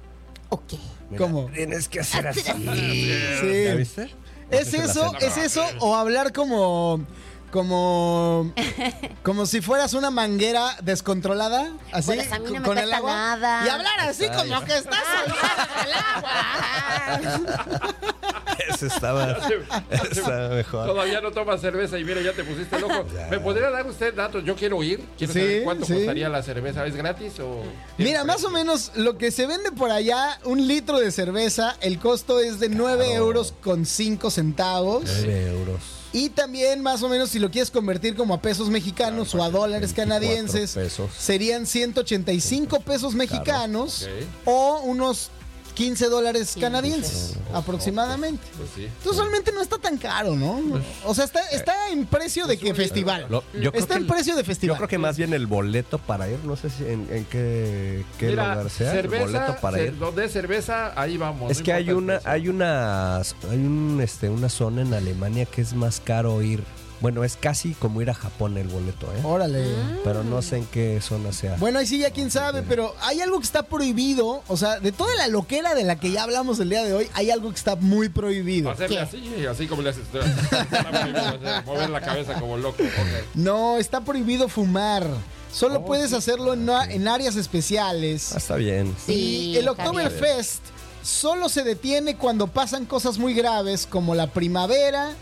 Ok. 0.50 0.74
Mira, 1.10 1.18
¿Cómo? 1.26 1.50
Tienes 1.54 1.88
que 1.88 2.00
hacer 2.02 2.28
así. 2.28 2.42
Sí. 3.42 3.64
¿Ya 3.66 3.76
viste? 3.76 4.10
¿Es 4.52 4.74
eso? 4.74 5.14
¿Es 5.20 5.38
eso? 5.38 5.64
¿O 5.80 5.96
hablar 5.96 6.34
como. 6.34 7.06
Como. 7.52 8.54
como 9.24 9.46
si 9.46 9.62
fueras 9.62 9.94
una 9.94 10.12
manguera 10.12 10.76
descontrolada? 10.82 11.70
Así. 11.92 12.12
Pues 12.14 12.32
a 12.32 12.40
mí 12.40 12.46
no 12.46 12.60
me 12.60 12.62
con 12.66 12.78
el 12.78 12.92
agua. 12.94 13.12
nada. 13.14 13.66
Y 13.66 13.70
hablar 13.70 14.00
así 14.02 14.26
Ay. 14.26 14.38
como 14.50 14.64
que 14.66 14.78
estás 14.78 15.00
Ah, 15.06 15.26
soltando 15.26 15.74
el 15.86 15.94
agua. 17.54 17.90
Ese 18.70 18.88
estaba, 18.88 19.38
estaba 20.12 20.50
mejor. 20.50 20.86
Todavía 20.86 21.22
no 21.22 21.32
tomas 21.32 21.60
cerveza 21.62 21.98
y 21.98 22.04
mira, 22.04 22.22
ya 22.22 22.34
te 22.34 22.44
pusiste 22.44 22.80
loco. 22.80 23.06
¿Me 23.32 23.40
podría 23.40 23.70
dar 23.70 23.88
usted 23.88 24.14
datos? 24.14 24.44
Yo 24.44 24.56
quiero 24.56 24.84
ir. 24.84 25.04
Quiero 25.18 25.34
Sí, 25.34 25.40
saber 25.40 25.64
cuánto 25.64 25.86
sí. 25.86 25.94
costaría 25.96 26.30
la 26.30 26.44
cerveza. 26.44 26.86
¿Es 26.86 26.96
gratis 26.96 27.40
o.? 27.40 27.64
Mira, 27.98 28.24
más 28.26 28.44
o 28.44 28.50
menos 28.52 28.92
lo 28.96 29.18
que 29.18 29.32
se 29.32 29.48
vende 29.48 29.72
por 29.72 29.92
allá, 29.92 30.40
un 30.44 30.68
litro 30.68 31.00
de 31.00 31.12
cerveza, 31.12 31.76
el 31.82 32.00
costo 32.00 32.40
es 32.40 32.60
de 32.60 32.70
9 32.70 33.14
euros 33.14 33.54
con 33.64 33.86
5 33.86 34.30
centavos. 34.30 35.04
9 35.06 35.48
euros. 35.58 35.80
Y 36.12 36.30
también 36.30 36.82
más 36.82 37.04
o 37.04 37.10
menos 37.10 37.30
si 37.30 37.40
lo 37.40 37.52
quieres 37.52 37.70
convertir 37.70 38.16
como 38.16 38.34
a 38.34 38.42
pesos 38.42 38.70
mexicanos 38.70 39.36
o 39.36 39.44
a 39.44 39.50
dólares 39.50 39.94
24 39.94 40.04
canadienses, 40.04 40.74
pesos. 40.74 41.12
serían 41.18 41.68
185 41.68 42.80
pesos 42.82 43.14
mexicanos 43.14 44.08
o 44.46 44.82
unos 44.84 45.30
15 45.80 46.10
dólares 46.10 46.58
canadienses 46.60 47.36
aproximadamente. 47.54 48.46
Pues 48.58 48.70
sí. 48.76 48.84
Entonces 48.84 49.18
realmente 49.22 49.54
no 49.54 49.62
está 49.62 49.78
tan 49.78 49.98
caro, 49.98 50.36
¿no? 50.36 50.62
O 51.06 51.16
sea, 51.16 51.24
está, 51.24 51.40
está 51.52 51.88
en 51.90 52.06
precio 52.06 52.48
de 52.48 52.58
que 52.58 52.74
festival. 52.74 53.28
Lo- 53.30 53.46
yo 53.54 53.72
creo 53.72 53.82
está 53.82 53.94
que 53.94 54.00
en 54.00 54.02
el- 54.02 54.08
precio 54.08 54.36
de 54.36 54.42
Yo 54.42 54.46
festival. 54.46 54.76
creo 54.76 54.90
que 54.90 54.98
más 54.98 55.16
bien 55.18 55.34
el 55.34 55.48
boleto 55.48 55.98
para 55.98 56.28
ir, 56.30 56.38
no 56.44 56.58
sé 56.58 56.70
si 56.70 56.84
en, 56.84 57.08
en 57.10 57.24
qué, 57.26 58.04
qué 58.18 58.28
Mira, 58.28 58.50
lugar 58.56 58.70
sea, 58.70 58.92
cerveza, 58.92 59.24
el 59.24 59.32
boleto 59.32 59.56
para 59.62 59.82
ir. 59.82 59.98
donde 59.98 60.26
es 60.26 60.34
cerveza, 60.34 60.92
ahí 61.02 61.16
vamos. 61.18 61.50
Es 61.50 61.60
no 61.60 61.64
que 61.64 61.72
hay 61.72 61.90
importa 61.90 61.98
el 61.98 62.04
una, 62.04 62.14
precio. 62.16 62.32
hay 62.32 62.48
unas, 62.50 63.36
hay 63.50 63.58
un, 63.58 64.00
este, 64.04 64.30
una 64.30 64.50
zona 64.50 64.82
en 64.82 64.94
Alemania 64.94 65.46
que 65.46 65.62
es 65.62 65.74
más 65.74 66.02
caro 66.02 66.42
ir. 66.42 66.62
Bueno, 67.02 67.24
es 67.24 67.38
casi 67.38 67.74
como 67.76 68.02
ir 68.02 68.10
a 68.10 68.14
Japón 68.14 68.58
el 68.58 68.68
boleto, 68.68 69.08
¿eh? 69.14 69.20
Órale. 69.24 69.64
Pero 70.04 70.24
no 70.24 70.42
sé 70.42 70.58
en 70.58 70.66
qué 70.66 71.00
zona 71.02 71.32
sea. 71.32 71.56
Bueno, 71.58 71.80
ahí 71.80 71.86
sí 71.88 71.98
ya 72.00 72.12
quién 72.12 72.30
sabe, 72.30 72.62
pero 72.62 72.94
hay 73.02 73.22
algo 73.22 73.38
que 73.40 73.46
está 73.46 73.64
prohibido. 73.64 74.44
O 74.48 74.58
sea, 74.58 74.80
de 74.80 74.92
toda 74.92 75.16
la 75.16 75.28
loquera 75.28 75.76
de 75.76 75.84
la 75.86 75.96
que 75.98 76.12
ya 76.12 76.24
hablamos 76.24 76.60
el 76.60 76.70
día 76.70 76.84
de 76.84 76.94
hoy, 76.94 77.10
hay 77.14 77.32
algo 77.32 77.50
que 77.52 77.56
está 77.56 77.76
muy 77.78 78.10
prohibido. 78.10 78.70
Hacerle 78.72 78.98
¿Qué? 78.98 79.02
así, 79.02 79.46
así 79.46 79.68
como 79.68 79.82
le 79.82 79.92
haces. 79.92 80.04
Está 80.14 80.90
prohibido 80.92 81.20
hacer- 81.26 81.66
Mover 81.66 81.90
la 81.90 82.02
cabeza 82.02 82.34
como 82.40 82.58
loco. 82.58 82.84
No, 83.34 83.78
está 83.78 84.02
prohibido 84.02 84.48
fumar. 84.50 85.06
Solo 85.52 85.80
Oh, 85.80 85.86
puedes 85.86 86.14
hacerlo 86.14 86.54
en, 86.54 86.70
en 86.70 87.08
áreas 87.08 87.36
especiales. 87.36 88.34
Ah, 88.34 88.38
está 88.38 88.56
bien. 88.56 88.94
Sí, 89.06 89.14
y 89.54 89.58
el. 89.58 89.68
Oktoberfest 89.70 90.62
solo 91.02 91.50
se 91.50 91.64
detiene 91.64 92.18
cuando 92.18 92.48
pasan 92.48 92.86
cosas 92.86 93.18
muy 93.18 93.34
graves 93.34 93.88
como 93.90 94.14
la 94.16 94.28
primavera. 94.28 95.14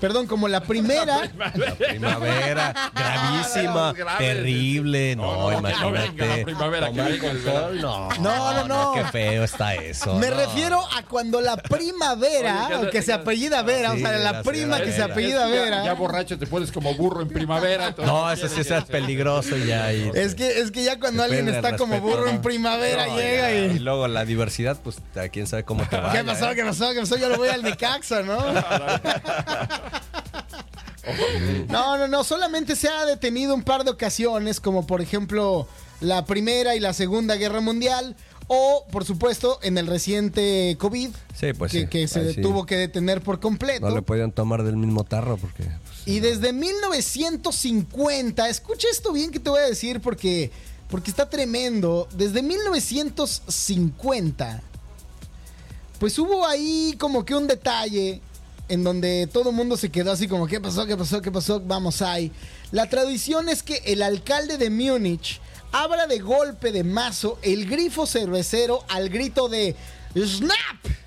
Perdón, 0.00 0.26
como 0.26 0.46
la 0.48 0.60
primera. 0.62 1.28
La 1.54 1.74
primavera, 1.74 2.90
gravísima, 2.94 3.86
Las 3.88 3.94
graves. 3.96 4.18
terrible. 4.18 5.16
No, 5.16 5.52
imagínate. 5.52 6.26
la 6.38 6.44
primavera, 6.44 6.90
que 6.92 7.32
no, 7.80 8.08
No, 8.20 8.52
no, 8.54 8.64
no. 8.68 8.92
Qué 8.94 9.04
feo 9.10 9.44
está 9.44 9.74
eso. 9.74 10.14
Me 10.16 10.30
no. 10.30 10.36
refiero 10.36 10.80
a 10.96 11.02
cuando 11.04 11.40
la 11.40 11.56
primavera, 11.56 12.68
Oye, 12.68 12.80
que- 12.86 12.90
que 12.98 13.02
se 13.02 13.12
apellida 13.12 13.62
Vera, 13.62 13.92
Sí, 13.92 14.02
o 14.02 14.06
sea, 14.06 14.18
la 14.18 14.32
la 14.32 14.42
prima 14.42 14.80
que 14.80 14.92
se 14.92 15.02
apellida 15.02 15.46
Vera. 15.46 15.84
Ya 15.84 15.94
borracho 15.94 16.38
te 16.38 16.46
pones 16.46 16.70
como 16.70 16.94
burro 16.94 17.22
en 17.22 17.28
primavera. 17.28 17.94
No, 17.98 18.30
eso 18.30 18.48
sí 18.48 18.60
es 18.60 18.84
peligroso 18.84 19.56
ya. 19.56 19.86
ahí. 19.86 20.10
Es 20.14 20.34
que, 20.34 20.60
es 20.60 20.70
que 20.70 20.84
ya 20.84 20.98
cuando 21.00 21.22
alguien 21.24 21.48
está 21.48 21.76
como 21.76 22.00
burro 22.00 22.28
en 22.28 22.40
primavera 22.42 23.06
No, 23.06 23.16
llega 23.16 23.50
ya. 23.50 23.54
y. 23.66 23.76
Y 23.76 23.78
luego 23.80 24.06
la 24.08 24.24
diversidad, 24.24 24.78
pues 24.82 24.96
a 25.16 25.28
quién 25.28 25.46
sabe 25.46 25.64
cómo 25.64 25.84
te 25.88 25.96
va. 25.96 26.12
¿Qué 26.12 26.22
pasó? 26.24 26.50
¿Qué 26.54 26.64
pasó? 26.64 26.90
¿Qué 26.92 27.00
pasó? 27.00 27.16
Yo 27.16 27.28
lo 27.28 27.36
voy 27.36 27.48
al 27.48 27.62
Necaxa, 27.62 28.22
¿no? 28.22 28.38
No, 31.68 31.96
no, 31.98 32.08
no. 32.08 32.24
Solamente 32.24 32.74
se 32.76 32.88
ha 32.88 33.04
detenido 33.06 33.54
un 33.54 33.62
par 33.62 33.84
de 33.84 33.90
ocasiones, 33.90 34.60
como 34.60 34.86
por 34.86 35.00
ejemplo 35.00 35.66
la 36.00 36.24
Primera 36.24 36.74
y 36.76 36.80
la 36.80 36.92
Segunda 36.92 37.36
Guerra 37.36 37.60
Mundial, 37.60 38.16
o 38.46 38.86
por 38.90 39.04
supuesto 39.04 39.58
en 39.62 39.76
el 39.78 39.86
reciente 39.86 40.76
COVID, 40.78 41.10
Sí, 41.38 41.52
pues 41.52 41.72
que, 41.72 41.80
sí. 41.82 41.86
que 41.88 42.08
se 42.08 42.34
sí. 42.34 42.40
tuvo 42.40 42.64
que 42.66 42.76
detener 42.76 43.20
por 43.20 43.40
completo. 43.40 43.88
No 43.88 43.94
le 43.94 44.02
podían 44.02 44.32
tomar 44.32 44.62
del 44.62 44.76
mismo 44.76 45.04
tarro 45.04 45.36
porque. 45.36 45.64
pues, 45.64 46.02
Y 46.06 46.20
desde 46.20 46.52
1950, 46.52 48.48
escucha 48.48 48.88
esto 48.90 49.12
bien 49.12 49.30
que 49.30 49.40
te 49.40 49.50
voy 49.50 49.60
a 49.60 49.64
decir 49.66 50.00
porque, 50.00 50.50
porque 50.88 51.10
está 51.10 51.28
tremendo. 51.28 52.08
Desde 52.14 52.42
1950, 52.42 54.62
pues 55.98 56.18
hubo 56.18 56.46
ahí 56.46 56.94
como 56.98 57.24
que 57.24 57.34
un 57.34 57.46
detalle 57.48 58.20
en 58.68 58.84
donde 58.84 59.28
todo 59.32 59.50
el 59.50 59.56
mundo 59.56 59.76
se 59.76 59.90
quedó 59.90 60.12
así 60.12 60.28
como, 60.28 60.46
¿qué 60.46 60.60
pasó? 60.60 60.86
¿Qué 60.86 60.96
pasó? 60.96 61.20
¿Qué 61.20 61.32
pasó? 61.32 61.60
Vamos 61.60 62.02
ahí. 62.02 62.30
La 62.70 62.88
tradición 62.88 63.48
es 63.48 63.62
que 63.62 63.82
el 63.86 64.02
alcalde 64.02 64.58
de 64.58 64.70
Múnich 64.70 65.40
abra 65.72 66.06
de 66.06 66.18
golpe 66.18 66.72
de 66.72 66.84
mazo 66.84 67.38
el 67.42 67.68
grifo 67.68 68.06
cervecero 68.06 68.84
al 68.88 69.08
grito 69.08 69.48
de 69.48 69.74
¡Snap! 70.16 70.98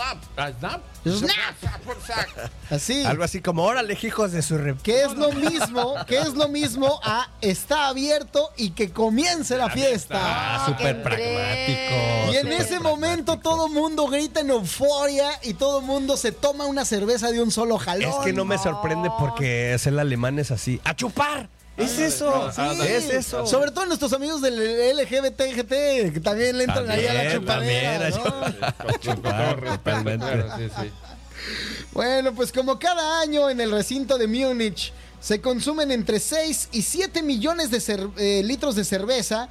Snap. 0.00 0.18
Ah, 0.36 0.50
Snap. 0.58 0.82
Snap. 1.04 2.50
Así. 2.70 3.04
Algo 3.04 3.24
así 3.24 3.40
como, 3.40 3.64
órale, 3.64 3.98
hijos 4.00 4.32
de 4.32 4.42
su 4.42 4.56
re... 4.56 4.76
Que 4.82 5.02
es 5.02 5.14
lo 5.14 5.32
mismo, 5.32 5.94
que 6.06 6.18
es 6.18 6.34
lo 6.34 6.48
mismo 6.48 7.00
a 7.02 7.28
está 7.40 7.88
abierto 7.88 8.50
y 8.56 8.70
que 8.70 8.90
comience 8.90 9.56
la 9.56 9.68
fiesta. 9.68 10.18
Ah, 10.20 10.64
qué 10.66 10.72
súper 10.72 11.02
pragmático. 11.02 12.32
Y 12.32 12.36
en 12.36 12.52
ese 12.52 12.80
momento 12.80 13.38
todo 13.38 13.68
mundo 13.68 14.06
grita 14.06 14.40
en 14.40 14.50
euforia 14.50 15.30
y 15.42 15.54
todo 15.54 15.80
mundo 15.80 16.16
se 16.16 16.32
toma 16.32 16.66
una 16.66 16.84
cerveza 16.84 17.30
de 17.30 17.42
un 17.42 17.50
solo 17.50 17.78
jalón. 17.78 18.10
Es 18.10 18.16
que 18.24 18.32
no 18.32 18.44
me 18.44 18.58
sorprende 18.58 19.10
porque 19.18 19.74
es 19.74 19.86
el 19.86 19.98
alemán 19.98 20.38
es 20.38 20.50
así. 20.50 20.80
¡A 20.84 20.94
chupar! 20.94 21.48
Es 21.80 21.98
eso, 21.98 22.50
Sí. 22.54 22.62
es 22.86 23.10
eso. 23.10 23.46
Sobre 23.46 23.70
todo 23.70 23.86
nuestros 23.86 24.12
amigos 24.12 24.40
del 24.42 24.56
LGBT, 24.56 26.12
que 26.12 26.20
también 26.22 26.58
le 26.58 26.64
entran 26.64 26.90
ahí 26.90 27.06
a 27.06 27.14
la 27.14 27.32
chupadera, 27.32 28.10
también, 29.82 30.20
¿no? 30.20 30.56
Sí, 30.56 30.68
sí. 30.80 30.90
Bueno, 31.92 32.34
pues 32.34 32.52
como 32.52 32.78
cada 32.78 33.20
año 33.20 33.48
en 33.50 33.60
el 33.60 33.70
recinto 33.70 34.18
de 34.18 34.26
Múnich 34.26 34.92
se 35.20 35.40
consumen 35.40 35.90
entre 35.90 36.20
6 36.20 36.68
y 36.72 36.82
7 36.82 37.22
millones 37.22 37.70
de 37.70 38.10
eh, 38.18 38.42
litros 38.44 38.74
de 38.74 38.84
cerveza 38.84 39.48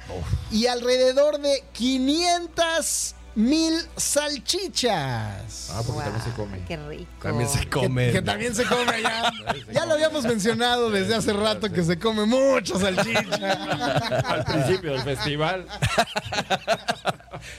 y 0.50 0.66
alrededor 0.66 1.38
de 1.40 1.62
500 1.72 3.14
mil 3.34 3.74
salchichas. 3.96 5.70
Ah, 5.70 5.82
porque 5.86 6.02
también 6.02 6.24
se 6.24 6.30
come. 6.32 6.64
Qué 6.66 6.76
rico. 6.76 7.10
También 7.22 7.48
se 7.48 7.60
Que- 7.60 7.68
come. 7.70 8.12
Que, 8.12 8.22
también 8.22 8.54
se 8.54 8.64
come 8.64 8.90
allá. 8.92 9.32
Ya 9.72 9.86
lo 9.86 9.94
habíamos 9.94 10.24
mencionado 10.24 10.90
desde 10.90 11.14
hace 11.14 11.32
rato 11.32 11.70
que 11.72 11.84
se 11.84 11.98
come 11.98 12.24
mucho 12.26 12.78
salchicha. 12.78 14.22
Al 14.26 14.44
principio 14.44 14.92
del 14.92 15.02
festival. 15.02 15.66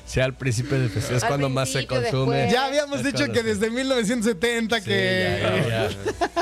Sí, 0.05 0.19
al 0.19 0.33
principio 0.33 0.77
del 0.79 0.89
festival 0.89 1.17
es 1.17 1.23
Al 1.23 1.29
cuando 1.29 1.49
más 1.49 1.69
se 1.71 1.87
consume. 1.87 2.37
después. 2.37 2.51
Ya 2.53 2.65
habíamos 2.65 2.99
Es 2.99 3.05
dicho 3.05 3.31
que 3.31 3.41
desde 3.43 3.69
1970 3.69 4.77
Sí, 4.79 4.83
que... 4.85 5.39
ya, 5.41 5.67
ya, 5.67 5.89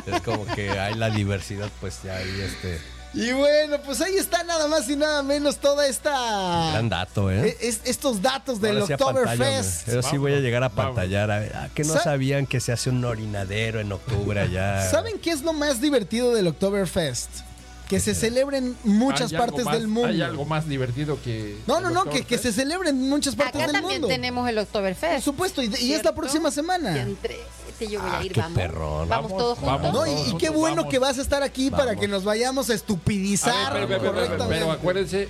ya. 0.07 0.15
Es 0.15 0.21
como 0.23 0.45
que 0.47 0.71
hay 0.71 0.95
la 0.95 1.09
diversidad, 1.09 1.69
pues 1.79 2.01
ya 2.03 2.15
ahí 2.15 2.41
este. 2.41 2.79
Y 3.13 3.31
bueno, 3.31 3.77
pues 3.85 4.01
ahí 4.01 4.15
está 4.17 4.43
nada 4.43 4.67
más 4.67 4.87
y 4.87 4.95
nada 4.95 5.23
menos 5.23 5.57
toda 5.57 5.87
esta... 5.87 6.11
Gran 6.71 6.89
dato, 6.89 7.31
¿eh? 7.31 7.57
e- 7.59 7.67
es- 7.67 7.81
estos 7.85 8.21
datos 8.21 8.61
del 8.61 8.81
Oktoberfest. 8.83 9.89
Yo 9.91 10.01
sí 10.03 10.17
voy 10.17 10.33
a 10.33 10.39
llegar 10.39 10.63
a 10.63 10.69
pantallar. 10.69 11.31
A 11.31 11.37
ah, 11.55 11.69
que 11.73 11.83
no 11.83 11.93
Sa- 11.93 12.03
sabían 12.03 12.45
que 12.45 12.59
se 12.59 12.71
hace 12.71 12.91
un 12.91 13.03
orinadero 13.03 13.79
en 13.79 13.91
octubre 13.91 14.39
allá. 14.39 14.87
¿Saben 14.89 15.17
qué 15.19 15.31
es 15.31 15.41
lo 15.41 15.53
más 15.53 15.81
divertido 15.81 16.33
del 16.35 16.47
Oktoberfest? 16.47 17.29
que 17.89 17.99
se 17.99 18.13
celebren 18.13 18.77
muchas 18.83 19.33
partes 19.33 19.65
más- 19.65 19.73
del 19.73 19.87
mundo. 19.87 20.09
Hay 20.09 20.21
algo 20.21 20.45
más 20.45 20.69
divertido 20.69 21.17
que. 21.23 21.57
No, 21.65 21.79
no, 21.81 21.89
no, 21.89 22.03
que, 22.05 22.23
que 22.23 22.37
se 22.37 22.53
celebren 22.53 22.95
en 22.95 23.09
muchas 23.09 23.35
partes 23.35 23.55
Acá 23.55 23.65
del 23.65 23.81
también 23.81 24.01
mundo. 24.01 24.07
tenemos 24.15 24.47
el 24.47 24.53
Por 24.57 24.63
Oktoberfest. 24.65 25.25
supuesto, 25.25 25.63
y, 25.63 25.73
y 25.81 25.93
es 25.93 26.03
la 26.03 26.13
próxima 26.13 26.49
Y 26.49 26.51
semana. 26.51 27.01
entre 27.01 27.39
este 27.79 27.93
yo 27.93 28.01
voy 28.01 28.09
Ah, 28.13 28.19
a 28.19 28.23
ir, 28.25 28.31
qué 28.33 28.41
vamos. 28.41 28.57
perrón. 28.57 29.09
Vamos, 29.09 29.31
Vamos, 29.31 29.37
todos 29.37 29.57
juntos. 29.59 29.81
vamos. 29.81 29.93
No, 29.93 30.07
y, 30.07 30.37
qué 30.37 30.49
bueno 30.49 30.77
vamos. 30.77 30.91
que 30.91 30.99
vas 30.99 31.17
a 31.17 31.21
estar 31.21 31.43
aquí 31.43 31.71
para 31.71 31.95
que 31.95 32.07
nos 32.07 32.23
vayamos 32.23 32.69
a 32.69 32.73
A 32.73 32.75
estupidizar 32.75 33.73
ver, 33.73 33.87
pero, 33.87 33.87
pero, 33.87 33.99
pero, 33.99 34.13
correctamente. 34.13 34.59
pero 34.59 34.71
acuérdense, 34.71 35.29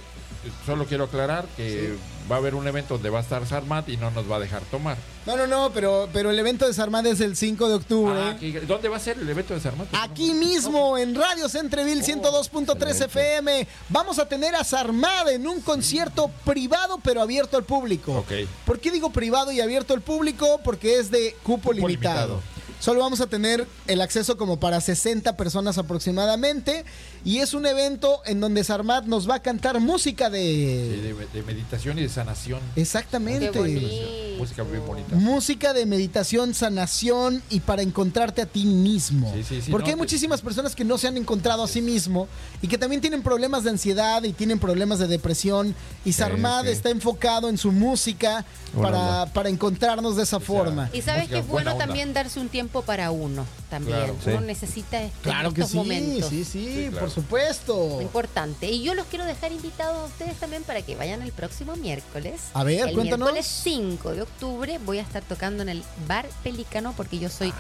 solo 0.66 0.86
quiero 0.86 1.04
aclarar 1.06 1.46
que 1.56 1.96
va 2.30 2.36
a 2.36 2.40
haber 2.40 2.56
un 2.56 2.68
evento 2.68 2.96
donde 2.96 3.10
va 3.10 3.20
a 3.20 3.22
estar 3.22 3.46
Sarmat 3.48 3.88
y 3.90 3.98
no 3.98 4.12
nos 4.12 4.30
va 4.30 4.36
a 4.38 4.40
dejar 4.40 4.62
tomar. 4.64 4.98
No, 5.26 5.36
no, 5.38 5.48
no, 5.48 5.72
pero, 5.74 6.08
pero 6.14 6.32
el 6.32 6.40
evento 6.40 6.66
de 6.68 6.74
Sarmad 6.74 7.06
es 7.08 7.20
el 7.22 7.36
5 7.36 7.68
de 7.70 7.76
octubre. 7.76 8.20
Ah, 8.20 8.30
aquí- 8.32 8.52
¿Dónde 8.52 8.88
va 8.90 8.98
a 8.98 9.00
ser 9.00 9.18
el 9.20 9.30
evento 9.30 9.54
de 9.54 9.60
Sarmat? 9.60 9.88
Aquí 9.94 10.34
mismo, 10.34 10.98
en 10.98 11.16
Radio 11.16 11.48
Centreville 11.50 12.02
102.3 12.04 13.02
FM, 13.06 13.68
vamos 13.90 14.20
a 14.20 14.28
tener 14.28 14.56
a 14.56 14.64
Sarmad 14.64 15.30
en 15.30 15.48
un 15.48 15.62
concierto 15.62 16.30
privado 16.46 17.00
pero 17.04 17.22
abierto 17.22 17.58
al 17.58 17.64
público. 17.64 18.14
Ok. 18.14 18.32
¿Por 18.66 18.80
qué 18.80 18.92
digo 18.92 19.10
privado 19.12 19.52
y 19.52 19.62
abierto 19.62 19.94
al 19.94 20.02
público? 20.02 20.60
Porque 20.64 21.00
es 21.00 21.12
de 21.12 21.36
cupo, 21.44 21.74
limitado. 21.74 21.90
limitado. 22.38 22.60
Solo 22.80 23.02
vamos 23.02 23.20
a 23.20 23.28
tener 23.28 23.68
el 23.88 24.00
acceso 24.00 24.38
como 24.38 24.58
para 24.58 24.80
60 24.80 25.36
personas 25.36 25.78
aproximadamente. 25.78 26.86
Y 27.26 27.40
es 27.40 27.54
un 27.54 27.66
evento 27.66 28.22
en 28.26 28.40
donde 28.40 28.64
Sarmad 28.64 29.04
nos 29.04 29.30
va 29.30 29.36
a 29.36 29.42
cantar 29.42 29.80
música 29.80 30.28
Sí, 30.28 30.32
de... 30.34 31.02
de, 31.14 31.28
de 31.34 31.44
meditación 31.44 32.00
y 32.00 32.04
de 32.04 32.10
sanación. 32.10 32.60
Exactamente. 32.76 33.52
Qué. 33.52 34.36
Música 34.40 34.64
bien 34.64 34.86
bonita. 34.88 35.16
Música 35.16 35.74
de 35.74 35.86
meditación, 35.86 36.54
sanación 36.54 37.44
y 37.50 37.60
para 37.60 37.82
encontrarte 37.82 38.42
a 38.42 38.46
ti 38.46 38.64
mismo. 38.66 39.32
Sí, 39.36 39.44
sí, 39.44 39.62
sí, 39.62 39.72
Porque 39.72 39.88
no, 39.88 39.90
hay 39.90 39.94
te- 39.96 39.98
muchísimas 39.98 40.42
personas 40.42 40.76
que 40.76 40.86
no 40.86 40.98
se 40.98 41.08
han 41.10 41.18
encontrado 41.18 41.64
a 41.64 41.68
sí 41.68 41.82
mismo 41.82 42.28
y 42.62 42.68
que 42.70 42.78
también 42.78 43.02
tienen 43.02 43.22
problemas 43.22 43.66
de 43.66 43.72
ansiedad 43.72 44.24
y 44.24 44.32
tienen 44.32 44.58
problemas 44.60 45.00
de 45.00 45.08
depresión. 45.08 45.76
Y 46.06 46.14
Sarmad 46.14 46.68
está 46.68 46.90
enfocado 46.90 47.50
en 47.50 47.58
su 47.58 47.74
música 47.74 48.46
para, 48.82 49.26
para 49.34 49.50
encontrarnos 49.50 50.16
de 50.16 50.24
esa 50.24 50.40
forma. 50.40 50.90
Y 50.94 51.02
sabes 51.02 51.28
que 51.28 51.40
es 51.40 51.48
bueno 51.48 51.76
también 51.76 52.14
darse 52.14 52.40
un 52.40 52.48
tiempo 52.48 52.82
para 52.84 53.12
uno 53.12 53.46
también. 53.70 53.98
Claro, 53.98 54.16
uno 54.26 54.40
sí. 54.40 54.46
necesita 54.46 55.02
este, 55.02 55.20
Claro 55.22 55.54
que 55.54 55.62
estos 55.62 55.72
sí, 55.72 55.78
momentos. 55.78 56.30
sí, 56.30 56.44
sí, 56.44 56.66
Sí, 56.74 56.82
claro. 56.90 57.00
por 57.00 57.10
supuesto. 57.12 58.02
Importante. 58.02 58.68
Y 58.70 58.84
yo 58.84 58.94
los 58.96 59.06
quiero 59.08 59.26
dejar 59.26 59.52
invitados 59.52 59.98
a 59.98 60.06
ustedes 60.06 60.36
también 60.38 60.64
para 60.64 60.82
que 60.82 60.96
vayan 60.96 61.22
el 61.22 61.32
próximo 61.32 61.76
miércoles. 61.76 62.42
A 62.54 62.64
ver, 62.64 62.90
el 62.90 62.96
cuéntanos. 62.96 63.28
miércoles 63.32 63.46
5 63.64 64.14
de 64.16 64.22
octubre 64.24 64.80
voy 64.86 64.98
a 65.00 65.02
estar 65.02 65.22
tocando 65.24 65.64
en 65.64 65.70
el 65.70 65.84
Bar 66.08 66.28
Pelícano 66.44 66.94
porque 66.98 67.20
yo 67.20 67.30
soy 67.30 67.54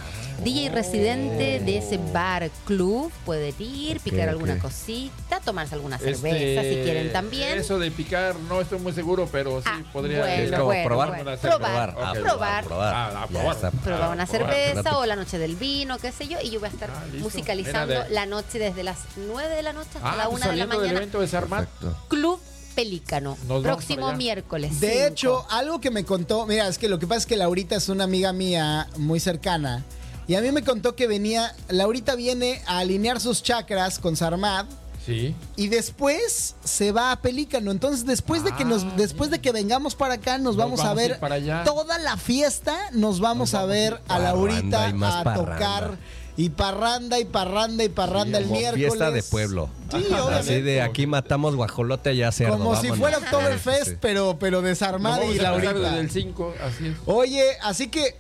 DJ 0.44 0.70
residente 0.70 1.60
de 1.60 1.78
ese 1.78 1.98
bar 2.12 2.50
club. 2.66 3.12
Pueden 3.26 3.54
ir, 3.60 4.00
picar 4.00 4.24
ok. 4.30 4.30
alguna 4.30 4.60
cosita, 4.60 5.40
tomarse 5.44 5.76
alguna 5.76 5.98
cerveza 5.98 6.62
Este, 6.62 6.76
si 6.76 6.82
quieren 6.84 7.12
también. 7.12 7.58
Eso 7.58 7.78
de 7.80 7.92
picar, 7.92 8.36
no 8.48 8.62
estoy 8.62 8.80
muy 8.80 8.94
seguro, 8.94 9.28
pero 9.32 9.60
sí 9.62 9.68
Ah, 9.70 9.82
podría. 9.94 10.20
bueno, 10.20 10.34
Es 10.44 10.52
como 10.52 10.66
bueno, 10.66 10.84
probar, 10.86 11.08
bueno. 11.10 11.24
una 11.24 11.38
Probar, 11.38 11.92
cerveza. 11.92 12.08
Ah, 12.08 12.12
Ok. 12.12 12.20
probar. 12.20 12.66
probar. 12.66 12.94
Ah, 12.96 13.10
ah, 13.14 13.22
Ya 13.22 13.28
probar. 13.28 13.56
está. 13.56 13.72
probar 13.72 14.02
Ah, 14.04 14.10
una 14.14 14.26
probar. 14.26 14.54
cerveza 14.54 14.98
o 14.98 15.06
la 15.06 15.16
noche 15.16 15.38
del 15.38 15.56
vino, 15.56 15.98
qué 16.02 16.12
sé 16.12 16.28
yo, 16.28 16.38
y 16.42 16.50
yo 16.50 16.60
voy 16.60 16.70
a 16.70 16.72
estar 16.72 16.90
Ah, 16.92 17.04
musicalizando 17.20 17.88
Mira, 17.94 18.04
de- 18.06 18.14
la 18.14 18.26
noche 18.26 18.60
desde 18.60 18.84
las 18.84 18.98
9 19.18 19.56
de 19.56 19.64
la 19.64 19.74
noche 19.74 19.90
hasta 19.96 20.12
Ah, 20.12 20.16
la 20.16 20.24
pues 20.30 20.36
1 20.36 20.40
de 20.40 20.46
la 20.46 20.52
saliendo 20.52 20.74
del 20.76 20.82
mañana. 20.82 20.98
evento 21.00 21.20
de 21.22 21.28
Sarmat. 21.28 21.68
Club 22.08 22.40
Pelícano, 22.76 23.38
Nos 23.48 23.62
próximo 23.64 24.14
miércoles. 24.14 24.80
De 24.80 24.92
5. 24.94 25.08
hecho, 25.08 25.46
algo 25.50 25.82
que 25.82 25.92
me 25.92 26.06
contó, 26.06 26.46
mira, 26.46 26.68
es 26.68 26.78
que 26.78 26.88
lo 26.88 26.98
que 27.00 27.08
pasa 27.08 27.20
es 27.20 27.26
que 27.26 27.36
Laurita 27.36 27.76
es 27.76 27.90
una 27.90 28.06
amiga 28.06 28.32
mía 28.32 28.88
muy 28.98 29.20
cercana. 29.20 29.84
Y 30.28 30.36
a 30.36 30.42
mí 30.42 30.52
me 30.52 30.64
contó 30.64 30.96
que 30.96 31.08
venía, 31.08 31.54
Laurita 31.68 32.16
viene 32.16 32.62
a 32.68 32.78
alinear 32.80 33.20
sus 33.20 33.42
chakras 33.44 34.00
con 34.00 34.16
Sarmad. 34.16 34.66
Sí. 35.10 35.36
Y 35.56 35.68
después 35.68 36.56
se 36.64 36.92
va 36.92 37.12
a 37.12 37.22
Pelícano. 37.22 37.72
Entonces, 37.72 38.06
después 38.06 38.44
de 38.44 38.52
que 38.54 38.64
nos, 38.66 38.84
Ah, 38.84 38.94
después 38.96 39.30
de 39.32 39.40
que 39.40 39.52
vengamos 39.52 39.96
para 39.96 40.14
acá, 40.16 40.38
nos, 40.38 40.56
Nos 40.56 40.58
vamos, 40.58 40.80
a 40.80 40.84
vamos 40.86 41.00
a 41.02 41.04
ir 41.06 41.10
ver 41.12 41.20
para 41.20 41.36
allá. 41.36 41.64
toda 41.66 41.98
la 42.00 42.16
fiesta. 42.18 42.78
Nos 42.94 43.20
vamos, 43.20 43.52
Nos 43.52 43.54
a 43.56 43.60
vamos 43.62 43.72
a 43.72 43.80
ver 43.80 44.02
a 44.08 44.20
Laurita 44.20 44.88
a 44.88 45.24
parranda. 45.24 45.34
tocar. 45.36 45.98
Y 46.38 46.52
parranda 46.52 47.20
y 47.20 47.26
parranda 47.26 47.84
y 47.84 47.90
parranda 47.90 48.38
el 48.38 48.46
Como 48.46 48.58
miércoles. 48.60 48.86
fiesta 48.88 49.12
de 49.12 49.24
pueblo. 49.24 49.70
Sí, 49.92 50.06
Así 50.32 50.62
de 50.62 50.82
aquí 50.82 51.06
matamos 51.06 51.56
guajolote 51.58 52.12
allá 52.12 52.32
cerdo. 52.32 52.58
Como 52.60 52.80
si 52.80 52.88
fuera 52.90 53.18
Oktoberfest, 53.18 53.88
Sí, 53.90 53.96
pero, 54.00 54.38
pero 54.40 54.62
desarmada 54.62 55.26
y 55.26 55.38
Laurita. 55.38 55.74
desde 55.74 56.00
el 56.00 56.10
5, 56.10 56.54
así 56.66 56.88
es. 56.88 56.96
Oye, 57.08 57.44
así 57.62 57.90
que 57.90 58.16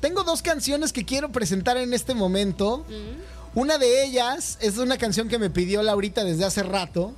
tengo 0.00 0.24
dos 0.24 0.42
canciones 0.42 0.92
que 0.92 1.04
quiero 1.04 1.30
presentar 1.30 1.76
en 1.76 1.94
este 1.94 2.14
momento. 2.14 2.84
Una 3.54 3.76
de 3.76 4.04
ellas 4.04 4.56
es 4.60 4.78
una 4.78 4.96
canción 4.96 5.28
que 5.28 5.38
me 5.38 5.50
pidió 5.50 5.82
Laurita 5.82 6.24
desde 6.24 6.44
hace 6.46 6.62
rato, 6.62 7.12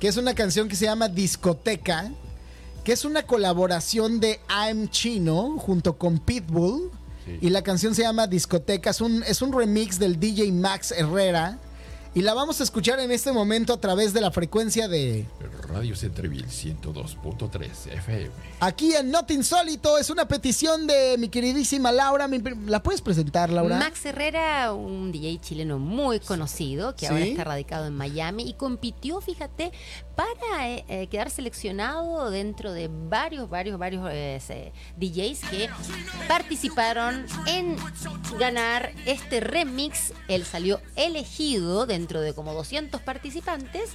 que 0.00 0.08
es 0.08 0.16
una 0.16 0.34
canción 0.34 0.68
que 0.68 0.74
se 0.74 0.86
llama 0.86 1.08
Discoteca, 1.08 2.10
que 2.82 2.92
es 2.92 3.04
una 3.04 3.22
colaboración 3.22 4.18
de 4.18 4.40
I'm 4.48 4.88
Chino 4.88 5.56
junto 5.58 5.96
con 5.96 6.18
Pitbull. 6.18 6.90
Sí. 7.24 7.38
Y 7.40 7.50
la 7.50 7.62
canción 7.62 7.94
se 7.94 8.02
llama 8.02 8.26
Discoteca, 8.26 8.90
es 8.90 9.00
un, 9.00 9.22
es 9.22 9.42
un 9.42 9.52
remix 9.52 9.98
del 10.00 10.18
DJ 10.18 10.50
Max 10.50 10.90
Herrera. 10.90 11.58
Y 12.16 12.22
la 12.22 12.32
vamos 12.32 12.60
a 12.60 12.62
escuchar 12.62 13.00
en 13.00 13.10
este 13.10 13.32
momento 13.32 13.72
a 13.72 13.80
través 13.80 14.12
de 14.12 14.20
la 14.20 14.30
frecuencia 14.30 14.86
de 14.86 15.26
Radio 15.68 15.96
Centreville 15.96 16.46
102.3 16.46 17.92
FM. 17.92 18.30
Aquí 18.60 18.94
en 18.94 19.10
Not 19.10 19.32
Insólito. 19.32 19.98
Es 19.98 20.10
una 20.10 20.28
petición 20.28 20.86
de 20.86 21.16
mi 21.18 21.28
queridísima 21.28 21.90
Laura. 21.90 22.28
¿La 22.68 22.80
puedes 22.84 23.00
presentar, 23.00 23.50
Laura? 23.50 23.78
Max 23.80 24.06
Herrera, 24.06 24.72
un 24.74 25.10
DJ 25.10 25.40
chileno 25.40 25.80
muy 25.80 26.20
conocido 26.20 26.94
que 26.94 27.06
Sí. 27.06 27.12
ahora 27.12 27.24
está 27.24 27.42
radicado 27.44 27.86
en 27.86 27.96
Miami 27.96 28.48
y 28.48 28.52
compitió, 28.54 29.20
fíjate, 29.20 29.72
para 30.14 30.68
eh, 30.68 30.84
eh, 30.88 31.06
quedar 31.08 31.30
seleccionado 31.30 32.30
dentro 32.30 32.72
de 32.72 32.88
varios, 32.90 33.48
varios, 33.48 33.78
varios 33.78 34.08
eh, 34.10 34.72
DJs 34.96 35.40
que 35.50 35.68
participaron 36.28 37.26
en 37.46 37.76
ganar 38.38 38.92
este 39.06 39.40
remix. 39.40 40.12
Él 40.28 40.44
salió 40.44 40.80
elegido 40.96 41.86
dentro 41.86 42.20
de 42.20 42.34
como 42.34 42.52
200 42.54 43.00
participantes 43.00 43.90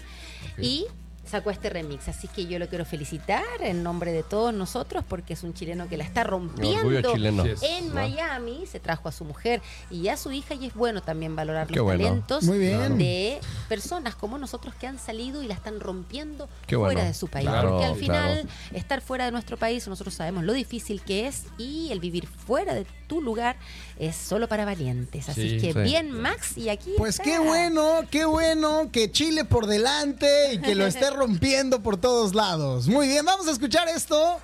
y 0.57 0.87
sacó 1.29 1.51
este 1.51 1.69
remix. 1.69 2.07
Así 2.07 2.27
que 2.27 2.45
yo 2.45 2.59
lo 2.59 2.67
quiero 2.67 2.85
felicitar 2.85 3.43
en 3.61 3.83
nombre 3.83 4.11
de 4.11 4.23
todos 4.23 4.53
nosotros 4.53 5.03
porque 5.07 5.33
es 5.33 5.43
un 5.43 5.53
chileno 5.53 5.87
que 5.87 5.97
la 5.97 6.03
está 6.03 6.23
rompiendo 6.23 7.13
chileno. 7.13 7.43
En 7.45 7.87
¿no? 7.89 7.93
Miami. 7.93 8.65
Se 8.65 8.79
trajo 8.79 9.07
a 9.07 9.11
su 9.11 9.23
mujer 9.25 9.61
y 9.89 10.07
a 10.09 10.17
su 10.17 10.31
hija 10.31 10.53
y 10.55 10.65
es 10.65 10.73
bueno 10.73 11.01
también 11.01 11.35
valorar 11.35 11.67
Qué 11.67 11.75
los 11.75 11.83
bueno. 11.83 12.03
talentos 12.03 12.43
Muy 12.43 12.57
bien. 12.57 12.97
de 12.97 13.39
personas 13.67 14.15
como 14.15 14.37
nosotros 14.37 14.73
que 14.75 14.87
han 14.87 14.99
salido 14.99 15.41
y 15.43 15.47
la 15.47 15.53
están 15.53 15.79
rompiendo 15.79 16.49
Qué 16.67 16.75
fuera 16.75 16.93
bueno. 16.95 17.07
de 17.07 17.13
su 17.13 17.27
país. 17.27 17.47
Claro, 17.47 17.69
porque 17.69 17.85
al 17.85 17.95
final 17.95 18.41
claro. 18.41 18.49
estar 18.77 19.01
fuera 19.01 19.25
de 19.25 19.31
nuestro 19.31 19.57
país 19.57 19.87
nosotros 19.87 20.13
sabemos 20.13 20.43
lo 20.43 20.53
difícil 20.53 21.01
que 21.01 21.27
es 21.27 21.43
y 21.57 21.91
el 21.91 21.99
vivir 21.99 22.27
fuera 22.27 22.73
de 22.73 22.85
tu 23.07 23.21
lugar 23.21 23.57
es 23.99 24.15
solo 24.15 24.47
para 24.47 24.65
valientes. 24.65 25.29
Así 25.29 25.49
Sí, 25.49 25.57
que 25.59 25.73
sí. 25.73 25.79
bien 25.79 26.11
Max 26.11 26.57
y 26.57 26.69
aquí 26.69 26.93
Pues 26.97 27.11
está. 27.19 27.23
qué 27.23 27.39
bueno, 27.39 28.01
qué 28.09 28.25
bueno 28.25 28.89
que 28.91 29.11
Chile 29.11 29.45
por 29.45 29.67
delante 29.67 30.53
y 30.53 30.59
que 30.61 30.73
lo 30.75 30.85
esté 30.87 31.09
rompiendo 31.11 31.81
por 31.83 31.97
todos 31.97 32.33
lados. 32.33 32.87
Muy 32.87 33.07
bien, 33.07 33.25
vamos 33.25 33.47
a 33.47 33.51
escuchar 33.51 33.87
esto. 33.89 34.39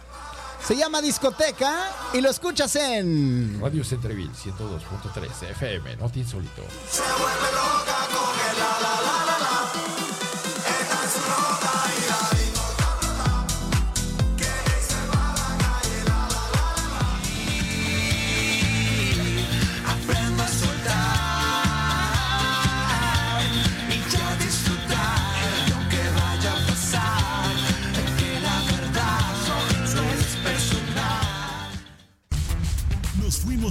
Se 0.68 0.76
llama 0.76 1.00
Discoteca 1.02 1.92
y 2.14 2.22
lo 2.22 2.30
escuchas 2.32 2.76
en... 2.76 3.60
Radio 3.62 3.84
Centreville 3.84 4.32
102.3 4.32 5.50
FM, 5.52 5.96
no 5.98 6.10
te 6.10 6.20
insólito. 6.20 6.64
Nos 6.64 7.95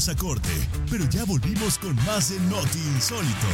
a 0.08 0.14
corte, 0.16 0.50
pero 0.90 1.04
ya 1.08 1.24
volvimos 1.24 1.78
con 1.78 1.94
más 2.04 2.28
de 2.28 2.38
Noti 2.40 2.78
Insólito. 2.78 3.46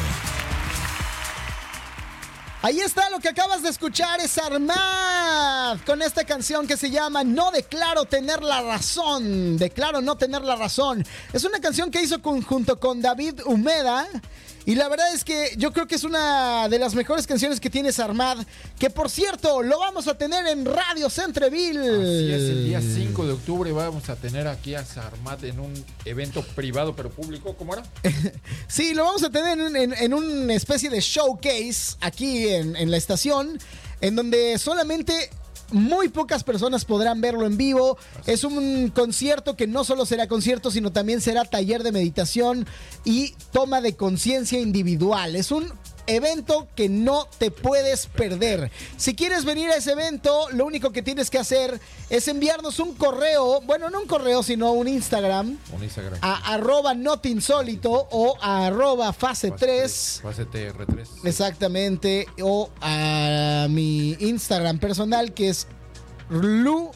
Ahí 2.62 2.80
está 2.80 3.08
lo 3.08 3.20
que 3.20 3.28
acabas 3.28 3.62
de 3.62 3.68
escuchar, 3.68 4.20
es 4.20 4.36
Armad, 4.36 5.78
con 5.86 6.02
esta 6.02 6.24
canción 6.24 6.66
que 6.66 6.76
se 6.76 6.90
llama 6.90 7.22
No 7.22 7.52
declaro 7.52 8.04
tener 8.04 8.42
la 8.42 8.62
razón, 8.62 9.58
declaro 9.58 10.00
no 10.00 10.16
tener 10.16 10.42
la 10.42 10.56
razón. 10.56 11.06
Es 11.32 11.44
una 11.44 11.60
canción 11.60 11.90
que 11.90 12.02
hizo 12.02 12.20
junto 12.20 12.80
con 12.80 13.00
David 13.00 13.40
Humeda. 13.44 14.06
Y 14.66 14.74
la 14.74 14.88
verdad 14.88 15.12
es 15.14 15.24
que 15.24 15.54
yo 15.56 15.72
creo 15.72 15.86
que 15.86 15.94
es 15.94 16.04
una 16.04 16.68
de 16.68 16.78
las 16.78 16.94
mejores 16.94 17.26
canciones 17.26 17.58
que 17.60 17.70
tienes 17.70 17.98
Armad, 17.98 18.38
que 18.78 18.90
por 18.90 19.08
cierto 19.10 19.62
lo 19.62 19.78
vamos 19.78 20.06
a 20.06 20.16
tener 20.18 20.46
en 20.46 20.64
Radio 20.66 21.08
Centreville. 21.10 21.80
Así 21.80 22.32
es, 22.32 22.42
el 22.50 22.64
día 22.66 22.80
5 22.80 23.26
de 23.26 23.32
octubre 23.32 23.72
vamos 23.72 24.08
a 24.10 24.16
tener 24.16 24.46
aquí 24.46 24.74
a 24.74 24.84
Sarmat 24.84 25.42
en 25.44 25.60
un 25.60 25.72
evento 26.04 26.42
privado 26.54 26.94
pero 26.94 27.10
público. 27.10 27.54
¿Cómo 27.56 27.72
era? 27.74 27.82
Sí, 28.68 28.94
lo 28.94 29.04
vamos 29.04 29.22
a 29.24 29.30
tener 29.30 29.58
en, 29.58 29.76
en- 29.76 29.94
en 29.94 30.14
una 30.14 30.54
especie 30.54 30.90
de 30.90 31.00
showcase 31.00 31.96
aquí 32.00 32.48
en, 32.48 32.76
en 32.76 32.90
la 32.90 32.96
estación, 32.98 33.58
en 34.00 34.14
donde 34.14 34.58
solamente 34.58 35.30
muy 35.72 36.08
pocas 36.08 36.44
personas 36.44 36.84
podrán 36.84 37.20
verlo 37.20 37.46
en 37.46 37.56
vivo. 37.56 37.98
Es 38.26 38.44
un 38.44 38.88
concierto 38.88 39.56
que 39.56 39.66
no 39.66 39.84
solo 39.84 40.06
será 40.06 40.26
concierto, 40.28 40.70
sino 40.70 40.92
también 40.92 41.20
será 41.20 41.44
taller 41.44 41.82
de 41.82 41.92
meditación 41.92 42.66
y 43.04 43.34
toma 43.52 43.80
de 43.80 43.96
conciencia 43.96 44.60
individual. 44.60 45.36
Es 45.36 45.50
un 45.50 45.72
evento 46.06 46.68
que 46.74 46.88
no 46.88 47.26
te 47.38 47.50
puedes 47.50 48.06
perder. 48.06 48.70
Si 48.96 49.14
quieres 49.14 49.44
venir 49.44 49.70
a 49.70 49.76
ese 49.76 49.92
evento, 49.92 50.48
lo 50.52 50.64
único 50.66 50.90
que 50.90 51.02
tienes 51.02 51.30
que 51.30 51.38
hacer 51.38 51.80
es 52.08 52.28
enviarnos 52.28 52.78
un 52.80 52.94
correo, 52.94 53.60
bueno, 53.62 53.90
no 53.90 54.00
un 54.00 54.06
correo, 54.06 54.42
sino 54.42 54.72
un 54.72 54.88
Instagram, 54.88 55.56
Un 55.72 55.84
Instagram. 55.84 56.18
a 56.22 56.54
arroba 56.54 56.94
notinsólito 56.94 57.90
o 58.10 58.36
a 58.40 58.66
arroba 58.66 59.12
fase 59.12 59.50
3. 59.50 60.20
Fase 60.22 60.46
TR3. 60.46 61.24
Exactamente. 61.24 62.26
O 62.42 62.70
a 62.80 63.66
mi 63.70 64.12
Instagram 64.20 64.78
personal 64.78 65.32
que 65.32 65.48
es 65.50 65.66
Lu. 66.28 66.90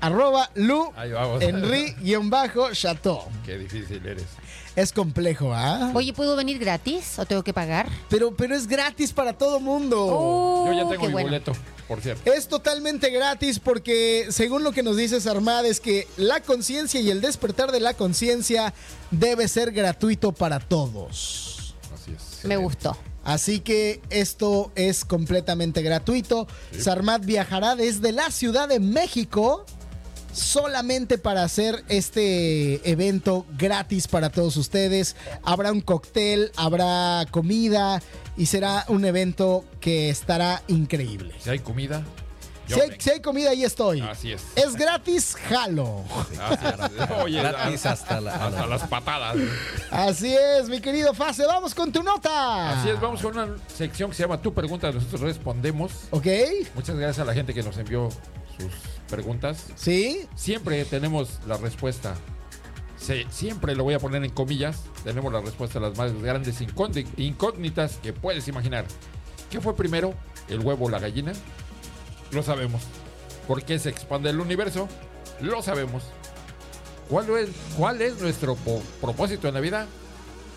Arroba 0.00 0.50
Lu. 0.54 0.92
Henry-Chateau. 1.40 3.22
Qué 3.44 3.58
difícil 3.58 4.04
eres. 4.06 4.26
Es 4.76 4.92
complejo, 4.92 5.54
¿ah? 5.54 5.90
Oye, 5.94 6.12
¿puedo 6.12 6.36
venir 6.36 6.58
gratis 6.58 7.18
o 7.18 7.24
tengo 7.24 7.42
que 7.42 7.54
pagar? 7.54 7.88
Pero, 8.10 8.36
pero 8.36 8.54
es 8.54 8.66
gratis 8.66 9.10
para 9.12 9.32
todo 9.32 9.58
mundo. 9.58 10.06
Oh, 10.06 10.66
Yo 10.66 10.72
ya 10.74 10.80
tengo 10.80 10.90
qué 11.00 11.06
mi 11.06 11.12
bueno. 11.14 11.28
boleto, 11.28 11.52
por 11.88 12.02
cierto. 12.02 12.30
Es 12.30 12.46
totalmente 12.46 13.08
gratis 13.08 13.58
porque, 13.58 14.26
según 14.28 14.62
lo 14.64 14.72
que 14.72 14.82
nos 14.82 14.98
dice 14.98 15.18
Sarmad, 15.18 15.64
es 15.64 15.80
que 15.80 16.06
la 16.18 16.40
conciencia 16.42 17.00
y 17.00 17.10
el 17.10 17.22
despertar 17.22 17.72
de 17.72 17.80
la 17.80 17.94
conciencia 17.94 18.74
debe 19.10 19.48
ser 19.48 19.72
gratuito 19.72 20.32
para 20.32 20.60
todos. 20.60 21.74
Así 21.94 22.12
es. 22.14 22.44
Me 22.44 22.58
gustó. 22.58 22.96
Así 23.24 23.58
que 23.58 24.00
esto 24.10 24.70
es 24.76 25.04
completamente 25.04 25.82
gratuito. 25.82 26.46
Sarmat 26.78 27.24
viajará 27.24 27.74
desde 27.74 28.12
la 28.12 28.30
Ciudad 28.30 28.68
de 28.68 28.78
México 28.78 29.64
solamente 30.36 31.18
para 31.18 31.42
hacer 31.42 31.82
este 31.88 32.88
evento 32.90 33.46
gratis 33.56 34.06
para 34.06 34.30
todos 34.30 34.56
ustedes. 34.56 35.16
Habrá 35.42 35.72
un 35.72 35.80
cóctel, 35.80 36.52
habrá 36.56 37.24
comida 37.30 38.02
y 38.36 38.46
será 38.46 38.84
un 38.88 39.04
evento 39.04 39.64
que 39.80 40.10
estará 40.10 40.62
increíble. 40.68 41.34
Si 41.40 41.50
hay 41.50 41.58
comida, 41.60 42.02
yo 42.68 42.76
Si 42.76 42.82
hay, 42.82 42.90
si 42.98 43.10
hay 43.10 43.20
comida, 43.20 43.50
ahí 43.50 43.62
estoy. 43.64 44.00
Así 44.00 44.32
es. 44.32 44.42
Es 44.56 44.74
gratis, 44.74 45.36
jalo. 45.48 46.04
Oye, 47.22 47.40
Gratis 47.40 47.86
a- 47.86 47.92
hasta 47.92 48.20
la- 48.20 48.34
hasta 48.34 48.66
las 48.66 48.82
patadas. 48.88 49.36
Así 49.90 50.34
es, 50.34 50.68
mi 50.68 50.80
querido 50.80 51.14
Fase. 51.14 51.46
Vamos 51.46 51.74
con 51.74 51.92
tu 51.92 52.02
nota. 52.02 52.72
Así 52.80 52.90
es, 52.90 53.00
vamos 53.00 53.22
con 53.22 53.38
una 53.38 53.56
sección 53.74 54.10
que 54.10 54.16
se 54.16 54.24
llama 54.24 54.42
Tu 54.42 54.52
pregunta, 54.52 54.90
nosotros 54.90 55.20
respondemos. 55.20 55.92
¿Ok? 56.10 56.26
Muchas 56.74 56.96
gracias 56.96 57.20
a 57.20 57.24
la 57.24 57.34
gente 57.34 57.54
que 57.54 57.62
nos 57.62 57.78
envió 57.78 58.08
sus 58.58 58.72
preguntas. 59.08 59.66
¿Sí? 59.76 60.26
Siempre 60.34 60.84
tenemos 60.84 61.40
la 61.46 61.56
respuesta. 61.56 62.14
Sí, 62.98 63.24
siempre 63.30 63.76
lo 63.76 63.84
voy 63.84 63.94
a 63.94 63.98
poner 63.98 64.24
en 64.24 64.30
comillas. 64.30 64.84
Tenemos 65.04 65.32
la 65.32 65.40
respuesta 65.40 65.78
a 65.78 65.82
las 65.82 65.96
más 65.96 66.12
grandes 66.22 66.60
incógni- 66.60 67.06
incógnitas 67.18 67.98
que 68.02 68.12
puedes 68.12 68.48
imaginar. 68.48 68.86
¿Qué 69.50 69.60
fue 69.60 69.76
primero? 69.76 70.14
¿El 70.48 70.60
huevo 70.60 70.86
o 70.86 70.90
la 70.90 70.98
gallina? 70.98 71.32
Lo 72.32 72.42
sabemos. 72.42 72.82
¿Por 73.46 73.62
qué 73.64 73.78
se 73.78 73.90
expande 73.90 74.30
el 74.30 74.40
universo? 74.40 74.88
Lo 75.40 75.62
sabemos. 75.62 76.02
¿Cuál 77.08 77.30
es, 77.38 77.50
cuál 77.76 78.02
es 78.02 78.20
nuestro 78.20 78.56
propósito 79.00 79.46
en 79.46 79.54
la 79.54 79.60
vida? 79.60 79.86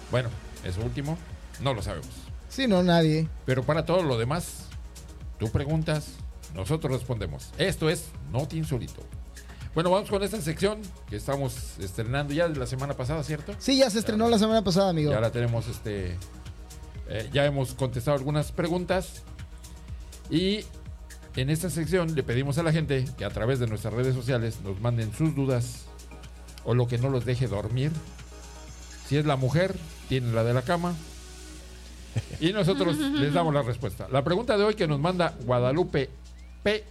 Bueno, 0.09 0.29
eso 0.63 0.81
último, 0.81 1.17
no 1.59 1.73
lo 1.75 1.83
sabemos. 1.83 2.09
Sí, 2.47 2.65
no, 2.67 2.81
nadie. 2.81 3.27
Pero 3.45 3.61
para 3.63 3.85
todo 3.85 4.01
lo 4.01 4.17
demás, 4.17 4.63
tú 5.37 5.51
preguntas, 5.51 6.13
nosotros 6.55 6.91
respondemos. 6.93 7.51
Esto 7.57 7.89
es 7.89 8.05
Noti 8.31 8.57
Insólito. 8.57 9.01
Bueno, 9.73 9.91
vamos 9.91 10.09
con 10.09 10.23
esta 10.23 10.41
sección 10.41 10.81
que 11.09 11.15
estamos 11.15 11.77
estrenando 11.79 12.33
ya 12.33 12.47
de 12.49 12.57
la 12.57 12.65
semana 12.65 12.95
pasada, 12.95 13.23
¿cierto? 13.23 13.53
Sí, 13.59 13.77
ya 13.77 13.89
se 13.89 13.99
estrenó 13.99 14.27
la 14.27 14.39
semana 14.39 14.63
pasada, 14.63 14.89
amigo. 14.89 15.11
Ya 15.11 15.19
la 15.21 15.31
tenemos, 15.31 15.67
este. 15.67 16.17
eh, 17.07 17.29
ya 17.31 17.45
hemos 17.45 17.75
contestado 17.75 18.17
algunas 18.17 18.51
preguntas. 18.51 19.23
Y 20.29 20.61
en 21.35 21.49
esta 21.49 21.69
sección 21.69 22.15
le 22.15 22.23
pedimos 22.23 22.57
a 22.57 22.63
la 22.63 22.71
gente 22.71 23.05
que 23.17 23.25
a 23.25 23.29
través 23.29 23.59
de 23.59 23.67
nuestras 23.67 23.93
redes 23.93 24.15
sociales 24.15 24.59
nos 24.63 24.81
manden 24.81 25.13
sus 25.13 25.35
dudas 25.35 25.85
o 26.65 26.73
lo 26.73 26.87
que 26.87 26.97
no 26.97 27.09
los 27.09 27.23
deje 27.25 27.47
dormir. 27.47 27.91
Si 29.07 29.17
es 29.17 29.25
la 29.25 29.37
mujer, 29.37 29.75
tiene 30.07 30.31
la 30.33 30.43
de 30.43 30.53
la 30.53 30.63
cama. 30.63 30.95
Y 32.39 32.53
nosotros 32.53 32.97
les 33.19 33.33
damos 33.33 33.53
la 33.53 33.61
respuesta. 33.61 34.07
La 34.11 34.23
pregunta 34.23 34.57
de 34.57 34.63
hoy 34.63 34.73
que 34.73 34.87
nos 34.87 34.99
manda 34.99 35.35
Guadalupe 35.45 36.09
P 36.63 36.83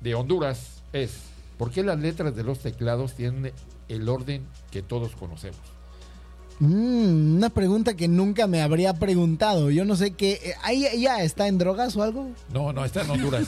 de 0.00 0.14
Honduras 0.14 0.82
es: 0.92 1.12
¿por 1.58 1.70
qué 1.70 1.82
las 1.82 1.98
letras 1.98 2.34
de 2.36 2.42
los 2.44 2.58
teclados 2.60 3.14
tienen 3.14 3.52
el 3.88 4.08
orden 4.08 4.46
que 4.70 4.82
todos 4.82 5.12
conocemos? 5.16 5.60
Mm, 6.60 7.36
una 7.38 7.50
pregunta 7.50 7.94
que 7.94 8.06
nunca 8.06 8.46
me 8.46 8.62
habría 8.62 8.94
preguntado. 8.94 9.70
Yo 9.70 9.84
no 9.84 9.96
sé 9.96 10.12
qué. 10.12 10.32
eh, 10.44 10.54
¿Ahí 10.62 10.86
ella 10.86 11.22
está 11.24 11.48
en 11.48 11.58
drogas 11.58 11.96
o 11.96 12.02
algo? 12.04 12.30
No, 12.52 12.72
no, 12.72 12.84
está 12.84 13.02
en 13.02 13.10
Honduras. 13.10 13.46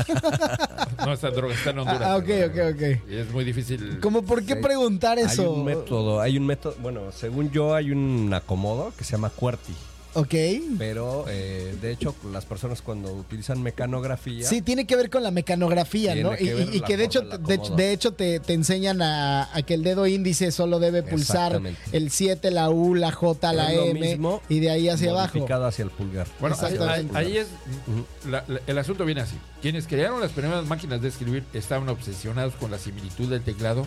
no 1.07 1.13
está 1.13 1.29
en 1.29 1.35
droga, 1.35 1.55
está 1.55 1.71
en 1.71 1.79
Honduras. 1.81 2.03
Ah, 2.03 2.17
ok, 2.17 2.29
ok, 2.47 2.59
ok. 2.75 3.11
Y 3.11 3.15
es 3.17 3.31
muy 3.33 3.45
difícil. 3.45 4.01
¿Cómo 4.01 4.23
por 4.23 4.45
qué 4.45 4.55
Sí. 4.55 4.61
preguntar 4.63 5.19
Hay 5.19 5.27
eso? 5.27 5.53
un 5.53 5.65
método, 5.65 6.21
hay 6.21 6.37
un 6.39 6.47
método, 6.47 6.75
bueno, 6.83 7.13
según 7.13 7.51
yo 7.53 7.75
hay 7.77 7.93
un 7.93 8.33
acomodo 8.35 8.93
que 8.99 9.05
se 9.05 9.13
llama 9.13 9.31
QWERTY, 9.31 9.75
Ok. 10.15 10.35
pero 10.79 11.25
eh, 11.29 11.75
de 11.83 11.91
hecho 11.93 12.15
las 12.33 12.45
personas 12.45 12.83
cuando 12.83 13.13
utilizan 13.13 13.63
mecanografía, 13.63 14.49
Sí, 14.49 14.63
tiene 14.63 14.87
que 14.87 14.95
ver 14.97 15.11
con 15.11 15.23
la 15.23 15.31
mecanografía, 15.31 16.15
¿no? 16.15 16.31
que 16.33 16.45
Y, 16.45 16.49
ver 16.53 16.69
y- 16.73 16.77
y 16.77 16.79
la 16.81 16.87
que 16.87 16.97
de 16.97 17.05
hecho, 17.05 17.21
de, 17.23 17.59
de 17.77 17.93
hecho 17.93 18.13
te, 18.13 18.39
te 18.41 18.53
enseñan 18.55 19.03
a, 19.03 19.49
a 19.55 19.63
que 19.63 19.75
el 19.75 19.83
dedo 19.83 20.07
índice 20.07 20.53
solo 20.53 20.79
debe 20.79 21.03
pulsar 21.03 21.61
el 21.93 22.11
7, 22.11 22.51
la 22.51 22.71
U, 22.71 22.95
la 22.95 23.11
J, 23.13 23.53
la 23.53 23.71
Es 23.73 23.77
lo 23.77 23.85
M 23.87 24.01
mismo, 24.01 24.41
y 24.49 24.61
de 24.61 24.71
ahí 24.71 24.89
hacia 24.89 25.11
abajo. 25.11 25.47
hacia 25.65 25.83
el 25.85 25.91
pulgar. 25.91 26.27
Bueno, 26.41 26.57
ahí, 27.15 27.39
es. 27.39 27.49
la- 28.29 28.45
la- 28.49 28.61
el 28.67 28.79
asunto 28.79 29.05
viene 29.05 29.21
así. 29.23 29.37
Quienes 29.63 29.87
crearon 29.87 30.21
las 30.21 30.33
primeras 30.33 30.65
máquinas 30.67 31.01
de 31.03 31.09
escribir 31.09 31.45
estaban 31.55 31.89
obsesionados 31.89 32.55
con 32.55 32.71
la 32.71 32.79
similitud 32.79 33.29
del 33.29 33.43
teclado 33.43 33.87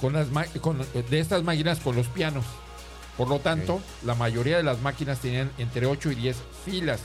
con 0.00 0.12
las 0.14 0.30
ma- 0.30 0.46
con- 0.60 0.78
de 1.10 1.18
estas 1.20 1.42
máquinas 1.44 1.78
con 1.80 1.94
los 1.96 2.06
pianos. 2.08 2.44
Por 3.16 3.28
lo 3.28 3.40
tanto, 3.40 3.80
la 4.04 4.14
mayoría 4.14 4.56
de 4.56 4.62
las 4.62 4.80
máquinas 4.80 5.20
tenían 5.20 5.50
entre 5.58 5.86
8 5.86 6.12
y 6.12 6.14
10 6.14 6.36
filas. 6.64 7.00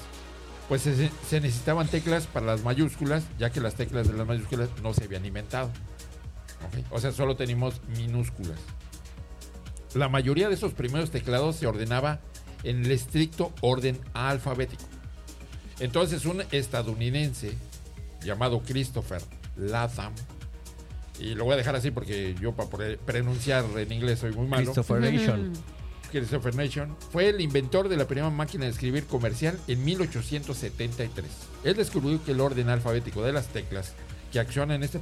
Pues 0.70 0.82
se, 0.82 1.10
se 1.28 1.42
necesitaban 1.42 1.88
teclas 1.88 2.28
para 2.28 2.46
las 2.46 2.64
mayúsculas, 2.64 3.24
ya 3.38 3.50
que 3.52 3.62
las 3.62 3.76
teclas 3.76 4.08
de 4.08 4.18
las 4.18 4.28
mayúsculas 4.28 4.70
no 4.82 4.94
se 4.94 5.06
habían 5.06 5.26
inventado. 5.26 5.70
O 6.92 7.00
sea, 7.00 7.12
solo 7.12 7.36
teníamos 7.36 7.82
minúsculas. 7.98 8.60
La 9.94 10.10
mayoría 10.10 10.50
de 10.50 10.56
esos 10.56 10.74
primeros 10.74 11.12
teclados 11.12 11.56
se 11.56 11.68
ordenaba 11.68 12.20
en 12.64 12.86
el 12.86 12.92
estricto 12.92 13.54
orden 13.62 14.00
alfabético. 14.14 14.84
Entonces 15.80 16.26
un 16.26 16.44
estadounidense 16.52 17.54
llamado 18.22 18.62
Christopher 18.62 19.22
Latham, 19.56 20.14
y 21.20 21.34
lo 21.34 21.46
voy 21.46 21.54
a 21.54 21.58
dejar 21.58 21.76
así 21.76 21.92
porque 21.92 22.36
yo 22.40 22.54
para 22.54 22.98
pronunciar 22.98 23.66
en 23.76 23.92
inglés 23.92 24.20
soy 24.20 24.34
muy 24.34 24.48
malo, 24.48 24.66
Christopher. 24.66 25.52
Christopher 26.10 26.56
Nation, 26.56 26.96
fue 27.12 27.30
el 27.30 27.42
inventor 27.42 27.90
de 27.90 27.98
la 27.98 28.06
primera 28.06 28.30
máquina 28.30 28.66
de 28.66 28.72
escribir 28.72 29.06
comercial 29.06 29.60
en 29.68 29.84
1873. 29.84 31.26
Él 31.64 31.76
descubrió 31.76 32.24
que 32.24 32.32
el 32.32 32.42
orden 32.42 32.70
alfabético 32.70 33.22
de 33.22 33.34
las 33.34 33.48
teclas 33.48 33.94
que 34.32 34.40
accionan 34.40 34.84
este 34.84 35.02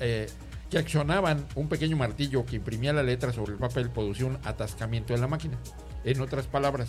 eh, 0.00 0.28
que 0.70 0.78
accionaban 0.78 1.46
un 1.54 1.68
pequeño 1.68 1.96
martillo 1.96 2.44
que 2.44 2.56
imprimía 2.56 2.92
la 2.92 3.02
letra 3.02 3.32
sobre 3.32 3.52
el 3.52 3.58
papel 3.58 3.90
producía 3.90 4.26
un 4.26 4.38
atascamiento 4.44 5.14
en 5.14 5.20
la 5.20 5.28
máquina. 5.28 5.58
En 6.04 6.20
otras 6.20 6.46
palabras, 6.46 6.88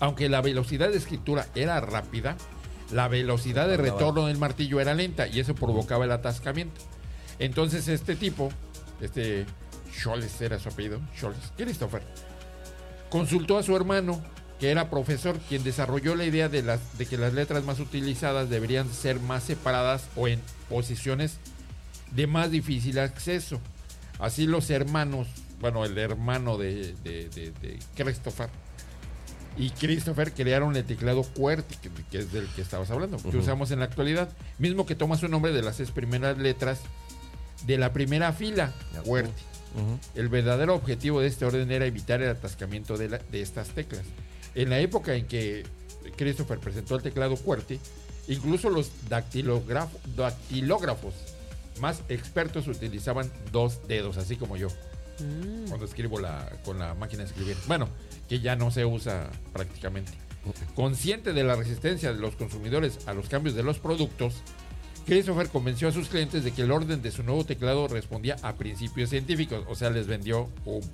aunque 0.00 0.28
la 0.28 0.40
velocidad 0.40 0.90
de 0.90 0.96
escritura 0.96 1.46
era 1.54 1.80
rápida, 1.80 2.36
la 2.90 3.06
velocidad 3.06 3.68
de 3.68 3.76
retorno 3.76 4.26
del 4.26 4.38
martillo 4.38 4.80
era 4.80 4.94
lenta 4.94 5.28
y 5.28 5.40
eso 5.40 5.54
provocaba 5.54 6.04
el 6.04 6.12
atascamiento. 6.12 6.80
Entonces 7.38 7.86
este 7.88 8.16
tipo, 8.16 8.50
este 9.00 9.46
Scholz 9.98 10.40
era 10.40 10.58
su 10.58 10.68
apellido, 10.68 11.00
Scholz, 11.16 11.52
Christopher, 11.56 12.02
consultó 13.08 13.58
a 13.58 13.62
su 13.62 13.76
hermano, 13.76 14.20
que 14.58 14.70
era 14.70 14.90
profesor, 14.90 15.38
quien 15.48 15.64
desarrolló 15.64 16.14
la 16.14 16.24
idea 16.24 16.48
de, 16.48 16.62
las, 16.62 16.98
de 16.98 17.06
que 17.06 17.16
las 17.16 17.32
letras 17.32 17.64
más 17.64 17.80
utilizadas 17.80 18.50
deberían 18.50 18.88
ser 18.92 19.18
más 19.20 19.42
separadas 19.44 20.04
o 20.16 20.28
en 20.28 20.40
posiciones 20.68 21.38
de 22.12 22.26
más 22.26 22.50
difícil 22.50 22.98
acceso. 22.98 23.60
Así 24.18 24.46
los 24.46 24.68
hermanos, 24.70 25.28
bueno, 25.60 25.84
el 25.84 25.96
hermano 25.96 26.58
de, 26.58 26.94
de- 27.04 27.28
de- 27.30 27.52
de 27.52 27.78
Christopher 27.96 28.50
y 29.56 29.70
Christopher 29.70 30.32
crearon 30.32 30.76
el 30.76 30.84
teclado 30.84 31.22
QWERTY, 31.22 31.76
que, 31.76 31.90
que 32.10 32.18
es 32.18 32.32
del 32.32 32.46
que 32.48 32.60
estabas 32.62 32.90
hablando, 32.90 33.16
que 33.18 33.36
usamos 33.38 33.70
en 33.70 33.78
la 33.80 33.86
actualidad, 33.86 34.28
mismo 34.58 34.86
que 34.86 34.94
toma 34.94 35.16
su 35.16 35.26
nombre 35.28 35.52
de 35.52 35.62
las 35.62 35.76
seis 35.76 35.90
primeras 35.90 36.36
letras 36.38 36.80
de 37.66 37.76
la 37.78 37.92
primera 37.92 38.32
fila, 38.32 38.72
Ya. 38.92 39.00
QWERTY. 39.74 39.80
Ujú. 39.90 39.98
El 40.14 40.28
verdadero 40.28 40.74
objetivo 40.74 41.20
de 41.20 41.26
este 41.28 41.44
orden 41.44 41.70
era 41.70 41.86
evitar 41.86 42.20
el 42.22 42.30
atascamiento 42.30 42.96
de, 42.96 43.08
la- 43.08 43.18
de 43.18 43.42
estas 43.42 43.68
teclas. 43.68 44.02
En 44.54 44.70
la 44.70 44.78
época 44.80 45.14
en 45.14 45.26
que 45.26 45.64
Christopher 46.16 46.58
presentó 46.58 46.96
el 46.96 47.02
teclado 47.02 47.36
fuerte, 47.36 47.78
incluso 48.28 48.68
los 48.70 48.90
dactilógrafo- 49.08 49.98
dactilógrafos 50.16 51.14
más 51.80 52.02
expertos 52.08 52.66
utilizaban 52.68 53.30
dos 53.52 53.86
dedos, 53.88 54.16
así 54.16 54.36
como 54.36 54.56
yo, 54.56 54.68
cuando 55.68 55.84
escribo 55.86 56.18
la, 56.18 56.50
con 56.64 56.78
la 56.78 56.94
máquina 56.94 57.22
de 57.22 57.28
escribir. 57.28 57.56
Bueno, 57.66 57.88
que 58.28 58.40
ya 58.40 58.56
no 58.56 58.70
se 58.70 58.84
usa 58.84 59.30
prácticamente. 59.52 60.12
Consciente 60.74 61.32
de 61.34 61.44
la 61.44 61.54
resistencia 61.54 62.12
de 62.14 62.18
los 62.18 62.34
consumidores 62.36 63.06
a 63.06 63.12
los 63.12 63.28
cambios 63.28 63.54
de 63.54 63.62
los 63.62 63.78
productos, 63.78 64.36
Christopher 65.06 65.48
convenció 65.48 65.88
a 65.88 65.92
sus 65.92 66.08
clientes 66.08 66.44
de 66.44 66.52
que 66.52 66.62
el 66.62 66.70
orden 66.70 67.02
de 67.02 67.10
su 67.10 67.22
nuevo 67.22 67.44
teclado 67.44 67.88
respondía 67.88 68.36
a 68.42 68.54
principios 68.54 69.10
científicos, 69.10 69.64
o 69.68 69.74
sea, 69.74 69.90
les 69.90 70.06
vendió 70.06 70.48
humo. 70.64 70.86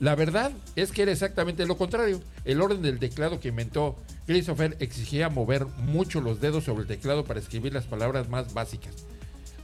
La 0.00 0.14
verdad 0.14 0.52
es 0.76 0.92
que 0.92 1.02
era 1.02 1.12
exactamente 1.12 1.66
lo 1.66 1.76
contrario. 1.76 2.20
El 2.44 2.60
orden 2.60 2.82
del 2.82 3.00
teclado 3.00 3.40
que 3.40 3.48
inventó 3.48 3.96
Christopher 4.26 4.76
exigía 4.78 5.28
mover 5.28 5.66
mucho 5.66 6.20
los 6.20 6.40
dedos 6.40 6.64
sobre 6.64 6.82
el 6.82 6.88
teclado 6.88 7.24
para 7.24 7.40
escribir 7.40 7.72
las 7.72 7.86
palabras 7.86 8.28
más 8.28 8.54
básicas. 8.54 8.94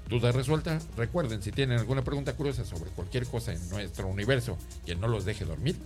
Duda 0.09 0.33
resuelta, 0.33 0.81
recuerden, 0.97 1.43
si 1.43 1.53
tienen 1.53 1.79
alguna 1.79 2.03
pregunta 2.03 2.35
curiosa 2.35 2.65
sobre 2.65 2.91
cualquier 2.91 3.27
cosa 3.27 3.53
en 3.53 3.69
nuestro 3.71 4.09
universo 4.09 4.59
que 4.85 4.97
no 4.97 5.09
los 5.09 5.25
deje 5.25 5.45
dormir, 5.45 5.77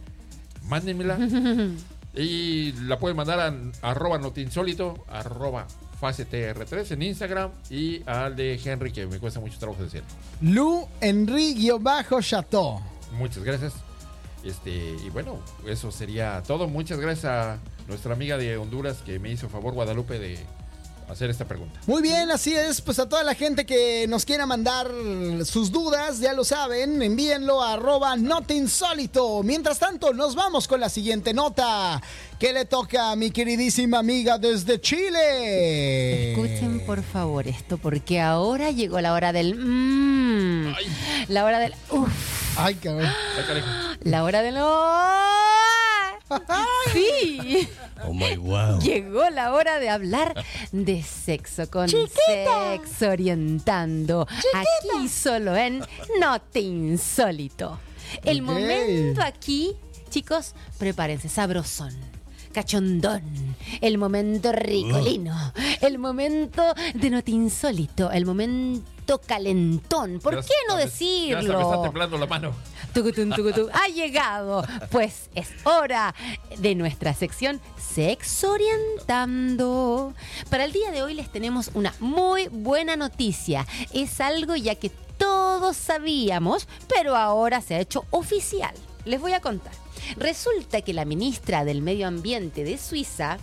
mándenmela 0.65 1.19
y 2.15 2.73
la 2.73 2.99
pueden 2.99 3.17
mandar 3.17 3.39
a 3.41 3.89
arroba 3.89 4.19
notinsólito, 4.19 5.05
arroba 5.09 5.69
fase 5.99 6.27
TR3 6.29 6.93
en 6.93 7.03
Instagram 7.03 7.51
y 7.71 8.03
al 8.07 8.37
de 8.37 8.61
Henry 8.63 8.93
que 8.93 9.07
me 9.07 9.19
cuesta 9.19 9.41
mucho 9.41 9.59
trabajo 9.59 9.83
decir. 9.83 10.03
Lu 10.41 10.87
Henry-Chateau. 11.01 12.81
Muchas 13.13 13.43
gracias. 13.43 13.75
Este, 14.45 14.71
y 14.71 15.11
bueno, 15.11 15.39
eso 15.67 15.91
sería 15.91 16.43
todo. 16.47 16.69
Muchas 16.69 16.99
gracias 17.01 17.27
a 17.27 17.59
nuestra 17.89 18.13
amiga 18.13 18.37
de 18.37 18.57
Honduras 18.57 18.99
que 19.05 19.19
me 19.19 19.31
hizo 19.31 19.49
favor, 19.49 19.75
Guadalupe, 19.75 20.19
de 20.19 20.39
hacer 21.11 21.31
esta 21.31 21.45
pregunta. 21.45 21.81
Muy 21.87 22.03
bien, 22.03 22.31
así 22.31 22.55
es. 22.55 22.81
Pues 22.81 22.99
a 22.99 23.09
toda 23.09 23.23
la 23.23 23.35
gente 23.35 23.65
que 23.67 24.07
nos 24.09 24.25
quiera 24.25 24.47
mandar 24.47 24.89
sus 25.45 25.73
dudas, 25.73 26.21
ya 26.21 26.33
lo 26.33 26.45
saben, 26.45 27.01
envíenlo 27.03 27.63
a 27.63 27.75
arroba 27.75 28.17
notinsólito. 28.17 29.43
Mientras 29.43 29.79
tanto, 29.79 30.13
nos 30.13 30.35
vamos 30.35 30.69
con 30.69 30.81
la 30.81 30.89
siguiente 30.89 31.33
nota 31.33 32.01
que 32.39 32.53
le 32.53 32.65
toca 32.65 33.11
a 33.13 33.17
mi 33.17 33.31
queridísima 33.31 33.99
amiga 33.99 34.39
desde 34.39 34.81
Chile. 34.81 36.33
Escuchen 36.33 36.85
por 36.87 37.03
favor 37.03 37.49
esto, 37.49 37.79
porque 37.79 38.21
ahora 38.21 38.71
llegó 38.71 39.01
la 39.01 39.13
hora 39.13 39.33
del... 39.33 39.55
mm, 39.57 40.75
la 41.29 41.45
hora 41.45 41.59
del... 41.59 41.75
uf, 41.91 42.09
Ay, 42.57 42.75
cabrón. 42.75 43.11
La 44.03 44.25
hora 44.25 44.43
del... 44.43 44.57
Sí. 46.93 47.69
Oh 48.05 48.13
my 48.13 48.37
wow. 48.37 48.79
Llegó 48.81 49.29
la 49.31 49.53
hora 49.55 49.79
de 49.79 49.89
hablar 49.91 50.35
de 50.73 51.03
sexo 51.03 51.69
con 51.71 51.89
Sexo 51.89 53.09
Orientando. 53.11 54.27
Aquí 54.55 55.09
solo 55.09 55.57
en 55.57 55.85
No 56.21 56.41
Te 56.41 56.61
Insólito. 56.61 57.79
El 58.25 58.43
momento 58.43 59.23
aquí, 59.23 59.75
chicos, 60.11 60.55
prepárense, 60.79 61.29
sabrosón. 61.29 61.95
Cachondón, 62.53 63.23
el 63.83 63.99
momento 63.99 64.51
ricolino, 64.53 65.53
el 65.83 65.99
momento 65.99 66.63
de 66.95 67.11
no 67.11 67.23
te 67.23 67.31
insólito, 67.31 68.11
el 68.11 68.25
momento 68.25 69.21
calentón. 69.25 70.19
¿Por 70.19 70.35
Ya 70.37 70.41
qué 70.43 70.55
no 70.67 70.77
me- 70.77 70.81
Ya 70.81 70.87
me 70.87 71.43
está 71.43 71.53
decirlo? 71.59 71.83
temblando 71.83 72.19
la 72.19 72.27
mano. 72.27 72.53
Ha 73.73 73.89
llegado. 73.89 74.65
Pues 74.91 75.31
es 75.35 75.49
hora 75.65 76.15
de 76.59 76.75
nuestra 76.75 77.15
sección 77.15 77.61
Sexo 77.79 78.53
Orientando. 78.53 80.15
Para 80.51 80.65
el 80.65 80.73
día 80.73 80.91
de 80.91 81.03
hoy 81.03 81.15
les 81.15 81.31
tenemos 81.31 81.71
una 81.75 81.95
muy 82.01 82.49
buena 82.49 82.97
noticia. 82.97 83.67
Es 83.93 84.21
algo 84.21 84.57
ya 84.57 84.75
que 84.75 84.91
todos 85.17 85.77
sabíamos, 85.77 86.69
pero 86.89 87.17
ahora 87.17 87.61
se 87.61 87.75
ha 87.75 87.81
hecho 87.81 88.05
oficial. 88.11 88.75
Les 89.05 89.21
voy 89.21 89.33
a 89.33 89.41
contar. 89.41 89.73
Resulta 90.17 90.81
que 90.81 90.95
la 90.95 91.05
ministra 91.05 91.65
del 91.65 91.83
Medio 91.83 92.07
Ambiente 92.07 92.65
de 92.65 92.79
Suiza 92.79 93.39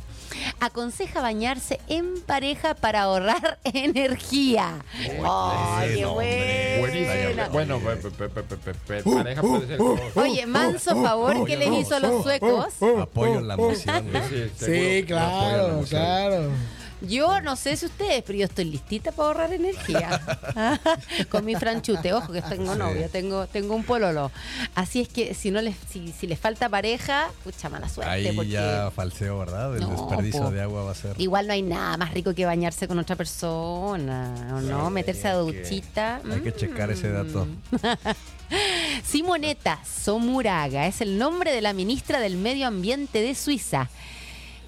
aconseja 0.59 1.21
bañarse 1.21 1.79
en 1.87 2.21
pareja 2.21 2.73
para 2.75 3.03
ahorrar 3.03 3.59
energía. 3.63 4.83
¡Ay, 5.23 5.95
qué! 5.95 7.47
Bueno, 7.51 7.79
pe- 7.79 7.95
pareja 9.03 9.41
puede 9.41 9.67
ser. 9.67 9.77
dos. 9.77 9.99
Oye, 10.15 10.45
manso 10.45 11.01
favor 11.03 11.45
que 11.45 11.57
les 11.57 11.71
hizo 11.71 11.95
a 11.95 11.99
los 11.99 12.23
suecos. 12.23 12.67
Apoyo 13.01 13.41
la 13.41 13.57
moción. 13.57 14.09
Sí, 14.57 15.03
claro, 15.07 15.83
claro. 15.89 16.49
Yo 17.07 17.41
no 17.41 17.55
sé 17.55 17.75
si 17.77 17.85
ustedes, 17.85 18.23
pero 18.25 18.37
yo 18.39 18.45
estoy 18.45 18.65
listita 18.65 19.11
para 19.11 19.27
ahorrar 19.27 19.53
energía. 19.53 20.21
Con 21.29 21.45
mi 21.45 21.55
franchute, 21.55 22.13
ojo 22.13 22.31
que 22.33 22.41
tengo 22.41 22.75
novio, 22.75 23.09
tengo, 23.09 23.47
tengo 23.47 23.75
un 23.75 23.83
pololo. 23.83 24.31
Así 24.75 25.01
es 25.01 25.07
que 25.07 25.33
si 25.33 25.51
no 25.51 25.61
les, 25.61 25.75
si, 25.89 26.11
si 26.11 26.27
les 26.27 26.39
falta 26.39 26.69
pareja, 26.69 27.29
pucha 27.43 27.69
mala 27.69 27.87
suerte. 27.89 28.11
Ahí 28.11 28.31
porque 28.35 28.49
ya 28.51 28.91
falseo, 28.95 29.39
¿verdad? 29.39 29.75
El 29.75 29.81
No, 29.81 29.89
desperdicio 29.91 30.43
po. 30.43 30.51
de 30.51 30.61
agua 30.61 30.83
va 30.83 30.91
a 30.91 30.95
ser. 30.95 31.15
igual 31.19 31.47
no 31.47 31.53
hay 31.53 31.61
nada 31.61 31.97
más 31.97 32.13
rico 32.13 32.33
que 32.33 32.45
bañarse 32.45 32.87
con 32.87 32.97
otra 32.99 33.15
persona, 33.15 34.33
¿o 34.55 34.61
no? 34.61 34.89
Meterse 34.89 35.27
a 35.27 35.31
que- 35.33 35.37
duchita. 35.37 36.21
Hay 36.31 36.41
que 36.41 36.53
checar 36.53 36.91
ese 36.91 37.09
dato. 37.09 37.47
Simoneta 39.03 39.79
Somuraga 39.85 40.85
es 40.87 41.01
el 41.01 41.17
nombre 41.17 41.51
de 41.51 41.61
la 41.61 41.73
ministra 41.73 42.19
del 42.19 42.37
Medio 42.37 42.67
Ambiente 42.67 43.21
de 43.21 43.33
Suiza, 43.35 43.89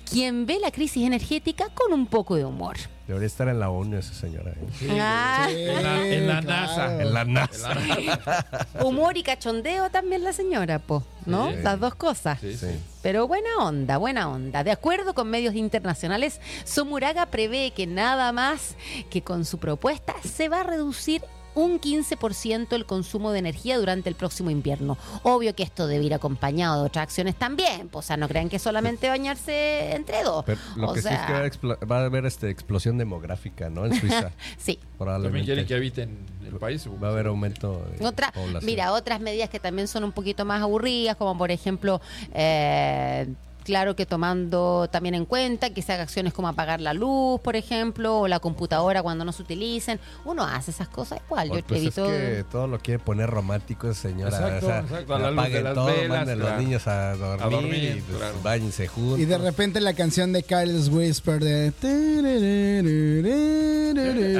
quien 0.10 0.46
ve 0.46 0.58
la 0.62 0.72
crisis 0.72 1.06
energética 1.06 1.70
con 1.74 1.94
un 1.94 2.08
poco 2.08 2.36
de 2.36 2.46
humor. 2.46 2.78
Debería 3.08 3.28
estar 3.28 3.48
en 3.48 3.60
la 3.60 3.70
ONU 3.70 3.98
esa 3.98 4.14
señora. 4.14 4.52
¿eh? 4.52 4.98
Ah, 5.00 5.48
En 5.50 5.84
la, 5.84 6.08
en 6.08 6.28
la 6.28 6.42
Sí, 6.42 6.48
NASA. 6.48 6.74
claro. 6.76 7.00
En 7.02 7.14
la 7.14 7.22
En 7.22 7.34
NASA. 7.34 7.74
la 7.76 7.96
NASA. 7.96 8.58
humor 8.84 9.16
y 9.18 9.24
cachondeo 9.24 9.90
también 9.90 10.24
la 10.26 10.34
señora, 10.34 10.80
po, 10.80 11.04
¿no? 11.26 11.50
Sí. 11.52 11.56
Las 11.64 11.80
dos 11.80 11.96
cosas. 11.96 12.40
Sí, 12.42 12.52
Sí. 12.58 12.68
sí. 12.68 12.80
Pero 13.02 13.26
buena 13.26 13.50
onda, 13.60 13.96
buena 13.98 14.28
onda. 14.30 14.66
De 14.66 14.72
acuerdo 14.72 15.14
con 15.14 15.30
medios 15.30 15.56
internacionales, 15.56 16.42
Somuraga 16.66 17.28
prevé 17.28 17.72
que 17.72 17.88
nada 17.88 18.34
más 18.34 18.76
que 19.10 19.22
con 19.22 19.46
su 19.46 19.58
propuesta 19.58 20.14
se 20.26 20.50
va 20.50 20.60
a 20.62 20.64
reducir 20.64 21.22
un 21.58 21.82
15% 21.82 22.74
el 22.74 22.86
consumo 22.86 23.32
de 23.32 23.40
energía 23.40 23.80
durante 23.80 24.10
el 24.10 24.16
próximo 24.16 24.52
invierno. 24.52 24.96
Obvio 25.24 25.56
que 25.56 25.64
esto 25.64 25.88
debe 25.88 26.06
ir 26.06 26.14
acompañado 26.14 26.82
de 26.82 26.88
otras 26.88 27.04
acciones 27.04 27.36
también, 27.36 27.90
pues, 27.90 28.06
o 28.06 28.08
sea, 28.08 28.18
no 28.18 28.28
crean 28.28 28.48
que 28.48 28.60
solamente 28.60 29.10
bañarse 29.10 29.96
entre 29.96 30.24
dos. 30.24 30.46
Pero 30.46 30.60
lo 30.76 30.92
o 30.92 30.94
que 30.94 31.02
sí 31.02 31.08
es 31.10 31.58
que 31.58 31.68
va 31.68 32.02
a, 32.02 32.06
haber 32.06 32.28
este, 32.28 32.52
explosión 32.52 33.00
demográfica, 33.00 33.72
¿no? 33.72 33.86
En 33.86 34.00
Suiza. 34.00 34.32
sí. 34.58 34.76
También 34.76 34.98
Probablemente. 34.98 35.46
quieren 35.46 35.66
que 35.66 35.74
habiten 35.74 36.18
el 36.46 36.60
país. 36.60 36.88
Va 37.02 37.08
a 37.08 37.12
haber 37.12 37.26
aumento 37.28 37.84
de 37.98 38.06
Otra, 38.06 38.32
población. 38.32 38.66
mira, 38.66 38.94
otras 38.94 39.20
medidas 39.20 39.50
que 39.50 39.60
también 39.60 39.88
son 39.88 40.04
un 40.04 40.12
poquito 40.12 40.46
más 40.46 40.62
aburridas, 40.62 41.16
como 41.16 41.36
por 41.38 41.50
ejemplo, 41.50 42.02
eh, 42.34 43.28
claro 43.68 43.98
que 43.98 44.06
tomando 44.06 44.88
también 44.90 45.14
en 45.14 45.26
cuenta 45.26 45.72
que 45.72 45.82
se 45.82 45.92
hagan 45.92 46.04
acciones 46.06 46.32
como 46.32 46.48
apagar 46.48 46.80
la 46.80 46.94
luz, 46.94 47.42
por 47.42 47.58
ejemplo, 47.58 48.22
o 48.22 48.28
la 48.30 48.40
computadora 48.40 49.04
cuando 49.04 49.26
no 49.26 49.34
se 49.34 49.42
utilicen. 49.42 50.00
Uno 50.24 50.44
hace 50.44 50.72
esas 50.72 50.88
cosas 50.88 51.20
igual. 51.26 51.50
Yo 51.50 51.54
Pues, 51.56 51.64
pues 51.68 51.80
es 51.82 51.98
evito. 51.98 52.08
que 52.08 52.46
todo 52.50 52.68
lo 52.68 52.80
quiere 52.80 53.00
poner 53.00 53.30
romántico 53.30 53.90
esa 53.90 54.04
señora. 54.04 54.30
Exacto, 54.30 54.66
o 54.66 54.70
sea, 54.70 54.80
exacto, 54.80 55.16
a 55.16 55.20
la 55.20 55.32
luz 55.32 55.36
de 55.36 55.42
apaguen 55.42 55.64
las 55.66 55.74
todo, 55.74 55.86
velas, 55.88 56.08
manden 56.08 56.40
claro. 56.40 56.56
los 56.56 56.64
niños 56.64 56.88
a 56.88 57.16
dormir, 57.18 57.44
A 57.46 57.50
dormir, 57.50 57.84
y 57.98 58.02
pues, 58.02 58.18
claro. 58.18 58.36
váyanse 58.42 58.88
juntos. 58.88 59.20
Y 59.20 59.26
de 59.26 59.38
repente 59.38 59.82
la 59.82 59.94
canción 59.94 60.32
de 60.32 60.44
Carlos 60.44 60.88
Whisper 60.88 61.44
de... 61.44 61.68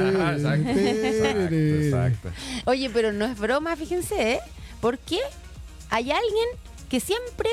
Ajá, 0.08 0.32
exacto. 0.36 0.70
Exacto, 0.70 1.54
exacto. 1.54 2.28
Oye, 2.64 2.88
pero 2.88 3.12
no 3.12 3.26
es 3.26 3.38
broma, 3.38 3.76
fíjense, 3.76 4.32
¿eh? 4.32 4.40
Porque 4.80 5.18
hay 5.90 6.10
alguien 6.12 6.46
que 6.88 7.00
siempre 7.00 7.50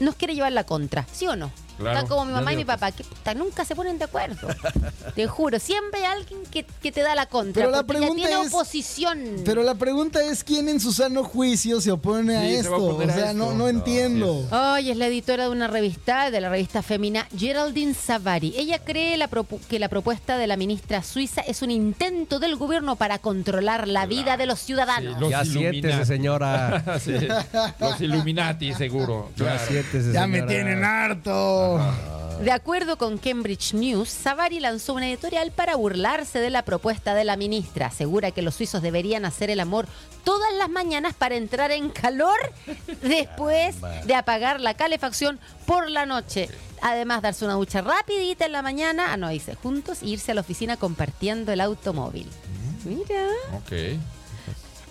nos 0.00 0.16
quiere 0.16 0.34
llevar 0.34 0.52
la 0.52 0.64
contra, 0.64 1.06
¿sí 1.12 1.26
o 1.26 1.36
no? 1.36 1.50
Claro. 1.78 1.98
Está 1.98 2.08
como 2.08 2.24
mi 2.26 2.32
mamá 2.32 2.52
y 2.52 2.56
mi 2.56 2.64
papá, 2.64 2.92
que 2.92 3.04
puta, 3.04 3.34
nunca 3.34 3.64
se 3.64 3.74
ponen 3.74 3.98
de 3.98 4.04
acuerdo. 4.04 4.46
te 5.14 5.26
juro, 5.26 5.58
siempre 5.58 6.00
hay 6.06 6.12
alguien 6.20 6.40
que, 6.50 6.64
que 6.64 6.92
te 6.92 7.00
da 7.02 7.14
la 7.14 7.26
contra. 7.26 7.62
Pero 7.62 7.70
la 7.70 7.78
ya 7.78 7.86
pregunta 7.86 8.14
tiene 8.28 8.42
es- 8.42 8.48
oposición. 8.52 9.18
Pero 9.44 9.62
la 9.62 9.74
pregunta 9.74 10.22
es 10.22 10.44
quién 10.44 10.68
en 10.68 10.80
su 10.80 10.92
sano 10.92 11.24
juicio 11.24 11.80
se 11.80 11.90
opone 11.90 12.36
a 12.36 12.40
se 12.40 12.58
esto. 12.60 12.76
o 12.96 13.02
sea, 13.02 13.06
no, 13.06 13.12
esto. 13.14 13.32
no 13.34 13.52
No, 13.54 13.68
entiendo. 13.68 14.46
Hoy 14.50 14.90
es 14.90 14.96
la 14.96 15.06
editora 15.06 15.44
de 15.44 15.50
una 15.50 15.66
revista, 15.68 16.30
de 16.30 16.40
la 16.40 16.48
revista 16.48 16.82
Femina, 16.82 17.26
Geraldine 17.36 17.94
Savary. 17.94 18.54
Ella 18.56 18.78
cree 18.78 19.16
la 19.16 19.28
que 19.68 19.78
la 19.78 19.88
propuesta 19.88 20.38
de 20.38 20.46
la 20.46 20.56
ministra 20.56 21.02
suiza 21.02 21.40
es 21.40 21.62
un 21.62 21.70
intento 21.70 22.38
del 22.38 22.56
gobierno 22.56 22.96
para 22.96 23.18
controlar 23.18 23.88
la 23.88 24.06
vida 24.06 24.36
de 24.36 24.46
los 24.46 24.60
ciudadanos. 24.60 25.14
Sí, 25.14 25.20
Los 25.20 25.30
ya 25.30 25.42
Illuminati. 25.42 25.80
siéntese, 25.80 26.04
señora. 26.06 26.84
Sí, 27.04 27.12
Los 27.80 28.00
Illuminati, 28.00 28.74
seguro. 28.74 29.30
Ya 29.36 29.58
siéntese, 29.58 30.12
Ya 30.12 30.26
me 30.26 30.38
señora. 30.38 30.52
tienen 30.54 30.84
harto. 30.84 31.63
De 32.40 32.50
acuerdo 32.50 32.98
con 32.98 33.16
Cambridge 33.16 33.74
News, 33.74 34.08
Savary 34.08 34.58
lanzó 34.60 34.94
una 34.94 35.08
editorial 35.08 35.50
para 35.52 35.76
burlarse 35.76 36.40
de 36.40 36.50
la 36.50 36.62
propuesta 36.64 37.14
de 37.14 37.24
la 37.24 37.36
ministra. 37.36 37.86
Asegura 37.86 38.32
que 38.32 38.42
los 38.42 38.56
suizos 38.56 38.82
deberían 38.82 39.24
hacer 39.24 39.50
el 39.50 39.60
amor 39.60 39.86
todas 40.24 40.52
las 40.54 40.68
mañanas 40.68 41.14
para 41.14 41.36
entrar 41.36 41.70
en 41.70 41.90
calor 41.90 42.36
después 43.02 43.76
de 44.04 44.14
apagar 44.14 44.60
la 44.60 44.74
calefacción 44.74 45.38
por 45.64 45.88
la 45.88 46.06
noche. 46.06 46.48
Además, 46.82 47.22
darse 47.22 47.44
una 47.44 47.54
ducha 47.54 47.80
rapidita 47.80 48.44
en 48.44 48.52
la 48.52 48.62
mañana. 48.62 49.12
Ah, 49.12 49.16
no, 49.16 49.28
dice, 49.28 49.54
juntos 49.54 50.02
e 50.02 50.08
irse 50.08 50.32
a 50.32 50.34
la 50.34 50.42
oficina 50.42 50.76
compartiendo 50.76 51.52
el 51.52 51.60
automóvil. 51.60 52.28
Mira. 52.84 53.28
Ok. 53.56 53.98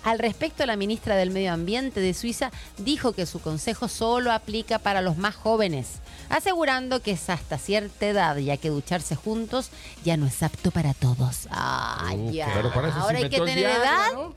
Al 0.04 0.20
respecto, 0.20 0.66
la 0.66 0.76
ministra 0.76 1.16
del 1.16 1.30
Medio 1.32 1.54
Ambiente 1.54 2.00
de 2.00 2.14
Suiza 2.14 2.52
dijo 2.78 3.14
que 3.14 3.26
su 3.26 3.40
consejo 3.42 3.88
solo 3.88 4.32
aplica 4.32 4.80
para 4.80 5.02
los 5.02 5.18
más 5.18 5.36
jóvenes, 5.36 5.88
asegurando 6.30 7.02
que 7.02 7.12
es 7.12 7.30
hasta 7.30 7.58
cierta 7.58 8.06
edad, 8.08 8.36
ya 8.38 8.58
que 8.58 8.70
ducharse 8.70 9.16
juntos 9.16 9.70
ya 10.04 10.18
no 10.18 10.26
es 10.28 10.44
apto 10.44 10.72
para 10.72 10.94
todos. 10.94 11.48
Ay, 11.50 12.14
Uh, 12.14 12.32
ya. 12.32 12.50
Pero 12.54 12.72
para 12.74 12.90
eso 12.90 12.98
Ahora 13.00 13.18
hay 13.18 13.30
que 13.30 13.40
tener 13.40 13.60
edad. 13.60 14.12
¿no? 14.14 14.36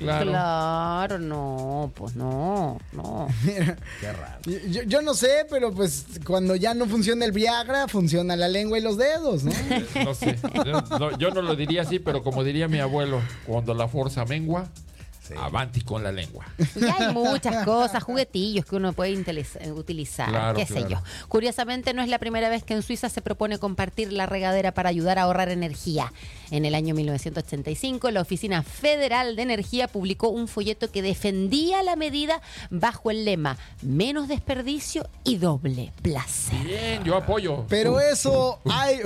Claro. 0.00 0.30
Claro, 0.30 1.18
no, 1.18 1.92
pues 1.94 2.14
no, 2.16 2.78
no. 2.92 3.28
Qué 3.44 4.12
raro. 4.12 4.40
Yo, 4.68 4.82
yo 4.82 5.02
no 5.02 5.14
sé, 5.14 5.46
pero 5.50 5.72
pues 5.72 6.06
cuando 6.24 6.56
ya 6.56 6.74
no 6.74 6.86
funciona 6.86 7.24
el 7.24 7.32
Viagra, 7.32 7.86
funciona 7.88 8.34
la 8.36 8.48
lengua 8.48 8.78
y 8.78 8.82
los 8.82 8.96
dedos, 8.96 9.44
¿no? 9.44 9.52
No 10.04 10.14
sé. 10.14 10.38
Yo 10.64 10.80
no, 10.98 11.18
yo 11.18 11.30
no 11.30 11.42
lo 11.42 11.54
diría 11.54 11.82
así, 11.82 11.98
pero 11.98 12.22
como 12.22 12.44
diría 12.44 12.66
mi 12.68 12.78
abuelo, 12.80 13.20
cuando 13.46 13.74
la 13.74 13.88
fuerza 13.88 14.24
mengua, 14.24 14.68
avanti 15.36 15.80
con 15.82 16.02
la 16.02 16.12
lengua. 16.12 16.46
Y 16.76 16.84
hay 16.84 17.12
muchas 17.12 17.64
cosas, 17.64 18.02
juguetillos 18.02 18.64
que 18.64 18.76
uno 18.76 18.92
puede 18.92 19.16
utilizar, 19.72 20.28
Claro, 20.28 20.58
qué 20.58 20.66
sé 20.66 20.84
yo. 20.88 21.02
Curiosamente, 21.28 21.94
no 21.94 22.02
es 22.02 22.08
la 22.08 22.18
primera 22.18 22.48
vez 22.48 22.62
que 22.64 22.74
en 22.74 22.82
Suiza 22.82 23.08
se 23.08 23.20
propone 23.20 23.58
compartir 23.58 24.12
la 24.12 24.26
regadera 24.26 24.72
para 24.72 24.88
ayudar 24.88 25.18
a 25.18 25.22
ahorrar 25.22 25.48
energía. 25.48 26.12
En 26.50 26.64
el 26.64 26.74
año 26.74 26.94
1985, 26.94 28.10
la 28.10 28.20
Oficina 28.20 28.62
Federal 28.62 29.36
de 29.36 29.42
Energía 29.42 29.88
publicó 29.88 30.28
un 30.28 30.48
folleto 30.48 30.90
que 30.90 31.02
defendía 31.02 31.82
la 31.82 31.96
medida 31.96 32.40
bajo 32.70 33.10
el 33.10 33.24
lema 33.24 33.56
menos 33.82 34.28
desperdicio 34.28 35.08
y 35.24 35.36
doble 35.36 35.92
placer. 36.02 36.58
Bien, 36.64 37.04
yo 37.04 37.16
apoyo. 37.16 37.64
Pero 37.68 38.00
eso 38.00 38.60
hay. 38.64 39.00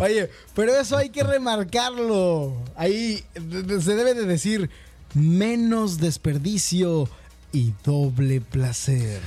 Oye, 0.00 0.30
pero 0.54 0.74
eso 0.74 0.96
hay 0.96 1.10
que 1.10 1.22
remarcarlo. 1.22 2.54
Ahí 2.76 3.24
se 3.34 3.94
debe 3.94 4.14
de 4.14 4.26
decir 4.26 4.70
menos 5.14 5.98
desperdicio 5.98 7.08
y 7.52 7.72
doble 7.84 8.40
placer. 8.40 9.20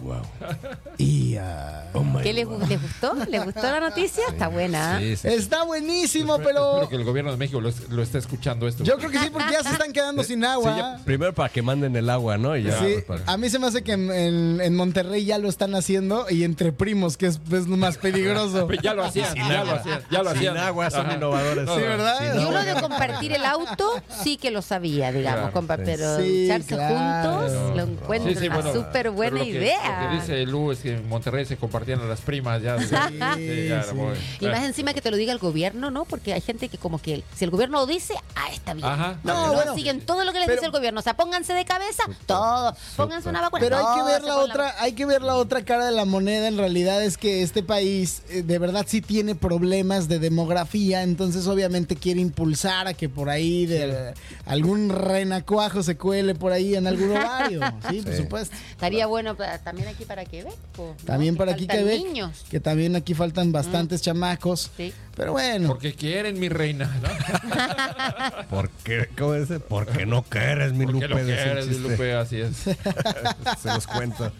Y 0.98 1.36
ah, 1.36 1.84
¿Qué 2.24 2.32
les, 2.32 2.46
gu- 2.46 2.66
les 2.66 2.80
gustó? 2.82 3.14
¿Les 3.28 3.44
gustó 3.44 3.62
la 3.62 3.78
noticia? 3.80 4.24
Está 4.28 4.48
buena. 4.48 4.98
Sí, 4.98 5.16
sí. 5.16 5.28
está 5.28 5.62
buenísimo, 5.62 6.36
Espero 6.36 6.72
pero 6.78 6.88
que 6.88 6.96
el 6.96 7.04
gobierno 7.04 7.30
de 7.30 7.36
México 7.36 7.60
lo, 7.60 7.70
lo 7.90 8.02
esté 8.02 8.18
escuchando 8.18 8.66
esto. 8.66 8.82
yo 8.82 8.96
creo 8.98 9.10
que 9.10 9.18
sí, 9.20 9.30
porque 9.32 9.52
ya 9.52 9.62
se 9.62 9.70
están 9.70 9.92
quedando 9.92 10.24
sin 10.24 10.44
agua. 10.44 10.98
Primero 11.04 11.32
para 11.34 11.48
que 11.50 11.62
manden 11.62 11.94
el 11.94 12.10
agua, 12.10 12.36
¿no? 12.36 12.56
Y 12.56 12.64
ya. 12.64 12.78
Sí, 12.80 12.96
pues, 13.06 13.20
para- 13.20 13.32
a 13.32 13.36
mí 13.36 13.48
se 13.48 13.58
me 13.60 13.68
hace 13.68 13.82
que 13.82 13.92
en, 13.92 14.10
en- 14.10 14.60
en 14.60 14.74
Monterrey 14.76 15.24
ya 15.24 15.38
lo 15.38 15.48
están 15.48 15.74
haciendo 15.76 16.26
y 16.28 16.42
entre 16.44 16.72
primos, 16.72 17.16
que 17.16 17.26
es, 17.26 17.38
es 17.52 17.68
lo 17.68 17.76
más 17.76 17.96
peligroso. 17.98 18.66
Pues 18.66 18.80
ya 18.82 18.94
lo 18.94 19.04
hacían, 19.04 19.32
Sin 19.34 19.46
ya 19.48 19.48
lo 19.64 19.70
agua. 19.70 19.74
hacían, 19.74 20.00
ya 20.10 20.22
lo 20.22 20.30
Sin 20.30 20.38
hacían. 20.38 20.56
agua 20.56 20.90
son 20.90 21.06
Ajá. 21.06 21.14
innovadores. 21.14 21.64
No, 21.64 21.74
Sí. 21.76 21.80
¿verdad? 21.82 22.32
Sin 22.32 22.40
Y 22.42 22.44
uno 22.44 22.64
de 22.64 22.74
compartir 22.80 23.32
el 23.32 23.44
auto 23.44 23.88
sí 24.24 24.36
que 24.36 24.50
lo 24.50 24.62
sabía, 24.62 25.12
digamos, 25.12 25.50
Claro, 25.50 25.66
compa- 25.66 25.76
sí. 25.76 25.82
pero 25.84 26.64
claro. 26.66 27.38
juntos 27.38 27.76
lo 27.76 27.82
encuentro 27.84 28.34
sí, 28.40 28.46
una 28.48 28.54
bueno, 28.56 28.72
súper 28.72 29.10
buena 29.10 29.44
idea. 29.44 29.78
Lo 29.88 30.08
que 30.10 30.14
dice 30.16 30.46
Lu 30.46 30.72
es 30.72 30.78
que 30.80 30.94
en 30.94 31.08
Monterrey 31.08 31.44
se 31.44 31.56
compartían 31.56 32.00
a 32.00 32.04
las 32.04 32.20
primas 32.20 32.62
ya. 32.62 32.78
Sí, 32.80 32.88
ya 32.90 33.76
era 33.76 33.82
sí. 33.84 33.94
muy- 33.94 34.14
Y 34.40 34.46
más 34.46 34.62
encima 34.64 34.92
que 34.94 35.00
te 35.00 35.10
lo 35.10 35.16
diga 35.16 35.32
el 35.32 35.38
gobierno, 35.38 35.90
¿no? 35.90 36.04
Porque 36.04 36.32
hay 36.32 36.40
gente 36.40 36.68
que 36.68 36.78
como 36.78 37.00
que 37.00 37.22
si 37.34 37.44
el 37.44 37.50
gobierno 37.50 37.78
lo 37.80 37.86
dice, 37.86 38.14
ah, 38.36 38.48
está 38.52 38.74
bien. 38.74 38.86
Ajá. 38.86 39.18
No, 39.24 39.48
No, 39.48 39.52
bueno. 39.54 39.74
siguen 39.74 40.00
todo 40.00 40.24
lo 40.24 40.32
que 40.32 40.38
les 40.38 40.46
Pero- 40.46 40.56
dice 40.60 40.66
el 40.66 40.72
gobierno. 40.72 41.00
O 41.00 41.02
sea, 41.02 41.14
pónganse 41.16 41.52
de 41.54 41.64
cabeza, 41.64 42.04
todo. 42.26 42.74
Pónganse 42.96 43.28
una 43.28 43.40
vacuna. 43.40 43.60
Pero 43.60 43.76
hay 43.78 43.96
que 43.98 44.02
ver 44.04 44.22
la 44.22 44.36
otra, 44.38 44.74
hay 44.78 44.92
que 44.92 45.06
ver 45.06 45.22
la 45.22 45.34
otra 45.36 45.64
cara 45.64 45.86
de 45.86 45.92
la 45.92 46.04
moneda. 46.04 46.48
En 46.48 46.56
realidad 46.58 47.02
es 47.02 47.16
que 47.18 47.42
este 47.42 47.62
país 47.62 48.22
eh, 48.30 48.42
de 48.42 48.58
verdad 48.58 48.84
sí 48.88 49.00
tiene 49.00 49.34
problemas 49.34 50.08
de 50.08 50.18
demografía, 50.18 51.02
entonces 51.02 51.46
obviamente 51.46 51.96
quiere 51.96 52.20
impulsar 52.20 52.86
a 52.88 52.94
que 52.94 53.08
por 53.08 53.28
ahí 53.30 53.66
de, 53.66 54.14
algún 54.46 54.88
renacuajo 54.90 55.82
se 55.82 55.96
cuele 55.96 56.34
por 56.34 56.52
ahí 56.52 56.74
en 56.74 56.86
algún 56.86 57.10
ovario. 57.12 57.60
Sí, 57.90 58.00
por 58.02 58.12
Sí. 58.12 58.22
supuesto. 58.22 58.56
Estaría 58.70 59.06
bueno 59.06 59.34
para- 59.36 59.58
también 59.78 59.94
aquí 59.94 60.04
para 60.04 60.24
Quebec. 60.24 60.54
po, 60.74 60.94
¿no? 60.98 61.04
También 61.04 61.34
Que 61.34 61.38
para 61.38 61.52
aquí 61.52 61.66
Quebec, 61.66 62.02
niños. 62.04 62.44
que 62.50 62.60
también 62.60 62.96
aquí 62.96 63.14
faltan 63.14 63.52
bastantes 63.52 64.02
chamacos. 64.02 64.70
Sí. 64.76 64.92
Pero 65.14 65.32
bueno, 65.32 65.68
Porque 65.68 65.94
quieren, 65.94 66.38
mi 66.38 66.48
reina, 66.48 66.96
¿no? 67.02 67.08
¿Por 68.50 68.70
qué? 68.84 69.08
¿Cómo 69.18 69.34
dice? 69.34 69.58
Porque 69.58 70.06
no 70.06 70.22
quieres, 70.22 70.72
mi 70.74 70.86
Porque 70.86 71.08
Lupe. 71.08 71.20
el 71.20 71.26
quieres, 71.26 71.66
mi. 71.66 71.78
Lupe, 71.78 72.14
así 72.14 72.36
es. 72.40 72.56
Se 73.62 73.68
los 73.68 73.86
cuento. 73.86 74.32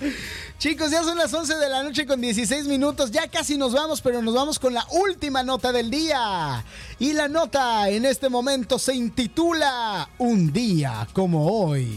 chicos, 0.59 0.91
ya 0.93 1.03
son 1.03 1.19
las 1.19 1.33
11 1.35 1.57
de 1.57 1.69
la 1.69 1.83
noche 1.83 2.07
con 2.07 2.21
16 2.21 2.67
minutos. 2.67 3.11
Ya 3.11 3.27
casi 3.29 3.57
nos 3.57 3.73
vamos, 3.73 4.01
pero 4.01 4.23
nos 4.23 4.35
vamos 4.35 4.59
con 4.61 4.73
la 4.73 4.87
última 4.93 5.43
nota 5.43 5.73
del 5.73 5.91
día. 5.91 6.65
Y 7.01 7.13
la 7.13 7.27
nota 7.29 7.89
en 7.91 8.05
este 8.07 8.29
momento 8.29 8.79
se 8.79 8.95
intitula 8.95 10.09
Un 10.19 10.53
día 10.53 11.09
como 11.13 11.47
hoy. 11.65 11.89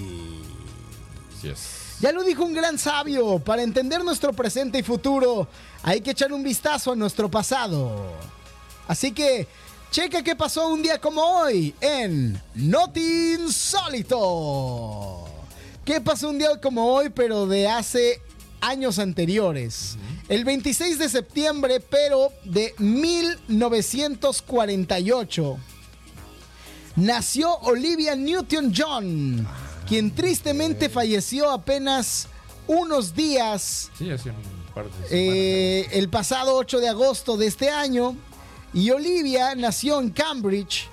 Así 1.38 1.49
es. 1.49 1.80
Ya 2.01 2.11
lo 2.11 2.23
dijo 2.23 2.43
un 2.43 2.55
gran 2.55 2.79
sabio, 2.79 3.37
para 3.37 3.61
entender 3.61 4.03
nuestro 4.03 4.33
presente 4.33 4.79
y 4.79 4.83
futuro 4.83 5.47
hay 5.83 6.01
que 6.01 6.09
echar 6.11 6.33
un 6.33 6.41
vistazo 6.41 6.93
a 6.93 6.95
nuestro 6.95 7.29
pasado. 7.29 8.11
Así 8.87 9.11
que, 9.11 9.47
checa 9.91 10.23
qué 10.23 10.35
pasó 10.35 10.69
un 10.69 10.81
día 10.81 10.99
como 10.99 11.21
hoy 11.21 11.75
en 11.79 12.41
Noti 12.55 13.35
Insólito. 13.35 15.27
¿Qué 15.85 16.01
pasó 16.01 16.29
un 16.29 16.39
día 16.39 16.59
como 16.59 16.91
hoy, 16.91 17.09
pero 17.09 17.45
de 17.45 17.69
hace 17.69 18.19
años 18.61 18.97
anteriores? 18.97 19.95
El 20.27 20.43
26 20.43 20.97
de 20.97 21.07
septiembre, 21.07 21.81
pero 21.81 22.33
de 22.43 22.73
1948 22.79 25.57
nació 26.95 27.53
Olivia 27.59 28.15
Newton-John, 28.15 29.47
quien 29.91 30.15
tristemente 30.15 30.88
falleció 30.88 31.51
apenas 31.51 32.30
unos 32.65 33.13
días 33.13 33.91
Sí, 33.97 34.09
hace 34.09 34.30
un 34.30 34.38
par 34.73 34.85
de 34.85 34.91
semanas. 34.91 35.11
eh, 35.11 35.89
el 35.91 36.07
pasado 36.07 36.55
8 36.55 36.80
de 36.80 36.88
agosto 36.88 37.35
de 37.35 37.47
este 37.47 37.69
año. 37.69 38.15
Y 38.73 38.89
Olivia 38.91 39.53
nació 39.55 39.99
en 39.99 40.11
Cambridge. 40.11 40.88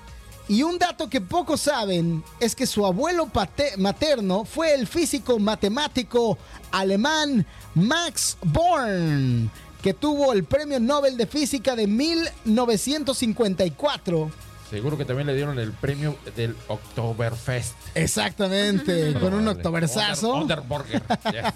Y 0.49 0.63
un 0.63 0.77
dato 0.77 1.09
que 1.09 1.21
pocos 1.21 1.61
saben 1.61 2.25
es 2.41 2.55
que 2.55 2.67
su 2.67 2.85
abuelo 2.85 3.31
materno 3.77 4.43
fue 4.43 4.73
el 4.73 4.85
físico 4.85 5.39
matemático 5.39 6.37
alemán 6.71 7.45
Max 7.75 8.35
Born, 8.43 9.49
que 9.81 9.93
tuvo 9.93 10.33
el 10.33 10.43
Premio 10.43 10.77
Nobel 10.81 11.15
de 11.15 11.25
Física 11.25 11.73
de 11.73 11.87
1954. 11.87 14.29
Seguro 14.69 14.97
que 14.97 15.05
también 15.05 15.25
le 15.27 15.35
dieron 15.35 15.57
el 15.57 15.71
premio 15.71 16.15
del 16.35 16.55
Oktoberfest. 16.67 17.73
Exactamente, 17.95 19.13
con 19.19 19.33
un 19.33 19.47
octoberzazo. 19.47 20.35
Under- 20.35 20.59
Underburger. 20.59 21.01
Yeah. 21.31 21.53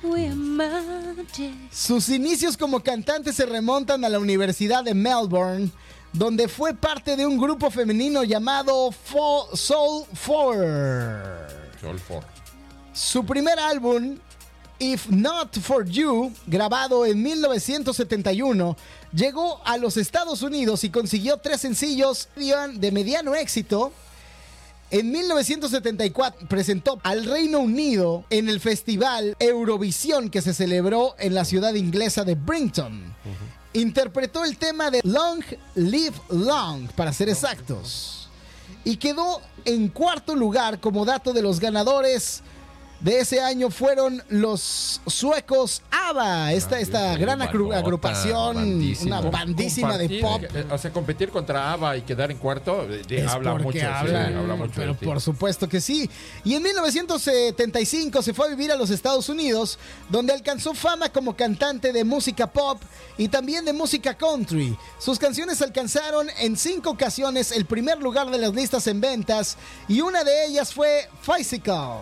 Sus 1.70 2.08
inicios 2.08 2.56
como 2.56 2.80
cantante 2.80 3.32
se 3.32 3.44
remontan 3.46 4.04
a 4.04 4.08
la 4.08 4.18
Universidad 4.18 4.82
de 4.84 4.94
Melbourne, 4.94 5.70
donde 6.12 6.48
fue 6.48 6.74
parte 6.74 7.16
de 7.16 7.26
un 7.26 7.36
grupo 7.38 7.70
femenino 7.70 8.24
llamado 8.24 8.90
Fo- 8.90 9.54
Soul 9.54 10.04
Four. 10.14 11.48
Sol 11.80 11.98
for. 11.98 12.22
Su 12.92 13.24
primer 13.26 13.58
álbum, 13.58 14.16
If 14.78 15.08
Not 15.08 15.58
For 15.60 15.84
You, 15.86 16.32
grabado 16.46 17.04
en 17.04 17.22
1971, 17.22 18.76
llegó 19.16 19.60
a 19.64 19.78
los 19.78 19.96
Estados 19.96 20.42
Unidos 20.42 20.84
y 20.84 20.90
consiguió 20.90 21.38
tres 21.38 21.62
sencillos 21.62 22.28
de 22.36 22.92
mediano 22.92 23.34
éxito. 23.34 23.92
En 24.90 25.10
1974 25.10 26.46
presentó 26.46 27.00
al 27.02 27.24
Reino 27.24 27.58
Unido 27.58 28.24
en 28.30 28.48
el 28.48 28.60
festival 28.60 29.34
Eurovisión 29.40 30.30
que 30.30 30.42
se 30.42 30.54
celebró 30.54 31.16
en 31.18 31.34
la 31.34 31.44
ciudad 31.44 31.74
inglesa 31.74 32.22
de 32.24 32.36
Brinton. 32.36 33.16
Interpretó 33.72 34.44
el 34.44 34.58
tema 34.58 34.90
de 34.90 35.00
Long 35.02 35.42
Live 35.74 36.14
Long, 36.28 36.88
para 36.92 37.12
ser 37.12 37.28
exactos. 37.28 38.28
Y 38.84 38.96
quedó 38.96 39.40
en 39.64 39.88
cuarto 39.88 40.36
lugar 40.36 40.78
como 40.78 41.04
dato 41.04 41.32
de 41.32 41.42
los 41.42 41.58
ganadores 41.58 42.42
de 43.00 43.20
ese 43.20 43.40
año 43.40 43.70
fueron 43.70 44.22
los 44.30 45.00
suecos 45.06 45.82
ABBA, 45.90 46.52
esta, 46.54 46.80
esta 46.80 47.16
gran 47.16 47.42
agrupación, 47.42 48.54
bandísima. 48.56 49.20
una 49.20 49.30
bandísima 49.30 49.98
de 49.98 50.20
pop. 50.20 50.42
Eh, 50.42 50.64
O 50.70 50.78
sea, 50.78 50.92
competir 50.92 51.28
contra 51.30 51.72
ABBA 51.72 51.96
y 51.98 52.02
quedar 52.02 52.30
en 52.30 52.38
cuarto, 52.38 52.84
eh, 52.84 53.02
de- 53.06 53.26
habla 53.26 53.54
mucho. 53.54 53.78
sí, 53.78 53.84
habla, 53.84 54.26
habla 54.38 54.54
mucho 54.56 54.72
pero 54.74 54.94
de 54.94 55.06
por 55.06 55.20
supuesto 55.20 55.68
que 55.68 55.80
sí. 55.80 56.08
Y 56.44 56.54
en 56.54 56.62
1975 56.62 58.22
se 58.22 58.32
fue 58.34 58.46
a 58.46 58.48
vivir 58.50 58.72
a 58.72 58.76
los 58.76 58.90
Estados 58.90 59.28
Unidos, 59.28 59.78
donde 60.08 60.32
alcanzó 60.32 60.72
fama 60.74 61.10
como 61.10 61.36
cantante 61.36 61.92
de 61.92 62.04
música 62.04 62.46
pop 62.46 62.80
y 63.18 63.28
también 63.28 63.64
de 63.64 63.72
música 63.72 64.14
country. 64.14 64.76
Sus 64.98 65.18
canciones 65.18 65.60
alcanzaron 65.62 66.28
en 66.40 66.56
cinco 66.56 66.90
ocasiones 66.90 67.52
el 67.52 67.66
primer 67.66 68.00
lugar 68.00 68.30
de 68.30 68.38
las 68.38 68.54
listas 68.54 68.86
en 68.86 69.00
ventas 69.00 69.56
y 69.88 70.00
una 70.00 70.24
de 70.24 70.46
ellas 70.46 70.72
fue 70.72 71.08
Physical. 71.22 71.98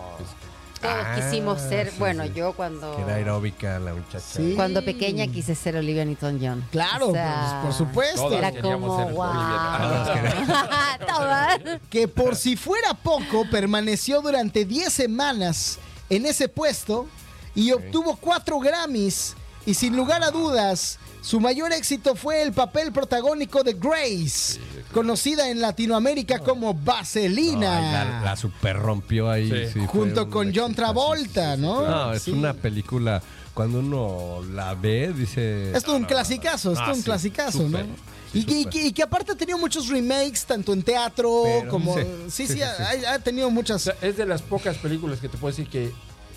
Todos 0.85 1.05
Ah, 1.05 1.15
quisimos 1.15 1.61
ser, 1.61 1.89
sí, 1.91 1.95
bueno, 1.99 2.23
sí. 2.23 2.31
yo 2.35 2.53
cuando 2.53 2.95
Que 2.95 3.01
era 3.03 3.15
aeróbica 3.15 3.79
la 3.79 3.93
muchacha. 3.93 4.19
Sí. 4.19 4.53
cuando 4.55 4.83
pequeña 4.83 5.27
quise 5.27 5.55
ser 5.55 5.75
Olivia 5.77 6.05
Newton-John. 6.05 6.67
Claro, 6.71 7.09
O 7.09 7.13
sea, 7.13 7.59
pues, 7.63 7.75
por 7.75 7.87
supuesto. 7.87 8.21
Todas 8.23 8.37
Era 8.37 8.51
queríamos 8.51 8.89
como, 8.89 9.03
ser 9.05 9.13
wow. 9.13 9.29
Olivia 9.29 10.99
Todas. 11.07 11.59
que 11.89 12.07
por 12.07 12.35
si 12.35 12.55
fuera 12.55 12.93
poco, 12.93 13.45
permaneció 13.49 14.21
durante 14.21 14.65
10 14.65 14.91
semanas 14.91 15.79
en 16.09 16.25
ese 16.25 16.47
puesto 16.47 17.07
y 17.53 17.71
obtuvo 17.71 18.15
4 18.17 18.59
Grammys. 18.59 19.35
Y 19.65 19.73
sin 19.73 19.95
lugar 19.95 20.23
a 20.23 20.29
dudas, 20.29 20.99
su 21.25 21.39
mayor 21.39 21.73
éxito 21.73 22.15
fue 22.15 22.43
el 22.43 22.53
papel 22.53 22.91
protagónico 22.91 23.63
de 23.63 23.73
Grace, 23.73 24.59
conocida 24.93 25.49
en 25.49 25.59
Latinoamérica 25.59 26.37
como 26.39 26.73
No, 26.73 26.79
Vaselina. 26.83 27.79
la, 27.81 28.21
la 28.21 28.35
super 28.35 28.77
rompió 28.77 29.29
ahí. 29.31 29.49
Sí. 29.73 29.79
Junto 29.87 30.25
un 30.25 30.29
con 30.29 30.51
John 30.55 30.75
Travolta, 30.75 31.55
sí, 31.55 31.61
sí, 31.61 31.61
¿no? 31.61 31.81
No, 31.87 32.13
es 32.13 32.21
Sí. 32.21 32.31
una 32.31 32.53
película. 32.53 33.23
Cuando 33.55 33.79
uno 33.79 34.41
la 34.53 34.75
ve, 34.75 35.13
dice. 35.17 35.71
Es 35.75 35.83
todo 35.83 35.95
un 35.95 36.03
clasicazo, 36.03 36.73
es 36.73 36.77
todo 36.77 36.87
Ah, 36.89 36.93
un 36.93 36.97
sí, 36.97 37.03
clasicazo, 37.03 37.69
¿no? 37.69 37.79
sí, 37.79 37.85
Y, 38.33 38.43
que- 38.43 38.51
y 38.51 38.63
súper. 38.63 38.73
que, 38.73 38.87
y 38.87 38.91
que 38.93 39.01
aparte 39.03 39.31
ha 39.31 39.35
tenido 39.35 39.57
muchos 39.57 39.87
remakes, 39.87 40.45
tanto 40.45 40.73
en 40.73 40.83
teatro 40.83 41.41
Pero- 41.45 41.71
como... 41.71 41.95
sí, 41.95 42.01
Sí, 42.27 42.47
sí, 42.47 42.53
sí, 42.53 42.59
sí, 42.59 43.05
ha, 43.05 43.17
tenido 43.19 43.47
O 43.47 43.51
muchas... 43.51 43.81
sea, 43.81 43.95
es 44.01 44.17
de 44.17 44.25
las 44.25 44.41
pocas 44.41 44.77
películas 44.77 45.19
que 45.21 45.29
te 45.29 45.37
puedo 45.37 45.55
decir 45.55 45.69
que 45.69 45.91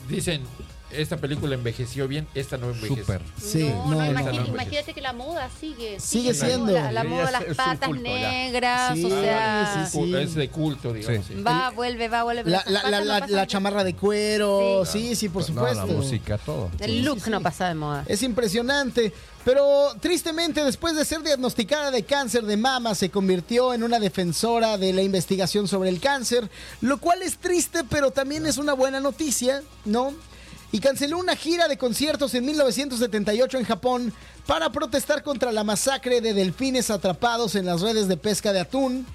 dicen, 0.09 0.43
esta 0.91 1.17
película 1.19 1.55
envejeció 1.55 2.09
bien, 2.09 2.27
esta 2.35 2.57
no 2.57 2.67
envejeció. 2.71 2.97
Súper. 3.05 3.21
Sí, 3.41 3.65
no, 3.69 3.87
no, 3.87 4.07
imagínate, 4.11 4.39
no. 4.39 4.47
imagínate 4.55 4.95
que 4.95 5.01
la 5.01 5.13
moda 5.13 5.49
sigue. 5.61 6.01
Sigue 6.01 6.33
la 6.33 6.35
siendo. 6.47 6.73
La, 6.73 7.03
Sí, 7.03 7.09
moda, 7.09 7.31
las 7.31 7.45
patas 7.57 7.89
culto 7.89 8.03
negras, 8.05 8.95
Sí, 8.95 9.05
o 9.05 9.09
sea, 9.11 9.89
sí, 9.91 9.99
sí. 10.05 10.15
Es 10.17 10.35
de 10.35 10.49
culto, 10.49 10.93
digamos. 10.93 11.27
Sí. 11.27 11.35
sí. 11.37 11.43
va, 11.43 11.71
vuelve, 11.71 12.09
va, 12.09 12.23
vuelve. 12.25 12.51
La, 12.51 12.63
la- 12.67 12.89
la- 12.91 13.01
la- 13.05 13.27
la 13.27 13.47
chamarra 13.47 13.85
de 13.85 13.95
cuero, 13.95 14.85
sí, 14.87 15.15
sí, 15.15 15.29
por 15.29 15.43
No, 15.43 15.47
supuesto. 15.49 15.87
la 15.87 15.93
música, 15.93 16.39
todo. 16.39 16.71
El 16.81 17.05
look 17.05 17.27
no 17.29 17.41
pasa 17.41 17.69
de 17.69 17.75
moda. 17.75 18.05
Es 18.07 18.23
impresionante, 18.23 19.13
pero 19.45 19.95
tristemente 20.01 20.65
después 20.65 20.97
de 20.97 21.05
ser 21.05 21.23
diagnosticada 21.23 21.91
de 21.91 22.03
cáncer 22.05 22.45
de 22.45 22.57
mama 22.57 22.95
se 22.95 23.11
convirtió 23.11 23.75
en 23.75 23.83
una 23.83 23.99
defensora 23.99 24.79
de 24.79 24.93
la 24.93 25.03
investigación 25.03 25.69
sobre 25.69 25.89
el 25.91 26.01
cáncer, 26.01 26.49
lo 26.81 26.99
cual 26.99 27.23
es 27.23 27.37
triste, 27.39 27.81
pero 27.89 28.11
también 28.11 28.47
es 28.47 28.57
una 28.59 28.73
buena 28.73 29.01
noticia, 29.01 29.63
¿no? 29.85 30.13
Y 30.71 30.81
canceló 30.81 31.19
una 31.19 31.35
gira 31.35 31.67
de 31.67 31.79
conciertos 31.79 32.35
en 32.35 32.45
1978 32.45 33.59
en 33.59 33.65
Japón 33.65 34.13
para 34.47 34.71
protestar 34.71 35.23
contra 35.23 35.51
la 35.51 35.65
masacre 35.65 36.21
de 36.21 36.35
delfines 36.35 36.91
atrapados 36.91 37.55
en 37.55 37.67
las 37.67 37.81
redes 37.81 38.09
de 38.09 38.17
pesca 38.17 38.53
de 38.53 38.61
atún. 38.61 39.07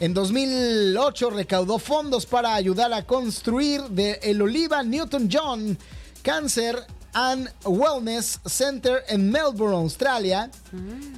En 0.00 0.14
2008 0.14 1.30
recaudó 1.30 1.78
fondos 1.78 2.24
para 2.24 2.54
ayudar 2.54 2.92
a 2.92 3.04
construir 3.04 3.82
de 3.82 4.18
el 4.22 4.40
Oliva 4.40 4.82
Newton-John 4.82 5.78
Cancer 6.22 6.86
and 7.12 7.50
Wellness 7.64 8.40
Center 8.46 9.04
en 9.08 9.30
Melbourne, 9.30 9.76
Australia. 9.76 10.50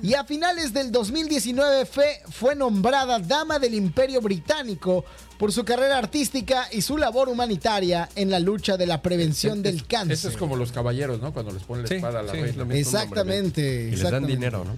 Y 0.02 0.14
a 0.14 0.24
finales 0.24 0.72
del 0.72 0.90
2019 0.90 1.86
fue, 1.86 2.20
fue 2.31 2.55
nombrada 2.55 3.18
Dama 3.18 3.59
del 3.59 3.74
Imperio 3.74 4.20
Británico 4.20 5.05
por 5.39 5.52
su 5.52 5.65
carrera 5.65 5.98
artística 5.98 6.69
y 6.73 6.82
su 6.82 6.97
labor 6.97 7.28
humanitaria 7.28 8.09
en 8.16 8.31
la 8.31 8.39
lucha 8.40 8.77
de 8.77 8.86
la 8.86 9.02
prevención 9.02 9.62
del 9.62 9.77
Eso 9.77 9.85
cáncer. 9.89 10.31
es 10.31 10.36
como 10.36 10.56
los 10.56 10.73
caballeros, 10.73 11.20
¿no? 11.20 11.32
Cuando 11.32 11.52
les 11.52 11.62
ponen 11.65 11.82
la 11.82 11.89
Sí, 11.89 11.94
espada 11.97 12.20
a 12.20 12.23
la 12.23 12.32
sí, 12.32 12.40
reina. 12.40 12.74
Exactamente. 12.74 13.89
Y 13.93 13.97
les 13.97 14.11
dan 14.11 14.27
dinero, 14.27 14.65
¿no? 14.65 14.73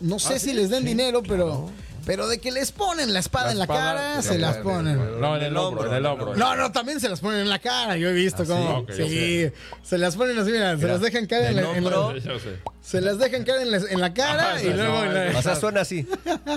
No 0.00 0.18
sé 0.18 0.34
Ah, 0.34 0.38
si 0.38 0.50
¿sí? 0.50 0.54
les 0.54 0.70
den 0.70 0.82
Sí, 0.82 0.88
dinero, 0.88 1.22
pero, 1.22 1.46
claro. 1.46 1.70
Pero 2.06 2.28
de 2.28 2.38
que 2.38 2.50
les 2.52 2.72
ponen 2.72 3.12
la 3.12 3.20
espada 3.20 3.46
La 3.46 3.52
en 3.52 3.58
la 3.58 3.64
espada, 3.64 3.94
cara, 3.94 4.22
se 4.22 4.38
las 4.38 4.56
ponen. 4.58 5.20
No, 5.20 5.36
en 5.36 5.42
el 5.42 5.56
hombro, 5.56 5.86
en 5.86 5.94
el 5.94 6.06
hombro. 6.06 6.34
No, 6.36 6.54
no, 6.56 6.70
también 6.72 7.00
se 7.00 7.08
las 7.08 7.20
ponen 7.20 7.40
en 7.40 7.48
la 7.48 7.58
cara. 7.58 7.96
Yo 7.96 8.08
he 8.08 8.12
visto 8.12 8.42
¿Ah, 8.42 8.46
cómo. 8.46 8.86
sí? 8.94 9.02
Ok, 9.02 9.08
sí, 9.08 9.52
se 9.82 9.98
las 9.98 10.16
ponen 10.16 10.38
así, 10.38 10.50
mira, 10.52 10.76
se 10.78 10.86
las 10.86 11.00
dejan 11.00 11.26
caer 11.26 11.52
en 11.52 11.58
en 11.58 11.64
la- 11.64 11.70
hombro. 11.70 12.16
Yo 12.18 12.38
sé. 12.38 12.58
se 12.82 13.00
las 13.00 13.18
dejan 13.18 13.44
caer 13.44 13.62
en 13.62 13.70
la, 13.70 13.76
en 13.78 14.00
la 14.00 14.12
cara 14.14 14.52
Ajá, 14.52 14.62
y 14.62 14.68
no, 14.68 14.76
luego 14.76 15.04
en 15.04 15.14
la- 15.14 15.32
no, 15.32 15.38
O 15.38 15.42
sea, 15.42 15.56
suena 15.56 15.80
así. 15.82 16.06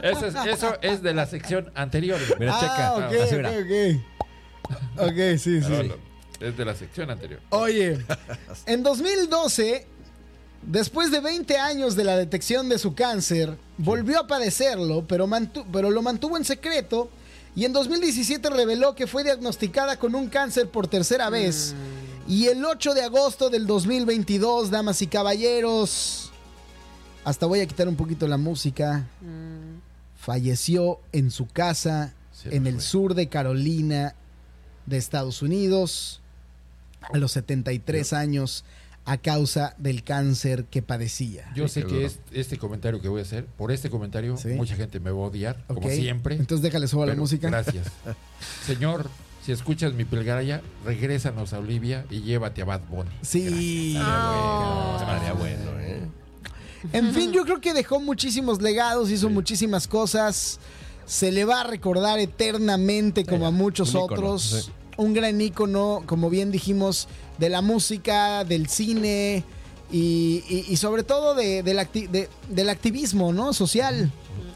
Eso 0.03 0.25
es, 0.27 0.35
eso 0.47 0.77
es 0.81 1.01
de 1.01 1.13
la 1.13 1.25
sección 1.25 1.71
anterior. 1.75 2.19
Mira, 2.39 2.53
Ah, 2.55 2.59
checa. 2.59 2.93
ok, 2.95 3.23
Así, 3.23 3.35
mira. 3.35 3.49
ok, 3.51 3.57
ok. 4.69 5.09
Ok, 5.09 5.37
sí, 5.37 5.61
sí. 5.61 5.91
Es 6.39 6.55
de 6.57 6.65
la 6.65 6.75
sección 6.75 7.09
anterior. 7.09 7.39
Oye, 7.49 7.97
en 8.67 8.83
2012, 8.83 9.87
después 10.67 11.09
de 11.11 11.19
20 11.21 11.57
años 11.57 11.95
de 11.95 12.03
la 12.03 12.17
detección 12.17 12.69
de 12.69 12.77
su 12.77 12.93
cáncer, 12.93 13.57
volvió 13.77 14.19
a 14.19 14.27
padecerlo, 14.27 15.05
pero, 15.07 15.25
lo 15.89 16.01
mantuvo 16.01 16.37
en 16.37 16.45
secreto. 16.45 17.09
Y 17.55 17.65
en 17.65 17.73
2017 17.73 18.51
reveló 18.51 18.93
que 18.93 19.07
fue 19.07 19.23
diagnosticada 19.23 19.97
con 19.97 20.13
un 20.13 20.27
cáncer 20.27 20.69
por 20.69 20.87
tercera 20.87 21.31
vez. 21.31 21.73
Y 22.27 22.47
el 22.47 22.63
8 22.63 22.93
de 22.93 23.03
agosto 23.03 23.49
del 23.49 23.65
2022, 23.65 24.69
damas 24.69 25.01
y 25.01 25.07
caballeros, 25.07 26.31
hasta 27.23 27.47
voy 27.47 27.61
a 27.61 27.65
quitar 27.65 27.87
un 27.87 27.95
poquito 27.95 28.27
la 28.27 28.37
música, 28.37 29.07
falleció 30.19 30.99
en 31.13 31.31
su 31.31 31.47
casa 31.47 32.13
en 32.45 32.67
el 32.67 32.75
fue. 32.75 32.81
sur 32.81 33.15
de 33.15 33.27
Carolina 33.27 34.13
de 34.85 34.97
Estados 34.97 35.41
Unidos 35.41 36.21
a 37.01 37.17
los 37.17 37.31
73 37.31 38.13
años 38.13 38.63
a 39.07 39.17
causa 39.17 39.73
del 39.77 40.03
cáncer 40.03 40.65
que 40.65 40.81
padecía. 40.81 41.49
Yo 41.55 41.69
sé 41.69 41.83
que 41.83 41.93
duro. 41.95 42.05
es, 42.07 42.19
este 42.33 42.57
comentario 42.57 42.99
que 42.99 43.07
voy 43.07 43.21
a 43.21 43.23
hacer, 43.23 43.45
por 43.45 43.71
este 43.71 43.89
comentario, 43.89 44.35
Sí. 44.35 44.49
mucha 44.49 44.75
gente 44.75 44.99
me 44.99 45.11
va 45.11 45.17
a 45.17 45.27
odiar, 45.27 45.63
como 45.65 45.89
siempre. 45.89 46.35
Entonces 46.35 46.61
déjale 46.61 46.87
suba 46.89 47.05
la 47.05 47.15
música. 47.15 47.47
Gracias. 47.49 47.87
Señor, 48.65 49.09
si 49.45 49.53
escuchas 49.53 49.93
mi 49.93 50.03
pelgaraya, 50.03 50.61
regrésanos 50.83 51.53
a 51.53 51.59
Olivia 51.59 52.05
y 52.09 52.21
llévate 52.21 52.61
a 52.61 52.65
Bad 52.65 52.81
Bunny. 52.89 53.09
Sí. 53.21 53.95
Estaría 53.95 55.33
bueno, 55.33 55.79
¿eh? 55.79 56.01
En 56.91 57.13
fin, 57.13 57.31
yo 57.31 57.43
creo 57.45 57.61
que 57.61 57.73
dejó 57.73 58.01
muchísimos 58.01 58.61
legados, 58.61 59.09
hizo 59.09 59.29
muchísimas 59.29 59.87
cosas. 59.87 60.59
Se 61.05 61.31
le 61.31 61.45
va 61.45 61.61
a 61.61 61.63
recordar 61.63 62.19
eternamente 62.19 63.25
como 63.25 63.47
a 63.47 63.51
muchos 63.51 63.93
un 63.95 64.01
otros. 64.01 64.69
Un 64.97 65.13
gran 65.13 65.39
ícono, 65.39 66.03
como 66.05 66.29
bien 66.29 66.51
dijimos, 66.51 67.07
de 67.37 67.49
la 67.49 67.61
música, 67.61 68.43
del 68.43 68.67
cine 68.67 69.43
y, 69.91 70.43
y- 70.49 70.65
y 70.67 70.77
sobre 70.77 71.03
todo 71.03 71.35
de- 71.35 71.63
del 71.63 71.77
acti- 71.79 72.07
de- 72.09 72.29
del 72.49 72.69
activismo 72.69 73.31
¿no? 73.31 73.53
social. 73.53 74.11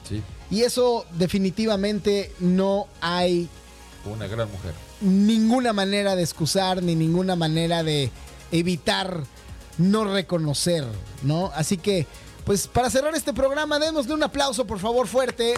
Sí, 0.07 0.21
Y 0.49 0.61
eso 0.63 1.05
definitivamente 1.17 2.31
no 2.39 2.87
hay 2.99 3.47
una 4.05 4.27
gran 4.27 4.51
mujer. 4.51 4.73
ninguna 4.99 5.73
manera 5.73 6.15
de 6.15 6.23
excusar 6.23 6.81
ni 6.83 6.95
ninguna 6.95 7.35
manera 7.35 7.83
de 7.83 8.09
evitar 8.51 9.23
no 9.77 10.03
reconocer, 10.03 10.83
¿no? 11.23 11.51
Así 11.55 11.77
que, 11.77 12.05
pues 12.45 12.67
para 12.67 12.89
cerrar 12.89 13.15
este 13.15 13.31
programa, 13.33 13.79
démosle 13.79 14.13
un 14.13 14.23
aplauso, 14.23 14.65
por 14.67 14.79
favor, 14.79 15.07
fuerte. 15.07 15.53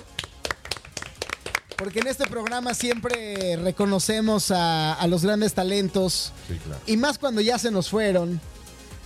Porque 1.78 2.00
en 2.00 2.08
este 2.08 2.26
programa 2.28 2.74
siempre 2.74 3.58
reconocemos 3.58 4.52
a, 4.52 4.94
a 4.94 5.08
los 5.08 5.24
grandes 5.24 5.54
talentos 5.54 6.32
Sí, 6.48 6.58
claro. 6.64 6.80
y 6.86 6.98
más 6.98 7.18
cuando 7.18 7.42
ya 7.42 7.58
se 7.60 7.72
nos 7.72 7.90
fueron. 7.90 8.40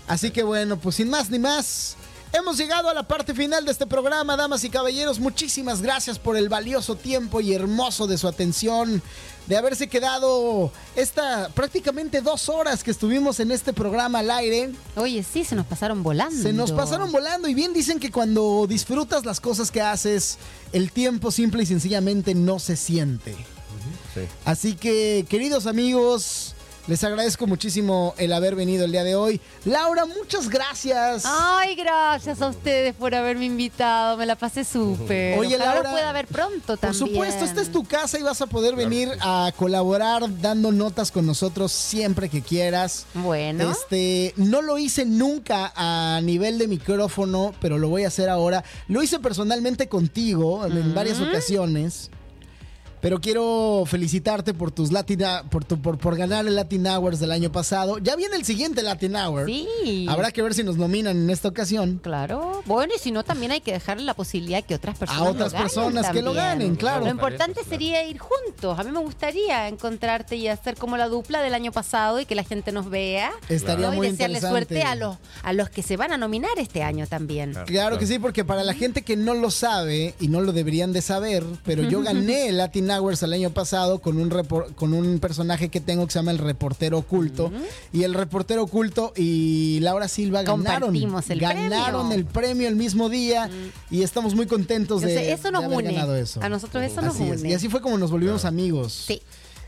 Así 0.08 0.32
que 0.32 0.44
bueno, 0.44 0.78
pues 0.78 0.96
sin 0.96 1.10
más 1.10 1.30
ni 1.30 1.40
más, 1.40 1.96
hemos 2.34 2.58
llegado 2.58 2.90
a 2.90 2.94
la 2.94 3.04
parte 3.04 3.34
final 3.34 3.66
de 3.66 3.72
este 3.72 3.86
programa, 3.88 4.38
damas 4.38 4.64
y 4.64 4.70
caballeros. 4.70 5.20
Muchísimas 5.20 5.82
gracias 5.82 6.20
por 6.20 6.38
el 6.38 6.50
valioso 6.50 6.96
tiempo 6.96 7.42
y 7.42 7.54
hermoso 7.54 8.08
de 8.08 8.18
su 8.18 8.28
atención, 8.28 9.02
de 9.48 9.58
haberse 9.58 9.88
quedado 9.88 10.72
esta 10.96 11.50
prácticamente 11.50 12.22
dos 12.22 12.50
horas 12.50 12.84
que 12.84 12.92
estuvimos 12.92 13.40
en 13.40 13.52
este 13.52 13.74
programa 13.74 14.20
al 14.20 14.32
aire. 14.32 14.72
Oye, 14.96 15.24
sí, 15.24 15.44
se 15.44 15.56
nos 15.56 15.66
pasaron 15.66 16.04
volando. 16.04 16.42
Se 16.42 16.54
nos 16.54 16.72
pasaron 16.72 17.12
volando 17.12 17.48
y 17.48 17.54
bien 17.54 17.74
dicen 17.74 18.00
que 18.00 18.12
cuando 18.12 18.66
disfrutas 18.68 19.26
las 19.26 19.40
cosas 19.40 19.72
que 19.72 19.82
haces, 19.82 20.38
el 20.74 20.92
tiempo 20.92 21.32
simple 21.32 21.64
y 21.64 21.66
sencillamente 21.66 22.36
no 22.36 22.60
se 22.60 22.76
siente. 22.76 23.36
Sí. 24.14 24.22
Así 24.46 24.76
que, 24.76 25.26
queridos 25.30 25.66
amigos, 25.66 26.56
les 26.88 27.04
agradezco 27.04 27.48
muchísimo 27.48 28.14
el 28.18 28.32
haber 28.32 28.56
venido 28.56 28.86
el 28.86 28.92
día 28.92 29.04
de 29.04 29.16
hoy. 29.16 29.42
Laura, 29.66 30.06
muchas 30.06 30.50
gracias. 30.50 31.24
Ay, 31.26 31.76
gracias 31.76 32.42
a 32.42 32.48
ustedes 32.48 32.96
por 32.96 33.14
haberme 33.14 33.46
invitado. 33.46 34.16
Me 34.18 34.26
la 34.26 34.36
pasé 34.38 34.64
súper. 34.64 35.38
Oye, 35.38 35.56
Ojalá 35.56 35.74
Laura, 35.74 35.90
lo 35.90 35.96
pueda 35.96 36.12
ver 36.14 36.28
pronto 36.28 36.66
Por 36.66 36.78
también. 36.80 37.08
supuesto, 37.08 37.46
esta 37.46 37.62
es 37.62 37.72
tu 37.72 37.84
casa 37.84 38.18
y 38.18 38.24
vas 38.24 38.42
a 38.42 38.48
poder 38.48 38.76
venir 38.76 39.10
a 39.20 39.52
colaborar 39.58 40.24
dando 40.42 40.72
notas 40.72 41.12
con 41.12 41.26
nosotros 41.26 41.72
siempre 41.74 42.30
que 42.30 42.42
quieras. 42.42 43.06
Bueno. 43.14 43.70
Este, 43.70 44.34
no 44.38 44.62
lo 44.62 44.78
hice 44.78 45.06
nunca 45.06 45.74
a 45.76 46.22
nivel 46.24 46.58
de 46.58 46.68
micrófono, 46.68 47.54
pero 47.60 47.78
lo 47.78 47.90
voy 47.90 48.06
a 48.06 48.08
hacer 48.08 48.30
ahora. 48.30 48.64
Lo 48.88 49.04
hice 49.04 49.20
personalmente 49.20 49.90
contigo 49.90 50.66
en 50.66 50.94
varias 50.94 51.20
ocasiones. 51.20 52.10
Pero 53.08 53.22
quiero 53.22 53.86
felicitarte 53.86 54.54
por 54.54 54.70
tus 54.72 54.92
Latin, 54.92 55.24
por, 55.50 55.64
tu, 55.64 55.82
por, 55.82 55.98
por 55.98 56.18
ganar 56.18 56.46
el 56.46 56.58
Latin 56.58 56.86
Hours 56.88 57.22
del 57.22 57.32
año 57.32 57.50
pasado. 57.50 58.00
Ya 58.00 58.18
viene 58.18 58.36
el 58.36 58.44
siguiente 58.44 58.84
Latin 58.84 59.16
Hour. 59.16 59.46
Sí. 59.46 60.06
Habrá 60.10 60.30
que 60.32 60.42
ver 60.42 60.54
si 60.54 60.62
nos 60.62 60.76
nominan 60.76 61.16
en 61.16 61.30
esta 61.30 61.48
ocasión. 61.48 62.02
Claro. 62.04 62.64
Bueno, 62.66 62.92
y 62.94 63.00
si 63.00 63.12
no, 63.12 63.24
también 63.24 63.54
hay 63.54 63.62
que 63.62 63.72
dejarle 63.72 64.04
la 64.04 64.14
posibilidad 64.14 64.62
que 64.62 64.76
otras 64.76 64.98
personas. 64.98 65.22
A 65.22 65.30
otras 65.30 65.54
lo 65.54 65.58
ganen 65.58 65.64
personas 65.64 66.10
que 66.12 66.22
lo 66.22 66.34
ganen, 66.34 66.76
claro. 66.76 67.06
Lo 67.06 67.12
importante 67.12 67.64
sería 67.64 68.06
ir 68.06 68.18
juntos. 68.18 68.78
A 68.78 68.84
mí 68.84 68.92
me 68.92 69.00
gustaría 69.00 69.70
encontrarte 69.70 70.36
y 70.36 70.50
hacer 70.50 70.76
como 70.76 70.98
la 70.98 71.08
dupla 71.08 71.42
del 71.42 71.54
año 71.54 71.72
pasado 71.72 72.20
y 72.20 72.26
que 72.26 72.36
la 72.36 72.44
gente 72.44 72.74
nos 72.74 72.90
vea. 72.90 73.32
Estaría 73.48 73.88
¿no? 73.88 73.96
muy 73.96 74.08
y 74.08 74.12
desearle 74.12 74.40
interesante. 74.40 74.76
suerte 74.76 74.84
a 74.84 74.96
los, 74.96 75.16
a 75.44 75.54
los 75.54 75.70
que 75.70 75.82
se 75.82 75.96
van 75.96 76.12
a 76.12 76.18
nominar 76.18 76.52
este 76.58 76.84
año 76.84 77.08
también. 77.08 77.54
Claro 77.68 78.00
que 78.00 78.06
sí, 78.06 78.20
porque 78.20 78.44
para 78.44 78.66
la 78.66 78.74
gente 78.74 79.04
que 79.04 79.16
no 79.16 79.34
lo 79.34 79.50
sabe 79.50 80.14
y 80.20 80.28
no 80.28 80.42
lo 80.42 80.52
deberían 80.52 80.92
de 80.92 81.02
saber, 81.02 81.46
pero 81.64 81.84
yo 81.84 82.02
gané 82.04 82.50
el 82.50 82.58
Latin 82.58 82.97
Hours 82.98 83.24
el 83.24 83.34
año 83.34 83.50
pasado 83.52 84.00
con 84.00 84.18
un 84.18 84.30
repor- 84.30 84.74
con 84.76 84.94
un 84.94 85.20
personaje 85.20 85.70
que 85.70 85.80
tengo 85.82 86.06
que 86.06 86.14
se 86.14 86.20
llama 86.20 86.32
el 86.32 86.38
reportero 86.40 86.98
oculto 86.98 87.52
y 87.94 88.04
el 88.04 88.14
reportero 88.14 88.64
oculto 88.64 89.14
y 89.16 89.80
Laura 89.82 90.08
Silva 90.08 90.44
ganaron 90.44 90.96
el 90.96 91.40
ganaron 91.40 92.08
premio. 92.10 92.14
el 92.16 92.26
premio 92.26 92.68
el 92.68 92.76
mismo 92.76 93.10
día 93.10 93.50
y 93.90 94.04
estamos 94.04 94.36
muy 94.36 94.48
contentos 94.48 95.02
de, 95.02 95.10
Entonces, 95.12 95.40
eso 95.40 95.52
nos 95.52 95.62
de 95.62 95.66
haber 95.68 95.78
une. 95.86 95.94
ganado 95.94 96.16
eso. 96.16 96.42
A 96.42 96.50
nosotros 96.50 96.84
eso 96.84 97.02
nos 97.02 97.16
es. 97.20 97.40
une. 97.42 97.50
Y 97.50 97.54
así 97.54 97.70
fue 97.70 97.82
como 97.82 97.98
nos 97.98 98.12
volvimos 98.12 98.46
amigos. 98.46 98.94
Sí, 99.08 99.22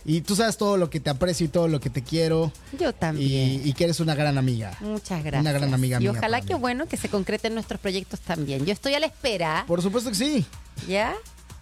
Y 0.06 0.22
tú 0.22 0.36
sabes 0.36 0.58
todo 0.58 0.78
lo 0.78 0.90
que 0.90 1.00
te 1.00 1.10
aprecio 1.10 1.46
y 1.46 1.50
todo 1.50 1.68
lo 1.68 1.80
que 1.80 1.90
te 1.90 2.02
quiero 2.04 2.52
yo 2.80 2.94
también. 2.94 3.62
y, 3.66 3.70
y 3.70 3.74
que 3.74 3.84
eres 3.84 4.00
una 4.00 4.16
gran 4.16 4.38
amiga. 4.38 4.76
Muchas 4.80 5.22
gracias. 5.24 5.42
Una 5.42 5.52
gran 5.52 5.74
amiga 5.74 5.98
Y 5.98 6.02
mía 6.04 6.12
ojalá 6.12 6.42
que 6.42 6.54
mí. 6.56 6.60
bueno 6.60 6.86
que 6.88 6.98
se 6.98 7.10
concreten 7.10 7.54
nuestros 7.54 7.80
proyectos 7.82 8.20
también. 8.22 8.66
Yo 8.66 8.72
estoy 8.74 8.94
a 8.96 9.00
la 9.00 9.06
espera, 9.08 9.66
Por 9.68 9.82
supuesto 9.82 10.10
que 10.10 10.16
sí. 10.16 10.46
¿ya? 10.88 11.14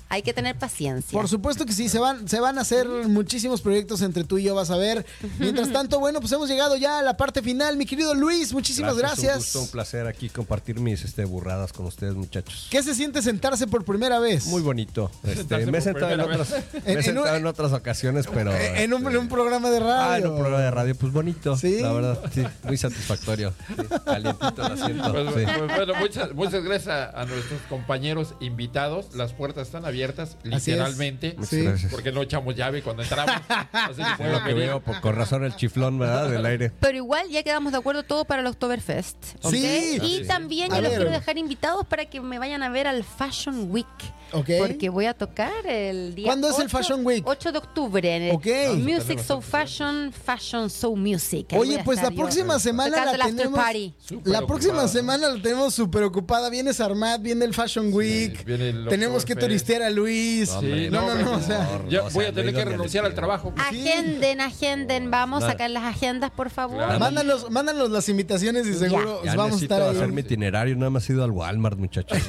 Hay 0.10 0.22
que 0.22 0.34
tener 0.34 0.56
paciencia. 0.58 1.12
Por 1.18 1.28
supuesto 1.28 1.66
que 1.66 1.74
sí, 1.74 1.90
se 1.90 2.00
van, 2.00 2.28
se 2.28 2.40
van 2.40 2.58
a 2.58 2.62
hacer 2.62 2.88
muchísimos 2.88 3.62
proyectos 3.62 4.02
entre 4.02 4.24
tú 4.24 4.38
y 4.38 4.44
yo, 4.44 4.56
vas 4.56 4.70
a 4.70 4.78
ver. 4.78 5.06
Mientras 5.40 5.72
tanto, 5.74 6.00
bueno, 6.00 6.20
pues 6.22 6.32
hemos 6.32 6.48
llegado 6.50 6.78
ya 6.78 7.00
a 7.00 7.02
la 7.02 7.18
parte 7.18 7.42
final. 7.42 7.76
Mi 7.78 7.86
querido 7.86 8.14
Luis, 8.16 8.54
muchísimas 8.54 8.98
gracias. 8.98 9.38
gusto, 9.38 9.62
un 9.64 9.68
placer 9.70 10.08
aquí 10.08 10.30
compartir 10.30 10.80
mis 10.80 11.04
este, 11.04 11.26
burradas 11.26 11.74
con 11.74 11.86
ustedes, 11.86 12.16
muchachos. 12.16 12.68
¿Qué 12.72 12.82
se 12.84 12.96
siente 12.96 13.22
sentarse 13.22 13.68
por 13.68 13.84
primera 13.84 14.20
vez? 14.20 14.46
Muy 14.48 14.62
bonito. 14.62 15.12
Este, 15.28 15.66
me 15.68 15.78
he 15.78 15.82
sentado 15.82 16.12
en 16.12 16.20
otras, 16.22 16.50
vez. 16.52 16.64
me 16.86 16.94
he 16.94 17.00
En- 17.10 17.18
un- 17.18 17.28
en 17.28 17.46
otras 17.46 17.74
ocasiones, 17.74 18.26
pero. 18.34 18.52
En 18.56 18.94
un, 18.94 19.04
este, 19.06 19.18
un 19.18 19.28
programa 19.28 19.70
de 19.70 19.80
radio. 19.80 19.94
Ah, 20.12 20.18
en 20.18 20.28
un 20.28 20.38
programa 20.38 20.64
de 20.64 20.72
radio, 20.72 20.96
pues 20.96 21.12
bonito. 21.14 21.56
¿Sí? 21.58 21.80
La 21.82 21.92
verdad, 21.92 22.20
sí, 22.34 22.44
muy 22.64 22.78
satisfactorio. 22.78 23.54
Sí, 23.68 23.76
calientito 24.06 24.66
el 24.66 24.72
asiento. 24.72 25.12
Pues, 25.14 25.28
sí. 25.28 25.52
pues, 25.58 25.76
bueno, 25.76 25.94
muchas, 26.00 26.34
muchas 26.34 26.64
gracias 26.64 27.14
a 27.14 27.26
nuestros 27.26 27.62
compañeros 27.70 28.34
invitados. 28.40 29.14
Las 29.16 29.34
puertas 29.34 29.68
están 29.68 29.86
abiertas, 29.86 29.97
Así 30.04 30.72
es. 30.72 30.78
literalmente. 30.78 31.34
Muchas 31.38 31.50
Sí. 31.50 31.62
gracias. 31.64 31.92
Porque 31.92 32.12
no 32.12 32.22
echamos 32.22 32.56
llave 32.56 32.82
cuando 32.82 33.04
entramos. 33.04 33.36
Así 33.72 34.02
que 34.02 34.08
pueden 34.18 34.34
lo 34.34 34.40
que 34.40 34.54
venir. 34.54 34.68
veo, 34.70 34.80
por- 34.82 35.02
con 35.02 35.16
razón 35.16 35.44
el 35.44 35.56
chiflón, 35.56 35.98
¿verdad? 36.00 36.30
Del 36.30 36.46
aire. 36.46 36.72
Pero 36.80 36.98
igual 36.98 37.30
ya 37.30 37.44
quedamos 37.44 37.72
de 37.72 37.78
acuerdo 37.80 38.04
todo 38.04 38.26
para 38.26 38.42
el 38.42 38.48
Oktoberfest. 38.48 39.18
¿ok? 39.44 39.52
Sí. 39.52 39.98
Y 40.02 40.18
Sí. 40.20 40.24
también 40.28 40.72
A 40.72 40.76
yo 40.78 40.82
los 40.82 40.92
ver. 40.92 41.00
quiero 41.00 41.12
dejar 41.12 41.38
invitados 41.38 41.86
para 41.86 42.06
que 42.06 42.20
me 42.22 42.40
vayan 42.40 42.64
a 42.64 42.70
ver 42.70 42.88
al 42.88 43.04
Fashion 43.04 43.72
Week. 43.72 43.86
Ok. 44.34 44.50
Porque 44.60 44.90
voy 44.90 45.06
a 45.06 45.14
tocar 45.14 45.66
el 45.66 46.14
día. 46.14 46.26
¿Cuándo 46.26 46.50
es 46.50 46.58
el 46.60 46.66
8 46.66 46.78
Fashion 46.78 47.06
Week? 47.06 47.24
8 47.26 47.52
de 47.54 47.58
octubre 47.60 48.16
en 48.16 48.24
el 48.24 48.36
Ok. 48.36 48.46
Music 48.78 49.20
So 49.20 49.40
Fashion, 49.40 50.12
Fashion 50.12 50.70
So 50.70 50.96
Music. 50.98 51.48
Ahí 51.52 51.58
voy 51.58 51.68
Oye, 51.70 51.80
a 51.80 51.84
pues 51.86 51.96
la 51.96 52.02
estar 52.04 52.14
yo 52.14 52.22
próxima 52.24 52.60
semana 52.60 52.90
tocando 52.90 53.12
la 53.12 53.16
el 53.16 53.22
after 53.22 53.38
tenemos. 53.38 53.60
party. 53.60 53.94
Súper 54.00 54.34
La 54.34 54.40
próxima 54.46 54.74
ocupada. 54.74 54.88
semana 54.90 55.30
la 55.30 55.42
tenemos 55.42 55.74
súper 55.74 56.04
ocupada. 56.04 56.50
Viene 56.50 56.74
Sarmat, 56.74 57.22
viene 57.22 57.46
el 57.46 57.54
Fashion 57.54 57.94
Week. 57.94 58.44
viene 58.44 58.70
el 58.70 58.88
tenemos 58.90 59.24
que 59.24 59.32
Oktoberfest. 59.32 59.40
turistear 59.40 59.82
a 59.88 59.90
Luis. 59.90 60.50
Sí, 60.60 60.90
no, 60.92 61.02
no, 61.02 61.16
no. 61.16 61.32
hombre, 61.32 61.36
o 61.36 61.42
sea, 61.42 61.68
por 61.68 61.88
Ya 61.90 62.02
No, 62.02 62.08
o 62.08 62.12
voy 62.12 62.26
a 62.26 62.34
tener 62.34 62.54
no 62.54 62.60
que 62.60 62.66
renunciar 62.66 63.06
al 63.06 63.14
trabajo. 63.16 63.54
Agenden, 63.58 64.42
agenden. 64.42 65.10
Vamos 65.12 65.44
a 65.44 65.48
sacar 65.48 65.70
las 65.70 65.84
agendas, 65.84 66.30
por 66.32 66.50
favor. 66.50 66.78
Claro. 66.78 67.00
mándanos, 67.00 67.50
mándanos 67.50 67.90
las 67.90 68.08
invitaciones 68.10 68.68
y 68.68 68.74
seguro 68.74 69.24
Ya 69.24 69.36
vamos 69.36 69.60
a 69.60 69.64
estar 69.64 69.82
ahí. 69.82 69.90
hacer 69.96 70.12
mi 70.12 70.22
itinerario, 70.22 70.76
nada 70.76 70.90
más 70.92 71.10
he 71.10 71.14
ido 71.14 71.24
al 71.24 71.32
Walmart, 71.32 71.78
muchachos. 71.78 72.18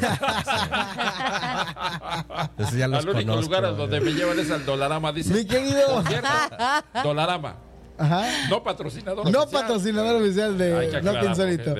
Eso 2.58 2.76
ya 2.76 2.88
los 2.88 3.00
Al 3.04 3.08
único 3.10 3.26
conozco, 3.30 3.42
lugar 3.42 3.64
a 3.64 3.70
donde 3.72 4.00
me 4.00 4.12
llevan 4.12 4.38
es 4.38 4.50
al 4.50 4.64
Dolarama, 4.64 5.12
dice. 5.12 5.34
Mi 5.34 5.44
querido. 5.44 6.02
Dolarama. 7.04 7.56
Ajá. 7.98 8.48
No 8.48 8.62
patrocinador. 8.62 9.30
No 9.30 9.42
oficial. 9.42 9.62
patrocinador 9.62 10.22
oficial 10.22 10.56
de 10.56 10.90
que 10.90 11.00
Bloque 11.00 11.26
Insólito. 11.26 11.74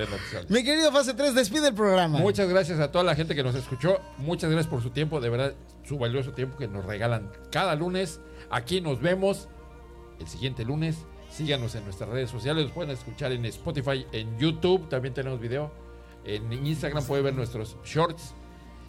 Mi 0.49 0.63
querido 0.63 0.91
Fase 0.91 1.13
3, 1.13 1.33
despide 1.33 1.69
el 1.69 1.73
programa. 1.73 2.19
Muchas 2.19 2.49
gracias 2.49 2.79
a 2.79 2.91
toda 2.91 3.03
la 3.03 3.15
gente 3.15 3.35
que 3.35 3.43
nos 3.43 3.55
escuchó. 3.55 3.99
Muchas 4.17 4.49
gracias 4.49 4.69
por 4.69 4.83
su 4.83 4.89
tiempo, 4.89 5.21
de 5.21 5.29
verdad, 5.29 5.53
su 5.83 5.97
valioso 5.97 6.31
tiempo 6.31 6.57
que 6.57 6.67
nos 6.67 6.85
regalan 6.85 7.31
cada 7.51 7.75
lunes. 7.75 8.19
Aquí 8.49 8.81
nos 8.81 9.01
vemos 9.01 9.47
el 10.19 10.27
siguiente 10.27 10.65
lunes. 10.65 10.97
Síganos 11.31 11.75
en 11.75 11.85
nuestras 11.85 12.09
redes 12.09 12.29
sociales. 12.29 12.65
Nos 12.65 12.73
pueden 12.73 12.91
escuchar 12.91 13.31
en 13.31 13.45
Spotify, 13.45 14.05
en 14.11 14.37
YouTube. 14.37 14.89
También 14.89 15.13
tenemos 15.13 15.39
video. 15.39 15.71
En 16.25 16.51
Instagram 16.51 17.03
pueden 17.05 17.25
ver 17.25 17.33
nuestros 17.33 17.77
shorts. 17.85 18.33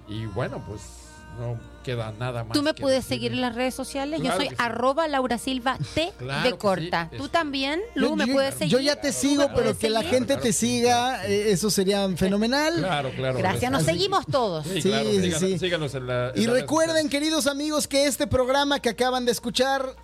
Y 0.09 0.27
bueno, 0.27 0.65
pues 0.67 1.10
no 1.39 1.59
queda 1.83 2.13
nada 2.19 2.45
más. 2.45 2.53
Tú 2.53 2.63
me 2.63 2.75
puedes 2.75 2.99
decir. 3.05 3.17
seguir 3.17 3.33
en 3.33 3.41
las 3.41 3.55
redes 3.55 3.75
sociales. 3.75 4.21
Claro 4.21 4.39
yo 4.39 4.45
soy 4.45 4.51
sí. 4.51 4.55
arroba 4.59 5.09
Laura 5.09 5.39
Silva 5.39 5.79
T 5.95 6.13
Claro 6.19 6.51
de 6.51 6.59
corta. 6.59 7.09
sí. 7.11 7.17
Tú 7.17 7.29
también, 7.29 7.81
Yo- 7.95 8.03
Lu, 8.03 8.17
me 8.17 8.27
yo- 8.27 8.35
puedes 8.35 8.55
seguir. 8.55 8.69
Yo 8.73 8.81
ya 8.81 8.97
te 9.01 9.13
sigo, 9.13 9.49
pero 9.55 9.77
que 9.79 9.89
la 9.89 10.03
gente 10.03 10.37
te 10.37 10.53
siga, 10.53 11.27
eh, 11.27 11.53
eso 11.53 11.71
sería 11.71 12.07
fenomenal. 12.17 12.75
Claro, 12.77 13.11
claro. 13.17 13.39
Gracias, 13.39 13.71
nos 13.73 13.83
Así- 13.83 13.93
seguimos 13.93 14.27
todos. 14.27 14.67
Sí, 14.67 14.83
Sí, 14.83 14.89
claro. 14.91 15.05
sí, 15.11 15.21
síganos, 15.23 15.41
sí. 15.41 15.59
síganos 15.59 15.95
en 15.95 16.07
la. 16.07 16.31
en 16.35 16.43
Y 16.43 16.47
recuerden, 16.47 17.09
queridos 17.09 17.47
amigos, 17.47 17.89
que 17.89 18.05
este 18.07 18.27
programa 18.27 18.81
que 18.81 18.91
acaban 18.91 19.25
de 19.25 19.33
escuchar 19.33 19.95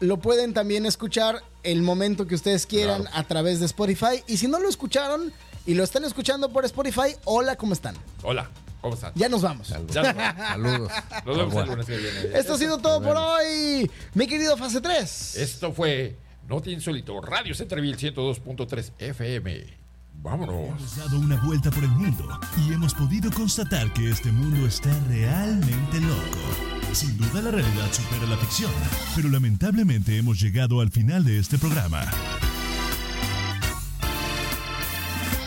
lo 0.00 0.18
pueden 0.18 0.54
también 0.54 0.86
escuchar 0.86 1.42
el 1.64 1.82
momento 1.82 2.28
que 2.28 2.36
ustedes 2.36 2.64
quieran 2.66 3.02
Claro. 3.02 3.16
a 3.16 3.24
través 3.24 3.58
de 3.58 3.66
Spotify. 3.66 4.22
Y 4.28 4.36
si 4.36 4.46
no 4.46 4.60
lo 4.60 4.68
escucharon 4.68 5.32
y 5.66 5.74
lo 5.74 5.82
están 5.82 6.04
escuchando 6.04 6.48
por 6.50 6.64
Spotify, 6.64 7.16
hola, 7.24 7.56
¿cómo 7.56 7.72
están? 7.72 7.96
Hola, 8.22 8.48
¿cómo 8.80 8.94
están? 8.94 9.12
Ya 9.14 9.28
nos 9.28 9.42
vamos. 9.42 9.68
Ya 9.68 9.78
nos 9.78 9.92
vamos. 9.92 10.46
Saludos. 10.48 10.92
Nos 11.26 11.36
vemos 11.36 11.54
el 11.54 11.68
lunes 11.68 11.86
que 11.86 11.96
viene. 11.96 12.20
Esto 12.34 12.54
ha 12.54 12.58
sido 12.58 12.78
todo 12.78 13.02
por 13.02 13.16
hoy. 13.16 13.90
Mi 14.14 14.26
querido 14.26 14.56
Fase 14.56 14.80
3. 14.80 15.36
Esto 15.36 15.72
fue 15.72 16.16
Noti 16.48 16.72
Insólito, 16.72 17.20
Radio 17.20 17.54
Centreville 17.54 17.96
102.3 17.96 18.92
FM. 18.98 19.78
Vámonos. 20.20 20.68
Hemos 20.68 20.96
dado 20.96 21.18
una 21.18 21.36
vuelta 21.44 21.70
por 21.70 21.84
el 21.84 21.90
mundo 21.90 22.40
y 22.56 22.72
hemos 22.72 22.92
podido 22.92 23.30
constatar 23.30 23.92
que 23.92 24.10
este 24.10 24.32
mundo 24.32 24.66
está 24.66 24.90
realmente 25.08 26.00
loco. 26.00 26.92
Sin 26.92 27.16
duda 27.18 27.42
la 27.42 27.50
realidad 27.50 27.92
supera 27.92 28.26
la 28.26 28.36
ficción, 28.38 28.72
pero 29.14 29.28
lamentablemente 29.28 30.16
hemos 30.16 30.40
llegado 30.40 30.80
al 30.80 30.90
final 30.90 31.24
de 31.24 31.38
este 31.38 31.58
programa. 31.58 32.10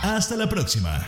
Hasta 0.01 0.35
la 0.35 0.47
próxima. 0.47 0.99